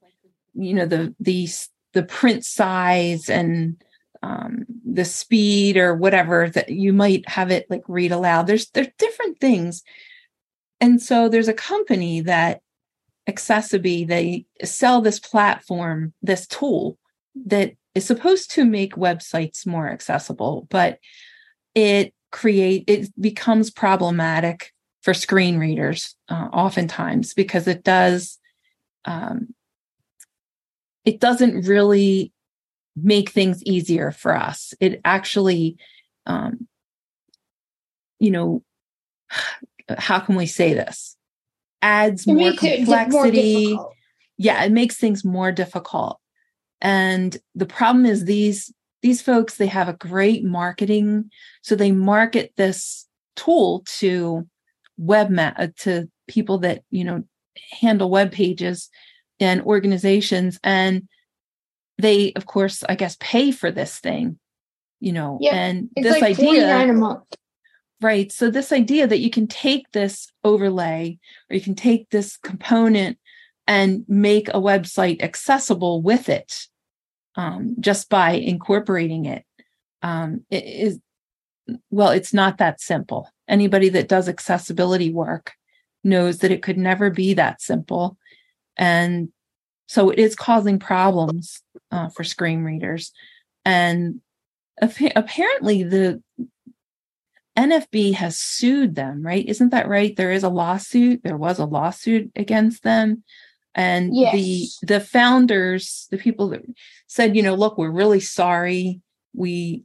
you 0.54 0.74
know 0.74 0.86
the 0.86 1.14
the 1.20 1.48
the 1.92 2.02
print 2.02 2.44
size 2.44 3.28
and 3.28 3.82
um, 4.22 4.66
the 4.84 5.04
speed 5.04 5.76
or 5.76 5.94
whatever 5.94 6.50
that 6.50 6.68
you 6.68 6.92
might 6.92 7.28
have 7.28 7.50
it 7.50 7.66
like 7.70 7.82
read 7.88 8.12
aloud. 8.12 8.46
There's 8.46 8.68
there's 8.70 8.88
different 8.98 9.40
things, 9.40 9.82
and 10.80 11.00
so 11.00 11.28
there's 11.28 11.48
a 11.48 11.54
company 11.54 12.20
that 12.22 12.60
AccessiBe 13.30 14.06
they 14.06 14.46
sell 14.64 15.00
this 15.00 15.18
platform, 15.18 16.12
this 16.22 16.46
tool 16.46 16.98
that 17.46 17.74
is 17.94 18.04
supposed 18.04 18.50
to 18.52 18.64
make 18.64 18.94
websites 18.94 19.66
more 19.66 19.88
accessible, 19.88 20.66
but 20.70 20.98
it 21.74 22.14
create 22.32 22.84
it 22.86 23.08
becomes 23.20 23.70
problematic 23.70 24.72
for 25.02 25.14
screen 25.14 25.58
readers 25.58 26.14
uh, 26.28 26.48
oftentimes 26.52 27.34
because 27.34 27.66
it 27.66 27.82
does 27.82 28.38
um, 29.04 29.54
it 31.04 31.20
doesn't 31.20 31.66
really 31.66 32.32
make 32.96 33.30
things 33.30 33.62
easier 33.64 34.10
for 34.10 34.36
us. 34.36 34.74
It 34.80 35.00
actually, 35.04 35.76
um, 36.26 36.68
you 38.18 38.30
know, 38.30 38.62
how 39.98 40.20
can 40.20 40.36
we 40.36 40.46
say 40.46 40.74
this? 40.74 41.16
Adds 41.82 42.26
It 42.26 42.32
more 42.34 42.36
makes 42.50 42.62
it 42.62 42.68
di- 42.70 42.76
complexity. 42.84 43.64
difficult. 43.66 43.94
yeah, 44.36 44.62
it 44.64 44.72
makes 44.72 44.96
things 44.96 45.24
more 45.24 45.52
difficult. 45.52 46.18
And 46.80 47.36
the 47.54 47.66
problem 47.66 48.06
is 48.06 48.24
these 48.24 48.72
these 49.02 49.22
folks 49.22 49.56
they 49.56 49.66
have 49.66 49.88
a 49.88 49.94
great 49.94 50.44
marketing, 50.44 51.30
so 51.62 51.74
they 51.74 51.92
market 51.92 52.52
this 52.56 53.06
tool 53.36 53.82
to 53.98 54.46
web 54.98 55.30
ma- 55.30 55.52
uh, 55.56 55.68
to 55.78 56.10
people 56.28 56.58
that 56.58 56.82
you 56.90 57.04
know 57.04 57.22
handle 57.80 58.10
web 58.10 58.30
pages 58.32 58.90
and 59.40 59.62
organizations 59.62 60.60
and 60.62 61.08
they 61.98 62.32
of 62.34 62.46
course 62.46 62.84
i 62.88 62.94
guess 62.94 63.16
pay 63.20 63.50
for 63.50 63.70
this 63.70 63.98
thing 63.98 64.38
you 65.00 65.12
know 65.12 65.38
Yep. 65.40 65.52
and 65.54 65.88
It's 65.96 66.04
this 66.06 66.20
like 66.20 66.38
idea 66.38 66.66
nine 66.66 66.90
a 66.90 66.92
month. 66.92 67.22
Right. 68.00 68.30
So 68.32 68.50
this 68.50 68.72
idea 68.72 69.06
that 69.06 69.20
you 69.20 69.30
can 69.30 69.46
take 69.46 69.90
this 69.92 70.30
overlay 70.44 71.18
or 71.50 71.56
you 71.56 71.62
can 71.62 71.74
take 71.74 72.10
this 72.10 72.36
component 72.36 73.18
and 73.66 74.04
make 74.08 74.48
a 74.48 74.54
website 74.54 75.22
accessible 75.22 76.02
with 76.02 76.28
it 76.28 76.66
um, 77.36 77.76
just 77.78 78.08
by 78.08 78.32
incorporating 78.32 79.26
it 79.26 79.44
um, 80.02 80.44
it 80.50 80.64
is 80.64 80.98
well 81.90 82.10
it's 82.10 82.34
not 82.34 82.58
that 82.58 82.80
simple. 82.80 83.28
Anybody 83.48 83.88
that 83.90 84.08
does 84.08 84.28
accessibility 84.28 85.12
work 85.12 85.52
knows 86.02 86.38
that 86.38 86.50
it 86.50 86.62
could 86.62 86.78
never 86.78 87.10
be 87.10 87.34
that 87.34 87.60
simple. 87.60 88.16
And 88.76 89.30
so 89.86 90.10
it 90.10 90.18
is 90.18 90.34
causing 90.34 90.78
problems 90.78 91.62
uh, 91.90 92.08
for 92.08 92.24
screen 92.24 92.62
readers. 92.62 93.12
And 93.64 94.20
apparently 94.80 95.82
the 95.82 96.22
nfb 97.58 98.14
has 98.14 98.38
sued 98.38 98.94
them 98.94 99.22
right? 99.22 99.46
Isn't 99.48 99.70
that 99.70 99.88
right? 99.88 100.14
There 100.16 100.30
is 100.32 100.42
a 100.44 100.48
lawsuit. 100.48 101.22
There 101.24 101.36
was 101.36 101.58
a 101.58 101.64
lawsuit 101.66 102.30
against 102.36 102.82
them. 102.82 103.22
And 103.74 104.14
Yes. 104.16 104.32
the 104.34 104.68
the 104.86 105.00
founders 105.00 106.06
the 106.10 106.18
people 106.18 106.48
that 106.48 106.62
said 107.06 107.36
you 107.36 107.42
know 107.42 107.54
look 107.54 107.76
we're 107.78 107.90
really 107.90 108.20
sorry. 108.20 109.00
We 109.34 109.84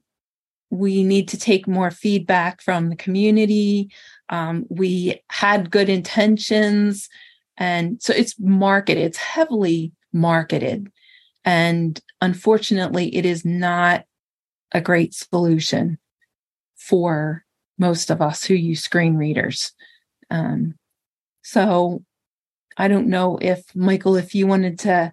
we 0.71 1.03
need 1.03 1.27
to 1.29 1.37
take 1.37 1.67
more 1.67 1.91
feedback 1.91 2.61
from 2.61 2.89
the 2.89 2.95
community. 2.95 3.91
Um, 4.29 4.65
we 4.69 5.21
had 5.29 5.71
good 5.71 5.89
intentions. 5.89 7.07
And 7.57 8.01
so 8.01 8.13
it's 8.13 8.37
marketed. 8.39 9.03
It's 9.05 9.17
heavily 9.17 9.93
marketed. 10.11 10.91
And 11.45 12.01
unfortunately 12.21 13.15
it 13.15 13.25
is 13.25 13.45
not 13.45 14.05
a 14.73 14.81
great 14.81 15.13
solution 15.13 15.99
for 16.75 17.44
most 17.77 18.09
of 18.09 18.21
us 18.21 18.43
who 18.43 18.53
use 18.53 18.81
screen 18.83 19.15
readers 19.15 19.73
um, 20.29 20.75
so 21.41 22.03
i 22.77 22.87
don't 22.87 23.07
know 23.07 23.37
if 23.41 23.63
michael 23.75 24.15
if 24.15 24.35
you 24.35 24.47
wanted 24.47 24.79
to 24.79 25.11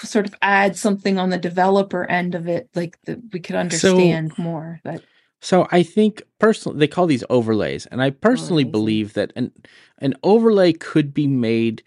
sort 0.00 0.26
of 0.26 0.34
add 0.42 0.76
something 0.76 1.18
on 1.18 1.30
the 1.30 1.38
developer 1.38 2.04
end 2.04 2.34
of 2.34 2.48
it 2.48 2.68
like 2.74 2.98
that 3.04 3.18
we 3.32 3.40
could 3.40 3.56
understand 3.56 4.36
more 4.38 4.80
but 4.84 5.02
So 5.44 5.66
I 5.72 5.82
think 5.82 6.22
personally 6.38 6.78
they 6.78 6.86
call 6.86 7.08
these 7.08 7.24
overlays, 7.28 7.86
and 7.86 8.00
I 8.00 8.10
personally 8.10 8.62
Overlays, 8.62 8.72
believe 8.72 9.14
that 9.14 9.32
an 9.34 9.50
an 9.98 10.14
overlay 10.22 10.72
could 10.72 11.12
be 11.12 11.26
made 11.26 11.82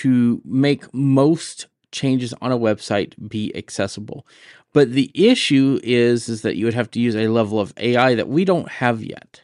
to 0.00 0.40
make 0.44 0.92
most 0.94 1.66
changes 1.92 2.32
on 2.40 2.50
a 2.50 2.58
website 2.58 3.12
be 3.28 3.54
accessible. 3.54 4.26
But 4.74 4.92
the 4.92 5.10
issue 5.14 5.80
is 5.82 6.28
is 6.28 6.42
that 6.42 6.56
you 6.56 6.66
would 6.66 6.74
have 6.74 6.90
to 6.90 7.00
use 7.00 7.16
a 7.16 7.28
level 7.28 7.58
of 7.60 7.72
AI 7.78 8.14
that 8.16 8.28
we 8.28 8.44
don't 8.44 8.68
have 8.68 9.02
yet. 9.02 9.40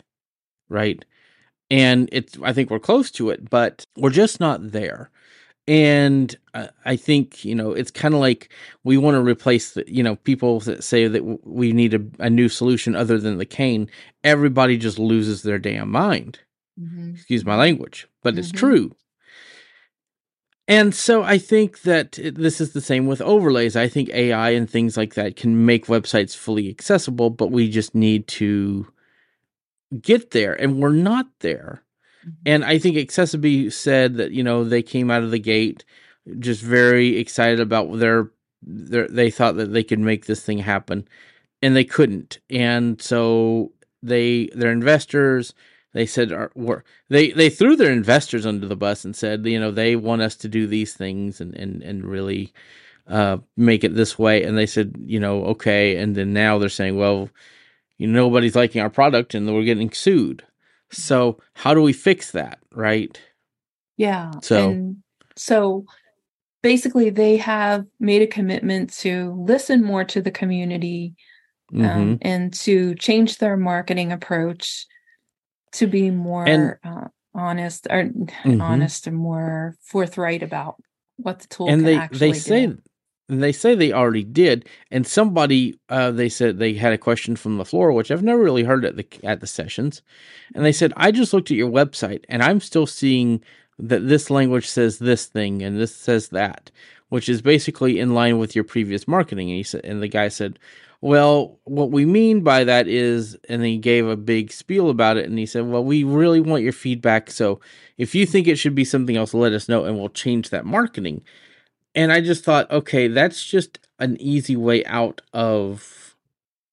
Right? 0.68 1.02
And 1.70 2.08
it's 2.12 2.36
I 2.42 2.52
think 2.52 2.68
we're 2.68 2.78
close 2.80 3.10
to 3.12 3.30
it, 3.30 3.48
but 3.48 3.84
we're 3.96 4.10
just 4.10 4.40
not 4.40 4.72
there. 4.72 5.10
And 5.68 6.34
I 6.84 6.96
think, 6.96 7.44
you 7.44 7.54
know, 7.54 7.70
it's 7.70 7.92
kind 7.92 8.12
of 8.12 8.18
like 8.20 8.52
we 8.82 8.96
want 8.96 9.14
to 9.14 9.20
replace 9.20 9.74
the, 9.74 9.84
you 9.86 10.02
know, 10.02 10.16
people 10.16 10.58
that 10.60 10.82
say 10.82 11.06
that 11.06 11.46
we 11.46 11.72
need 11.72 11.94
a, 11.94 12.00
a 12.18 12.28
new 12.28 12.48
solution 12.48 12.96
other 12.96 13.18
than 13.18 13.38
the 13.38 13.46
cane. 13.46 13.88
Everybody 14.24 14.76
just 14.76 14.98
loses 14.98 15.42
their 15.42 15.60
damn 15.60 15.88
mind. 15.90 16.40
Excuse 17.14 17.44
my 17.44 17.54
language, 17.54 18.08
but 18.22 18.36
it's 18.36 18.50
Mhm. 18.50 18.56
true. 18.56 18.96
And 20.70 20.94
so 20.94 21.24
I 21.24 21.36
think 21.36 21.82
that 21.82 22.12
this 22.12 22.60
is 22.60 22.74
the 22.74 22.80
same 22.80 23.06
with 23.06 23.20
overlays. 23.22 23.74
I 23.74 23.88
think 23.88 24.08
AI 24.10 24.50
and 24.50 24.70
things 24.70 24.96
like 24.96 25.14
that 25.14 25.34
can 25.34 25.66
make 25.66 25.86
websites 25.86 26.36
fully 26.36 26.70
accessible, 26.70 27.28
but 27.28 27.50
we 27.50 27.68
just 27.68 27.92
need 27.92 28.28
to 28.28 28.86
get 30.00 30.30
there, 30.30 30.54
and 30.54 30.80
we're 30.80 30.92
not 30.92 31.26
there. 31.40 31.82
Mm-hmm. 32.20 32.30
And 32.46 32.64
I 32.64 32.78
think 32.78 32.96
AccessiBe 32.96 33.72
said 33.72 34.14
that 34.18 34.30
you 34.30 34.44
know 34.44 34.62
they 34.62 34.80
came 34.80 35.10
out 35.10 35.24
of 35.24 35.32
the 35.32 35.40
gate 35.40 35.84
just 36.38 36.62
very 36.62 37.18
excited 37.18 37.58
about 37.58 37.98
their 37.98 38.30
their 38.62 39.08
they 39.08 39.28
thought 39.28 39.56
that 39.56 39.72
they 39.72 39.82
could 39.82 39.98
make 39.98 40.26
this 40.26 40.44
thing 40.44 40.58
happen, 40.58 41.08
and 41.60 41.74
they 41.74 41.84
couldn't. 41.84 42.38
And 42.48 43.02
so 43.02 43.72
they 44.04 44.50
their 44.54 44.70
investors 44.70 45.52
they 45.92 46.06
said 46.06 46.32
are, 46.32 46.50
were 46.54 46.84
they 47.08 47.30
they 47.32 47.50
threw 47.50 47.76
their 47.76 47.92
investors 47.92 48.46
under 48.46 48.66
the 48.66 48.76
bus 48.76 49.04
and 49.04 49.14
said 49.16 49.44
you 49.46 49.58
know 49.58 49.70
they 49.70 49.96
want 49.96 50.22
us 50.22 50.36
to 50.36 50.48
do 50.48 50.66
these 50.66 50.94
things 50.94 51.40
and 51.40 51.54
and 51.54 51.82
and 51.82 52.04
really 52.04 52.52
uh, 53.08 53.38
make 53.56 53.82
it 53.82 53.94
this 53.94 54.18
way. 54.18 54.44
And 54.44 54.56
they 54.56 54.66
said 54.66 54.94
you 55.04 55.18
know 55.20 55.44
okay. 55.46 55.96
And 55.96 56.14
then 56.16 56.32
now 56.32 56.58
they're 56.58 56.68
saying 56.68 56.96
well 56.96 57.28
you 57.98 58.06
know 58.06 58.22
nobody's 58.24 58.56
liking 58.56 58.80
our 58.82 58.90
product 58.90 59.34
and 59.34 59.52
we're 59.52 59.64
getting 59.64 59.90
sued. 59.90 60.44
So 60.90 61.38
how 61.54 61.74
do 61.74 61.82
we 61.82 61.92
fix 61.92 62.32
that, 62.32 62.58
right? 62.72 63.20
Yeah. 63.96 64.30
So- 64.42 64.70
so 65.36 65.84
basically 66.62 67.10
they 67.10 67.36
have 67.38 67.86
made 67.98 68.22
a 68.22 68.26
commitment 68.26 68.92
to 68.98 69.32
listen 69.46 69.82
more 69.82 70.04
to 70.04 70.20
the 70.20 70.30
community 70.30 71.14
um, 71.74 72.18
and 72.22 72.52
to 72.52 72.94
change 72.96 73.38
their 73.38 73.56
marketing 73.56 74.12
approach 74.12 74.86
to 75.72 75.86
be 75.86 76.10
more 76.10 76.46
And- 76.46 76.76
uh, 76.84 77.08
honest 77.34 77.86
or 77.90 78.04
Mhm. 78.44 78.60
honest 78.60 79.06
and 79.06 79.16
more 79.16 79.76
forthright 79.82 80.42
about 80.42 80.76
what 81.16 81.40
the 81.40 81.46
tool 81.48 81.68
and 81.68 81.80
can 81.80 81.84
they 81.86 81.96
actually 81.96 82.18
they 82.18 82.32
say 82.38 82.66
do. 82.66 82.78
and 83.28 83.40
they 83.42 83.52
say 83.52 83.74
they 83.76 83.92
already 83.92 84.24
did 84.24 84.66
and 84.90 85.06
somebody 85.06 85.78
uh 85.90 86.10
they 86.10 86.28
said 86.28 86.58
they 86.58 86.72
had 86.74 86.92
a 86.92 86.98
question 86.98 87.36
from 87.36 87.56
the 87.58 87.64
floor 87.64 87.92
which 87.92 88.10
i've 88.10 88.22
never 88.24 88.42
really 88.42 88.64
heard 88.64 88.84
at 88.84 88.96
the 88.96 89.06
at 89.22 89.40
the 89.40 89.46
sessions 89.46 90.02
and 90.56 90.64
they 90.64 90.72
said 90.72 90.92
i 90.96 91.12
just 91.12 91.32
looked 91.32 91.50
at 91.52 91.56
your 91.56 91.70
website 91.70 92.24
and 92.28 92.42
i'm 92.42 92.58
still 92.60 92.86
seeing 92.86 93.40
that 93.78 94.08
this 94.08 94.28
language 94.28 94.66
says 94.66 94.98
this 94.98 95.26
thing 95.26 95.62
and 95.62 95.78
this 95.78 95.94
says 95.94 96.30
that 96.30 96.70
which 97.10 97.28
is 97.28 97.42
basically 97.42 98.00
in 98.00 98.12
line 98.14 98.38
with 98.38 98.54
your 98.56 98.64
previous 98.64 99.06
marketing 99.06 99.48
and 99.50 99.56
he 99.58 99.62
said 99.62 99.82
and 99.84 100.02
the 100.02 100.08
guy 100.08 100.26
said 100.26 100.58
well 101.00 101.58
what 101.64 101.90
we 101.90 102.04
mean 102.04 102.42
by 102.42 102.64
that 102.64 102.86
is 102.86 103.36
and 103.48 103.64
he 103.64 103.78
gave 103.78 104.06
a 104.06 104.16
big 104.16 104.52
spiel 104.52 104.90
about 104.90 105.16
it 105.16 105.26
and 105.26 105.38
he 105.38 105.46
said 105.46 105.66
well 105.66 105.82
we 105.82 106.04
really 106.04 106.40
want 106.40 106.62
your 106.62 106.72
feedback 106.72 107.30
so 107.30 107.60
if 107.98 108.14
you 108.14 108.26
think 108.26 108.46
it 108.46 108.56
should 108.56 108.74
be 108.74 108.84
something 108.84 109.16
else 109.16 109.32
let 109.32 109.52
us 109.52 109.68
know 109.68 109.84
and 109.84 109.98
we'll 109.98 110.08
change 110.08 110.50
that 110.50 110.66
marketing 110.66 111.22
and 111.94 112.12
I 112.12 112.20
just 112.20 112.44
thought, 112.44 112.70
okay, 112.70 113.08
that's 113.08 113.44
just 113.44 113.78
an 113.98 114.16
easy 114.20 114.56
way 114.56 114.84
out 114.84 115.20
of 115.32 116.16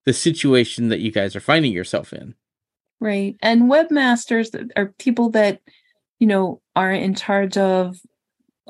the 0.05 0.13
situation 0.13 0.89
that 0.89 0.99
you 0.99 1.11
guys 1.11 1.35
are 1.35 1.41
finding 1.41 1.73
yourself 1.73 2.13
in. 2.13 2.35
Right. 2.99 3.35
And 3.41 3.63
webmasters 3.63 4.71
are 4.75 4.93
people 4.99 5.29
that, 5.31 5.61
you 6.19 6.27
know, 6.27 6.61
are 6.75 6.91
in 6.91 7.15
charge 7.15 7.57
of 7.57 7.99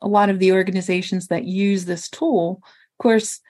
a 0.01 0.07
lot 0.07 0.29
of 0.29 0.39
the 0.39 0.51
organizations 0.51 1.27
that 1.27 1.45
use 1.45 1.85
this 1.85 2.09
tool. 2.09 2.61
Of 2.63 3.03
course, 3.03 3.41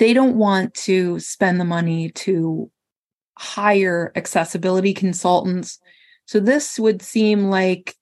they 0.00 0.14
don't 0.14 0.36
want 0.36 0.72
to 0.72 1.20
spend 1.20 1.60
the 1.60 1.64
money 1.64 2.08
to 2.08 2.70
hire 3.38 4.12
accessibility 4.16 4.94
consultants. 4.94 5.78
So 6.24 6.40
this 6.40 6.78
would 6.78 7.02
seem 7.02 7.50
like 7.50 7.94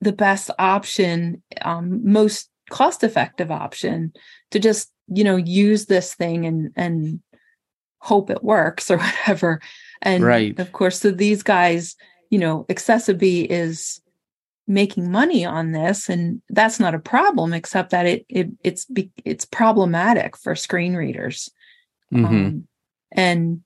the 0.00 0.12
best 0.12 0.50
option, 0.58 1.40
um, 1.62 2.00
most 2.04 2.50
cost 2.70 3.04
effective 3.04 3.52
option 3.52 4.12
to 4.50 4.58
just, 4.58 4.90
you 5.06 5.22
know, 5.22 5.36
use 5.36 5.86
this 5.86 6.12
thing 6.12 6.44
and, 6.44 6.72
and 6.74 7.20
hope 8.00 8.30
it 8.30 8.42
works 8.42 8.90
or 8.90 8.98
whatever. 8.98 9.60
And 10.02 10.24
Right. 10.24 10.58
of 10.58 10.72
course, 10.72 10.98
so 10.98 11.12
these 11.12 11.44
guys, 11.44 11.94
you 12.30 12.38
know, 12.40 12.66
AccessiBe 12.68 13.46
is 13.48 14.00
making 14.68 15.10
money 15.10 15.44
on 15.44 15.72
this, 15.72 16.08
and 16.08 16.42
that's 16.50 16.78
not 16.78 16.94
a 16.94 17.00
problem, 17.00 17.52
except 17.52 17.90
that 17.90 18.06
it 18.06 18.26
it 18.28 18.48
it's 18.62 18.84
be, 18.84 19.10
it's 19.24 19.44
problematic 19.44 20.36
for 20.36 20.54
screen 20.54 20.94
readers. 20.94 21.50
Mm-hmm. 22.12 22.24
Um, 22.26 22.68
and 23.10 23.62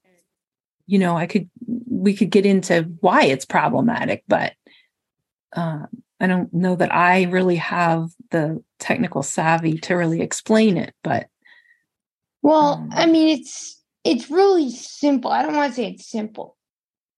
you 0.86 0.98
know, 0.98 1.16
I 1.16 1.26
could 1.26 1.50
we 1.88 2.14
could 2.14 2.30
get 2.30 2.46
into 2.46 2.82
why 3.00 3.24
it's 3.24 3.44
problematic, 3.44 4.24
but 4.28 4.54
uh, 5.54 5.86
I 6.20 6.26
don't 6.26 6.52
know 6.54 6.76
that 6.76 6.94
I 6.94 7.24
really 7.24 7.56
have 7.56 8.08
the 8.30 8.62
technical 8.78 9.22
savvy 9.22 9.78
to 9.78 9.94
really 9.94 10.20
explain 10.20 10.76
it. 10.76 10.94
But 11.02 11.26
Well, 12.42 12.74
Um, 12.74 12.90
I 12.92 13.06
mean, 13.06 13.40
it's 13.40 13.82
it's 14.04 14.30
really 14.30 14.70
simple. 14.70 15.30
I 15.30 15.42
don't 15.42 15.56
want 15.56 15.72
to 15.72 15.76
say 15.76 15.88
it's 15.88 16.08
simple, 16.08 16.56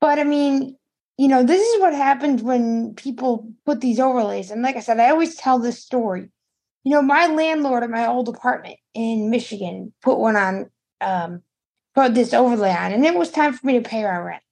but 0.01 0.19
I 0.19 0.25
mean, 0.25 0.77
you 1.17 1.29
know, 1.29 1.45
this 1.45 1.63
is 1.63 1.81
what 1.81 1.95
happens 1.95 2.43
when 2.43 2.95
people 2.95 3.49
put 3.65 3.81
these 3.81 4.01
overlays. 4.01 4.51
And 4.51 4.63
like 4.63 4.77
I 4.77 4.81
said, 4.81 4.99
I 4.99 5.11
always 5.11 5.37
tell 5.37 5.59
this 5.59 5.81
story. 5.81 6.31
You 6.85 6.93
know, 6.93 7.03
my 7.03 7.27
landlord 7.27 7.83
at 7.83 7.91
my 7.91 8.07
old 8.07 8.29
apartment 8.29 8.77
in 8.95 9.31
Michigan 9.31 9.93
put 10.03 10.19
one 10.19 10.37
on, 10.37 10.71
um, 11.01 11.43
put 11.95 12.15
this 12.15 12.35
overlay 12.35 12.73
on, 12.73 12.93
and 12.93 13.05
it 13.07 13.15
was 13.15 13.31
time 13.31 13.53
for 13.53 13.67
me 13.67 13.75
to 13.75 13.89
pay 13.89 14.03
my 14.03 14.17
rent. 14.19 14.43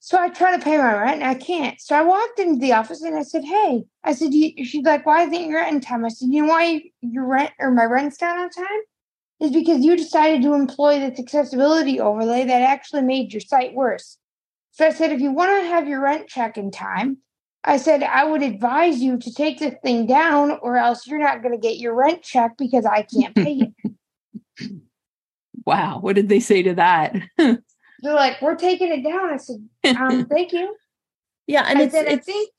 So 0.00 0.18
I 0.18 0.28
try 0.30 0.56
to 0.56 0.62
pay 0.62 0.76
my 0.76 0.94
rent 0.94 1.22
and 1.22 1.30
I 1.30 1.34
can't. 1.34 1.80
So 1.80 1.96
I 1.96 2.02
walked 2.02 2.38
into 2.38 2.60
the 2.60 2.72
office 2.72 3.02
and 3.02 3.16
I 3.16 3.22
said, 3.22 3.44
"Hey," 3.44 3.84
I 4.04 4.14
said, 4.14 4.32
"She's 4.32 4.84
like, 4.84 5.06
why 5.06 5.24
isn't 5.24 5.50
your 5.50 5.60
rent 5.60 5.74
in 5.74 5.80
time?" 5.80 6.04
I 6.04 6.08
said, 6.08 6.28
"You 6.30 6.42
know 6.42 6.48
why 6.48 6.82
your 7.00 7.26
rent 7.26 7.52
or 7.58 7.70
my 7.70 7.84
rent's 7.84 8.20
not 8.20 8.38
on 8.38 8.50
time?" 8.50 8.80
is 9.40 9.50
because 9.52 9.84
you 9.84 9.96
decided 9.96 10.42
to 10.42 10.54
employ 10.54 11.00
this 11.00 11.18
accessibility 11.20 12.00
overlay 12.00 12.44
that 12.44 12.62
actually 12.62 13.02
made 13.02 13.32
your 13.32 13.40
site 13.40 13.74
worse. 13.74 14.18
So 14.78 14.86
I 14.86 14.90
said, 14.90 15.10
if 15.10 15.20
you 15.20 15.32
want 15.32 15.50
to 15.60 15.68
have 15.70 15.88
your 15.88 16.00
rent 16.00 16.28
check 16.28 16.56
in 16.56 16.70
time, 16.70 17.16
I 17.64 17.78
said, 17.78 18.04
I 18.04 18.22
would 18.22 18.42
advise 18.42 19.00
you 19.00 19.18
to 19.18 19.34
take 19.34 19.58
this 19.58 19.74
thing 19.82 20.06
down, 20.06 20.52
or 20.62 20.76
else 20.76 21.04
you're 21.04 21.18
not 21.18 21.42
going 21.42 21.52
to 21.52 21.60
get 21.60 21.78
your 21.78 21.96
rent 21.96 22.22
check 22.22 22.52
because 22.56 22.86
I 22.86 23.02
can't 23.02 23.34
pay 23.34 23.72
it. 24.60 24.70
wow, 25.66 25.98
what 25.98 26.14
did 26.14 26.28
they 26.28 26.38
say 26.38 26.62
to 26.62 26.74
that? 26.74 27.12
They're 27.38 27.58
like, 28.04 28.40
we're 28.40 28.54
taking 28.54 28.92
it 28.92 29.02
down. 29.02 29.32
I 29.32 29.36
said, 29.38 29.96
um, 29.96 30.26
thank 30.30 30.52
you. 30.52 30.76
yeah, 31.48 31.64
and 31.66 31.80
I 31.80 31.82
it's 31.82 31.92
said, 31.92 32.06
I 32.06 32.12
it's 32.12 32.26
think 32.26 32.50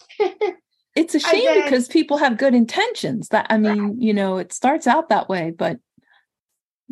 it's 0.97 1.15
a 1.15 1.19
shame 1.21 1.45
said- 1.45 1.63
because 1.63 1.87
people 1.87 2.17
have 2.17 2.37
good 2.37 2.53
intentions. 2.53 3.29
That 3.29 3.47
I 3.49 3.57
mean, 3.57 4.01
you 4.01 4.13
know, 4.13 4.37
it 4.39 4.51
starts 4.51 4.87
out 4.87 5.07
that 5.07 5.29
way, 5.29 5.51
but 5.57 5.77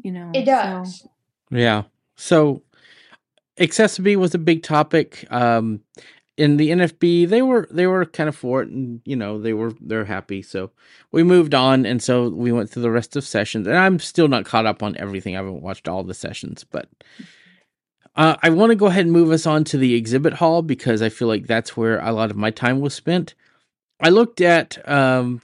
you 0.02 0.14
know, 0.14 0.32
it 0.34 0.45
so- 0.45 0.52
does. 0.54 1.08
Yeah. 1.52 1.84
So 2.16 2.64
accessibility 3.60 4.16
was 4.16 4.34
a 4.34 4.40
big 4.40 4.64
topic. 4.64 5.26
Um 5.30 5.82
in 6.38 6.58
the 6.58 6.70
NFB, 6.70 7.28
they 7.28 7.42
were 7.42 7.68
they 7.72 7.88
were 7.88 8.06
kind 8.06 8.30
of 8.30 8.36
for 8.36 8.62
it, 8.62 8.70
and 8.70 9.02
you 9.06 9.16
know 9.16 9.42
they 9.42 9.54
were 9.54 9.74
they're 9.82 10.06
happy. 10.06 10.44
So 10.44 10.72
we 11.12 11.24
moved 11.24 11.56
on, 11.56 11.86
and 11.86 12.02
so 12.02 12.30
we 12.30 12.52
went 12.52 12.70
through 12.70 12.84
the 12.84 12.92
rest 12.92 13.16
of 13.16 13.26
sessions. 13.26 13.66
And 13.66 13.76
I'm 13.76 14.00
still 14.00 14.28
not 14.28 14.46
caught 14.46 14.68
up 14.68 14.84
on 14.84 14.96
everything. 14.98 15.36
I 15.36 15.40
haven't 15.40 15.64
watched 15.64 15.88
all 15.88 16.04
the 16.04 16.14
sessions, 16.14 16.64
but 16.64 16.88
uh, 18.16 18.38
I 18.44 18.52
want 18.52 18.70
to 18.70 18.76
go 18.76 18.86
ahead 18.86 19.06
and 19.06 19.12
move 19.12 19.32
us 19.32 19.48
on 19.48 19.64
to 19.66 19.78
the 19.78 19.96
exhibit 19.96 20.34
hall 20.34 20.62
because 20.62 21.02
I 21.02 21.10
feel 21.10 21.28
like 21.28 21.48
that's 21.48 21.76
where 21.76 22.00
a 22.00 22.12
lot 22.12 22.30
of 22.30 22.38
my 22.38 22.52
time 22.52 22.82
was 22.82 22.94
spent. 22.94 23.34
I 24.00 24.10
looked 24.10 24.40
at 24.40 24.88
um, 24.88 25.42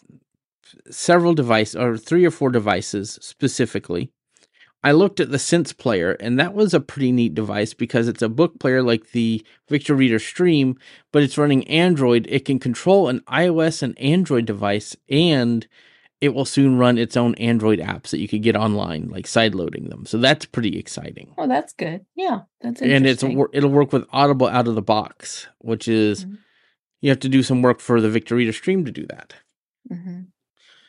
several 0.91 1.33
devices, 1.33 1.75
or 1.75 1.97
three 1.97 2.23
or 2.23 2.31
four 2.31 2.51
devices 2.51 3.17
specifically. 3.19 4.11
I 4.83 4.91
looked 4.91 5.19
at 5.19 5.31
the 5.31 5.39
Sense 5.39 5.71
player, 5.71 6.11
and 6.19 6.37
that 6.39 6.53
was 6.53 6.73
a 6.73 6.79
pretty 6.81 7.11
neat 7.11 7.33
device 7.33 7.73
because 7.73 8.07
it's 8.07 8.21
a 8.21 8.27
book 8.29 8.59
player 8.59 8.83
like 8.83 9.11
the 9.11 9.45
Victor 9.69 9.95
Reader 9.95 10.19
Stream, 10.19 10.77
but 11.11 11.23
it's 11.23 11.37
running 11.37 11.65
Android. 11.67 12.27
It 12.29 12.43
can 12.45 12.59
control 12.59 13.07
an 13.07 13.21
iOS 13.21 13.81
and 13.81 13.97
Android 13.97 14.45
device, 14.45 14.95
and 15.09 15.65
it 16.19 16.33
will 16.33 16.45
soon 16.45 16.77
run 16.77 16.97
its 16.97 17.15
own 17.15 17.35
Android 17.35 17.79
apps 17.79 18.09
that 18.09 18.19
you 18.19 18.27
could 18.27 18.43
get 18.43 18.55
online, 18.55 19.09
like 19.09 19.25
sideloading 19.25 19.89
them. 19.89 20.05
So 20.05 20.17
that's 20.17 20.45
pretty 20.45 20.77
exciting. 20.77 21.33
Oh, 21.37 21.47
that's 21.47 21.73
good. 21.73 22.05
Yeah, 22.15 22.41
that's 22.61 22.81
And 22.81 23.05
it's 23.05 23.23
it'll 23.23 23.69
work 23.69 23.93
with 23.93 24.05
Audible 24.11 24.47
out 24.47 24.67
of 24.67 24.75
the 24.75 24.81
box, 24.81 25.47
which 25.59 25.87
is 25.87 26.25
Mhm. 26.25 26.37
you 27.01 27.09
have 27.09 27.19
to 27.19 27.29
do 27.29 27.43
some 27.43 27.61
work 27.61 27.79
for 27.79 27.99
the 28.01 28.09
Victor 28.09 28.35
Reader 28.35 28.53
Stream 28.53 28.85
to 28.85 28.91
do 28.91 29.05
that. 29.07 29.33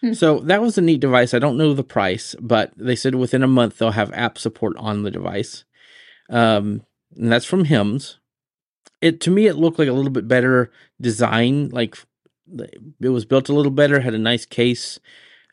Mhm. 0.05 0.17
So 0.17 0.41
that 0.41 0.61
was 0.61 0.77
a 0.77 0.83
neat 0.83 1.01
device. 1.01 1.33
I 1.35 1.39
don't 1.39 1.57
know 1.57 1.73
the 1.75 1.83
price, 1.85 2.35
but 2.41 2.73
they 2.77 2.97
said 2.97 3.15
within 3.15 3.43
a 3.43 3.49
month 3.49 3.79
they'll 3.79 3.91
have 3.93 4.13
app 4.13 4.39
support 4.39 4.77
on 4.77 5.03
the 5.03 5.11
device. 5.11 5.65
Um, 6.31 6.83
and 7.17 7.33
that's 7.33 7.45
from 7.47 7.65
Hims. 7.65 8.19
It 9.01 9.21
to 9.23 9.31
me 9.31 9.47
it 9.47 9.57
looked 9.57 9.79
like 9.79 9.89
a 9.89 9.93
little 9.93 10.11
bit 10.11 10.29
better 10.29 10.71
design, 11.01 11.69
like 11.71 11.97
it 13.01 13.09
was 13.09 13.25
built 13.25 13.49
a 13.49 13.55
little 13.55 13.73
better, 13.73 14.01
had 14.01 14.15
a 14.15 14.19
nice 14.19 14.45
case 14.47 14.99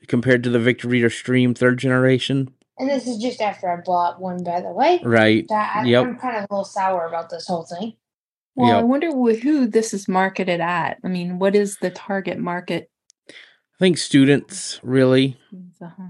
compared 0.07 0.43
to 0.43 0.49
the 0.49 0.59
Victor 0.59 0.87
Reader 0.87 1.09
Stream 1.09 1.53
third 1.53 1.77
generation. 1.77 2.53
And 2.77 2.89
this 2.89 3.07
is 3.07 3.17
just 3.17 3.41
after 3.41 3.69
I 3.69 3.81
bought 3.85 4.19
one, 4.19 4.43
by 4.43 4.61
the 4.61 4.71
way. 4.71 4.99
Right. 5.03 5.45
So 5.47 5.55
I, 5.55 5.83
Yep. 5.85 6.03
I'm 6.05 6.17
kind 6.17 6.37
of 6.37 6.43
a 6.49 6.53
little 6.53 6.65
sour 6.65 7.05
about 7.05 7.29
this 7.29 7.47
whole 7.47 7.63
thing. 7.63 7.93
Well, 8.55 8.79
I 8.79 8.83
wonder 8.83 9.11
who 9.11 9.67
this 9.67 9.93
is 9.93 10.07
marketed 10.07 10.59
at. 10.59 10.97
I 11.03 11.07
mean, 11.07 11.39
what 11.39 11.55
is 11.55 11.77
the 11.77 11.89
target 11.89 12.37
market? 12.37 12.90
I 13.81 13.85
think 13.85 13.97
students 13.97 14.79
really 14.83 15.37
Uh-huh. 15.81 16.09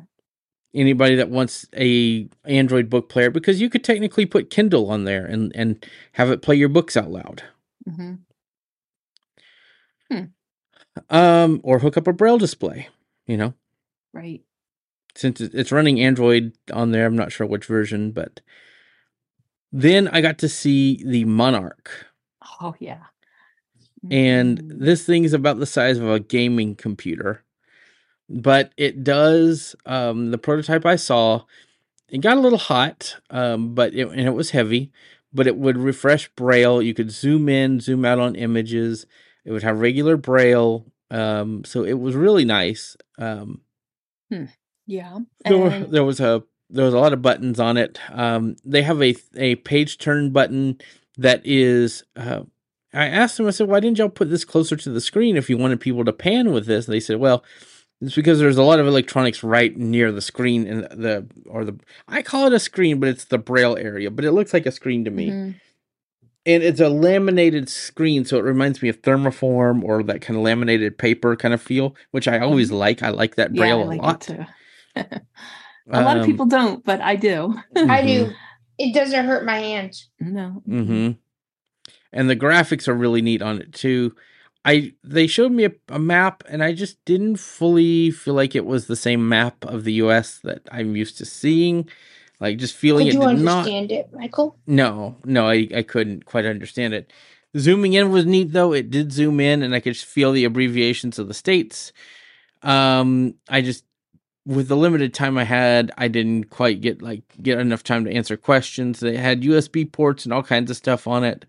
anybody 0.74 1.16
that 1.16 1.30
wants 1.30 1.66
a 1.74 2.28
Android 2.44 2.90
book 2.90 3.08
player 3.08 3.30
because 3.30 3.62
you 3.62 3.70
could 3.70 3.82
technically 3.82 4.26
put 4.26 4.50
Kindle 4.50 4.90
on 4.90 5.06
there 5.06 5.26
and 5.26 5.54
and 5.56 5.86
have 6.14 6.30
it 6.30 6.42
play 6.42 6.56
your 6.58 6.68
books 6.68 6.98
out 6.98 7.10
loud. 7.10 7.44
Mhm. 7.88 8.20
Um, 11.10 11.62
or 11.64 11.80
hook 11.80 11.96
up 11.96 12.08
a 12.08 12.12
braille 12.14 12.38
display. 12.38 12.90
You 13.26 13.38
know, 13.38 13.54
Right. 14.12 14.44
since 15.16 15.40
it's 15.40 15.72
running 15.72 16.02
Android 16.02 16.52
on 16.74 16.92
there, 16.92 17.06
I'm 17.06 17.16
not 17.16 17.32
sure 17.32 17.48
which 17.48 17.64
version, 17.66 18.12
but 18.12 18.42
then 19.72 20.10
I 20.10 20.20
got 20.20 20.38
to 20.40 20.50
see 20.50 21.02
the 21.06 21.24
Monarch, 21.24 22.08
Oh 22.60 22.76
yeah. 22.80 23.06
and 24.10 24.60
Mm. 24.62 24.80
this 24.80 25.06
thing 25.06 25.24
is 25.24 25.32
about 25.32 25.60
the 25.60 25.66
size 25.66 25.98
of 25.98 26.10
a 26.10 26.20
gaming 26.20 26.76
computer, 26.76 27.46
but 28.32 28.72
it 28.78 29.04
does. 29.04 29.76
Um, 29.86 30.32
the 30.32 30.38
prototype 30.38 30.86
I 30.86 30.96
saw, 30.96 31.44
it 32.10 32.20
got 32.20 32.38
a 32.38 32.42
little 32.42 32.58
hot, 32.58 33.18
um, 33.30 33.76
but 33.76 33.94
it, 33.94 34.08
and 34.08 34.22
it 34.22 34.34
was 34.34 34.52
heavy, 34.52 34.92
but 35.34 35.48
it 35.48 35.58
would 35.58 35.78
refresh 35.78 36.30
braille. 36.30 36.82
You 36.82 36.94
could 36.94 37.12
zoom 37.12 37.50
in, 37.50 37.80
zoom 37.80 38.06
out 38.06 38.20
on 38.20 38.36
images. 38.36 39.06
It 39.44 39.52
would 39.52 39.64
have 39.64 39.80
regular 39.80 40.18
braille. 40.18 40.86
Um, 41.10 41.64
so 41.66 41.84
it 41.84 42.00
was 42.00 42.16
really 42.16 42.46
nice. 42.46 42.96
Um, 43.18 43.62
yeah. 44.88 45.20
there, 45.44 45.58
were, 45.58 45.80
there 45.80 46.04
was 46.06 46.20
a 46.20 46.44
there 46.70 46.86
was 46.86 46.94
a 46.94 47.00
lot 47.00 47.12
of 47.12 47.22
buttons 47.22 47.60
on 47.60 47.76
it. 47.76 48.00
Um, 48.12 48.56
they 48.64 48.84
have 48.84 49.02
a 49.02 49.16
a 49.36 49.56
page 49.56 49.98
turn 49.98 50.32
button 50.32 50.80
that 51.18 51.42
is 51.44 52.04
uh, 52.16 52.44
I 52.94 53.08
asked 53.08 53.38
them, 53.38 53.48
I 53.48 53.52
said, 53.52 53.68
why 53.68 53.80
didn't 53.80 53.98
y'all 53.98 54.10
put 54.10 54.30
this 54.30 54.44
closer 54.44 54.76
to 54.76 54.90
the 54.90 55.02
screen 55.02 55.38
if 55.38 55.50
you 55.50 55.58
wanted 55.58 55.80
people 55.80 56.04
to 56.04 56.14
pan 56.14 56.52
with 56.52 56.66
this? 56.66 56.86
And 56.86 56.94
they 56.94 57.00
said, 57.00 57.18
well, 57.18 57.44
it's 58.02 58.16
because 58.16 58.40
there's 58.40 58.58
a 58.58 58.64
lot 58.64 58.80
of 58.80 58.88
electronics 58.88 59.44
right 59.44 59.76
near 59.78 60.12
the 60.12 60.22
screen 60.22 60.68
and 60.68 60.84
the 60.84 61.28
or 61.46 61.64
the 61.66 61.80
I 62.08 62.22
call 62.22 62.48
it 62.48 62.54
a 62.54 62.60
screen, 62.60 63.00
but 63.00 63.10
it's 63.10 63.26
the 63.26 63.38
braille 63.38 63.78
area, 63.78 64.10
but 64.12 64.26
it 64.26 64.32
looks 64.32 64.54
like 64.54 64.66
a 64.66 64.72
screen 64.72 65.06
to 65.06 65.12
me. 65.12 65.30
Mhm. 65.30 65.56
And 66.44 66.64
it's 66.64 66.80
a 66.80 66.90
laminated 66.90 67.70
screen, 67.70 68.26
so 68.26 68.38
it 68.38 68.44
reminds 68.44 68.82
me 68.82 68.90
of 68.90 69.00
thermoform 69.04 69.84
or 69.84 70.02
that 70.04 70.22
kind 70.22 70.36
of 70.38 70.44
laminated 70.44 70.98
paper 70.98 71.36
kind 71.36 71.54
of 71.54 71.62
feel, 71.62 71.96
which 72.10 72.28
I 72.28 72.40
always 72.40 72.72
like. 72.72 73.04
I 73.04 73.10
like 73.10 73.36
that 73.36 73.54
Yeah, 73.54 73.60
braille 73.62 73.82
I 73.82 73.84
like 73.86 74.00
a 74.00 74.04
lot. 74.04 74.30
it 74.30 74.36
too. 74.36 74.46
a 75.92 76.02
lot 76.02 76.18
of 76.18 76.24
Um, 76.24 76.28
people 76.28 76.48
don't, 76.48 76.84
but 76.84 77.00
I 77.00 77.16
do. 77.16 77.54
I 77.76 78.02
Mhm. 78.02 78.08
do. 78.08 78.34
It 78.80 78.94
doesn't 78.96 79.26
hurt 79.26 79.46
my 79.46 79.60
hands. 79.60 80.10
no. 80.20 80.64
Mm-hmm. 80.68 81.12
And 82.14 82.30
the 82.30 82.36
graphics 82.36 82.88
are 82.88 82.94
really 82.96 83.22
neat 83.22 83.42
on 83.44 83.60
it 83.62 83.72
too. 83.74 84.16
I 84.66 84.94
they 85.04 85.28
showed 85.28 85.52
me 85.54 85.66
a, 85.66 85.72
a 85.90 86.00
map, 86.00 86.44
and 86.50 86.64
I 86.64 86.74
just 86.74 87.04
didn't 87.06 87.38
fully 87.38 88.12
feel 88.12 88.36
like 88.36 88.56
it 88.56 88.66
was 88.66 88.88
the 88.88 88.96
same 88.96 89.28
map 89.30 89.66
of 89.66 89.84
the 89.86 89.94
U.S. 89.94 90.40
that 90.44 90.68
I'm 90.72 90.96
used 90.96 91.18
to 91.20 91.26
seeing. 91.26 91.90
Like 92.40 92.58
just 92.58 92.76
feeling 92.76 93.08
Could 93.08 93.14
it 93.16 93.16
you 93.16 93.20
did 93.22 93.38
not. 93.38 93.66
understand 93.66 93.92
it, 93.92 94.10
Michael? 94.14 94.58
No, 94.68 95.18
no, 95.26 95.48
I, 95.50 95.68
I 95.76 95.84
couldn't 95.84 96.26
quite 96.26 96.46
understand 96.46 96.94
it. 96.94 97.12
Zooming 97.58 97.94
in 97.94 98.12
was 98.12 98.26
neat 98.26 98.54
though. 98.54 98.74
It 98.74 98.90
did 98.90 99.12
zoom 99.12 99.40
in 99.40 99.62
and 99.64 99.76
I 99.76 99.80
could 99.80 99.94
just 99.94 100.06
feel 100.06 100.32
the 100.32 100.46
abbreviations 100.46 101.20
of 101.20 101.28
the 101.28 101.34
states. 101.34 101.92
Um 102.64 103.36
I 103.50 103.62
just 103.62 103.86
with 104.46 104.68
the 104.70 104.78
limited 104.78 105.14
time 105.14 105.38
I 105.38 105.44
had, 105.46 105.92
I 105.98 106.08
didn't 106.10 106.46
quite 106.52 106.82
get 106.82 107.02
like 107.02 107.24
get 107.42 107.60
enough 107.60 107.84
time 107.84 108.06
to 108.06 108.14
answer 108.14 108.38
questions. 108.38 109.00
They 109.02 109.18
had 109.18 109.44
USB 109.44 109.92
ports 109.92 110.26
and 110.26 110.34
all 110.34 110.44
kinds 110.44 110.72
of 110.72 110.78
stuff 110.78 111.08
on 111.08 111.24
it. 111.24 111.46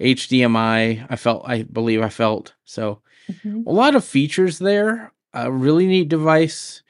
HDMI, 0.00 1.06
I 1.08 1.16
felt 1.16 1.42
I 1.46 1.62
believe 1.62 2.02
I 2.02 2.08
felt. 2.08 2.54
So 2.64 3.00
Mhm. 3.30 3.66
a 3.66 3.72
lot 3.72 3.94
of 3.94 4.04
features 4.04 4.58
there. 4.58 5.12
A 5.32 5.50
really 5.50 5.86
neat 5.86 6.08
device. 6.08 6.82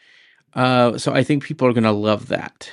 Uh 0.54 0.98
so 0.98 1.12
I 1.12 1.22
think 1.24 1.44
people 1.44 1.66
are 1.68 1.72
going 1.72 1.84
to 1.84 1.92
love 1.92 2.28
that. 2.28 2.70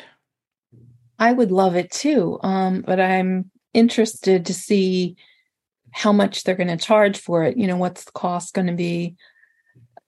I 1.19 1.33
would 1.33 1.51
love 1.51 1.75
it 1.75 1.91
too. 1.91 2.39
Um, 2.41 2.81
but 2.81 2.99
I'm 2.99 3.51
interested 3.73 4.47
to 4.47 4.53
see 4.53 5.15
how 5.91 6.11
much 6.11 6.43
they're 6.43 6.55
going 6.55 6.75
to 6.75 6.77
charge 6.77 7.19
for 7.19 7.43
it. 7.43 7.57
You 7.57 7.67
know, 7.67 7.77
what's 7.77 8.05
the 8.05 8.11
cost 8.11 8.53
going 8.53 8.67
to 8.67 8.73
be? 8.73 9.15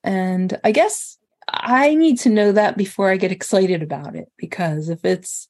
And 0.02 0.58
I 0.64 0.72
guess 0.72 1.18
I 1.48 1.94
need 1.94 2.18
to 2.20 2.30
know 2.30 2.52
that 2.52 2.76
before 2.76 3.10
I 3.10 3.16
get 3.16 3.32
excited 3.32 3.82
about 3.82 4.16
it 4.16 4.30
because 4.36 4.88
if 4.88 5.04
it's 5.04 5.48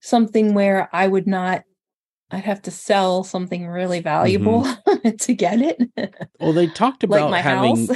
something 0.00 0.54
where 0.54 0.88
I 0.92 1.06
would 1.08 1.26
not, 1.26 1.62
I'd 2.32 2.44
have 2.44 2.62
to 2.62 2.70
sell 2.70 3.24
something 3.24 3.66
really 3.66 4.00
valuable 4.00 4.66
to 5.18 5.34
get 5.34 5.60
it, 5.60 6.14
Well, 6.40 6.54
they 6.54 6.66
talked 6.66 7.04
about 7.04 7.30
my 7.30 7.40
having 7.40 7.88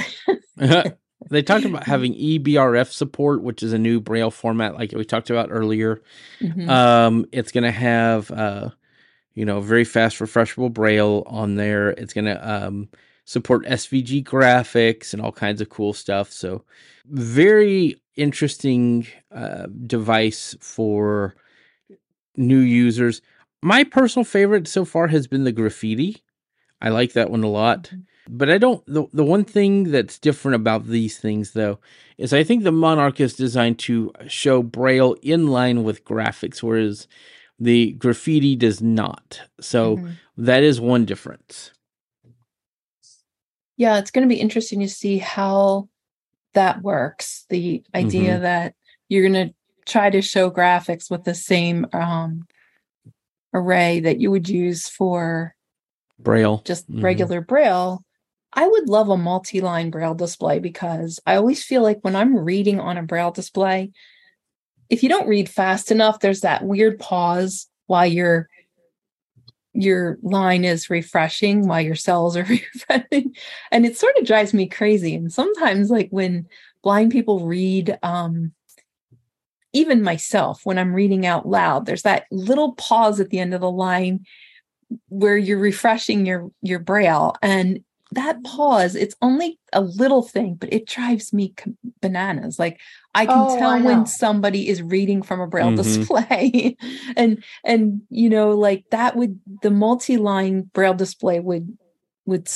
they 1.29 1.41
talked 1.41 1.65
about 1.65 1.83
having 1.83 2.13
EBRF 2.13 2.91
support, 2.91 3.41
which 3.41 3.63
is 3.63 3.73
a 3.73 3.79
new 3.79 3.99
Braille 3.99 4.31
format, 4.31 4.75
like 4.75 4.91
we 4.91 5.03
talked 5.03 5.31
about 5.31 5.49
earlier. 5.51 6.01
Mhm. 6.39 6.69
Um, 6.69 7.25
it's 7.31 7.51
going 7.51 7.63
to 7.63 7.71
have, 7.71 8.29
uh, 8.29 8.69
you 9.33 9.43
know, 9.43 9.59
very 9.59 9.83
fast 9.83 10.19
refreshable 10.19 10.71
Braille 10.71 11.23
on 11.25 11.55
there. 11.55 11.89
It's 11.89 12.13
going 12.13 12.25
to 12.25 12.49
um, 12.49 12.89
support 13.25 13.65
SVG 13.65 14.23
graphics 14.23 15.13
and 15.13 15.21
all 15.21 15.31
kinds 15.31 15.61
of 15.61 15.69
cool 15.69 15.93
stuff. 15.93 16.31
So, 16.31 16.63
very 17.05 17.99
interesting 18.15 19.07
uh, 19.31 19.67
device 19.85 20.55
for 20.59 21.35
new 22.35 22.59
users. 22.59 23.21
My 23.61 23.83
personal 23.83 24.23
favorite 24.23 24.67
so 24.67 24.85
far 24.85 25.07
has 25.07 25.27
been 25.27 25.43
the 25.43 25.51
Graphiti. 25.51 26.23
I 26.81 26.89
like 26.89 27.13
that 27.13 27.29
one 27.31 27.43
a 27.43 27.49
lot. 27.49 27.91
But 28.29 28.49
I 28.49 28.57
don't 28.57 28.85
the 28.85 29.05
the 29.13 29.23
one 29.23 29.45
thing 29.45 29.85
that's 29.91 30.19
different 30.19 30.55
about 30.55 30.85
these 30.87 31.17
things 31.17 31.51
though 31.53 31.79
is 32.17 32.33
I 32.33 32.43
think 32.43 32.63
the 32.63 32.71
Monarch 32.73 33.19
is 33.21 33.33
designed 33.35 33.79
to 33.79 34.11
show 34.27 34.61
braille 34.61 35.15
in 35.21 35.47
line 35.47 35.83
with 35.83 36.03
graphics 36.03 36.61
whereas 36.61 37.07
the 37.57 37.93
Graphiti 37.93 38.55
does 38.55 38.81
not. 38.81 39.41
So 39.61 39.97
Mhm. 39.97 40.15
that 40.37 40.61
is 40.63 40.79
one 40.81 41.05
difference. 41.05 41.71
yeah 43.77 43.97
it's 43.99 44.11
going 44.11 44.27
to 44.27 44.33
be 44.33 44.41
interesting 44.41 44.79
to 44.81 44.89
see 44.89 45.19
how 45.19 45.87
that 46.53 46.81
works 46.81 47.45
the 47.49 47.83
idea 47.93 48.33
Mm-hmm. 48.33 48.41
that 48.43 48.73
you're 49.07 49.27
going 49.29 49.47
to 49.49 49.53
try 49.85 50.09
to 50.09 50.21
show 50.21 50.49
graphics 50.51 51.09
with 51.11 51.23
the 51.23 51.35
same 51.35 51.85
um, 51.93 52.45
array 53.57 53.99
that 54.01 54.19
you 54.19 54.31
would 54.31 54.47
use 54.49 54.87
for 54.87 55.55
Braille. 56.19 56.61
just 56.65 56.89
Mhm. 56.91 57.03
regular 57.03 57.41
braille 57.41 58.03
i 58.53 58.65
would 58.67 58.87
love 58.89 59.09
a 59.09 59.17
multi-line 59.17 59.89
braille 59.89 60.15
display 60.15 60.59
because 60.59 61.19
i 61.25 61.35
always 61.35 61.63
feel 61.63 61.81
like 61.81 61.99
when 62.01 62.15
i'm 62.15 62.37
reading 62.37 62.79
on 62.79 62.97
a 62.97 63.03
braille 63.03 63.31
display 63.31 63.91
if 64.89 65.03
you 65.03 65.09
don't 65.09 65.27
read 65.27 65.49
fast 65.49 65.91
enough 65.91 66.19
there's 66.19 66.41
that 66.41 66.63
weird 66.63 66.97
pause 66.99 67.67
while 67.87 68.05
your 68.05 68.47
your 69.73 70.17
line 70.23 70.65
is 70.65 70.89
refreshing 70.89 71.67
while 71.67 71.81
your 71.81 71.93
cells 71.95 72.35
are 72.35 72.43
refreshing 72.49 73.35
and 73.71 73.85
it 73.85 73.95
sort 73.97 74.17
of 74.17 74.25
drives 74.25 74.53
me 74.53 74.67
crazy 74.67 75.13
and 75.13 75.31
sometimes 75.31 75.91
like 75.91 76.07
when 76.09 76.47
blind 76.81 77.11
people 77.11 77.45
read 77.45 77.97
um 78.01 78.51
even 79.77 80.01
myself 80.01 80.61
when 80.63 80.77
i'm 80.79 80.93
reading 80.93 81.25
out 81.25 81.47
loud 81.47 81.85
there's 81.85 82.01
that 82.01 82.25
little 82.31 82.73
pause 82.73 83.19
at 83.19 83.29
the 83.29 83.39
end 83.39 83.53
of 83.53 83.61
the 83.61 83.69
line 83.71 84.25
where 85.09 85.37
you're 85.37 85.59
refreshing 85.59 86.25
your 86.25 86.49
your 86.61 86.79
braille 86.79 87.35
and 87.41 87.79
that 88.13 88.41
pause 88.43 88.95
it's 88.95 89.15
only 89.21 89.59
a 89.73 89.81
little 89.81 90.21
thing 90.23 90.55
but 90.55 90.71
it 90.71 90.87
drives 90.87 91.33
me 91.33 91.53
com- 91.57 91.77
bananas. 92.01 92.57
Like 92.57 92.79
i 93.13 93.25
can 93.25 93.35
Oh, 93.35 93.57
tell 93.57 93.69
I 93.69 93.81
when 93.81 94.05
somebody 94.05 94.69
is 94.69 94.81
reading 94.81 95.21
from 95.21 95.41
a 95.41 95.47
braille 95.47 95.71
Mhm. 95.71 95.75
display. 95.75 96.77
And 97.17 97.43
and 97.65 98.01
you 98.09 98.29
know 98.29 98.51
like 98.51 98.85
that 98.91 99.15
would 99.17 99.39
the 99.61 99.71
multi-line 99.71 100.69
braille 100.73 100.93
display 100.93 101.39
would 101.41 101.77
would 102.25 102.47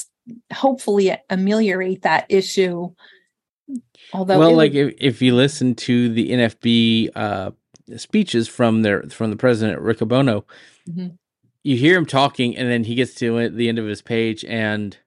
hopefully 0.53 1.17
ameliorate 1.29 2.03
that 2.03 2.25
issue 2.29 2.93
although 4.13 4.39
well, 4.39 4.53
like 4.55 4.73
would- 4.73 4.93
if, 4.93 5.15
if 5.15 5.21
you 5.21 5.35
listen 5.35 5.75
to 5.75 6.09
the 6.09 6.31
NFB 6.31 7.09
uh, 7.15 7.51
speeches 7.97 8.47
from 8.47 8.81
their 8.81 9.03
from 9.09 9.29
the 9.31 9.37
president 9.37 9.81
Riccobono, 9.81 10.43
Mhm. 10.89 11.17
you 11.63 11.75
hear 11.77 11.97
him 11.97 12.05
talking, 12.05 12.55
and 12.57 12.69
then 12.69 12.83
he 12.83 12.95
gets 12.95 13.13
to 13.15 13.49
the 13.49 13.69
end 13.69 13.79
of 13.79 13.85
his 13.85 14.01
page, 14.01 14.43
and 14.45 14.97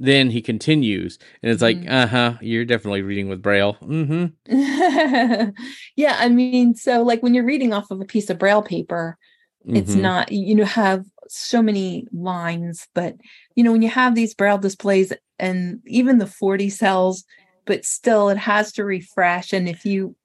then 0.00 0.30
he 0.30 0.40
continues, 0.40 1.18
and 1.42 1.50
it's 1.50 1.62
like, 1.62 1.78
Mhm. 1.80 1.90
uh 1.90 2.06
huh, 2.06 2.34
you're 2.40 2.64
definitely 2.64 3.02
reading 3.02 3.28
with 3.28 3.42
Braille. 3.42 3.74
Mm-hmm. 3.82 4.26
yeah 5.96 6.16
i 6.18 6.28
mean 6.28 6.74
so 6.74 7.02
like 7.02 7.22
when 7.22 7.34
you're 7.34 7.44
reading 7.44 7.72
off 7.72 7.90
of 7.90 8.00
a 8.00 8.04
piece 8.04 8.30
of 8.30 8.38
braille 8.38 8.62
paper 8.62 9.16
it's 9.66 9.94
Mhm. 9.94 10.00
not 10.00 10.32
you 10.32 10.54
know 10.54 10.64
have 10.64 11.04
so 11.28 11.60
many 11.62 12.06
lines 12.12 12.86
but 12.94 13.14
you 13.54 13.62
know 13.64 13.72
when 13.72 13.82
you 13.82 13.88
have 13.90 14.14
these 14.14 14.34
braille 14.34 14.56
displays 14.58 15.12
and 15.38 15.80
even 15.86 16.18
the 16.18 16.26
40 16.26 16.70
cells 16.70 17.24
but 17.68 17.84
still 17.84 18.30
it 18.30 18.38
has 18.38 18.72
to 18.72 18.84
refresh 18.84 19.52
and 19.52 19.68
if 19.68 19.84
you 19.86 20.16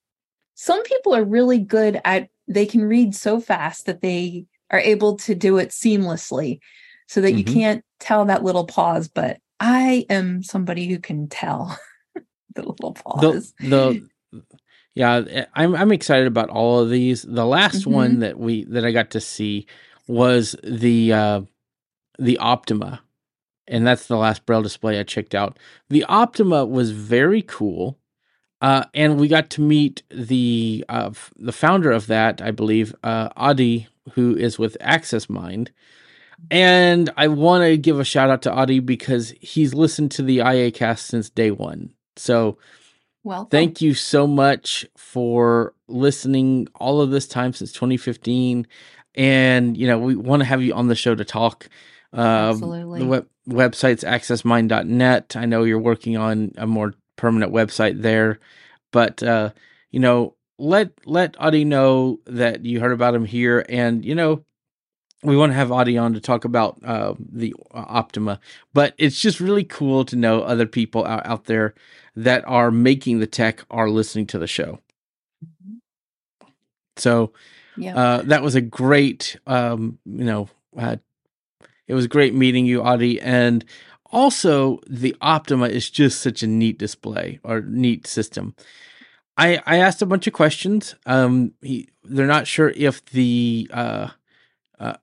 some 0.56 0.82
people 0.84 1.14
are 1.16 1.24
really 1.26 1.60
good 1.60 2.00
at 2.06 2.30
they 2.48 2.66
can 2.66 2.84
read 2.84 3.14
so 3.14 3.40
fast 3.40 3.86
that 3.86 4.02
they 4.02 4.46
are 4.72 4.80
able 4.80 5.18
to 5.18 5.36
do 5.36 5.58
it 5.58 5.70
seamlessly 5.70 6.60
so 7.08 7.22
that 7.22 7.34
you 7.34 7.44
Mhm. 7.44 7.54
can't 7.54 7.86
tell 8.00 8.26
that 8.26 8.44
little 8.44 8.66
pause 8.66 9.08
but 9.10 9.38
i 9.60 10.06
am 10.10 10.42
somebody 10.42 10.88
who 10.88 10.98
can 11.00 11.28
tell 11.28 11.78
the 12.56 12.64
little 12.64 12.94
pause 12.94 13.54
the 13.60 13.68
the 13.68 14.40
yeah 14.96 15.18
eh, 15.30 15.46
i'm 15.56 15.76
i'm 15.76 15.92
excited 15.92 16.28
about 16.28 16.50
all 16.50 16.80
of 16.80 16.90
these 16.90 17.24
the 17.24 17.46
last 17.46 17.82
Mm-hmm. 17.82 17.94
one 17.94 18.20
that 18.20 18.40
we 18.40 18.64
that 18.66 18.86
i 18.86 18.92
got 18.92 19.10
to 19.12 19.22
see 19.22 19.68
was 20.08 20.56
the 20.64 21.12
uh 21.14 21.42
the 22.20 22.38
optima 22.38 23.02
and 23.68 23.86
that's 23.86 24.08
the 24.08 24.18
last 24.18 24.46
braille 24.46 24.62
display 24.62 25.00
i 25.00 25.04
checked 25.04 25.34
out 25.36 25.58
the 25.90 26.04
optima 26.06 26.66
was 26.66 26.92
very 26.92 27.42
cool 27.42 27.98
uh 28.62 28.84
and 28.94 29.20
we 29.20 29.28
got 29.28 29.50
to 29.50 29.62
meet 29.62 30.04
the 30.10 30.84
uh 30.90 31.10
f- 31.12 31.34
the 31.38 31.52
founder 31.52 31.92
of 31.92 32.08
that 32.08 32.42
i 32.42 32.52
believe 32.52 32.94
uh 33.04 33.30
adi 33.36 33.88
who 34.14 34.36
is 34.36 34.60
with 34.60 34.76
access 34.80 35.30
mind 35.30 35.72
and 36.52 37.10
i 37.18 37.28
want 37.28 37.64
to 37.64 37.78
give 37.78 38.00
a 38.00 38.04
shout 38.06 38.30
out 38.30 38.42
to 38.42 38.52
adi 38.52 38.80
because 38.80 39.34
he's 39.40 39.74
listened 39.74 40.12
to 40.12 40.22
the 40.22 40.40
iACast 40.40 41.00
since 41.00 41.30
day 41.30 41.52
one 41.52 41.94
so 42.16 42.58
well 43.24 43.48
Thank 43.50 43.82
you 43.82 43.94
so 43.94 44.28
much 44.28 44.86
for 44.98 45.74
listening 45.88 46.68
all 46.76 47.02
of 47.02 47.12
this 47.12 47.28
time 47.28 47.54
since 47.54 47.72
2015. 47.72 48.68
And, 49.16 49.78
you 49.78 49.88
know, 49.88 50.00
we 50.00 50.16
want 50.16 50.42
to 50.42 50.46
have 50.46 50.62
you 50.62 50.74
on 50.74 50.88
the 50.88 50.96
show 50.96 51.14
to 51.16 51.24
talk. 51.24 51.70
Um, 52.12 52.20
Absolutely. 52.20 53.00
The 53.00 53.06
web- 53.06 53.28
website's 53.48 54.04
accessmind.net. 54.04 55.36
I 55.36 55.46
know 55.46 55.64
you're 55.64 55.80
working 55.80 56.18
on 56.18 56.52
a 56.58 56.68
more 56.68 56.94
permanent 57.16 57.52
website 57.52 58.02
there, 58.02 58.40
but, 58.92 59.22
uh, 59.24 59.52
you 59.92 60.00
know, 60.00 60.36
let, 60.58 60.92
let 61.06 61.36
Audie 61.40 61.66
know 61.66 62.20
that 62.26 62.66
you 62.66 62.80
heard 62.80 62.92
about 62.92 63.16
him 63.16 63.26
here 63.26 63.66
and, 63.70 64.06
you 64.06 64.16
know, 64.16 64.44
we 65.24 65.38
want 65.38 65.52
to 65.52 65.56
have 65.56 65.72
Audie 65.72 65.98
on 65.98 66.14
to 66.14 66.20
talk 66.20 66.44
about 66.44 66.80
uh, 66.84 67.14
the 67.18 67.54
uh, 67.74 67.86
Optima, 67.88 68.40
but 68.74 68.94
it's 68.98 69.20
just 69.20 69.40
really 69.40 69.64
cool 69.64 70.04
to 70.06 70.16
know 70.18 70.42
other 70.42 70.66
people 70.68 71.06
out, 71.06 71.26
out 71.26 71.46
there 71.46 71.74
that 72.16 72.44
are 72.46 72.72
making 72.72 73.20
the 73.20 73.28
tech 73.28 73.64
are 73.72 73.90
listening 73.90 74.28
to 74.28 74.38
the 74.38 74.48
show. 74.48 74.80
So 76.98 77.34
Yeah. 77.78 77.96
uh, 77.96 78.22
that 78.24 78.44
was 78.44 78.56
a 78.56 78.62
great, 78.62 79.40
um, 79.48 79.98
you 80.06 80.26
know, 80.26 80.50
uh, 80.78 80.98
it 81.88 81.94
was 81.94 82.08
great 82.08 82.34
meeting 82.34 82.66
you, 82.66 82.82
Audie, 82.82 83.20
and 83.22 83.66
also 84.12 84.80
the 84.88 85.16
Optima 85.22 85.68
is 85.68 85.90
just 85.90 86.22
such 86.22 86.44
a 86.44 86.48
neat 86.48 86.78
display 86.78 87.40
or 87.44 87.62
neat 87.62 88.08
system. 88.08 88.56
I 89.38 89.62
I 89.66 89.78
asked 89.78 90.02
a 90.02 90.06
bunch 90.06 90.28
of 90.28 90.34
questions. 90.34 90.96
Um, 91.06 91.54
he, 91.62 91.90
they're 92.04 92.28
not 92.28 92.48
sure 92.48 92.70
if 92.76 93.04
the 93.08 93.70
uh, 93.74 94.10
uh, 94.80 94.96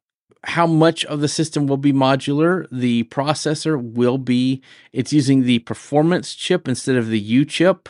how 0.44 0.66
much 0.66 1.04
of 1.04 1.20
the 1.20 1.28
system 1.28 1.66
will 1.66 1.76
be 1.76 1.92
modular. 1.92 2.66
The 2.70 3.04
processor 3.04 3.80
will 3.82 4.18
be. 4.18 4.62
It's 4.92 5.12
using 5.12 5.42
the 5.42 5.58
performance 5.60 6.34
chip 6.34 6.68
instead 6.68 6.96
of 6.96 7.08
the 7.08 7.20
U 7.20 7.44
chip. 7.44 7.88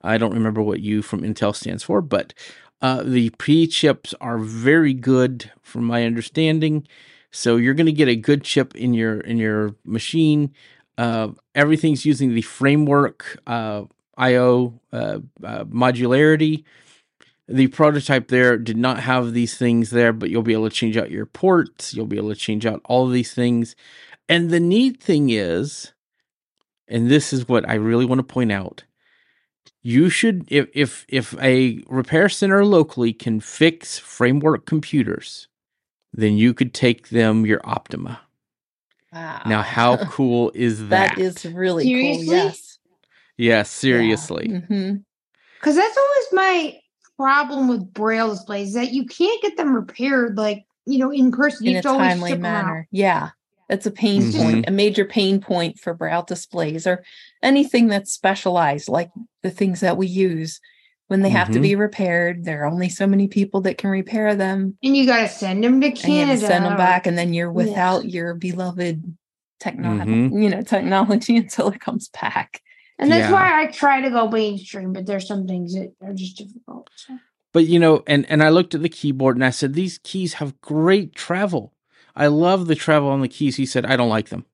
I 0.00 0.18
don't 0.18 0.34
remember 0.34 0.62
what 0.62 0.80
U 0.80 1.02
from 1.02 1.22
Intel 1.22 1.54
stands 1.54 1.82
for, 1.82 2.00
but 2.00 2.34
uh, 2.80 3.02
the 3.02 3.30
P 3.38 3.66
chips 3.66 4.14
are 4.20 4.38
very 4.38 4.92
good, 4.94 5.50
from 5.62 5.84
my 5.84 6.04
understanding. 6.04 6.86
So 7.34 7.56
you're 7.56 7.74
going 7.74 7.86
to 7.86 7.92
get 7.92 8.06
a 8.06 8.14
good 8.14 8.44
chip 8.44 8.76
in 8.76 8.94
your 8.94 9.18
in 9.18 9.38
your 9.38 9.74
machine. 9.84 10.54
Uh, 10.96 11.30
everything's 11.52 12.06
using 12.06 12.32
the 12.32 12.42
framework 12.42 13.42
uh, 13.44 13.82
I/O 14.16 14.80
uh, 14.92 15.18
uh, 15.42 15.64
modularity. 15.64 16.62
The 17.48 17.66
prototype 17.66 18.28
there 18.28 18.56
did 18.56 18.76
not 18.76 19.00
have 19.00 19.32
these 19.32 19.58
things 19.58 19.90
there, 19.90 20.12
but 20.12 20.30
you'll 20.30 20.42
be 20.42 20.52
able 20.52 20.70
to 20.70 20.74
change 20.74 20.96
out 20.96 21.10
your 21.10 21.26
ports. 21.26 21.92
You'll 21.92 22.06
be 22.06 22.18
able 22.18 22.32
to 22.32 22.36
change 22.38 22.66
out 22.66 22.80
all 22.84 23.08
these 23.08 23.34
things. 23.34 23.74
And 24.28 24.50
the 24.50 24.60
neat 24.60 25.02
thing 25.02 25.30
is, 25.30 25.92
and 26.86 27.10
this 27.10 27.32
is 27.32 27.48
what 27.48 27.68
I 27.68 27.74
really 27.74 28.06
want 28.06 28.20
to 28.20 28.32
point 28.32 28.52
out 28.52 28.84
you 29.82 30.08
should 30.08 30.44
if 30.52 30.68
if 30.72 31.04
if 31.08 31.36
a 31.42 31.82
repair 31.88 32.28
center 32.28 32.64
locally 32.64 33.12
can 33.12 33.40
fix 33.40 33.98
framework 33.98 34.66
computers 34.66 35.48
then 36.16 36.36
you 36.36 36.54
could 36.54 36.72
take 36.72 37.08
them 37.08 37.44
your 37.44 37.60
optima 37.64 38.20
wow. 39.12 39.42
now 39.46 39.62
how 39.62 39.96
cool 40.08 40.50
is 40.54 40.88
that 40.88 41.16
that 41.16 41.18
is 41.18 41.44
really 41.46 41.84
Seriously? 41.84 42.24
cool. 42.26 42.34
Yes. 42.36 42.78
yes 43.36 43.70
seriously 43.70 44.46
Because 44.48 45.76
that's 45.76 45.96
always 45.96 46.26
my 46.32 46.78
problem 47.16 47.68
with 47.68 47.92
braille 47.92 48.30
displays 48.30 48.74
that 48.74 48.92
you 48.92 49.06
can't 49.06 49.40
get 49.42 49.56
them 49.56 49.74
repaired 49.74 50.36
like 50.36 50.64
you 50.86 50.98
know 50.98 51.10
in 51.12 51.30
person. 51.32 51.66
You 51.66 51.78
a 51.78 51.82
always 51.86 52.08
timely 52.12 52.30
ship 52.30 52.38
'em 52.40 52.44
out. 52.44 52.64
manner. 52.66 52.88
Yeah. 52.90 53.30
That's 53.68 53.86
a 53.86 53.90
pain 53.90 54.20
Mhm. 54.24 54.36
point, 54.36 54.68
a 54.68 54.70
major 54.70 55.06
pain 55.06 55.40
point 55.40 55.78
for 55.78 55.94
braille 55.94 56.22
displays 56.22 56.86
or 56.86 57.02
anything 57.42 57.86
that's 57.88 58.12
specialized, 58.12 58.88
like 58.90 59.10
the 59.42 59.50
things 59.50 59.80
that 59.80 59.96
we 59.96 60.06
use. 60.06 60.60
When 61.14 61.22
they 61.22 61.30
have 61.30 61.52
to 61.52 61.60
Mhm. 61.60 61.62
be 61.62 61.74
repaired, 61.76 62.44
there 62.44 62.64
are 62.64 62.66
only 62.66 62.88
so 62.88 63.06
many 63.06 63.28
people 63.28 63.60
that 63.60 63.78
can 63.78 63.88
repair 63.88 64.34
them. 64.34 64.76
And 64.82 64.96
you 64.96 65.06
got 65.06 65.20
to 65.20 65.28
send 65.28 65.62
them 65.62 65.80
to 65.80 65.86
and 65.86 65.96
you 65.96 66.02
have 66.18 66.26
Canada. 66.26 66.40
to 66.40 66.46
send 66.48 66.64
them 66.64 66.76
back, 66.76 67.06
and 67.06 67.16
then 67.16 67.32
you're 67.32 67.46
Yeah. 67.46 67.52
without 67.52 68.10
your 68.10 68.34
beloved 68.34 69.16
technology, 69.60 70.10
Mhm. 70.10 70.42
you 70.42 70.50
know, 70.50 70.62
technology 70.62 71.36
until 71.44 71.68
it 71.68 71.80
comes 71.80 72.08
back. 72.08 72.62
And 72.98 73.12
that's 73.12 73.28
Yeah. 73.28 73.32
why 73.32 73.62
I 73.62 73.66
try 73.68 74.00
to 74.00 74.10
go 74.10 74.28
mainstream, 74.28 74.92
but 74.92 75.06
there's 75.06 75.28
some 75.28 75.46
things 75.46 75.74
that 75.74 75.92
are 76.02 76.14
just 76.14 76.36
difficult. 76.36 76.90
So. 76.96 77.16
but 77.52 77.66
you 77.68 77.78
know 77.78 78.02
and 78.08 78.28
and 78.28 78.42
i 78.42 78.48
looked 78.48 78.74
at 78.74 78.82
the 78.82 78.88
keyboard 78.88 79.36
and 79.36 79.44
i 79.44 79.50
said 79.50 79.74
these 79.74 79.98
keys 80.02 80.34
have 80.34 80.60
great 80.60 81.14
travel 81.14 81.72
i 82.16 82.26
love 82.26 82.66
the 82.66 82.74
travel 82.74 83.08
on 83.08 83.20
the 83.20 83.28
keys 83.28 83.54
he 83.54 83.64
said 83.64 83.86
i 83.86 83.94
don't 83.96 84.08
like 84.08 84.30
them 84.30 84.44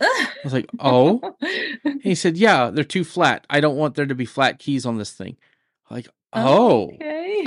i 0.00 0.24
was 0.42 0.52
like 0.52 0.68
oh 0.80 1.20
he 2.02 2.16
said 2.16 2.36
yeah 2.36 2.68
they're 2.70 2.82
too 2.82 3.04
flat 3.04 3.46
i 3.48 3.60
don't 3.60 3.76
want 3.76 3.94
there 3.94 4.06
to 4.06 4.14
be 4.16 4.24
flat 4.24 4.58
keys 4.58 4.84
on 4.84 4.98
this 4.98 5.12
thing 5.12 5.36
like 5.92 6.08
oh 6.32 6.90
okay. 6.94 7.44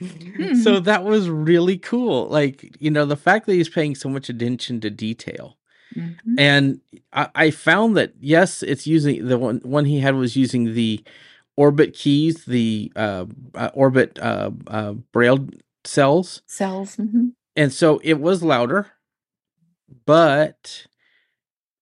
so 0.62 0.80
that 0.80 1.04
was 1.04 1.28
really 1.28 1.78
cool. 1.78 2.28
Like, 2.28 2.76
you 2.78 2.90
know, 2.90 3.04
the 3.04 3.16
fact 3.16 3.46
that 3.46 3.54
he's 3.54 3.68
paying 3.68 3.94
so 3.94 4.08
much 4.08 4.28
attention 4.28 4.80
to 4.80 4.90
detail. 4.90 5.58
Mhm. 5.96 6.34
And 6.38 6.80
I, 7.12 7.28
I 7.34 7.50
found 7.50 7.96
that 7.96 8.12
yes, 8.20 8.62
it's 8.62 8.86
using 8.86 9.26
the 9.26 9.38
one 9.38 9.60
one 9.64 9.86
he 9.86 10.00
had 10.00 10.14
was 10.14 10.36
using 10.36 10.74
the 10.74 11.02
orbit 11.56 11.94
keys, 11.94 12.44
the 12.44 12.92
uh, 12.94 13.24
uh 13.54 13.70
orbit 13.74 14.18
uh, 14.20 14.50
uh 14.66 14.92
braille 15.12 15.48
cells. 15.84 16.42
Cells. 16.46 16.96
mhm. 16.96 17.32
And 17.56 17.72
so 17.72 18.00
it 18.04 18.20
was 18.20 18.42
louder, 18.42 18.92
but 20.06 20.86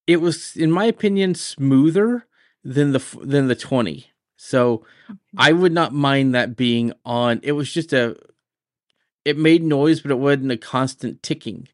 it 0.06 0.20
was 0.20 0.56
in 0.56 0.70
my 0.70 0.84
opinion 0.84 1.34
smoother 1.34 2.26
than 2.64 2.92
the 2.92 3.02
than 3.20 3.48
the 3.48 3.56
20. 3.56 4.06
So 4.36 4.84
I 5.36 5.52
would 5.52 5.72
not 5.72 5.92
mind 5.94 6.34
that 6.34 6.56
being 6.56 6.92
on. 7.04 7.40
It 7.42 7.52
was 7.52 7.72
just 7.72 7.92
a 7.92 8.16
it 9.24 9.36
made 9.36 9.62
noise, 9.62 10.00
but 10.00 10.10
it 10.12 10.18
wasn't 10.18 10.52
a 10.52 10.56
constant 10.56 11.22
ticking. 11.22 11.68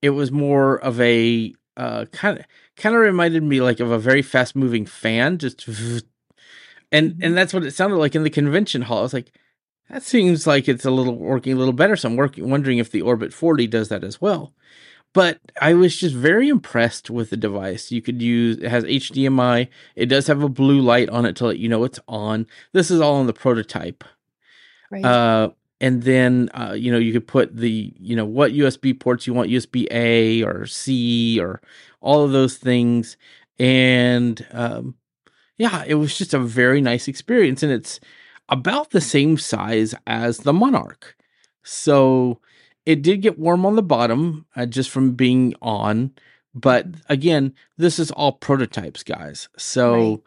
It 0.00 0.10
was 0.10 0.32
more 0.32 0.78
of 0.78 1.00
a 1.00 1.54
uh 1.76 2.06
kind 2.12 2.38
of 2.38 2.44
kind 2.76 2.94
of 2.94 3.00
reminded 3.00 3.42
me 3.42 3.60
like 3.60 3.80
of 3.80 3.90
a 3.90 3.98
very 3.98 4.22
fast 4.22 4.54
moving 4.54 4.86
fan 4.86 5.38
just 5.38 5.68
and 6.92 7.18
and 7.20 7.36
that's 7.36 7.52
what 7.52 7.64
it 7.64 7.72
sounded 7.72 7.96
like 7.96 8.14
in 8.14 8.22
the 8.22 8.30
convention 8.30 8.82
hall. 8.82 9.00
I 9.00 9.02
was 9.02 9.14
like 9.14 9.32
that 9.90 10.02
seems 10.02 10.46
like 10.46 10.68
it's 10.68 10.84
a 10.84 10.90
little 10.90 11.16
working 11.16 11.52
a 11.52 11.56
little 11.56 11.74
better. 11.74 11.96
So 11.96 12.08
I'm 12.08 12.16
working 12.16 12.48
wondering 12.48 12.78
if 12.78 12.90
the 12.90 13.02
Orbit 13.02 13.32
40 13.32 13.66
does 13.66 13.88
that 13.88 14.04
as 14.04 14.20
well. 14.20 14.54
But 15.14 15.38
I 15.60 15.74
was 15.74 15.96
just 15.96 16.14
very 16.14 16.48
impressed 16.48 17.08
with 17.08 17.30
the 17.30 17.36
device. 17.36 17.92
You 17.92 18.02
could 18.02 18.20
use 18.20 18.58
it 18.58 18.68
has 18.68 18.84
HDMI. 18.84 19.68
It 19.94 20.06
does 20.06 20.26
have 20.26 20.42
a 20.42 20.48
blue 20.48 20.80
light 20.80 21.08
on 21.08 21.24
it 21.24 21.36
to 21.36 21.46
let 21.46 21.58
you 21.58 21.68
know 21.68 21.84
it's 21.84 22.00
on. 22.08 22.46
This 22.72 22.90
is 22.90 23.00
all 23.00 23.14
on 23.14 23.26
the 23.26 23.32
prototype. 23.32 24.04
Right. 24.90 25.04
Uh, 25.04 25.50
and 25.80 26.02
then 26.02 26.50
uh, 26.52 26.72
you 26.72 26.90
know 26.90 26.98
you 26.98 27.12
could 27.12 27.28
put 27.28 27.56
the 27.56 27.92
you 27.98 28.16
know 28.16 28.24
what 28.24 28.52
USB 28.52 28.98
ports 28.98 29.26
you 29.26 29.34
want 29.34 29.50
USB 29.50 29.86
A 29.90 30.42
or 30.42 30.66
C 30.66 31.40
or 31.40 31.60
all 32.00 32.22
of 32.24 32.32
those 32.32 32.56
things, 32.56 33.16
and 33.58 34.44
um, 34.50 34.96
yeah, 35.58 35.84
it 35.86 35.94
was 35.94 36.18
just 36.18 36.34
a 36.34 36.38
very 36.40 36.80
nice 36.80 37.06
experience, 37.06 37.62
and 37.62 37.70
it's 37.70 38.00
about 38.48 38.90
the 38.90 39.00
same 39.00 39.38
size 39.38 39.94
as 40.06 40.38
the 40.38 40.52
Monarch, 40.52 41.16
so 41.62 42.40
it 42.86 43.02
did 43.02 43.22
get 43.22 43.38
warm 43.38 43.64
on 43.66 43.76
the 43.76 43.82
bottom 43.82 44.46
uh, 44.56 44.66
just 44.66 44.90
from 44.90 45.12
being 45.12 45.54
on, 45.62 46.12
but 46.54 46.86
again, 47.08 47.54
this 47.76 47.98
is 47.98 48.10
all 48.10 48.32
prototypes, 48.32 49.02
guys, 49.02 49.48
so. 49.56 50.10
Right. 50.10 50.20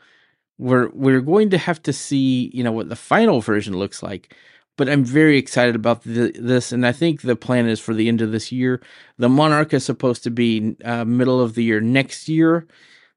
We're 0.60 0.90
we're 0.90 1.22
going 1.22 1.52
to 1.52 1.60
have 1.60 1.84
to 1.84 1.94
see, 1.94 2.50
you 2.52 2.64
know, 2.64 2.72
what 2.72 2.90
the 2.90 2.96
final 2.96 3.42
version 3.42 3.78
looks 3.78 4.02
like 4.02 4.36
but 4.78 4.88
I'm 4.88 5.04
very 5.04 5.38
excited 5.38 5.76
about 5.76 6.04
the, 6.04 6.32
this, 6.40 6.72
and 6.72 6.86
I 6.86 6.92
think 6.92 7.22
the 7.22 7.36
plan 7.36 7.68
is 7.68 7.80
for 7.80 7.94
the 7.94 8.08
end 8.08 8.22
of 8.22 8.32
this 8.32 8.52
year. 8.52 8.82
The 9.18 9.28
Monarch 9.28 9.74
is 9.74 9.84
supposed 9.84 10.24
to 10.24 10.32
be 10.32 10.76
uh, 10.86 11.04
middle 11.04 11.42
of 11.42 11.56
the 11.56 11.64
year 11.64 11.82
next 11.82 12.30
year, 12.30 12.68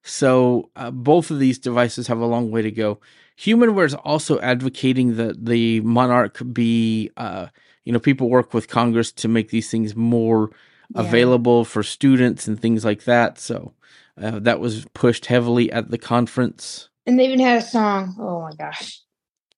so 0.02 0.70
uh, 0.74 0.90
both 0.90 1.30
of 1.30 1.38
these 1.38 1.58
devices 1.58 2.06
have 2.06 2.18
a 2.18 2.26
long 2.26 2.50
way 2.50 2.62
to 2.62 2.70
go. 2.70 2.98
Humanware 3.38 3.86
is 3.86 3.94
also 3.94 4.40
advocating 4.40 5.16
that 5.16 5.44
the 5.44 5.80
Monarch 5.82 6.42
be, 6.52 7.10
uh, 7.16 7.48
you 7.84 7.92
know, 7.92 7.98
people 8.00 8.28
work 8.28 8.52
with 8.54 8.68
Congress 8.68 9.12
to 9.12 9.28
make 9.28 9.50
these 9.50 9.70
things 9.70 9.94
more 9.96 10.50
Yeah. 10.94 11.02
available 11.02 11.64
for 11.64 11.82
students 11.82 12.48
and 12.48 12.60
things 12.60 12.84
like 12.84 13.04
that. 13.04 13.38
So 13.38 13.72
uh, 14.20 14.38
that 14.40 14.58
was 14.60 14.84
pushed 14.94 15.26
heavily 15.26 15.70
at 15.72 15.90
the 15.90 15.98
conference. 15.98 16.88
And 17.06 17.18
they 17.18 17.26
even 17.26 17.40
had 17.40 17.58
a 17.58 17.62
song. 17.62 18.16
Oh 18.18 18.40
my 18.42 18.52
gosh. 18.58 19.00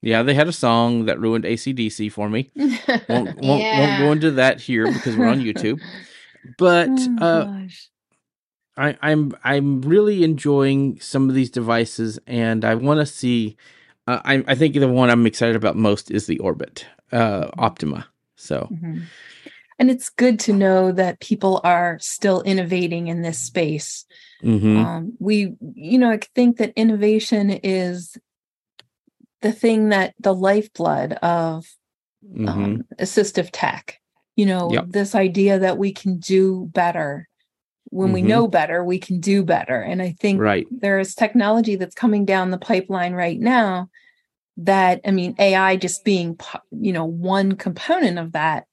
Yeah, 0.02 0.22
they 0.24 0.34
had 0.34 0.48
a 0.48 0.52
song 0.52 1.06
that 1.06 1.18
ruined 1.20 1.44
ACDC 1.44 2.10
for 2.12 2.28
me. 2.28 2.50
won't 2.56 2.70
won't, 3.08 3.38
won't 3.42 3.98
go 3.98 4.12
into 4.12 4.30
that 4.32 4.60
here 4.60 4.92
because 4.92 5.16
we're 5.16 5.28
on 5.28 5.40
YouTube. 5.40 5.80
But 6.58 6.88
Oh, 6.98 7.16
uh, 7.24 7.44
gosh. 7.44 7.88
I, 8.76 8.96
I'm 9.02 9.32
I'm 9.44 9.82
really 9.82 10.24
enjoying 10.24 10.98
some 11.00 11.28
of 11.28 11.34
these 11.34 11.50
devices, 11.50 12.18
and 12.26 12.64
I 12.64 12.74
want 12.74 13.00
to 13.00 13.06
see. 13.06 13.56
Uh, 14.06 14.20
I 14.24 14.44
I 14.48 14.54
think 14.54 14.74
the 14.74 14.88
one 14.88 15.10
I'm 15.10 15.26
excited 15.26 15.56
about 15.56 15.76
most 15.76 16.10
is 16.10 16.26
the 16.26 16.38
Orbit 16.40 16.86
uh, 17.12 17.50
Optima. 17.58 18.06
So 18.42 18.68
Mhm. 18.72 19.02
And 19.78 19.90
it's 19.90 20.10
good 20.10 20.38
to 20.40 20.52
know 20.52 20.92
that 20.92 21.20
people 21.20 21.60
are 21.64 21.98
still 22.00 22.42
innovating 22.42 23.08
in 23.08 23.22
this 23.22 23.38
space. 23.38 24.04
mhm. 24.42 24.76
Um, 24.76 25.12
we, 25.18 25.54
you 25.74 25.98
know, 25.98 26.10
I 26.10 26.18
think 26.34 26.58
that 26.58 26.72
innovation 26.76 27.50
is 27.50 28.16
the 29.40 29.52
thing 29.52 29.88
that 29.90 30.14
the 30.18 30.34
lifeblood 30.34 31.12
of 31.14 31.68
Mhm. 32.24 32.48
um, 32.48 32.84
assistive 32.98 33.50
tech. 33.52 34.00
You 34.36 34.46
know, 34.46 34.72
Yep. 34.72 34.86
this 34.88 35.14
idea 35.14 35.58
that 35.58 35.78
we 35.78 35.92
can 35.92 36.18
do 36.18 36.66
better. 36.72 37.28
When 37.90 38.12
we 38.12 38.22
Mhm. 38.22 38.26
know 38.26 38.48
better, 38.48 38.84
we 38.84 38.98
can 38.98 39.20
do 39.20 39.44
better. 39.44 39.80
And 39.80 40.00
I 40.00 40.12
think 40.18 40.40
right. 40.40 40.66
there 40.70 40.98
is 40.98 41.14
technology 41.14 41.76
that's 41.76 41.94
coming 41.94 42.24
down 42.24 42.50
the 42.50 42.58
pipeline 42.58 43.12
right 43.14 43.38
now 43.38 43.90
that, 44.58 45.00
I 45.04 45.10
mean, 45.10 45.34
AI 45.38 45.76
just 45.76 46.04
being, 46.04 46.38
you 46.70 46.92
know, 46.92 47.04
one 47.04 47.52
component 47.56 48.18
of 48.18 48.32
that. 48.32 48.66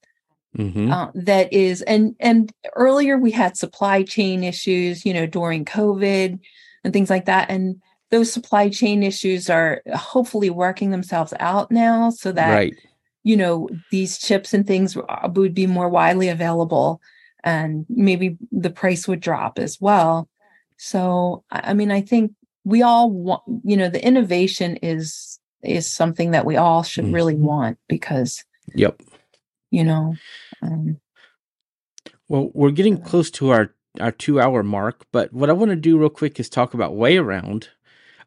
Mhm. 0.58 0.90
uh, 0.90 1.12
that 1.14 1.52
is 1.52 1.80
and 1.82 2.16
and 2.18 2.52
earlier 2.74 3.16
we 3.16 3.30
had 3.30 3.56
supply 3.56 4.02
chain 4.02 4.42
issues 4.42 5.06
you 5.06 5.14
know 5.14 5.24
during 5.24 5.64
covid 5.64 6.40
and 6.82 6.92
things 6.92 7.08
like 7.08 7.26
that 7.26 7.48
and 7.48 7.80
those 8.10 8.32
supply 8.32 8.68
chain 8.68 9.04
issues 9.04 9.48
are 9.48 9.80
hopefully 9.94 10.50
working 10.50 10.90
themselves 10.90 11.32
out 11.38 11.70
now 11.70 12.10
so 12.10 12.32
that 12.32 12.52
right. 12.52 12.74
you 13.22 13.36
know 13.36 13.68
these 13.92 14.18
chips 14.18 14.52
and 14.52 14.66
things 14.66 14.96
would 15.34 15.54
be 15.54 15.68
more 15.68 15.88
widely 15.88 16.28
available 16.28 17.00
and 17.44 17.86
maybe 17.88 18.36
the 18.50 18.70
price 18.70 19.06
would 19.06 19.20
drop 19.20 19.56
as 19.56 19.80
well 19.80 20.28
so 20.78 21.44
I 21.50 21.74
mean 21.74 21.92
i 21.92 22.00
think 22.00 22.32
we 22.64 22.82
all 22.82 23.10
want 23.10 23.42
you 23.62 23.76
know 23.76 23.88
the 23.88 24.04
innovation 24.04 24.76
is 24.82 25.38
is 25.62 25.90
something 25.90 26.32
that 26.32 26.46
we 26.46 26.56
all 26.56 26.82
should 26.82 27.12
really 27.12 27.34
Mhm. 27.34 27.40
want 27.40 27.78
because 27.88 28.44
Yep. 28.74 29.02
you 29.70 29.84
know 29.84 30.14
um, 30.62 30.98
Well, 32.28 32.50
we're 32.54 32.70
getting 32.70 32.98
close 33.02 33.30
to 33.32 33.50
our 33.50 33.74
our 34.00 34.12
two 34.12 34.40
hour 34.40 34.62
mark, 34.62 35.04
but 35.12 35.32
what 35.32 35.50
I 35.50 35.52
want 35.52 35.70
to 35.70 35.76
do 35.76 35.98
real 35.98 36.10
quick 36.10 36.38
is 36.38 36.48
talk 36.48 36.74
about 36.74 36.92
WayAround 36.92 37.68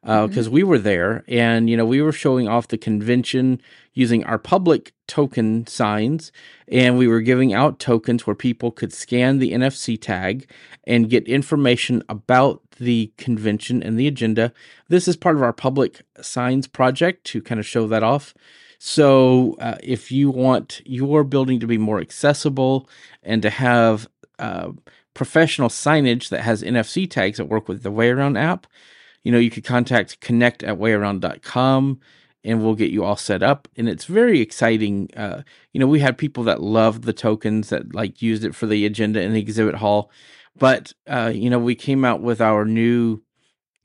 because 0.04 0.50
we 0.50 0.64
were 0.64 0.80
there, 0.80 1.24
and 1.28 1.70
you 1.70 1.78
know 1.78 1.86
we 1.86 2.02
were 2.02 2.12
showing 2.12 2.48
off 2.48 2.68
the 2.68 2.78
convention 2.78 3.62
using 3.94 4.24
our 4.26 4.38
public 4.38 4.94
token 5.08 5.66
signs, 5.68 6.32
and 6.68 6.98
we 6.98 7.08
were 7.08 7.22
giving 7.22 7.54
out 7.54 7.80
tokens 7.80 8.26
where 8.26 8.36
people 8.36 8.72
could 8.72 8.92
scan 8.92 9.40
the 9.40 9.52
NFC 9.52 10.00
tag 10.00 10.50
and 10.86 11.10
get 11.10 11.28
information 11.28 12.04
about 12.10 12.62
the 12.80 13.12
convention 13.18 13.84
and 13.84 13.98
the 13.98 14.08
agenda. 14.08 14.52
This 14.90 15.08
is 15.08 15.16
part 15.16 15.36
of 15.36 15.44
our 15.44 15.54
public 15.54 16.02
signs 16.22 16.68
project 16.68 17.24
to 17.26 17.42
kind 17.42 17.60
of 17.60 17.66
show 17.66 17.88
that 17.88 18.04
off. 18.04 18.34
So, 18.80 19.56
uh, 19.60 19.78
if 19.82 20.12
you 20.12 20.30
want 20.30 20.82
your 20.86 21.24
building 21.24 21.60
to 21.62 21.68
be 21.68 21.78
more 21.78 22.02
accessible 22.02 22.90
and 23.22 23.42
to 23.42 23.50
have 23.50 24.10
uh, 24.40 24.72
professional 25.14 25.70
signage 25.70 26.30
that 26.30 26.42
has 26.42 26.64
NFC 26.64 27.10
tags 27.10 27.38
that 27.38 27.46
work 27.46 27.70
with 27.70 27.84
the 27.84 27.92
WayAround 27.92 28.38
app, 28.38 28.68
you 29.24 29.32
know, 29.32 29.40
you 29.40 29.50
could 29.50 29.64
contact 29.64 30.20
connect 30.20 30.64
at 30.64 30.78
wayaround.com 30.78 32.00
and 32.44 32.62
we'll 32.62 32.76
get 32.76 32.92
you 32.92 33.04
all 33.04 33.16
set 33.16 33.42
up. 33.42 33.68
And 33.78 33.88
it's 33.88 34.06
very 34.06 34.42
exciting. 34.42 35.10
Uh, 35.16 35.44
you 35.72 35.80
know, 35.80 35.88
we 35.88 36.00
had 36.02 36.18
people 36.18 36.44
that 36.44 36.62
loved 36.62 37.04
the 37.04 37.14
tokens 37.14 37.70
that 37.70 37.96
like 37.96 38.22
used 38.22 38.44
it 38.44 38.54
for 38.56 38.66
the 38.68 38.86
agenda 38.86 39.22
in 39.22 39.34
the 39.34 39.40
exhibit 39.40 39.76
hall. 39.76 40.12
But, 40.58 40.94
uh, 41.08 41.32
you 41.34 41.50
know, 41.50 41.60
we 41.60 41.76
came 41.76 42.06
out 42.06 42.22
with 42.22 42.42
our 42.42 42.66
new, 42.66 43.22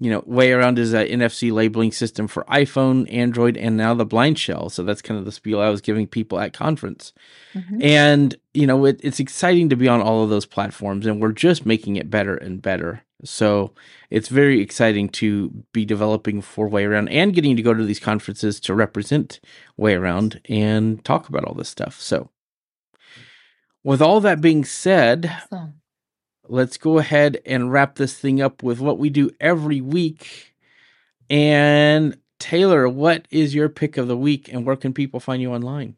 you 0.00 0.10
know, 0.10 0.22
WayAround 0.22 0.78
is 0.78 0.92
a 0.92 1.08
NFC 1.08 1.50
labeling 1.50 1.92
system 1.92 2.28
for 2.28 2.44
iPhone, 2.44 3.10
Android, 3.12 3.56
and 3.56 3.76
now 3.76 3.94
the 3.94 4.06
BlindShell. 4.06 4.70
So 4.70 4.82
that's 4.82 5.02
kind 5.02 5.18
of 5.18 5.24
the 5.24 5.32
spiel 5.32 5.60
I 5.60 5.70
was 5.70 5.80
giving 5.80 6.06
people 6.06 6.38
at 6.38 6.52
conference. 6.52 7.12
mhm. 7.54 7.82
And, 7.82 8.36
you 8.54 8.66
know, 8.66 8.84
it, 8.84 9.00
it's 9.02 9.20
exciting 9.20 9.68
to 9.70 9.76
be 9.76 9.88
on 9.88 10.02
all 10.02 10.22
of 10.22 10.30
those 10.30 10.46
platforms, 10.46 11.06
and 11.06 11.20
we're 11.22 11.32
just 11.32 11.64
making 11.64 11.96
it 11.96 12.10
better 12.10 12.36
and 12.36 12.60
better. 12.60 13.02
So 13.24 13.72
it's 14.10 14.28
very 14.28 14.60
exciting 14.60 15.08
to 15.10 15.50
be 15.72 15.84
developing 15.84 16.40
for 16.40 16.68
WayAround 16.68 17.08
and 17.10 17.34
getting 17.34 17.56
to 17.56 17.62
go 17.62 17.74
to 17.74 17.84
these 17.84 18.00
conferences 18.00 18.60
to 18.60 18.74
represent 18.74 19.40
WayAround 19.78 20.40
and 20.48 21.04
talk 21.04 21.28
about 21.28 21.44
all 21.44 21.54
this 21.54 21.68
stuff. 21.68 22.00
So, 22.00 22.30
with 23.82 24.00
all 24.00 24.20
that 24.20 24.40
being 24.40 24.64
said, 24.64 25.32
So, 25.50 25.72
let's 26.48 26.76
go 26.76 26.98
ahead 26.98 27.40
and 27.44 27.72
wrap 27.72 27.96
this 27.96 28.16
thing 28.16 28.40
up 28.40 28.62
with 28.62 28.80
what 28.80 28.98
we 28.98 29.10
do 29.10 29.30
every 29.40 29.80
week. 29.80 30.54
And 31.28 32.16
Taylor, 32.38 32.88
what 32.88 33.26
is 33.30 33.54
your 33.54 33.68
pick 33.68 33.96
of 33.96 34.08
the 34.08 34.16
week 34.16 34.52
and 34.52 34.64
where 34.64 34.76
can 34.76 34.92
people 34.92 35.20
find 35.20 35.42
you 35.42 35.52
online? 35.52 35.96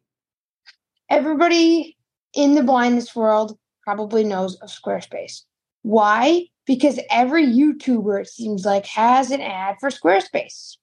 Everybody 1.11 1.97
in 2.35 2.55
the 2.55 2.63
blindness 2.63 3.15
world 3.15 3.59
probably 3.83 4.25
knows 4.25 4.57
of 4.57 4.71
Squarespace. 4.71 5.43
Why? 5.83 6.47
Because 6.71 7.01
every 7.11 7.47
YouTuber, 7.47 8.21
it 8.21 8.29
seems 8.29 8.65
like, 8.65 8.87
has 8.87 9.33
an 9.33 9.41
ad 9.41 9.79
for 9.81 9.89
Squarespace, 9.89 10.77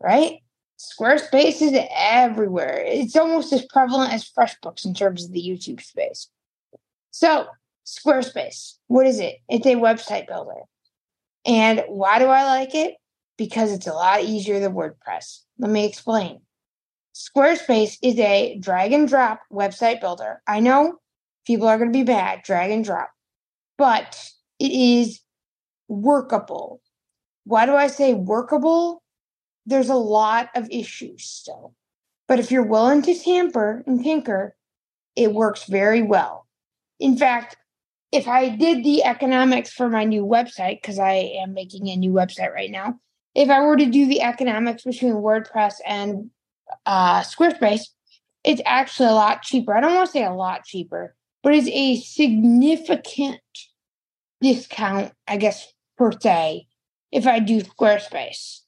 right? 0.00 0.38
Squarespace 0.76 1.62
is 1.62 1.72
everywhere. 1.94 2.82
It's 2.84 3.14
almost 3.14 3.52
as 3.52 3.64
prevalent 3.64 4.12
as 4.12 4.28
FreshBooks 4.28 4.84
in 4.84 4.92
terms 4.92 5.24
of 5.24 5.30
the 5.30 5.40
YouTube 5.40 5.80
space. 5.82 6.26
So, 7.12 7.46
Squarespace, 7.86 8.78
what 8.88 9.06
is 9.06 9.20
it? 9.20 9.36
It's 9.48 9.66
a 9.66 9.76
website 9.76 10.26
builder. 10.26 10.62
And 11.46 11.84
why 11.86 12.18
do 12.18 12.24
I 12.24 12.42
like 12.42 12.74
it? 12.74 12.96
Because 13.38 13.70
it's 13.70 13.86
a 13.86 13.92
lot 13.92 14.24
easier 14.24 14.58
than 14.58 14.74
WordPress. 14.74 15.42
Let 15.60 15.70
me 15.70 15.86
explain. 15.86 16.40
Squarespace 17.14 17.98
is 18.02 18.18
a 18.18 18.58
drag 18.58 18.92
and 18.92 19.06
drop 19.06 19.42
website 19.52 20.00
builder. 20.00 20.42
I 20.48 20.58
know 20.58 20.98
people 21.46 21.68
are 21.68 21.78
going 21.78 21.92
to 21.92 21.96
be 21.96 22.02
bad, 22.02 22.42
drag 22.42 22.72
and 22.72 22.84
drop, 22.84 23.12
but 23.78 24.32
it 24.60 24.70
is 24.70 25.20
workable. 25.88 26.80
Why 27.44 27.66
do 27.66 27.74
I 27.74 27.88
say 27.88 28.14
workable? 28.14 29.02
There's 29.66 29.88
a 29.88 29.94
lot 29.94 30.50
of 30.54 30.68
issues 30.70 31.24
still. 31.24 31.74
But 32.28 32.38
if 32.38 32.52
you're 32.52 32.62
willing 32.62 33.02
to 33.02 33.14
tamper 33.14 33.82
and 33.86 34.02
tinker, 34.02 34.54
it 35.16 35.32
works 35.32 35.64
very 35.64 36.02
well. 36.02 36.46
In 37.00 37.16
fact, 37.16 37.56
if 38.12 38.28
I 38.28 38.50
did 38.50 38.84
the 38.84 39.04
economics 39.04 39.72
for 39.72 39.88
my 39.88 40.04
new 40.04 40.24
website, 40.24 40.80
because 40.80 40.98
I 40.98 41.32
am 41.42 41.54
making 41.54 41.88
a 41.88 41.96
new 41.96 42.12
website 42.12 42.52
right 42.52 42.70
now, 42.70 43.00
if 43.34 43.48
I 43.48 43.60
were 43.60 43.76
to 43.76 43.86
do 43.86 44.06
the 44.06 44.22
economics 44.22 44.84
between 44.84 45.14
WordPress 45.14 45.74
and 45.86 46.30
uh, 46.86 47.22
Squarespace, 47.22 47.82
it's 48.44 48.62
actually 48.64 49.08
a 49.08 49.12
lot 49.12 49.42
cheaper. 49.42 49.74
I 49.74 49.80
don't 49.80 49.94
want 49.94 50.06
to 50.06 50.12
say 50.12 50.24
a 50.24 50.32
lot 50.32 50.64
cheaper, 50.64 51.14
but 51.42 51.54
it's 51.54 51.68
a 51.68 51.96
significant 52.00 53.40
discount, 54.40 55.12
I 55.28 55.36
guess, 55.36 55.72
per 55.96 56.12
se, 56.18 56.66
if 57.12 57.26
I 57.26 57.38
do 57.38 57.60
Squarespace. 57.60 58.60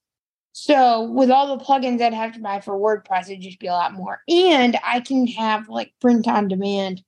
So 0.52 1.02
with 1.02 1.30
all 1.30 1.56
the 1.56 1.64
plugins 1.64 2.00
I'd 2.00 2.12
have 2.12 2.34
to 2.34 2.40
buy 2.40 2.60
for 2.60 2.78
WordPress, 2.78 3.30
it'd 3.30 3.40
just 3.40 3.58
be 3.58 3.68
a 3.68 3.72
lot 3.72 3.94
more. 3.94 4.20
And 4.28 4.78
I 4.84 5.00
can 5.00 5.26
have 5.28 5.68
like 5.68 5.92
print 6.00 6.28
on 6.28 6.48
demand. 6.48 7.02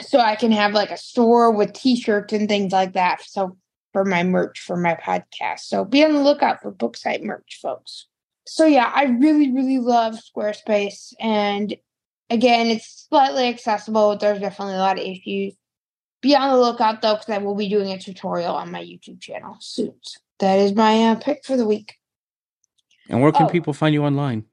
So 0.00 0.18
I 0.18 0.34
can 0.34 0.50
have 0.50 0.72
like 0.72 0.90
a 0.90 0.96
store 0.96 1.50
with 1.50 1.74
t-shirts 1.74 2.32
and 2.32 2.48
things 2.48 2.72
like 2.72 2.94
that. 2.94 3.20
So 3.22 3.58
for 3.92 4.04
my 4.04 4.22
merch 4.22 4.60
for 4.60 4.76
my 4.76 4.94
podcast. 4.94 5.60
So 5.60 5.84
be 5.84 6.04
on 6.04 6.14
the 6.14 6.22
lookout 6.22 6.62
for 6.62 6.70
book 6.70 6.96
site 6.96 7.22
merch, 7.22 7.58
folks. 7.60 8.06
So 8.46 8.64
yeah, 8.64 8.90
I 8.94 9.04
really, 9.04 9.52
really 9.52 9.78
love 9.78 10.14
Squarespace. 10.14 11.12
And 11.20 11.76
again, 12.30 12.68
it's 12.68 13.06
slightly 13.08 13.48
accessible. 13.48 14.16
There's 14.16 14.40
definitely 14.40 14.74
a 14.74 14.78
lot 14.78 14.98
of 14.98 15.04
issues. 15.04 15.54
Be 16.20 16.36
on 16.36 16.50
the 16.50 16.58
lookout 16.58 17.00
though, 17.02 17.14
because 17.14 17.28
I 17.30 17.38
will 17.38 17.54
be 17.54 17.68
doing 17.68 17.90
a 17.92 17.98
tutorial 17.98 18.54
on 18.54 18.70
my 18.70 18.82
YouTube 18.82 19.20
channel 19.20 19.56
soon. 19.60 19.94
So 20.02 20.20
that 20.40 20.58
is 20.58 20.74
my 20.74 21.10
uh, 21.10 21.14
pick 21.16 21.44
for 21.44 21.56
the 21.56 21.66
week. 21.66 21.96
And 23.08 23.22
where 23.22 23.32
can 23.32 23.46
Oh. 23.46 23.48
people 23.48 23.72
find 23.72 23.94
you 23.94 24.04
online? 24.04 24.44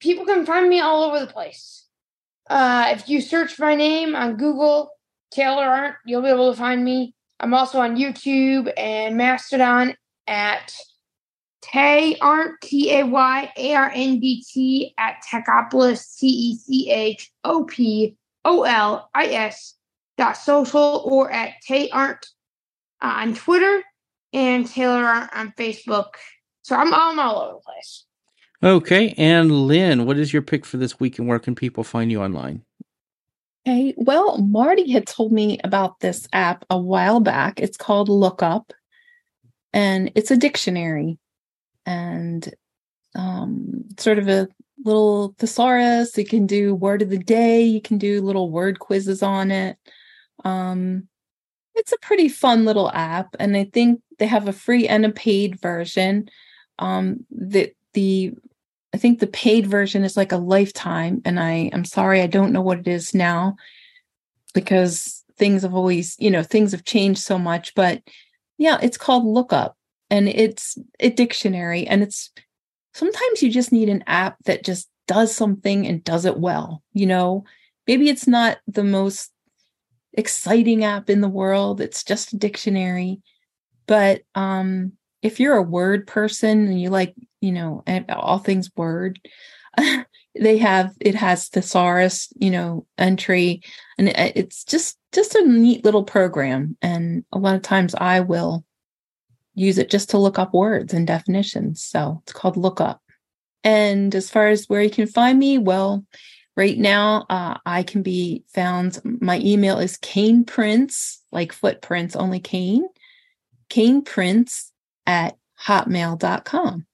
People 0.00 0.24
can 0.24 0.46
find 0.46 0.68
me 0.68 0.80
all 0.80 1.04
over 1.04 1.18
the 1.18 1.32
place. 1.32 1.86
Uh, 2.48 2.88
if 2.90 3.08
you 3.08 3.20
search 3.20 3.58
my 3.58 3.74
name 3.74 4.14
on 4.14 4.36
Google, 4.36 4.90
Taylor 5.30 5.64
Arndt, 5.64 5.96
you'll 6.06 6.22
be 6.22 6.28
able 6.28 6.52
to 6.52 6.58
find 6.58 6.84
me. 6.84 7.14
I'm 7.40 7.52
also 7.54 7.80
on 7.80 7.96
YouTube 7.96 8.72
and 8.76 9.16
Mastodon 9.16 9.94
at 10.26 10.72
Tay 11.60 12.16
Arndt, 12.20 12.60
T 12.62 12.94
A 12.98 13.04
Y 13.04 13.52
A 13.56 13.74
R 13.74 13.90
N 13.94 14.20
D 14.20 14.44
T 14.48 14.94
at 14.98 15.22
Techopolis, 15.28 16.16
T 16.18 16.26
E 16.26 16.56
C 16.56 16.90
H 16.90 17.30
O 17.44 17.64
P 17.64 18.16
O 18.44 18.62
L 18.62 19.10
I 19.14 19.26
S 19.26 19.74
dot 20.18 20.36
social 20.36 21.02
or 21.06 21.30
at 21.30 21.54
Tay 21.66 21.88
Arndt 21.90 22.26
uh, 23.00 23.14
on 23.16 23.34
Twitter 23.34 23.82
and 24.34 24.66
Taylor 24.66 25.04
Arndt 25.04 25.30
on 25.34 25.52
Facebook. 25.56 26.08
So 26.62 26.76
I'm, 26.76 26.92
I'm 26.92 27.18
all 27.18 27.40
over 27.40 27.54
the 27.54 27.60
place. 27.60 28.04
Okay. 28.62 29.14
And 29.16 29.66
Lynn, 29.66 30.04
what 30.04 30.18
is 30.18 30.32
your 30.32 30.42
pick 30.42 30.66
for 30.66 30.76
this 30.76 31.00
week 31.00 31.18
and 31.18 31.28
where 31.28 31.38
can 31.38 31.54
people 31.54 31.84
find 31.84 32.10
you 32.10 32.20
online? 32.20 32.62
Okay. 33.66 33.94
Well, 33.96 34.38
Marty 34.38 34.90
had 34.90 35.06
told 35.06 35.32
me 35.32 35.58
about 35.62 36.00
this 36.00 36.26
app 36.32 36.64
a 36.68 36.78
while 36.78 37.20
back. 37.20 37.60
It's 37.60 37.76
called 37.76 38.08
Lookup, 38.08 38.72
and 39.72 40.10
it's 40.14 40.30
a 40.30 40.36
dictionary 40.36 41.18
and 41.86 42.52
um, 43.14 43.84
sort 43.98 44.18
of 44.18 44.28
a 44.28 44.48
little 44.84 45.34
thesaurus. 45.38 46.16
You 46.16 46.24
can 46.24 46.46
do 46.46 46.74
word 46.74 47.02
of 47.02 47.10
the 47.10 47.18
day. 47.18 47.62
You 47.62 47.80
can 47.80 47.98
do 47.98 48.20
little 48.22 48.50
word 48.50 48.78
quizzes 48.78 49.22
on 49.22 49.50
it. 49.50 49.76
Um, 50.44 51.08
it's 51.74 51.92
a 51.92 51.98
pretty 51.98 52.28
fun 52.28 52.64
little 52.64 52.90
app, 52.90 53.34
and 53.38 53.56
I 53.56 53.64
think 53.64 54.00
they 54.18 54.26
have 54.26 54.48
a 54.48 54.52
free 54.52 54.88
and 54.88 55.06
a 55.06 55.10
paid 55.10 55.60
version. 55.60 56.28
Um, 56.78 57.24
the 57.30 57.72
the 57.94 58.32
I 58.92 58.98
think 58.98 59.20
the 59.20 59.26
paid 59.26 59.66
version 59.66 60.04
is 60.04 60.16
like 60.16 60.32
a 60.32 60.38
lifetime, 60.38 61.22
and 61.24 61.38
I 61.38 61.70
I'm 61.72 61.84
sorry 61.84 62.20
I 62.20 62.26
don't 62.26 62.52
know 62.52 62.62
what 62.62 62.78
it 62.80 62.88
is 62.88 63.14
now 63.14 63.56
because 64.54 65.24
things 65.36 65.62
have 65.62 65.74
always 65.74 66.16
you 66.18 66.30
know 66.30 66.42
things 66.42 66.72
have 66.72 66.84
changed 66.84 67.20
so 67.20 67.38
much. 67.38 67.74
But 67.74 68.02
yeah, 68.58 68.78
it's 68.82 68.98
called 68.98 69.24
Lookup, 69.24 69.76
and 70.10 70.28
it's 70.28 70.76
a 71.00 71.10
dictionary, 71.10 71.86
and 71.86 72.02
it's 72.02 72.30
sometimes 72.92 73.42
you 73.42 73.50
just 73.50 73.72
need 73.72 73.88
an 73.88 74.04
app 74.06 74.36
that 74.44 74.64
just 74.64 74.88
does 75.06 75.34
something 75.34 75.86
and 75.86 76.04
does 76.04 76.24
it 76.24 76.38
well. 76.38 76.82
You 76.92 77.06
know, 77.06 77.44
maybe 77.86 78.08
it's 78.08 78.26
not 78.26 78.58
the 78.66 78.84
most 78.84 79.30
exciting 80.12 80.84
app 80.84 81.10
in 81.10 81.20
the 81.20 81.28
world. 81.28 81.80
It's 81.80 82.04
just 82.04 82.32
a 82.32 82.36
dictionary. 82.36 83.20
But 83.86 84.22
um, 84.34 84.92
if 85.22 85.40
you're 85.40 85.56
a 85.56 85.62
word 85.62 86.06
person 86.06 86.66
and 86.66 86.80
you 86.80 86.90
like, 86.90 87.14
you 87.40 87.52
know, 87.52 87.82
all 88.08 88.38
things 88.38 88.70
word, 88.76 89.20
they 90.38 90.58
have 90.58 90.92
it 91.00 91.14
has 91.14 91.48
thesaurus, 91.48 92.28
you 92.36 92.50
know, 92.50 92.86
entry, 92.96 93.62
and 93.96 94.08
it's 94.08 94.64
just 94.64 94.98
just 95.12 95.34
a 95.34 95.46
neat 95.46 95.84
little 95.84 96.04
program. 96.04 96.76
And 96.82 97.24
a 97.32 97.38
lot 97.38 97.56
of 97.56 97.62
times 97.62 97.94
I 97.94 98.20
will 98.20 98.64
use 99.54 99.78
it 99.78 99.90
just 99.90 100.10
to 100.10 100.18
look 100.18 100.38
up 100.38 100.54
words 100.54 100.94
and 100.94 101.06
definitions. 101.06 101.82
So 101.82 102.22
it's 102.24 102.32
called 102.32 102.56
Lookup. 102.56 103.02
And 103.64 104.14
as 104.14 104.30
far 104.30 104.48
as 104.48 104.68
where 104.68 104.82
you 104.82 104.90
can 104.90 105.06
find 105.06 105.38
me, 105.38 105.58
well, 105.58 106.04
right 106.58 106.76
now 106.76 107.24
uh, 107.30 107.56
I 107.64 107.84
can 107.84 108.02
be 108.02 108.42
found. 108.52 109.00
My 109.04 109.38
email 109.38 109.78
is 109.78 109.96
Kane 109.96 110.44
Prints, 110.44 111.22
like 111.30 111.52
footprints, 111.52 112.16
only 112.16 112.40
Kane, 112.40 112.88
Kane 113.70 114.02
Prints 114.02 114.72
at 115.06 115.38
hotmail.com. 115.64 116.84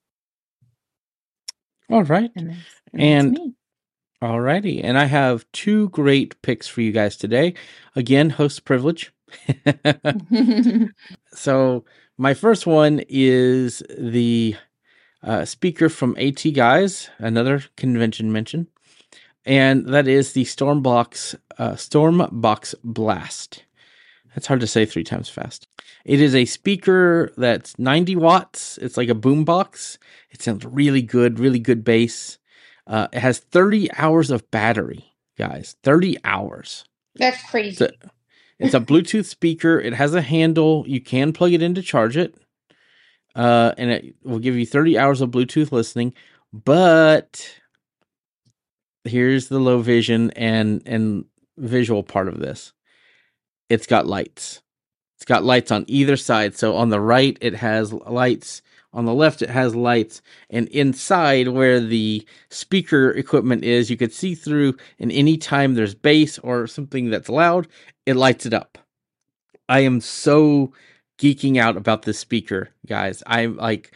All 1.91 2.05
right. 2.05 2.31
And, 2.36 2.57
and 2.93 3.55
all 4.20 4.41
righty. 4.41 4.82
And 4.82 4.99
I 4.99 5.07
have 5.07 5.51
two 5.53 5.89
great 5.89 6.41
picks 6.43 6.69
for 6.69 6.82
you 6.82 6.93
guys 6.93 7.16
today. 7.16 7.55
Again, 7.97 8.31
host 8.31 8.66
privilege. 8.66 9.12
so, 11.32 11.85
my 12.16 12.35
first 12.35 12.66
one 12.66 13.03
is 13.09 13.82
the 13.99 14.55
uh, 15.23 15.45
speaker 15.45 15.89
from 15.89 16.16
AT 16.19 16.45
Guys, 16.55 17.11
another 17.19 17.65
convention 17.77 18.31
mention, 18.31 18.69
and 19.44 19.86
that 19.86 20.08
is 20.08 20.32
the 20.32 20.44
Stormbox 20.44 21.34
uh, 21.58 21.72
Stormbox 21.72 22.74
Blast. 22.82 23.64
That's 24.34 24.46
hard 24.46 24.60
to 24.60 24.66
say 24.66 24.84
three 24.84 25.04
times 25.04 25.28
fast. 25.28 25.68
It 26.04 26.20
is 26.20 26.34
a 26.34 26.44
speaker 26.44 27.32
that's 27.36 27.78
90 27.78 28.16
watts. 28.16 28.78
It's 28.78 28.96
like 28.96 29.08
a 29.08 29.14
boombox. 29.14 29.98
It 30.30 30.42
sounds 30.42 30.64
really 30.64 31.02
good, 31.02 31.38
really 31.38 31.60
good 31.60 31.84
bass. 31.84 32.38
Uh, 32.86 33.08
it 33.12 33.20
has 33.20 33.38
30 33.38 33.90
hours 33.96 34.30
of 34.30 34.50
battery, 34.50 35.14
guys. 35.38 35.76
30 35.82 36.18
hours. 36.24 36.84
That's 37.14 37.42
crazy. 37.48 37.70
It's 37.70 37.80
a, 37.80 38.10
it's 38.58 38.74
a 38.74 38.80
Bluetooth 38.80 39.26
speaker. 39.26 39.80
It 39.80 39.94
has 39.94 40.14
a 40.14 40.22
handle. 40.22 40.84
You 40.86 41.00
can 41.00 41.32
plug 41.32 41.52
it 41.52 41.62
in 41.62 41.74
to 41.74 41.82
charge 41.82 42.16
it. 42.16 42.34
Uh, 43.34 43.72
and 43.78 43.90
it 43.90 44.16
will 44.22 44.38
give 44.38 44.56
you 44.56 44.66
30 44.66 44.98
hours 44.98 45.20
of 45.20 45.30
Bluetooth 45.30 45.72
listening. 45.72 46.12
But 46.52 47.60
here's 49.05 49.48
the 49.48 49.59
low 49.59 49.81
vision 49.81 50.31
and 50.32 50.82
and 50.86 51.24
visual 51.56 52.02
part 52.02 52.28
of 52.28 52.40
this 52.40 52.72
it's 53.68 53.86
got 53.86 54.06
lights. 54.06 54.60
It's 55.16 55.24
got 55.24 55.44
lights 55.44 55.70
on 55.70 55.85
either 55.89 56.16
side. 56.16 56.56
So 56.56 56.76
on 56.76 56.90
the 56.90 57.01
right, 57.01 57.36
it 57.40 57.55
has 57.55 57.93
lights. 57.93 58.62
On 58.93 59.06
the 59.06 59.14
left, 59.14 59.43
it 59.43 59.51
has 59.51 59.74
lights. 59.74 60.22
And 60.51 60.68
inside, 60.68 61.48
where 61.48 61.81
the 61.81 62.26
speaker 62.51 63.10
equipment 63.10 63.64
is, 63.64 63.90
you 63.90 63.97
could 63.97 64.12
see 64.12 64.35
through. 64.35 64.76
And 64.98 65.10
anytime 65.10 65.74
there's 65.74 65.94
bass 65.94 66.39
or 66.40 66.66
something 66.66 67.10
that's 67.10 67.28
loud, 67.28 67.66
it 68.06 68.14
lights 68.14 68.47
it 68.47 68.55
up. 68.55 68.78
I 69.68 69.81
am 69.81 70.01
so 70.01 70.72
geeking 71.18 71.56
out 71.56 71.76
about 71.76 72.02
this 72.02 72.18
speaker, 72.18 72.68
guys. 72.86 73.22
I'm 73.26 73.56
like, 73.56 73.93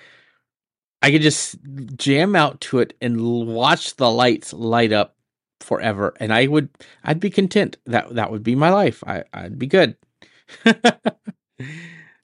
I 1.02 1.10
could 1.10 1.22
just 1.22 1.56
jam 1.96 2.34
out 2.34 2.60
to 2.62 2.80
it 2.80 2.94
and 3.00 3.46
watch 3.46 3.96
the 3.96 4.10
lights 4.10 4.52
light 4.52 4.92
up 4.92 5.16
forever. 5.60 6.14
And 6.20 6.32
i 6.32 6.46
would 6.46 6.68
i'd 7.04 7.20
be 7.20 7.30
content. 7.30 7.76
That 7.86 8.14
that 8.14 8.30
would 8.30 8.42
be 8.42 8.54
my 8.54 8.70
life. 8.70 9.02
I 9.06 9.24
i'd 9.32 9.58
be 9.58 9.66
good. 9.66 9.96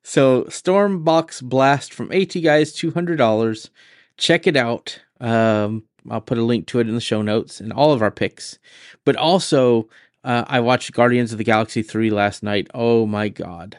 So 0.06 0.44
stormbox 0.44 1.42
blast 1.42 1.94
from 1.94 2.12
at 2.12 2.34
guys 2.42 2.74
$200 2.74 3.70
check 4.18 4.46
it 4.46 4.56
out. 4.56 5.01
Um 5.20 5.84
i'll 6.10 6.20
put 6.20 6.38
a 6.38 6.42
link 6.42 6.66
to 6.66 6.78
it 6.78 6.88
in 6.88 6.94
the 6.94 7.01
show 7.01 7.22
notes 7.22 7.59
and 7.60 7.72
all 7.72 7.92
of 7.92 8.02
our 8.02 8.10
picks. 8.10 8.59
But 9.05 9.16
also 9.16 9.88
uh, 10.22 10.44
i 10.46 10.60
watched 10.60 10.92
guardians 10.92 11.32
of 11.32 11.38
the 11.38 11.44
galaxy 11.44 11.82
3 11.82 12.10
last 12.10 12.42
night. 12.42 12.68
Oh 12.74 13.06
my 13.06 13.28
god. 13.28 13.78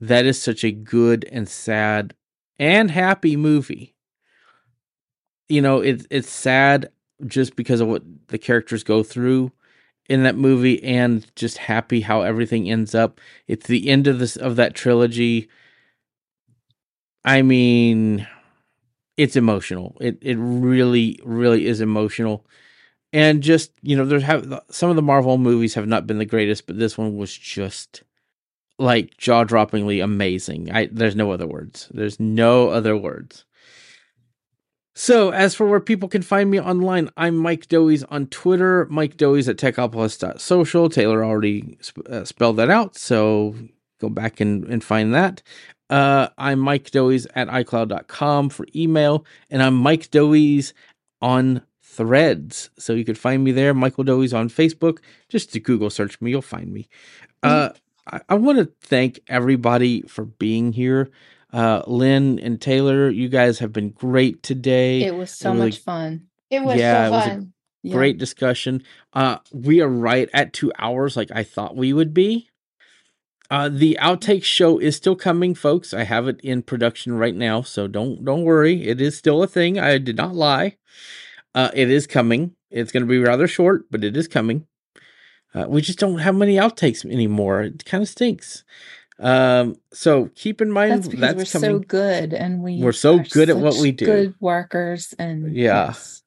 That 0.00 0.26
is 0.26 0.42
such 0.42 0.64
a 0.64 0.72
good 0.72 1.24
and 1.30 1.48
sad 1.48 2.14
and 2.58 2.90
happy 2.90 3.36
movie 3.36 3.93
you 5.48 5.60
know 5.60 5.80
it's 5.80 6.06
it's 6.10 6.30
sad 6.30 6.90
just 7.26 7.56
because 7.56 7.80
of 7.80 7.88
what 7.88 8.02
the 8.28 8.38
characters 8.38 8.84
go 8.84 9.02
through 9.02 9.52
in 10.08 10.22
that 10.24 10.36
movie 10.36 10.82
and 10.82 11.26
just 11.36 11.58
happy 11.58 12.00
how 12.00 12.22
everything 12.22 12.70
ends 12.70 12.94
up. 12.94 13.20
It's 13.46 13.66
the 13.66 13.88
end 13.88 14.06
of 14.06 14.18
this 14.18 14.36
of 14.36 14.56
that 14.56 14.74
trilogy. 14.74 15.48
I 17.24 17.42
mean, 17.42 18.26
it's 19.16 19.36
emotional. 19.36 19.96
It 20.00 20.18
it 20.20 20.36
really 20.36 21.18
really 21.24 21.66
is 21.66 21.80
emotional. 21.80 22.46
And 23.12 23.42
just, 23.42 23.70
you 23.82 23.96
know, 23.96 24.04
there's 24.04 24.24
have 24.24 24.60
some 24.70 24.90
of 24.90 24.96
the 24.96 25.02
Marvel 25.02 25.38
movies 25.38 25.74
have 25.74 25.86
not 25.86 26.06
been 26.06 26.18
the 26.18 26.24
greatest, 26.24 26.66
but 26.66 26.78
this 26.78 26.98
one 26.98 27.16
was 27.16 27.36
just 27.36 28.02
like 28.78 29.16
jaw-droppingly 29.18 30.02
amazing. 30.02 30.70
I 30.72 30.88
there's 30.90 31.16
no 31.16 31.30
other 31.32 31.46
words. 31.46 31.88
There's 31.94 32.18
no 32.20 32.70
other 32.70 32.96
words. 32.96 33.44
So, 34.96 35.30
as 35.30 35.56
for 35.56 35.66
where 35.66 35.80
people 35.80 36.08
can 36.08 36.22
find 36.22 36.48
me 36.48 36.60
online, 36.60 37.10
I'm 37.16 37.36
Mike 37.36 37.66
Doise 37.66 38.04
on 38.04 38.28
Twitter, 38.28 38.86
Mike 38.88 39.16
Doise 39.16 39.48
at 39.48 39.56
techopolis.social. 39.56 40.88
Taylor 40.88 41.24
already 41.24 41.76
sp- 41.82 42.06
uh, 42.08 42.24
spelled 42.24 42.58
that 42.58 42.70
out, 42.70 42.96
so 42.96 43.56
go 44.00 44.08
back 44.08 44.38
and, 44.38 44.64
and 44.66 44.84
find 44.84 45.12
that. 45.12 45.42
Uh, 45.90 46.28
I'm 46.38 46.60
Mike 46.60 46.92
Doise 46.92 47.26
at 47.34 47.48
iCloud.com 47.48 48.50
for 48.50 48.68
email, 48.76 49.26
and 49.50 49.64
I'm 49.64 49.74
Mike 49.74 50.12
Doise 50.12 50.72
on 51.20 51.62
Threads. 51.82 52.70
So 52.78 52.92
you 52.92 53.04
can 53.04 53.16
find 53.16 53.42
me 53.42 53.50
there, 53.50 53.74
Michael 53.74 54.04
Doise 54.04 54.32
on 54.32 54.48
Facebook. 54.48 54.98
Just 55.28 55.52
to 55.54 55.60
Google 55.60 55.90
search 55.90 56.20
me, 56.20 56.30
you'll 56.30 56.40
find 56.40 56.72
me. 56.72 56.88
Uh, 57.42 57.70
I, 58.12 58.20
I 58.28 58.34
want 58.34 58.58
to 58.58 58.70
thank 58.80 59.18
everybody 59.26 60.02
for 60.02 60.24
being 60.24 60.72
here. 60.72 61.10
Uh, 61.54 61.84
Lynn 61.86 62.40
and 62.40 62.60
Taylor, 62.60 63.08
you 63.08 63.28
guys 63.28 63.60
have 63.60 63.72
been 63.72 63.90
great 63.90 64.42
today. 64.42 65.04
It 65.04 65.14
was 65.14 65.30
so 65.30 65.52
really, 65.52 65.66
much 65.66 65.78
fun. 65.78 66.26
It 66.50 66.64
was 66.64 66.76
yeah, 66.80 67.06
so 67.06 67.20
fun. 67.20 67.52
Was 67.84 67.92
great 67.92 68.16
yeah. 68.16 68.18
discussion. 68.18 68.82
Uh, 69.12 69.38
we 69.52 69.80
are 69.80 69.88
right 69.88 70.28
at 70.34 70.52
two 70.52 70.72
hours, 70.80 71.16
like 71.16 71.30
I 71.32 71.44
thought 71.44 71.76
we 71.76 71.92
would 71.92 72.12
be. 72.12 72.50
Uh, 73.52 73.68
the 73.68 73.96
outtake 74.00 74.42
show 74.42 74.80
is 74.80 74.96
still 74.96 75.14
coming, 75.14 75.54
folks. 75.54 75.94
I 75.94 76.02
have 76.02 76.26
it 76.26 76.40
in 76.40 76.62
production 76.62 77.12
right 77.18 77.36
now, 77.36 77.62
so 77.62 77.86
don't 77.86 78.24
don't 78.24 78.42
worry. 78.42 78.88
It 78.88 79.00
is 79.00 79.16
still 79.16 79.40
a 79.40 79.46
thing. 79.46 79.78
I 79.78 79.98
did 79.98 80.16
not 80.16 80.34
lie. 80.34 80.76
Uh, 81.54 81.70
it 81.72 81.88
is 81.88 82.08
coming. 82.08 82.56
It's 82.68 82.90
going 82.90 83.04
to 83.04 83.08
be 83.08 83.18
rather 83.18 83.46
short, 83.46 83.84
but 83.92 84.02
it 84.02 84.16
is 84.16 84.26
coming. 84.26 84.66
Uh, 85.54 85.66
we 85.68 85.80
just 85.82 86.00
don't 86.00 86.18
have 86.18 86.34
many 86.34 86.56
outtakes 86.56 87.08
anymore. 87.08 87.62
It 87.62 87.84
kind 87.84 88.02
of 88.02 88.08
stinks. 88.08 88.64
Um, 89.18 89.76
so 89.92 90.30
keep 90.34 90.60
in 90.60 90.70
mind 90.70 91.04
that's, 91.04 91.08
that's 91.08 91.36
we're 91.36 91.44
coming. 91.44 91.70
so 91.70 91.78
good, 91.78 92.32
and 92.32 92.62
we 92.62 92.82
we're 92.82 92.92
so 92.92 93.20
good 93.20 93.48
at 93.48 93.56
what 93.56 93.76
we 93.76 93.92
do. 93.92 94.06
Good 94.06 94.34
workers, 94.40 95.14
and 95.18 95.54
yeah, 95.54 95.86
yes, 95.86 96.22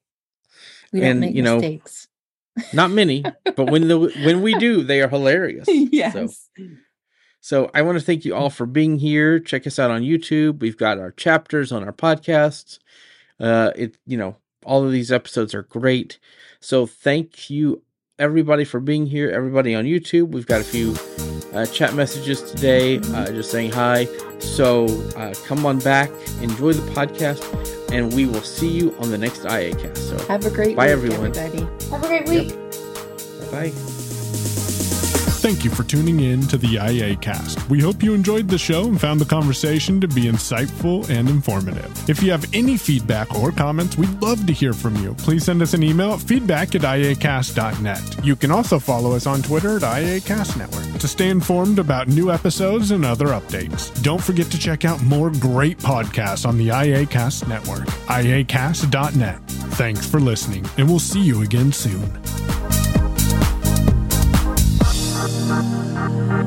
we 0.92 1.00
don't 1.00 1.10
and, 1.10 1.20
make 1.20 1.34
you 1.34 1.42
know, 1.42 1.56
mistakes. 1.56 2.08
Not 2.72 2.90
many, 2.90 3.22
but 3.44 3.70
when 3.70 3.88
the 3.88 3.98
when 4.24 4.42
we 4.42 4.54
do, 4.54 4.82
they 4.82 5.02
are 5.02 5.08
hilarious. 5.08 5.66
yes. 5.68 6.14
So, 6.14 6.28
so 7.40 7.70
I 7.74 7.82
want 7.82 7.98
to 7.98 8.04
thank 8.04 8.24
you 8.24 8.34
all 8.34 8.50
for 8.50 8.66
being 8.66 8.98
here. 8.98 9.38
Check 9.38 9.66
us 9.66 9.78
out 9.78 9.90
on 9.90 10.02
YouTube. 10.02 10.60
We've 10.60 10.76
got 10.76 10.98
our 10.98 11.12
chapters 11.12 11.72
on 11.72 11.84
our 11.84 11.92
podcasts. 11.92 12.78
Uh, 13.38 13.70
it 13.76 13.98
you 14.06 14.16
know 14.16 14.36
all 14.64 14.84
of 14.84 14.92
these 14.92 15.12
episodes 15.12 15.54
are 15.54 15.62
great. 15.62 16.18
So 16.60 16.86
thank 16.86 17.50
you 17.50 17.82
everybody 18.18 18.64
for 18.64 18.80
being 18.80 19.06
here. 19.06 19.30
Everybody 19.30 19.74
on 19.74 19.84
YouTube. 19.84 20.28
We've 20.28 20.46
got 20.46 20.60
a 20.60 20.64
few 20.64 20.94
uh, 21.52 21.66
chat 21.66 21.94
messages 21.94 22.42
today, 22.42 22.98
uh, 22.98 23.26
just 23.26 23.50
saying 23.50 23.72
hi. 23.72 24.06
So 24.38 24.86
uh, 25.16 25.34
come 25.46 25.66
on 25.66 25.78
back, 25.80 26.10
enjoy 26.40 26.72
the 26.72 26.90
podcast, 26.92 27.42
and 27.92 28.12
we 28.12 28.26
will 28.26 28.42
see 28.42 28.68
you 28.68 28.94
on 28.98 29.10
the 29.10 29.18
next 29.18 29.40
IAcast. 29.40 29.96
So 29.96 30.18
have 30.26 30.44
a 30.44 30.50
great 30.50 30.76
bye, 30.76 30.86
week, 30.86 30.92
everyone. 30.92 31.36
Everybody. 31.36 31.90
Have 31.90 32.04
a 32.04 32.06
great 32.06 32.28
week. 32.28 32.50
Yep. 32.50 33.50
Bye 33.50 33.70
bye. 33.70 33.97
Thank 35.38 35.64
you 35.64 35.70
for 35.70 35.84
tuning 35.84 36.18
in 36.18 36.40
to 36.48 36.58
the 36.58 36.74
iACast. 36.74 37.68
We 37.68 37.80
hope 37.80 38.02
you 38.02 38.12
enjoyed 38.12 38.48
the 38.48 38.58
show 38.58 38.86
and 38.86 39.00
found 39.00 39.20
the 39.20 39.24
conversation 39.24 40.00
to 40.00 40.08
be 40.08 40.22
insightful 40.22 41.08
and 41.08 41.28
informative. 41.28 42.10
If 42.10 42.24
you 42.24 42.32
have 42.32 42.52
any 42.52 42.76
feedback 42.76 43.32
or 43.36 43.52
comments, 43.52 43.96
we'd 43.96 44.20
love 44.20 44.44
to 44.48 44.52
hear 44.52 44.72
from 44.72 44.96
you. 44.96 45.14
Please 45.14 45.44
send 45.44 45.62
us 45.62 45.74
an 45.74 45.84
email 45.84 46.14
at 46.14 46.20
feedback 46.20 46.74
at 46.74 46.80
iacast.net. 46.80 48.24
You 48.26 48.34
can 48.34 48.50
also 48.50 48.80
follow 48.80 49.12
us 49.12 49.28
on 49.28 49.40
Twitter 49.42 49.76
at 49.76 49.82
IACast 49.82 50.56
Network 50.56 51.00
to 51.00 51.06
stay 51.06 51.30
informed 51.30 51.78
about 51.78 52.08
new 52.08 52.32
episodes 52.32 52.90
and 52.90 53.04
other 53.04 53.28
updates. 53.28 54.02
Don't 54.02 54.22
forget 54.22 54.50
to 54.50 54.58
check 54.58 54.84
out 54.84 55.00
more 55.04 55.30
great 55.30 55.78
podcasts 55.78 56.46
on 56.46 56.58
the 56.58 56.70
IACast 56.70 57.46
Network, 57.46 57.86
iacast.net. 58.08 59.38
Thanks 59.78 60.04
for 60.04 60.18
listening, 60.18 60.66
and 60.78 60.88
we'll 60.88 60.98
see 60.98 61.20
you 61.20 61.42
again 61.42 61.70
soon. 61.70 62.10
Thank 65.30 66.32
you. 66.32 66.37